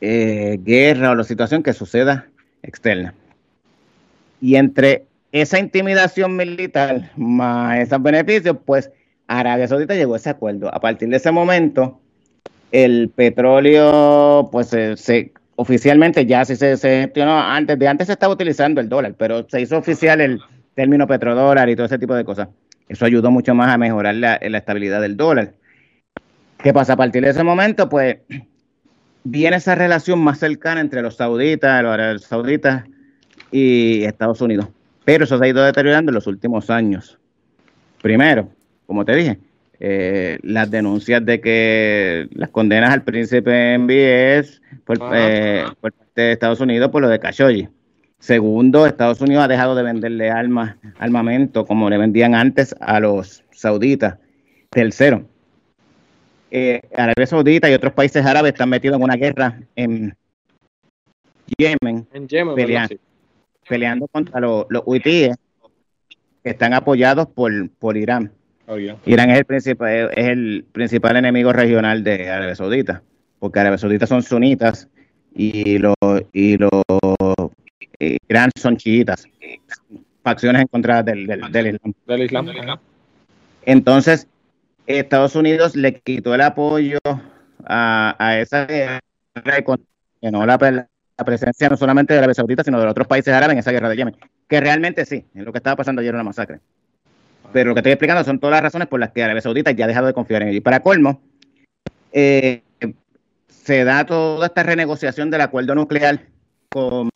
eh, 0.00 0.58
guerra 0.62 1.10
o 1.10 1.14
la 1.14 1.24
situación 1.24 1.62
que 1.62 1.74
suceda 1.74 2.26
externa. 2.62 3.14
Y 4.40 4.56
entre 4.56 5.06
esa 5.32 5.58
intimidación 5.58 6.36
militar 6.36 7.10
más 7.16 7.78
esos 7.78 8.02
beneficios, 8.02 8.56
pues 8.64 8.90
Arabia 9.26 9.68
Saudita 9.68 9.94
llegó 9.94 10.14
a 10.14 10.16
ese 10.16 10.30
acuerdo. 10.30 10.74
A 10.74 10.80
partir 10.80 11.08
de 11.08 11.16
ese 11.16 11.30
momento, 11.30 12.00
el 12.72 13.10
petróleo, 13.10 14.48
pues 14.50 14.68
se, 14.68 15.32
oficialmente 15.56 16.26
ya 16.26 16.44
sí 16.44 16.56
se, 16.56 16.76
se 16.76 17.02
gestionó, 17.02 17.38
antes 17.38 17.78
de 17.78 17.88
antes 17.88 18.06
se 18.06 18.14
estaba 18.14 18.32
utilizando 18.32 18.80
el 18.80 18.88
dólar, 18.88 19.14
pero 19.16 19.46
se 19.48 19.60
hizo 19.60 19.78
oficial 19.78 20.20
el, 20.20 20.40
término 20.80 21.06
petrodólar 21.06 21.68
y 21.68 21.76
todo 21.76 21.86
ese 21.86 21.98
tipo 21.98 22.14
de 22.14 22.24
cosas. 22.24 22.48
Eso 22.88 23.04
ayudó 23.04 23.30
mucho 23.30 23.54
más 23.54 23.72
a 23.72 23.76
mejorar 23.76 24.14
la, 24.14 24.34
estabilidad 24.36 25.00
del 25.00 25.16
dólar. 25.16 25.52
¿Qué 26.62 26.72
pasa? 26.72 26.94
A 26.94 26.96
partir 26.96 27.22
de 27.22 27.30
ese 27.30 27.44
momento, 27.44 27.88
pues, 27.88 28.16
viene 29.22 29.56
esa 29.56 29.74
relación 29.74 30.18
más 30.18 30.38
cercana 30.38 30.80
entre 30.80 31.02
los 31.02 31.16
sauditas, 31.16 31.82
los 31.82 32.22
sauditas 32.22 32.84
y 33.50 34.04
Estados 34.04 34.40
Unidos. 34.40 34.68
Pero 35.04 35.24
eso 35.24 35.38
se 35.38 35.44
ha 35.44 35.48
ido 35.48 35.64
deteriorando 35.64 36.10
en 36.10 36.14
los 36.14 36.26
últimos 36.26 36.70
años. 36.70 37.18
Primero, 38.02 38.48
como 38.86 39.04
te 39.04 39.14
dije, 39.14 39.38
eh, 39.78 40.38
las 40.42 40.70
denuncias 40.70 41.24
de 41.24 41.40
que 41.40 42.28
las 42.32 42.50
condenas 42.50 42.90
al 42.90 43.02
príncipe 43.02 43.78
MBS 43.78 44.60
por, 44.84 44.98
eh, 45.14 45.64
por 45.80 45.92
parte 45.92 46.20
de 46.20 46.32
Estados 46.32 46.60
Unidos 46.60 46.90
por 46.90 47.02
lo 47.02 47.08
de 47.08 47.18
Khashoggi. 47.18 47.68
Segundo, 48.18 48.86
Estados 48.86 49.22
Unidos 49.22 49.44
ha 49.44 49.48
dejado 49.48 49.74
de 49.74 49.82
venderle 49.82 50.30
armas, 50.30 50.76
armamento 50.98 51.64
como 51.64 51.88
le 51.88 51.96
vendían 51.96 52.34
antes 52.34 52.74
a 52.78 53.00
los 53.00 53.42
sauditas. 53.52 54.18
Tercero, 54.68 55.24
eh, 56.50 56.82
Arabia 56.94 57.26
Saudita 57.26 57.70
y 57.70 57.74
otros 57.74 57.94
países 57.94 58.24
árabes 58.26 58.52
están 58.52 58.68
metidos 58.68 58.96
en 58.96 59.02
una 59.02 59.16
guerra 59.16 59.60
en 59.76 60.14
Yemen, 61.56 62.06
peleando, 62.54 62.96
contra 64.10 64.40
los, 64.40 64.66
los 64.68 64.82
huitíes 64.86 65.36
que 66.42 66.50
están 66.50 66.74
apoyados 66.74 67.28
por, 67.28 67.70
por 67.78 67.96
Irán. 67.96 68.32
Oh, 68.66 68.76
Irán 68.78 69.30
es 69.30 69.38
el, 69.38 69.44
principal, 69.44 70.10
es 70.14 70.26
el 70.28 70.64
principal 70.72 71.16
enemigo 71.16 71.52
regional 71.52 72.04
de 72.04 72.30
Arabia 72.30 72.54
Saudita, 72.54 73.02
porque 73.38 73.60
Arabia 73.60 73.78
Saudita 73.78 74.06
son 74.06 74.22
sunitas 74.22 74.88
y 75.34 75.78
los, 75.78 75.94
y 76.32 76.56
los 76.56 76.70
Irán 77.98 78.50
son 78.56 78.76
chiitas, 78.76 79.26
facciones 80.22 80.62
encontradas 80.62 81.04
del, 81.04 81.26
del, 81.26 82.22
Islam. 82.22 82.46
Entonces, 83.64 84.26
Estados 84.86 85.34
Unidos 85.36 85.76
le 85.76 85.94
quitó 86.00 86.34
el 86.34 86.40
apoyo 86.40 86.98
a, 87.64 88.16
a 88.18 88.38
esa 88.38 88.66
guerra 88.66 89.00
y 90.20 90.30
no 90.30 90.44
la, 90.46 90.88
la, 91.20 91.24
presencia 91.24 91.68
no 91.68 91.76
solamente 91.76 92.12
de 92.12 92.18
Arabia 92.18 92.34
Saudita, 92.34 92.64
sino 92.64 92.80
de 92.80 92.86
otros 92.86 93.06
países 93.06 93.32
árabes 93.32 93.54
en 93.54 93.58
esa 93.58 93.72
guerra 93.72 93.88
de 93.88 93.96
Yemen. 93.96 94.16
Que 94.48 94.60
realmente 94.60 95.04
sí, 95.04 95.24
es 95.34 95.44
lo 95.44 95.52
que 95.52 95.58
estaba 95.58 95.76
pasando 95.76 96.00
ayer 96.00 96.14
una 96.14 96.24
masacre. 96.24 96.60
Pero 97.52 97.68
lo 97.68 97.74
que 97.74 97.80
estoy 97.80 97.92
explicando 97.92 98.24
son 98.24 98.38
todas 98.38 98.54
las 98.54 98.62
razones 98.62 98.88
por 98.88 99.00
las 99.00 99.10
que 99.10 99.22
Arabia 99.22 99.42
Saudita 99.42 99.70
ya 99.72 99.84
ha 99.84 99.88
dejado 99.88 100.06
de 100.06 100.14
confiar 100.14 100.42
en 100.42 100.48
él. 100.48 100.56
Y 100.56 100.60
para 100.60 100.80
colmo, 100.80 101.20
eh, 102.12 102.62
se 103.48 103.84
da 103.84 104.04
toda 104.04 104.46
esta 104.46 104.62
renegociación 104.62 105.30
del 105.30 105.42
acuerdo 105.42 105.74
nuclear 105.74 106.20
con 106.68 107.10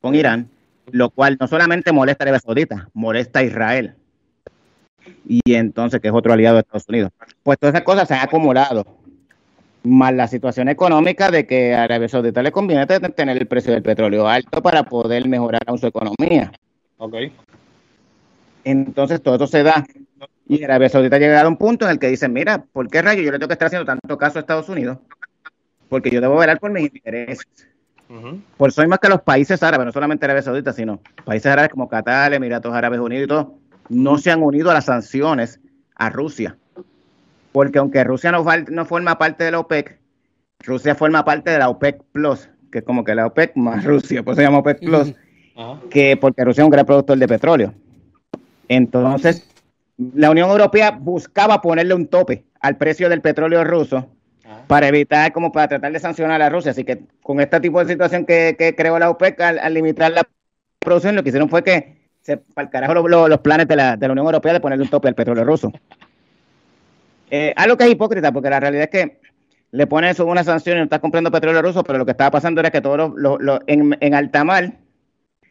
con 0.00 0.14
Irán, 0.14 0.50
lo 0.90 1.10
cual 1.10 1.36
no 1.40 1.46
solamente 1.46 1.92
molesta 1.92 2.24
a 2.24 2.26
Arabia 2.26 2.40
Saudita, 2.40 2.88
molesta 2.94 3.40
a 3.40 3.42
Israel. 3.42 3.94
Y 5.26 5.54
entonces, 5.54 6.00
que 6.00 6.08
es 6.08 6.14
otro 6.14 6.32
aliado 6.32 6.56
de 6.56 6.60
Estados 6.60 6.88
Unidos. 6.88 7.10
Pues 7.42 7.58
todas 7.58 7.74
esas 7.74 7.84
cosas 7.84 8.08
se 8.08 8.14
han 8.14 8.20
acumulado. 8.20 8.86
Más 9.84 10.12
la 10.12 10.26
situación 10.26 10.68
económica 10.68 11.30
de 11.30 11.46
que 11.46 11.74
a 11.74 11.84
Arabia 11.84 12.08
Saudita 12.08 12.42
le 12.42 12.52
conviene 12.52 12.86
tener 12.86 13.36
el 13.36 13.46
precio 13.46 13.72
del 13.72 13.82
petróleo 13.82 14.28
alto 14.28 14.62
para 14.62 14.82
poder 14.82 15.26
mejorar 15.28 15.62
su 15.78 15.86
economía. 15.86 16.52
Ok. 16.98 17.14
Entonces 18.64 19.22
todo 19.22 19.36
eso 19.36 19.46
se 19.46 19.62
da. 19.62 19.84
Y 20.46 20.64
Arabia 20.64 20.88
Saudita 20.88 21.16
ha 21.16 21.18
llegado 21.18 21.46
a 21.46 21.50
un 21.50 21.56
punto 21.56 21.84
en 21.84 21.92
el 21.92 21.98
que 21.98 22.08
dicen, 22.08 22.32
mira, 22.32 22.64
¿por 22.72 22.88
qué 22.88 23.02
rayo 23.02 23.22
yo 23.22 23.30
le 23.30 23.38
tengo 23.38 23.48
que 23.48 23.54
estar 23.54 23.66
haciendo 23.66 23.86
tanto 23.86 24.18
caso 24.18 24.38
a 24.38 24.40
Estados 24.40 24.68
Unidos? 24.68 24.98
Porque 25.88 26.10
yo 26.10 26.20
debo 26.20 26.36
velar 26.36 26.58
por 26.58 26.70
mis 26.70 26.84
intereses. 26.84 27.46
Por 28.56 28.70
eso 28.70 28.80
hay 28.80 28.88
más 28.88 28.98
que 28.98 29.08
los 29.08 29.20
países 29.20 29.62
árabes, 29.62 29.86
no 29.86 29.92
solamente 29.92 30.24
Arabia 30.24 30.42
Saudita, 30.42 30.72
sino 30.72 31.00
países 31.24 31.52
árabes 31.52 31.70
como 31.70 31.88
Qatar, 31.88 32.32
Emiratos 32.32 32.72
Árabes 32.72 33.00
Unidos 33.00 33.24
y 33.24 33.28
todo, 33.28 33.54
no 33.90 34.16
se 34.16 34.30
han 34.30 34.42
unido 34.42 34.70
a 34.70 34.74
las 34.74 34.86
sanciones 34.86 35.60
a 35.94 36.08
Rusia. 36.08 36.56
Porque 37.52 37.78
aunque 37.78 38.04
Rusia 38.04 38.32
no, 38.32 38.44
no 38.70 38.84
forma 38.84 39.18
parte 39.18 39.44
de 39.44 39.50
la 39.50 39.60
OPEC, 39.60 39.98
Rusia 40.60 40.94
forma 40.94 41.24
parte 41.24 41.50
de 41.50 41.58
la 41.58 41.68
OPEC 41.68 42.02
Plus, 42.12 42.48
que 42.70 42.78
es 42.78 42.84
como 42.84 43.04
que 43.04 43.14
la 43.14 43.26
OPEC 43.26 43.56
más 43.56 43.84
Rusia, 43.86 44.22
pues 44.22 44.36
se 44.36 44.42
llama 44.42 44.58
OPEC 44.58 44.80
Plus, 44.80 45.14
que 45.90 46.16
porque 46.16 46.44
Rusia 46.44 46.62
es 46.62 46.66
un 46.66 46.70
gran 46.70 46.86
productor 46.86 47.18
de 47.18 47.28
petróleo. 47.28 47.74
Entonces, 48.68 49.48
la 49.96 50.30
Unión 50.30 50.50
Europea 50.50 50.90
buscaba 50.90 51.60
ponerle 51.60 51.94
un 51.94 52.06
tope 52.06 52.44
al 52.60 52.76
precio 52.76 53.08
del 53.08 53.20
petróleo 53.20 53.64
ruso 53.64 54.08
para 54.66 54.88
evitar, 54.88 55.32
como 55.32 55.50
para 55.52 55.68
tratar 55.68 55.92
de 55.92 55.98
sancionar 55.98 56.40
a 56.42 56.50
Rusia. 56.50 56.70
Así 56.70 56.84
que 56.84 57.00
con 57.22 57.40
este 57.40 57.60
tipo 57.60 57.82
de 57.82 57.90
situación 57.90 58.24
que, 58.24 58.74
creó 58.76 58.98
la 58.98 59.10
OPEC 59.10 59.40
al, 59.40 59.74
limitar 59.74 60.12
la 60.12 60.26
producción, 60.78 61.16
lo 61.16 61.22
que 61.22 61.30
hicieron 61.30 61.48
fue 61.48 61.64
que 61.64 61.96
se 62.20 62.36
para 62.36 62.68
carajo 62.68 62.94
los, 62.94 63.38
planes 63.38 63.66
de 63.68 63.76
la, 63.76 63.96
de 63.96 64.06
la, 64.06 64.12
Unión 64.12 64.26
Europea 64.26 64.52
de 64.52 64.60
ponerle 64.60 64.84
un 64.84 64.90
tope 64.90 65.08
al 65.08 65.14
petróleo 65.14 65.44
ruso. 65.44 65.72
Eh, 67.30 67.52
algo 67.56 67.76
que 67.76 67.84
es 67.84 67.90
hipócrita, 67.90 68.32
porque 68.32 68.50
la 68.50 68.60
realidad 68.60 68.84
es 68.84 68.90
que 68.90 69.20
le 69.70 69.86
ponen 69.86 70.10
eso 70.10 70.24
una 70.26 70.44
sanción 70.44 70.76
y 70.76 70.78
no 70.80 70.84
está 70.84 70.98
comprando 70.98 71.30
petróleo 71.30 71.62
ruso, 71.62 71.84
pero 71.84 71.98
lo 71.98 72.04
que 72.04 72.12
estaba 72.12 72.30
pasando 72.30 72.60
era 72.60 72.70
que 72.70 72.80
todos 72.80 73.12
los, 73.16 73.60
en, 73.66 73.96
en 74.00 74.14
alta 74.14 74.44
mar 74.44 74.72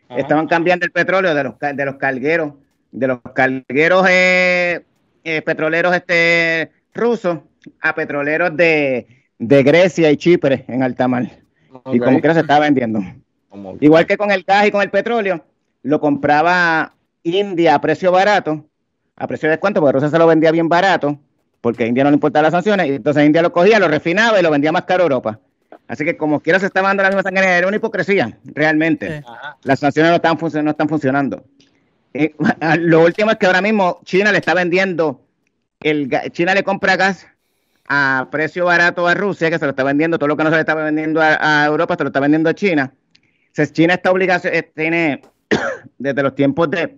estaban 0.09 0.47
cambiando 0.47 0.85
el 0.85 0.91
petróleo 0.91 1.33
de 1.33 1.43
los, 1.43 1.53
de 1.59 1.85
los 1.85 1.95
cargueros, 1.95 2.53
de 2.91 3.07
los 3.07 3.19
cargueros 3.33 4.05
eh, 4.09 4.85
eh, 5.23 5.41
petroleros 5.41 5.93
este 5.93 6.71
rusos 6.93 7.39
a 7.81 7.93
petroleros 7.93 8.55
de, 8.55 9.07
Grecia 9.39 10.09
y 10.09 10.17
Chipre 10.17 10.65
en 10.67 10.83
alta 10.83 11.07
mar. 11.07 11.29
Y 11.91 11.99
como 11.99 12.19
quiera 12.19 12.33
se 12.33 12.39
estaba 12.39 12.61
vendiendo. 12.61 13.01
Igual 13.79 14.05
que 14.07 14.17
con 14.17 14.31
el 14.31 14.43
gas 14.43 14.67
y 14.67 14.71
con 14.71 14.81
el 14.81 14.89
petróleo, 14.89 15.43
lo 15.83 15.99
compraba 15.99 16.93
India 17.23 17.75
a 17.75 17.81
precio 17.81 18.11
barato, 18.11 18.65
a 19.15 19.27
precio 19.27 19.47
de 19.47 19.51
descuento, 19.51 19.79
porque 19.79 19.93
Rusia 19.93 20.09
se 20.09 20.17
lo 20.17 20.27
vendía 20.27 20.51
bien 20.51 20.69
barato, 20.69 21.19
porque 21.61 21.83
a 21.83 21.87
India 21.87 22.03
no 22.03 22.11
le 22.11 22.15
importaban 22.15 22.43
las 22.43 22.53
sanciones, 22.53 22.87
y 22.87 22.95
entonces 22.95 23.25
India 23.25 23.41
lo 23.41 23.51
cogía, 23.51 23.79
lo 23.79 23.87
refinaba 23.87 24.39
y 24.39 24.43
lo 24.43 24.51
vendía 24.51 24.71
más 24.71 24.83
caro 24.83 25.03
a 25.03 25.05
Europa. 25.05 25.39
Así 25.87 26.03
que 26.03 26.17
como 26.17 26.41
quiera 26.41 26.59
se 26.59 26.65
estaba 26.65 26.89
dando 26.89 27.03
la 27.03 27.09
misma 27.09 27.23
sangre, 27.23 27.45
era 27.45 27.67
una 27.67 27.77
hipocresía, 27.77 28.37
realmente. 28.43 29.23
Las 29.63 29.79
sanciones 29.79 30.11
no 30.11 30.15
están, 30.17 30.65
no 30.65 30.71
están 30.71 30.89
funcionando. 30.89 31.45
lo 32.79 33.03
último 33.03 33.31
es 33.31 33.37
que 33.37 33.45
ahora 33.45 33.61
mismo 33.61 33.99
China 34.03 34.31
le 34.31 34.39
está 34.39 34.53
vendiendo, 34.53 35.21
el 35.79 36.09
China 36.31 36.53
le 36.53 36.63
compra 36.63 36.95
gas 36.95 37.27
a 37.87 38.27
precio 38.31 38.65
barato 38.65 39.07
a 39.07 39.13
Rusia, 39.13 39.49
que 39.49 39.59
se 39.59 39.65
lo 39.65 39.71
está 39.71 39.83
vendiendo, 39.83 40.17
todo 40.17 40.27
lo 40.27 40.37
que 40.37 40.43
no 40.43 40.49
se 40.49 40.55
le 40.55 40.61
estaba 40.61 40.83
vendiendo 40.83 41.21
a, 41.21 41.65
Europa, 41.65 41.95
se 41.97 42.03
lo 42.03 42.09
está 42.09 42.19
vendiendo 42.19 42.49
a 42.49 42.53
China. 42.53 42.93
Entonces, 43.47 43.71
China 43.71 43.93
está 43.93 44.11
obligación, 44.11 44.53
eh, 44.53 44.71
tiene 44.75 45.21
desde 45.97 46.23
los 46.23 46.35
tiempos 46.35 46.69
de, 46.69 46.97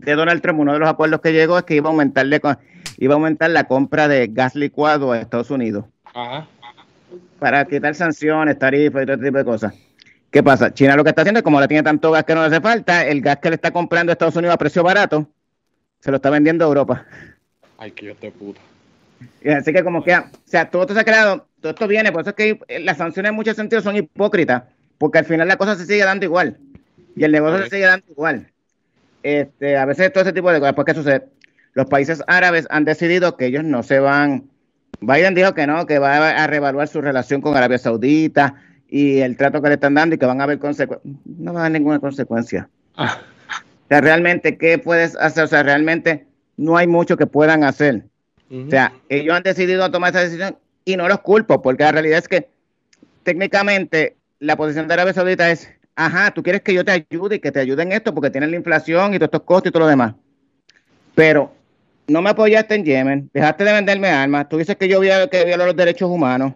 de, 0.00 0.14
Donald 0.14 0.42
Trump, 0.42 0.60
uno 0.60 0.74
de 0.74 0.78
los 0.78 0.88
acuerdos 0.88 1.20
que 1.20 1.32
llegó 1.32 1.58
es 1.58 1.64
que 1.64 1.76
iba 1.76 1.88
a 1.88 1.92
aumentarle 1.92 2.40
iba 2.98 3.14
a 3.14 3.16
aumentar 3.16 3.50
la 3.50 3.64
compra 3.64 4.08
de 4.08 4.26
gas 4.26 4.54
licuado 4.54 5.12
a 5.12 5.18
Estados 5.18 5.50
Unidos. 5.50 5.84
Para 7.38 7.64
quitar 7.64 7.94
sanciones, 7.94 8.58
tarifas 8.58 9.04
y 9.04 9.06
todo 9.06 9.18
tipo 9.18 9.38
de 9.38 9.44
cosas. 9.44 9.74
¿Qué 10.30 10.42
pasa? 10.42 10.74
China 10.74 10.96
lo 10.96 11.04
que 11.04 11.10
está 11.10 11.22
haciendo 11.22 11.38
es 11.38 11.44
como 11.44 11.60
le 11.60 11.68
tiene 11.68 11.82
tanto 11.82 12.10
gas 12.10 12.24
que 12.24 12.34
no 12.34 12.42
le 12.42 12.48
hace 12.48 12.60
falta, 12.60 13.06
el 13.06 13.22
gas 13.22 13.38
que 13.38 13.48
le 13.48 13.54
está 13.54 13.70
comprando 13.70 14.10
a 14.10 14.14
Estados 14.14 14.36
Unidos 14.36 14.54
a 14.54 14.58
precio 14.58 14.82
barato, 14.82 15.26
se 16.00 16.10
lo 16.10 16.16
está 16.16 16.28
vendiendo 16.28 16.64
a 16.64 16.68
Europa. 16.68 17.06
Ay, 17.78 17.92
que 17.92 18.06
yo 18.06 18.16
te 18.16 18.30
puta. 18.30 18.60
Así 19.56 19.72
que 19.72 19.82
como 19.82 20.02
que, 20.02 20.14
o 20.14 20.24
sea, 20.44 20.68
todo 20.68 20.82
esto 20.82 20.94
se 20.94 21.00
ha 21.00 21.04
creado, 21.04 21.46
todo 21.60 21.70
esto 21.70 21.88
viene, 21.88 22.12
por 22.12 22.22
eso 22.22 22.30
es 22.30 22.36
que 22.36 22.60
las 22.80 22.98
sanciones 22.98 23.30
en 23.30 23.36
muchos 23.36 23.56
sentidos 23.56 23.84
son 23.84 23.96
hipócritas, 23.96 24.64
porque 24.98 25.18
al 25.18 25.24
final 25.24 25.48
la 25.48 25.56
cosa 25.56 25.76
se 25.76 25.86
sigue 25.86 26.04
dando 26.04 26.26
igual 26.26 26.58
y 27.16 27.24
el 27.24 27.32
negocio 27.32 27.62
se 27.64 27.70
sigue 27.70 27.86
dando 27.86 28.06
igual. 28.10 28.50
Este, 29.22 29.76
a 29.76 29.84
veces 29.86 30.12
todo 30.12 30.22
ese 30.22 30.32
tipo 30.32 30.52
de 30.52 30.60
cosas, 30.60 30.74
¿por 30.74 30.84
qué 30.84 30.94
sucede? 30.94 31.28
Los 31.78 31.86
países 31.86 32.24
árabes 32.26 32.66
han 32.70 32.84
decidido 32.84 33.36
que 33.36 33.46
ellos 33.46 33.62
no 33.62 33.84
se 33.84 34.00
van, 34.00 34.50
Biden 34.98 35.36
dijo 35.36 35.54
que 35.54 35.64
no, 35.68 35.86
que 35.86 36.00
va 36.00 36.30
a 36.30 36.46
reevaluar 36.48 36.88
su 36.88 37.00
relación 37.00 37.40
con 37.40 37.56
Arabia 37.56 37.78
Saudita 37.78 38.56
y 38.88 39.20
el 39.20 39.36
trato 39.36 39.62
que 39.62 39.68
le 39.68 39.74
están 39.74 39.94
dando 39.94 40.16
y 40.16 40.18
que 40.18 40.26
van 40.26 40.40
a 40.40 40.42
haber 40.42 40.58
consecuencias. 40.58 41.14
No 41.24 41.52
va 41.52 41.60
a 41.60 41.62
haber 41.66 41.78
ninguna 41.78 42.00
consecuencia. 42.00 42.68
Ah. 42.96 43.18
O 43.84 43.88
sea, 43.90 44.00
realmente, 44.00 44.58
¿qué 44.58 44.78
puedes 44.78 45.14
hacer? 45.18 45.44
O 45.44 45.46
sea, 45.46 45.62
realmente 45.62 46.26
no 46.56 46.76
hay 46.76 46.88
mucho 46.88 47.16
que 47.16 47.28
puedan 47.28 47.62
hacer. 47.62 48.06
O 48.50 48.68
sea, 48.68 48.92
ellos 49.08 49.36
han 49.36 49.44
decidido 49.44 49.88
tomar 49.88 50.10
esa 50.10 50.22
decisión 50.22 50.58
y 50.84 50.96
no 50.96 51.06
los 51.06 51.20
culpo, 51.20 51.62
porque 51.62 51.84
la 51.84 51.92
realidad 51.92 52.18
es 52.18 52.26
que 52.26 52.48
técnicamente 53.22 54.16
la 54.40 54.56
posición 54.56 54.88
de 54.88 54.94
Arabia 54.94 55.12
Saudita 55.12 55.48
es, 55.48 55.70
ajá, 55.94 56.32
tú 56.32 56.42
quieres 56.42 56.62
que 56.62 56.74
yo 56.74 56.84
te 56.84 56.90
ayude 56.90 57.36
y 57.36 57.38
que 57.38 57.52
te 57.52 57.60
ayude 57.60 57.84
en 57.84 57.92
esto 57.92 58.12
porque 58.12 58.30
tienes 58.30 58.50
la 58.50 58.56
inflación 58.56 59.14
y 59.14 59.18
todos 59.18 59.28
estos 59.28 59.42
costos 59.42 59.70
y 59.70 59.72
todo 59.72 59.84
lo 59.84 59.88
demás. 59.88 60.14
Pero 61.14 61.56
no 62.08 62.22
me 62.22 62.30
apoyaste 62.30 62.74
en 62.74 62.84
Yemen, 62.84 63.30
dejaste 63.32 63.64
de 63.64 63.72
venderme 63.72 64.08
armas, 64.08 64.48
tú 64.48 64.56
dices 64.56 64.76
que 64.76 64.88
yo 64.88 65.00
que 65.00 65.44
violo 65.44 65.66
los 65.66 65.76
derechos 65.76 66.10
humanos, 66.10 66.54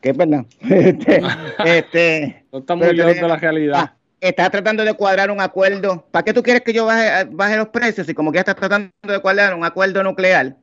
que 0.00 0.10
es 0.10 0.16
verdad. 0.16 0.44
este, 0.60 1.22
este, 1.64 2.44
no 2.52 2.58
estamos 2.58 2.86
muy 2.86 2.96
de 2.96 3.22
la 3.22 3.36
realidad. 3.36 3.74
Ah, 3.76 3.96
estás 4.20 4.50
tratando 4.50 4.84
de 4.84 4.94
cuadrar 4.94 5.30
un 5.30 5.40
acuerdo. 5.40 6.06
¿Para 6.10 6.24
qué 6.24 6.32
tú 6.32 6.42
quieres 6.42 6.62
que 6.62 6.72
yo 6.72 6.86
baje, 6.86 7.26
baje 7.30 7.56
los 7.56 7.68
precios? 7.68 8.08
Y 8.08 8.14
como 8.14 8.32
que 8.32 8.38
estás 8.38 8.56
tratando 8.56 8.90
de 9.02 9.20
cuadrar 9.20 9.54
un 9.54 9.64
acuerdo 9.64 10.02
nuclear 10.02 10.56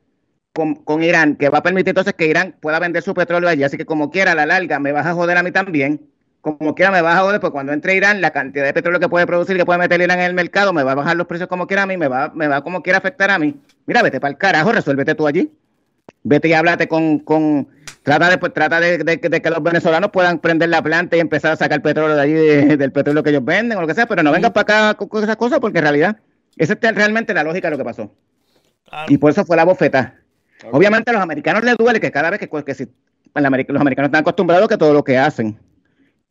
con, 0.84 1.02
Irán, 1.02 1.36
que 1.36 1.50
va 1.50 1.58
a 1.58 1.62
permitir 1.62 1.90
entonces 1.90 2.14
que 2.14 2.26
Irán 2.26 2.56
pueda 2.60 2.78
vender 2.78 3.02
su 3.02 3.14
petróleo 3.14 3.48
allí. 3.48 3.62
Así 3.62 3.76
que 3.76 3.84
como 3.84 4.10
quiera, 4.10 4.32
a 4.32 4.34
la 4.34 4.46
larga, 4.46 4.78
me 4.78 4.92
vas 4.92 5.06
a 5.06 5.14
joder 5.14 5.36
a 5.36 5.42
mí 5.42 5.52
también. 5.52 6.10
Como 6.46 6.76
quiera, 6.76 6.92
me 6.92 7.02
vas 7.02 7.16
a 7.16 7.22
joder, 7.22 7.40
pues 7.40 7.50
cuando 7.50 7.72
entre 7.72 7.96
Irán, 7.96 8.20
la 8.20 8.30
cantidad 8.30 8.64
de 8.64 8.72
petróleo 8.72 9.00
que 9.00 9.08
puede 9.08 9.26
producir, 9.26 9.56
que 9.56 9.66
puede 9.66 9.80
meter 9.80 10.00
Irán 10.00 10.20
en 10.20 10.26
el 10.26 10.34
mercado, 10.34 10.72
me 10.72 10.84
va 10.84 10.92
a 10.92 10.94
bajar 10.94 11.16
los 11.16 11.26
precios 11.26 11.48
como 11.48 11.66
quiera 11.66 11.82
a 11.82 11.86
mí, 11.86 11.96
me 11.96 12.06
va, 12.06 12.30
me 12.36 12.46
va 12.46 12.62
como 12.62 12.84
quiera 12.84 12.98
afectar 12.98 13.32
a 13.32 13.38
mí. 13.40 13.56
Mira, 13.84 14.00
vete 14.00 14.20
para 14.20 14.30
el 14.30 14.38
carajo, 14.38 14.70
resuélvete 14.70 15.16
tú 15.16 15.26
allí. 15.26 15.52
Vete 16.22 16.46
y 16.46 16.52
háblate 16.52 16.86
con, 16.86 17.18
con 17.18 17.66
trata 18.04 18.30
de, 18.30 18.38
pues, 18.38 18.54
trata 18.54 18.78
de, 18.78 19.18
que 19.18 19.50
los 19.50 19.60
venezolanos 19.60 20.12
puedan 20.12 20.38
prender 20.38 20.68
la 20.68 20.80
planta 20.82 21.16
y 21.16 21.18
empezar 21.18 21.50
a 21.50 21.56
sacar 21.56 21.82
petróleo 21.82 22.14
de 22.14 22.22
allí, 22.22 22.76
del 22.76 22.92
petróleo 22.92 23.24
que 23.24 23.30
ellos 23.30 23.44
venden 23.44 23.76
o 23.76 23.80
lo 23.80 23.88
que 23.88 23.94
sea, 23.94 24.06
pero 24.06 24.22
no 24.22 24.30
vengas 24.30 24.52
para 24.52 24.92
acá 24.92 24.94
con, 24.94 25.24
esas 25.24 25.34
cosas 25.34 25.58
porque 25.58 25.78
en 25.78 25.82
realidad 25.82 26.16
esa 26.56 26.74
es 26.80 26.94
realmente 26.94 27.34
la 27.34 27.42
lógica 27.42 27.66
de 27.66 27.72
lo 27.72 27.78
que 27.78 27.84
pasó. 27.84 28.14
Y 29.08 29.18
por 29.18 29.32
eso 29.32 29.44
fue 29.44 29.56
la 29.56 29.64
bofeta. 29.64 30.14
Obviamente 30.70 31.10
a 31.10 31.14
los 31.14 31.22
americanos 31.22 31.64
les 31.64 31.76
duele 31.76 31.98
que 31.98 32.12
cada 32.12 32.30
vez 32.30 32.38
que, 32.38 32.48
que 32.48 32.74
si, 32.74 32.84
los 33.34 33.44
americanos 33.44 33.82
están 33.82 34.20
acostumbrados 34.20 34.68
que 34.68 34.76
todo 34.76 34.94
lo 34.94 35.02
que 35.02 35.18
hacen, 35.18 35.58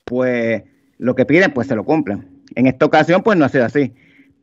pues 0.06 0.64
lo 0.98 1.16
que 1.16 1.26
piden, 1.26 1.52
pues 1.52 1.68
se 1.68 1.76
lo 1.76 1.84
cumplan. 1.84 2.30
En 2.56 2.68
esta 2.68 2.86
ocasión, 2.86 3.22
pues 3.24 3.38
no 3.38 3.46
ha 3.46 3.50
sido 3.50 3.66
así. 3.66 3.94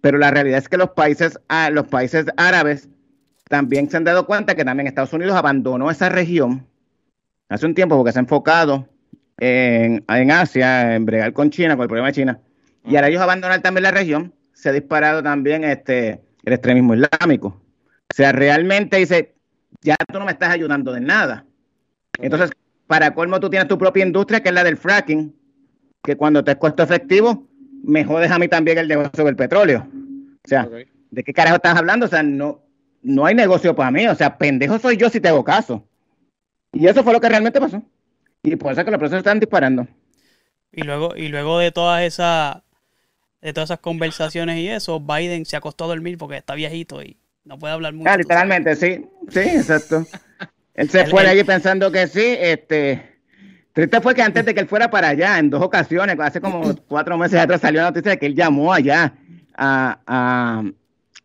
Pero 0.00 0.18
la 0.18 0.30
realidad 0.30 0.58
es 0.58 0.68
que 0.68 0.76
los 0.76 0.90
países, 0.90 1.38
ah, 1.48 1.70
los 1.70 1.86
países 1.86 2.26
árabes 2.36 2.88
también 3.48 3.88
se 3.88 3.96
han 3.96 4.04
dado 4.04 4.26
cuenta 4.26 4.54
que 4.54 4.64
también 4.64 4.86
Estados 4.86 5.12
Unidos 5.12 5.36
abandonó 5.36 5.90
esa 5.90 6.08
región 6.08 6.66
hace 7.48 7.66
un 7.66 7.74
tiempo 7.74 7.96
porque 7.96 8.12
se 8.12 8.18
ha 8.18 8.22
enfocado 8.22 8.88
en, 9.38 10.04
en 10.08 10.30
Asia, 10.30 10.94
en 10.94 11.04
bregar 11.04 11.32
con 11.32 11.50
China, 11.50 11.76
con 11.76 11.82
el 11.82 11.88
problema 11.88 12.08
de 12.08 12.14
China. 12.14 12.40
Y 12.84 12.96
ahora 12.96 13.08
ellos 13.08 13.22
abandonan 13.22 13.62
también 13.62 13.84
la 13.84 13.90
región, 13.90 14.34
se 14.52 14.70
ha 14.70 14.72
disparado 14.72 15.22
también 15.22 15.64
este, 15.64 16.20
el 16.44 16.52
extremismo 16.52 16.94
islámico. 16.94 17.60
O 18.10 18.14
sea, 18.14 18.32
realmente 18.32 18.96
dice, 18.96 19.34
ya 19.82 19.96
tú 20.10 20.18
no 20.18 20.24
me 20.24 20.32
estás 20.32 20.50
ayudando 20.50 20.92
de 20.92 21.00
nada. 21.00 21.44
Entonces, 22.18 22.50
para 22.86 23.14
colmo, 23.14 23.40
tú 23.40 23.48
tienes 23.50 23.68
tu 23.68 23.78
propia 23.78 24.04
industria, 24.04 24.42
que 24.42 24.48
es 24.48 24.54
la 24.54 24.64
del 24.64 24.76
fracking, 24.76 25.34
que 26.02 26.16
cuando 26.16 26.42
te 26.42 26.52
es 26.52 26.56
costo 26.56 26.82
efectivo, 26.82 27.46
me 27.84 28.04
jodes 28.04 28.30
a 28.30 28.38
mí 28.38 28.48
también 28.48 28.78
el 28.78 28.88
negocio 28.88 29.24
del 29.24 29.36
petróleo. 29.36 29.86
O 30.44 30.48
sea, 30.48 30.68
¿de 31.10 31.24
qué 31.24 31.32
carajo 31.32 31.56
estás 31.56 31.76
hablando? 31.76 32.06
O 32.06 32.08
sea, 32.08 32.22
no, 32.22 32.60
no 33.02 33.26
hay 33.26 33.34
negocio 33.34 33.74
para 33.74 33.90
mí. 33.90 34.06
O 34.06 34.14
sea, 34.14 34.36
pendejo 34.38 34.78
soy 34.78 34.96
yo 34.96 35.08
si 35.10 35.20
te 35.20 35.28
hago 35.28 35.44
caso. 35.44 35.84
Y 36.72 36.86
eso 36.86 37.04
fue 37.04 37.12
lo 37.12 37.20
que 37.20 37.28
realmente 37.28 37.60
pasó. 37.60 37.82
Y 38.42 38.56
por 38.56 38.72
eso 38.72 38.80
es 38.80 38.84
que 38.84 38.90
los 38.90 38.98
procesos 38.98 39.18
están 39.18 39.38
disparando. 39.40 39.86
Y 40.72 40.82
luego, 40.82 41.14
y 41.16 41.28
luego 41.28 41.58
de 41.58 41.70
todas 41.70 42.02
esas 42.02 42.62
de 43.42 43.52
todas 43.52 43.68
esas 43.68 43.80
conversaciones 43.80 44.56
y 44.58 44.68
eso, 44.68 45.00
Biden 45.00 45.44
se 45.44 45.56
acostó 45.56 45.84
a 45.84 45.88
dormir 45.88 46.16
porque 46.16 46.36
está 46.36 46.54
viejito 46.54 47.02
y 47.02 47.16
no 47.44 47.58
puede 47.58 47.74
hablar 47.74 47.92
mucho. 47.92 48.08
Ah, 48.08 48.16
literalmente, 48.16 48.76
sí, 48.76 49.04
sí, 49.28 49.40
exacto. 49.40 50.06
Él 50.74 50.88
se 50.88 51.06
fue 51.06 51.24
de 51.24 51.30
allí 51.30 51.44
pensando 51.44 51.90
que 51.90 52.06
sí, 52.06 52.24
este... 52.24 53.11
Triste 53.72 54.00
fue 54.00 54.14
que 54.14 54.22
antes 54.22 54.44
de 54.44 54.54
que 54.54 54.60
él 54.60 54.68
fuera 54.68 54.90
para 54.90 55.08
allá, 55.08 55.38
en 55.38 55.48
dos 55.48 55.62
ocasiones, 55.62 56.18
hace 56.20 56.40
como 56.40 56.74
cuatro 56.88 57.16
meses 57.16 57.40
atrás 57.40 57.60
salió 57.60 57.80
la 57.80 57.88
noticia 57.88 58.12
de 58.12 58.18
que 58.18 58.26
él 58.26 58.34
llamó 58.34 58.72
allá 58.72 59.14
a, 59.56 59.98
a, 60.06 60.62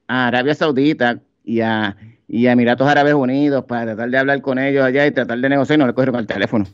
Arabia 0.08 0.56
Saudita 0.56 1.20
y 1.44 1.60
a, 1.60 1.96
y 2.28 2.48
a 2.48 2.54
Emiratos 2.54 2.88
Árabes 2.88 3.14
Unidos 3.14 3.66
para 3.66 3.86
tratar 3.86 4.10
de 4.10 4.18
hablar 4.18 4.42
con 4.42 4.60
ellos 4.60 4.86
allá 4.86 5.06
y 5.06 5.12
tratar 5.12 5.38
de 5.40 5.50
negociar 5.50 5.78
y 5.78 5.80
no 5.82 5.88
le 5.88 5.94
cogieron 5.94 6.16
el 6.16 6.28
teléfono. 6.28 6.66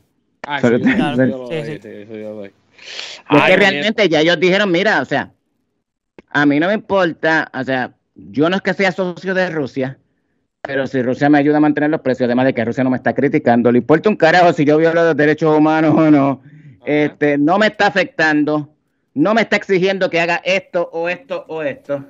Ah, 0.46 0.60
sí, 0.60 0.68
Porque 3.30 3.58
realmente 3.58 4.10
ya 4.10 4.22
ellos 4.22 4.40
dijeron, 4.40 4.72
mira, 4.72 5.02
o 5.02 5.06
sea, 5.06 5.32
a 6.30 6.46
mí 6.46 6.60
no 6.60 6.68
me 6.68 6.74
importa, 6.74 7.50
o 7.54 7.64
sea, 7.64 7.94
yo 8.16 8.50
no 8.50 8.58
es 8.58 8.62
que 8.62 8.74
sea 8.74 8.92
socio 8.92 9.34
de 9.34 9.50
Rusia, 9.50 9.98
pero 10.66 10.88
si 10.88 11.02
Rusia 11.02 11.30
me 11.30 11.40
ayuda 11.40 11.58
a 11.58 11.60
mantener 11.60 11.90
los 11.90 12.00
precios, 12.00 12.26
además 12.26 12.46
de 12.46 12.54
que 12.54 12.64
Rusia 12.64 12.86
no 12.86 12.90
me 12.90 12.96
está 12.96 13.14
criticando, 13.14 13.70
le 13.70 13.80
importa 13.80 14.08
un 14.08 14.16
carajo 14.16 14.54
si 14.54 14.64
yo 14.64 14.78
violo 14.78 15.04
los 15.04 15.18
derechos 15.18 15.58
humanos 15.58 15.94
o 15.94 16.10
no, 16.10 16.42
este, 16.86 17.38
no 17.38 17.60
me 17.60 17.68
está 17.68 17.88
afectando, 17.88 18.74
no 19.14 19.34
me 19.34 19.42
está 19.42 19.58
exigiendo 19.58 20.10
que 20.10 20.22
haga 20.22 20.42
esto 20.46 20.90
o 20.94 21.10
esto 21.10 21.46
o 21.50 21.62
esto. 21.62 22.06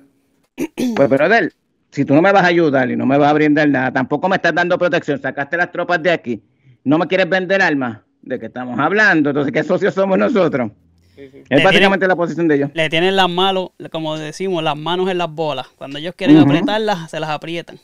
Pues, 0.96 1.10
brother, 1.10 1.52
si 1.90 2.06
tú 2.06 2.14
no 2.14 2.22
me 2.22 2.32
vas 2.32 2.44
a 2.44 2.48
ayudar 2.48 2.92
y 2.92 2.96
no 2.96 3.08
me 3.08 3.18
vas 3.18 3.32
a 3.32 3.34
brindar 3.34 3.68
nada, 3.68 3.92
tampoco 3.92 4.30
me 4.30 4.36
estás 4.36 4.54
dando 4.54 4.78
protección, 4.78 5.20
sacaste 5.20 5.58
las 5.58 5.72
tropas 5.72 6.04
de 6.04 6.12
aquí, 6.12 6.44
no 6.84 7.00
me 7.00 7.08
quieres 7.08 7.28
vender 7.28 7.60
armas, 7.60 8.02
¿de 8.22 8.38
qué 8.38 8.46
estamos 8.46 8.80
hablando? 8.80 9.32
Entonces, 9.32 9.52
¿qué 9.52 9.64
socios 9.64 9.96
somos 9.96 10.16
nosotros? 10.20 10.70
Es 11.18 11.64
básicamente 11.64 12.08
la 12.08 12.16
posición 12.16 12.48
de 12.48 12.56
ellos. 12.56 12.70
Le 12.76 12.88
tienen 12.92 13.16
las 13.16 13.30
manos, 13.30 13.72
como 13.92 14.16
decimos, 14.16 14.64
las 14.64 14.78
manos 14.78 15.10
en 15.10 15.18
las 15.18 15.32
bolas. 15.32 15.68
Cuando 15.76 15.98
ellos 15.98 16.14
quieren 16.16 16.38
apretarlas, 16.38 17.10
se 17.10 17.20
las 17.20 17.32
aprietan. 17.32 17.80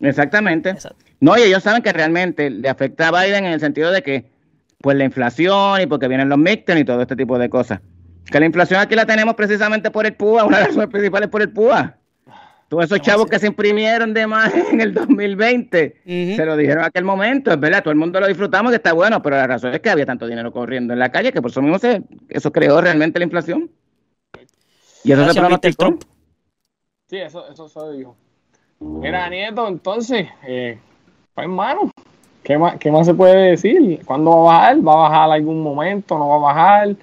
Exactamente. 0.00 0.74
No, 1.20 1.36
y 1.38 1.42
ellos 1.42 1.62
saben 1.62 1.82
que 1.82 1.92
realmente 1.92 2.50
le 2.50 2.68
afecta 2.68 3.08
a 3.08 3.22
Biden 3.22 3.44
en 3.46 3.52
el 3.52 3.60
sentido 3.60 3.90
de 3.90 4.02
que, 4.02 4.30
pues 4.80 4.96
la 4.96 5.04
inflación 5.04 5.80
y 5.80 5.86
porque 5.86 6.08
vienen 6.08 6.28
los 6.28 6.38
midterms 6.38 6.82
y 6.82 6.84
todo 6.84 7.02
este 7.02 7.16
tipo 7.16 7.38
de 7.38 7.48
cosas. 7.48 7.80
Que 8.30 8.40
la 8.40 8.46
inflación 8.46 8.80
aquí 8.80 8.94
la 8.94 9.06
tenemos 9.06 9.34
precisamente 9.34 9.90
por 9.90 10.06
el 10.06 10.14
PUA, 10.14 10.44
una 10.46 10.60
de 10.60 10.72
las 10.72 10.86
principales 10.88 11.28
por 11.28 11.42
el 11.42 11.50
PUA. 11.50 11.96
Todos 12.68 12.86
esos 12.86 13.00
chavos 13.00 13.26
que 13.26 13.38
se 13.38 13.46
imprimieron 13.46 14.12
de 14.12 14.26
más 14.26 14.52
en 14.72 14.80
el 14.80 14.92
2020, 14.92 16.02
se 16.04 16.44
lo 16.44 16.56
dijeron 16.56 16.80
en 16.80 16.86
aquel 16.86 17.04
momento, 17.04 17.52
es 17.52 17.60
verdad, 17.60 17.82
todo 17.82 17.92
el 17.92 17.98
mundo 17.98 18.18
lo 18.18 18.26
disfrutamos 18.26 18.72
que 18.72 18.76
está 18.76 18.92
bueno, 18.92 19.22
pero 19.22 19.36
la 19.36 19.46
razón 19.46 19.72
es 19.72 19.80
que 19.80 19.88
había 19.88 20.04
tanto 20.04 20.26
dinero 20.26 20.50
corriendo 20.50 20.92
en 20.92 20.98
la 20.98 21.12
calle 21.12 21.32
que 21.32 21.40
por 21.40 21.52
eso 21.52 21.62
mismo 21.62 21.78
se, 21.78 22.02
eso 22.28 22.50
creó 22.50 22.80
realmente 22.80 23.20
la 23.20 23.24
inflación. 23.24 23.70
Y 25.04 25.12
eso 25.12 25.32
se 25.32 25.38
pronosticó. 25.38 25.96
Sí, 27.08 27.18
eso, 27.18 27.48
eso 27.48 27.68
se 27.68 27.96
dijo. 27.96 28.16
Mira, 28.80 29.28
Nieto, 29.30 29.68
entonces, 29.68 30.28
eh, 30.46 30.78
pues 31.34 31.44
hermano, 31.44 31.90
¿qué 32.42 32.58
más, 32.58 32.76
¿qué 32.76 32.90
más 32.90 33.06
se 33.06 33.14
puede 33.14 33.50
decir? 33.50 34.00
¿Cuándo 34.04 34.30
va 34.30 34.36
a 34.36 34.58
bajar? 34.58 34.86
¿Va 34.86 34.92
a 34.92 34.96
bajar 35.08 35.30
algún 35.32 35.62
momento? 35.62 36.18
¿No 36.18 36.28
va 36.28 36.36
a 36.36 36.54
bajar? 36.54 36.96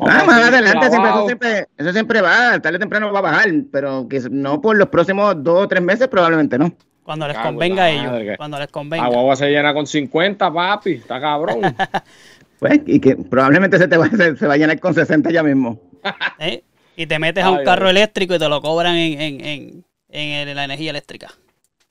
Ah, 0.00 0.24
más 0.26 0.48
adelante, 0.48 0.90
siempre, 0.90 1.10
eso, 1.10 1.26
siempre, 1.26 1.66
eso 1.76 1.92
siempre 1.92 2.20
va, 2.20 2.58
tarde 2.58 2.76
o 2.76 2.80
temprano 2.80 3.12
va 3.12 3.20
a 3.20 3.22
bajar, 3.22 3.48
pero 3.70 4.08
que 4.08 4.20
no 4.28 4.60
por 4.60 4.76
los 4.76 4.88
próximos 4.88 5.42
dos 5.42 5.64
o 5.64 5.68
tres 5.68 5.82
meses, 5.82 6.08
probablemente 6.08 6.58
no. 6.58 6.72
Cuando 7.04 7.28
les 7.28 7.38
convenga 7.38 7.84
a 7.84 7.90
ellos, 7.90 8.36
cuando 8.36 8.58
les 8.58 8.68
convenga. 8.68 9.06
Agua 9.06 9.36
se 9.36 9.48
llena 9.48 9.72
con 9.72 9.86
50, 9.86 10.52
papi, 10.52 10.94
está 10.94 11.20
cabrón. 11.20 11.60
pues, 12.58 12.80
y 12.86 12.98
que 12.98 13.16
probablemente 13.16 13.78
se 13.78 13.86
te 13.86 13.96
va, 13.96 14.08
se, 14.10 14.46
va 14.46 14.54
a 14.54 14.56
llenar 14.56 14.80
con 14.80 14.94
60 14.94 15.30
ya 15.30 15.42
mismo. 15.42 15.80
¿Eh? 16.38 16.64
Y 16.96 17.06
te 17.06 17.18
metes 17.20 17.44
a 17.44 17.50
un 17.50 17.64
carro 17.64 17.88
eléctrico 17.88 18.34
y 18.34 18.38
te 18.38 18.48
lo 18.48 18.60
cobran 18.60 18.96
en, 18.96 19.20
en, 19.20 19.44
en, 19.44 19.84
en 20.08 20.54
la 20.54 20.64
energía 20.64 20.90
eléctrica. 20.90 21.28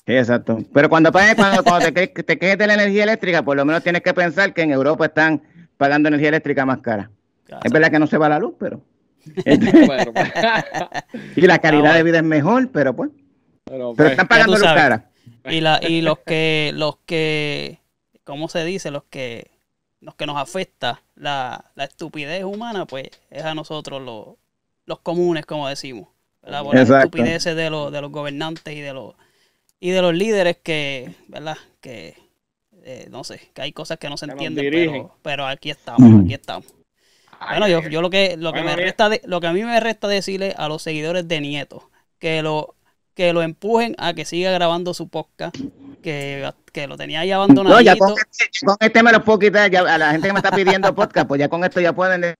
Sí, 0.05 0.13
exacto. 0.15 0.59
Pero 0.73 0.89
cuando, 0.89 1.11
cuando, 1.11 1.63
cuando 1.63 1.91
te, 1.91 2.07
te 2.07 2.39
quejes 2.39 2.57
de 2.57 2.67
la 2.67 2.75
energía 2.75 3.03
eléctrica, 3.03 3.43
por 3.43 3.57
lo 3.57 3.65
menos 3.65 3.83
tienes 3.83 4.01
que 4.01 4.13
pensar 4.13 4.53
que 4.53 4.61
en 4.61 4.71
Europa 4.71 5.05
están 5.05 5.41
pagando 5.75 6.07
energía 6.07 6.29
eléctrica 6.29 6.65
más 6.65 6.79
cara. 6.79 7.11
Es 7.63 7.71
verdad 7.71 7.91
que 7.91 7.99
no 7.99 8.07
se 8.07 8.17
va 8.17 8.29
la 8.29 8.39
luz, 8.39 8.55
pero. 8.59 8.81
Bueno, 9.85 10.13
pues, 10.13 10.33
Y 11.35 11.41
la 11.41 11.59
calidad 11.59 11.93
de 11.93 12.03
vida 12.03 12.17
es 12.17 12.23
mejor, 12.23 12.71
pero 12.71 12.95
pues. 12.95 13.11
pero, 13.65 13.93
Pero 13.93 13.95
pues, 13.95 14.11
están 14.11 14.27
pagando 14.27 14.53
luz 14.53 14.63
cara. 14.63 15.09
Y, 15.43 15.59
la, 15.59 15.79
y 15.81 16.01
los 16.01 16.19
que, 16.19 16.71
los 16.73 16.97
que, 17.05 17.81
¿cómo 18.23 18.47
se 18.47 18.63
dice? 18.63 18.91
Los 18.91 19.03
que, 19.09 19.51
los 19.99 20.15
que 20.15 20.25
nos 20.25 20.37
afecta 20.37 21.01
la, 21.15 21.71
la 21.75 21.83
estupidez 21.83 22.45
humana, 22.45 22.85
pues 22.85 23.09
es 23.29 23.43
a 23.43 23.53
nosotros 23.55 24.01
los, 24.01 24.37
los 24.85 24.99
comunes, 24.99 25.45
como 25.45 25.67
decimos. 25.67 26.07
¿Verdad? 26.47 26.63
Por 26.63 26.73
las 26.75 26.83
Exacto. 26.89 27.05
estupideces 27.17 27.55
de 27.55 27.69
los, 27.69 27.91
de 27.91 28.01
los 28.01 28.11
gobernantes 28.11 28.73
y 28.73 28.81
de 28.81 28.93
los, 28.93 29.13
y 29.79 29.91
de 29.91 30.01
los 30.01 30.13
líderes 30.13 30.57
que, 30.63 31.13
¿verdad? 31.27 31.57
Que, 31.81 32.15
eh, 32.83 33.07
no 33.11 33.23
sé, 33.23 33.51
que 33.53 33.61
hay 33.61 33.71
cosas 33.73 33.97
que 33.97 34.09
no 34.09 34.17
se 34.17 34.25
Que 34.27 34.31
entienden, 34.31 34.71
pero, 34.71 35.15
pero 35.21 35.45
aquí 35.47 35.69
estamos, 35.69 36.23
aquí 36.23 36.33
estamos. 36.33 36.65
ay, 37.39 37.59
Bueno, 37.59 37.67
yo, 37.81 37.87
yo 37.89 38.01
lo 38.01 38.09
que 38.09 38.37
lo 38.37 38.53
que 38.53 38.61
Bueno, 38.61 38.75
me 38.77 38.83
resta 38.83 39.09
de- 39.09 39.21
lo 39.25 39.39
que 39.41 39.47
a 39.47 39.53
mí 39.53 39.63
me 39.63 39.79
resta 39.79 40.07
decirle 40.07 40.53
a 40.57 40.67
los 40.67 40.81
seguidores 40.81 41.27
de 41.27 41.41
Nieto 41.41 41.89
que 42.19 42.41
lo 42.41 42.73
que 43.13 43.33
lo 43.33 43.41
empujen 43.41 43.95
a 43.97 44.13
que 44.13 44.25
siga 44.25 44.51
grabando 44.51 44.93
su 44.93 45.09
podcast, 45.09 45.55
que, 46.03 46.47
que 46.71 46.85
lo 46.87 46.97
tenía 46.97 47.21
ahí 47.21 47.29
No, 47.31 47.35
abandonadito. 47.37 47.81
ya 47.81 47.95
con 47.97 48.11
este, 48.13 48.65
con 48.65 48.77
este 48.79 49.01
me 49.03 49.11
lo 49.11 49.23
puedo 49.23 49.39
quitar. 49.39 49.71
Ya, 49.71 49.79
a 49.81 49.97
la 49.97 50.11
gente 50.11 50.27
que 50.27 50.33
me 50.33 50.39
está 50.39 50.51
pidiendo 50.51 50.93
podcast, 50.93 51.27
pues 51.27 51.39
ya 51.39 51.49
con 51.49 51.63
esto 51.63 51.81
ya 51.81 51.93
pueden. 51.93 52.35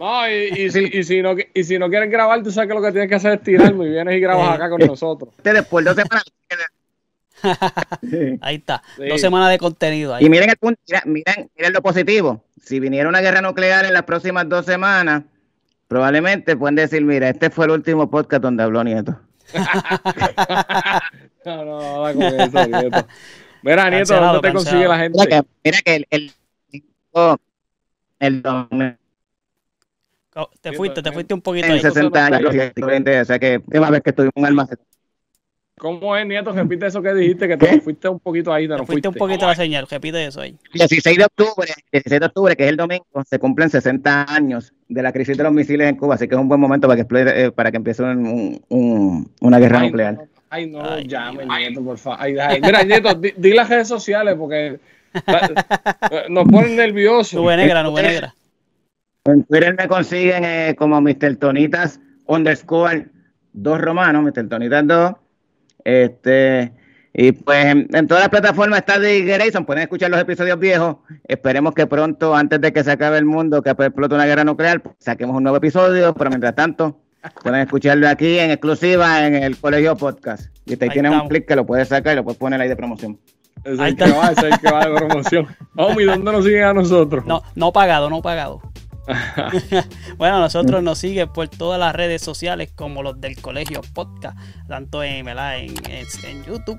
No, 0.00 0.28
y, 0.30 0.48
y 0.64 0.70
si, 0.70 0.80
y, 0.98 1.02
si 1.04 1.20
no, 1.20 1.34
y 1.52 1.62
si 1.62 1.78
no 1.78 1.90
quieres 1.90 2.10
grabar, 2.10 2.42
tú 2.42 2.50
sabes 2.50 2.68
que 2.68 2.74
lo 2.74 2.80
que 2.80 2.90
tienes 2.90 3.08
que 3.10 3.16
hacer 3.16 3.34
es 3.34 3.42
tirarme 3.42 3.84
y 3.84 3.90
vienes 3.90 4.16
y 4.16 4.20
grabas 4.20 4.52
Eh. 4.52 4.54
acá 4.54 4.70
con 4.70 4.80
nosotros. 4.80 5.28
Por 5.68 5.84
dos 5.84 5.94
semanas. 5.94 6.24
Sí. 8.02 8.38
Ahí 8.40 8.56
está, 8.56 8.82
Sí. 8.96 9.06
dos 9.08 9.20
semanas 9.20 9.50
de 9.50 9.58
contenido 9.58 10.14
ahí. 10.14 10.24
Y 10.24 10.30
miren 10.30 10.48
el 10.50 10.56
punto, 10.56 10.80
mira- 10.88 11.02
miren, 11.04 11.50
miren 11.56 11.72
lo 11.74 11.82
positivo. 11.82 12.42
Si 12.64 12.80
viniera 12.80 13.08
una 13.10 13.20
guerra 13.20 13.42
nuclear 13.42 13.84
en 13.84 13.92
las 13.92 14.02
próximas 14.04 14.48
dos 14.48 14.64
semanas, 14.64 15.22
probablemente 15.86 16.56
pueden 16.56 16.76
decir, 16.76 17.04
mira, 17.04 17.28
este 17.28 17.50
fue 17.50 17.66
el 17.66 17.72
último 17.72 18.10
podcast 18.10 18.42
donde 18.42 18.62
habló 18.62 18.82
Nieto. 18.82 19.20
No, 21.44 21.56
no, 21.64 21.64
no, 21.64 22.00
va 22.00 22.12
con 22.14 22.22
eso, 22.22 22.66
Nieto. 22.66 23.06
Mira, 23.62 23.90
Nieto, 23.90 24.08
Cancelado, 24.14 24.32
¿dónde 24.34 24.48
te 24.48 24.54
consigue 24.54 24.88
la 24.88 24.96
Mira 24.96 24.98
gente? 24.98 25.28
que, 25.28 25.42
mira 25.64 25.78
que 25.84 25.94
el, 25.96 26.06
el, 26.10 26.32
el 28.20 28.42
domingo 30.46 30.60
Te 30.60 30.72
fuiste, 30.72 31.02
te 31.02 31.12
fuiste 31.12 31.34
un 31.34 31.40
poquito 31.40 31.66
en 31.66 31.72
ahí. 31.72 31.80
60 31.80 32.26
años, 32.26 32.50
o 32.50 33.24
sea 33.24 33.38
que 33.38 33.60
una 33.72 33.90
vez 33.90 34.02
que 34.02 34.12
tuvimos 34.12 34.32
un 34.36 34.46
almacén. 34.46 34.78
¿Cómo 35.78 36.14
es, 36.14 36.26
Nieto? 36.26 36.52
Repite 36.52 36.86
eso 36.86 37.00
que 37.00 37.14
dijiste, 37.14 37.48
que 37.48 37.56
te 37.56 37.80
fuiste 37.80 38.06
un 38.06 38.20
poquito 38.20 38.52
ahí, 38.52 38.68
te 38.68 38.76
Te 38.76 38.84
fuiste 38.84 39.08
un 39.08 39.14
poquito 39.14 39.46
la 39.46 39.54
señal, 39.54 39.86
repite 39.88 40.26
eso 40.26 40.42
ahí. 40.42 40.54
16 40.74 41.16
de 41.16 41.24
octubre, 41.24 41.72
16 41.90 42.20
de 42.20 42.26
octubre, 42.26 42.54
que 42.54 42.64
es 42.64 42.68
el 42.68 42.76
domingo, 42.76 43.06
se 43.26 43.38
cumplen 43.38 43.70
60 43.70 44.26
años 44.30 44.74
de 44.88 45.02
la 45.02 45.10
crisis 45.10 45.38
de 45.38 45.42
los 45.42 45.52
misiles 45.52 45.88
en 45.88 45.96
Cuba, 45.96 46.16
así 46.16 46.28
que 46.28 46.34
es 46.34 46.40
un 46.40 46.48
buen 46.48 46.60
momento 46.60 46.86
para 46.86 46.96
que, 46.96 47.02
explote, 47.02 47.44
eh, 47.44 47.50
para 47.50 47.70
que 47.70 47.78
empiece 47.78 48.02
un- 48.02 48.60
un- 48.68 49.32
una 49.40 49.58
guerra 49.58 49.80
Ay, 49.80 49.86
nuclear. 49.86 50.14
no, 50.16 50.22
Ay, 50.50 50.66
no 50.66 50.82
Ay, 50.84 51.08
ay. 51.16 51.68
Nieto, 51.68 51.82
por 51.82 51.96
favor. 51.96 52.18
Ay, 52.20 52.36
ay. 52.38 52.60
Mira, 52.60 52.82
Nieto, 52.82 53.14
di, 53.14 53.32
di 53.38 53.54
las 53.54 53.68
redes 53.70 53.88
sociales 53.88 54.34
porque 54.38 54.78
eh, 55.14 56.24
nos 56.28 56.44
ponen 56.46 56.76
nerviosos. 56.76 57.40
Nube 57.40 57.56
negra, 57.56 57.82
nube 57.82 58.02
negra. 58.02 58.34
En 59.32 59.44
Twitter 59.44 59.74
me 59.78 59.88
consiguen 59.88 60.44
eh, 60.44 60.74
como 60.78 61.00
Mr. 61.00 61.36
Tonitas 61.36 62.00
underscore 62.26 63.08
2 63.52 63.80
romanos, 63.80 64.22
Mr. 64.22 64.48
Tonitas 64.48 64.86
2. 64.86 65.12
Este, 65.84 66.72
y 67.12 67.32
pues 67.32 67.64
en, 67.64 67.88
en 67.92 68.06
todas 68.06 68.22
las 68.22 68.28
plataformas 68.30 68.80
está 68.80 68.98
de 68.98 69.22
Grayson, 69.22 69.64
pueden 69.64 69.82
escuchar 69.82 70.10
los 70.10 70.20
episodios 70.20 70.58
viejos. 70.58 70.96
Esperemos 71.26 71.74
que 71.74 71.86
pronto, 71.86 72.34
antes 72.36 72.60
de 72.60 72.72
que 72.72 72.84
se 72.84 72.92
acabe 72.92 73.18
el 73.18 73.24
mundo, 73.24 73.62
que 73.62 73.70
explote 73.70 74.14
una 74.14 74.26
guerra 74.26 74.44
nuclear, 74.44 74.80
pues, 74.80 74.94
saquemos 74.98 75.36
un 75.36 75.42
nuevo 75.42 75.56
episodio, 75.58 76.14
pero 76.14 76.30
mientras 76.30 76.54
tanto, 76.54 77.00
pueden 77.42 77.60
escucharlo 77.60 78.08
aquí 78.08 78.38
en 78.38 78.50
exclusiva 78.50 79.26
en 79.26 79.34
el 79.34 79.56
Colegio 79.58 79.96
Podcast. 79.96 80.54
Y 80.66 80.74
usted 80.74 80.86
Ahí 80.88 80.92
tiene 80.92 81.10
un 81.10 81.28
clic 81.28 81.46
que 81.46 81.56
lo 81.56 81.66
puedes 81.66 81.88
sacar 81.88 82.12
y 82.12 82.16
lo 82.16 82.24
puedes 82.24 82.38
poner 82.38 82.60
ahí 82.60 82.68
de 82.68 82.76
promoción. 82.76 83.18
Es 83.64 83.78
Ahí 83.78 83.90
el 83.90 83.96
que 83.96 84.04
está. 84.04 84.16
va, 84.16 84.30
es 84.32 84.38
el 84.42 84.58
que 84.58 84.70
va 84.70 84.86
de 84.86 84.94
promoción. 84.94 85.46
Omi, 85.76 86.04
¿dónde 86.04 86.32
nos 86.32 86.44
siguen 86.44 86.62
a 86.64 86.72
nosotros? 86.72 87.26
No, 87.26 87.42
no 87.54 87.72
pagado, 87.72 88.08
no 88.08 88.22
pagado. 88.22 88.62
bueno, 90.18 90.40
nosotros 90.40 90.82
nos 90.82 90.98
siguen 90.98 91.32
por 91.32 91.48
todas 91.48 91.78
las 91.80 91.94
redes 91.94 92.22
sociales 92.22 92.70
como 92.74 93.02
los 93.02 93.20
del 93.20 93.40
colegio 93.40 93.80
podcast, 93.94 94.38
tanto 94.68 95.02
en, 95.02 95.28
en- 95.28 95.74
en 96.24 96.44
YouTube, 96.44 96.78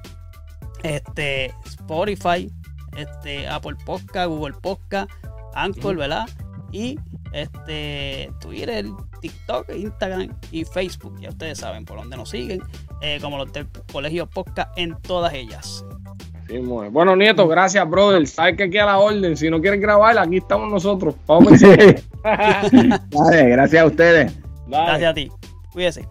este, 0.83 1.53
Spotify, 1.65 2.51
este, 2.97 3.47
Apple 3.47 3.75
Podcast, 3.85 4.27
Google 4.29 4.55
Podcast, 4.61 5.09
Anchor, 5.53 5.95
¿verdad? 5.97 6.27
Y 6.71 6.97
este 7.33 8.31
Twitter, 8.39 8.85
TikTok, 9.21 9.69
Instagram 9.75 10.35
y 10.51 10.63
Facebook. 10.65 11.19
Ya 11.19 11.29
ustedes 11.29 11.59
saben 11.59 11.85
por 11.85 11.97
dónde 11.97 12.17
nos 12.17 12.29
siguen, 12.29 12.61
eh, 13.01 13.19
como 13.21 13.37
los 13.37 13.51
del 13.53 13.67
colegio 13.91 14.27
podcast 14.29 14.69
en 14.77 14.95
todas 15.01 15.33
ellas. 15.33 15.83
Bueno, 16.59 17.15
Nieto, 17.15 17.47
gracias, 17.47 17.89
brother. 17.89 18.27
Sabes 18.27 18.57
que 18.57 18.63
aquí 18.63 18.77
a 18.77 18.85
la 18.85 18.99
orden. 18.99 19.37
Si 19.37 19.49
no 19.49 19.61
quieres 19.61 19.79
grabar, 19.79 20.17
aquí 20.17 20.37
estamos 20.37 20.69
nosotros. 20.69 21.15
Vamos. 21.25 21.59
Vale, 22.21 23.49
gracias 23.49 23.83
a 23.83 23.85
ustedes. 23.85 24.37
Dale. 24.67 24.85
Gracias 24.85 25.11
a 25.11 25.13
ti. 25.13 25.31
Cuídese. 25.71 26.07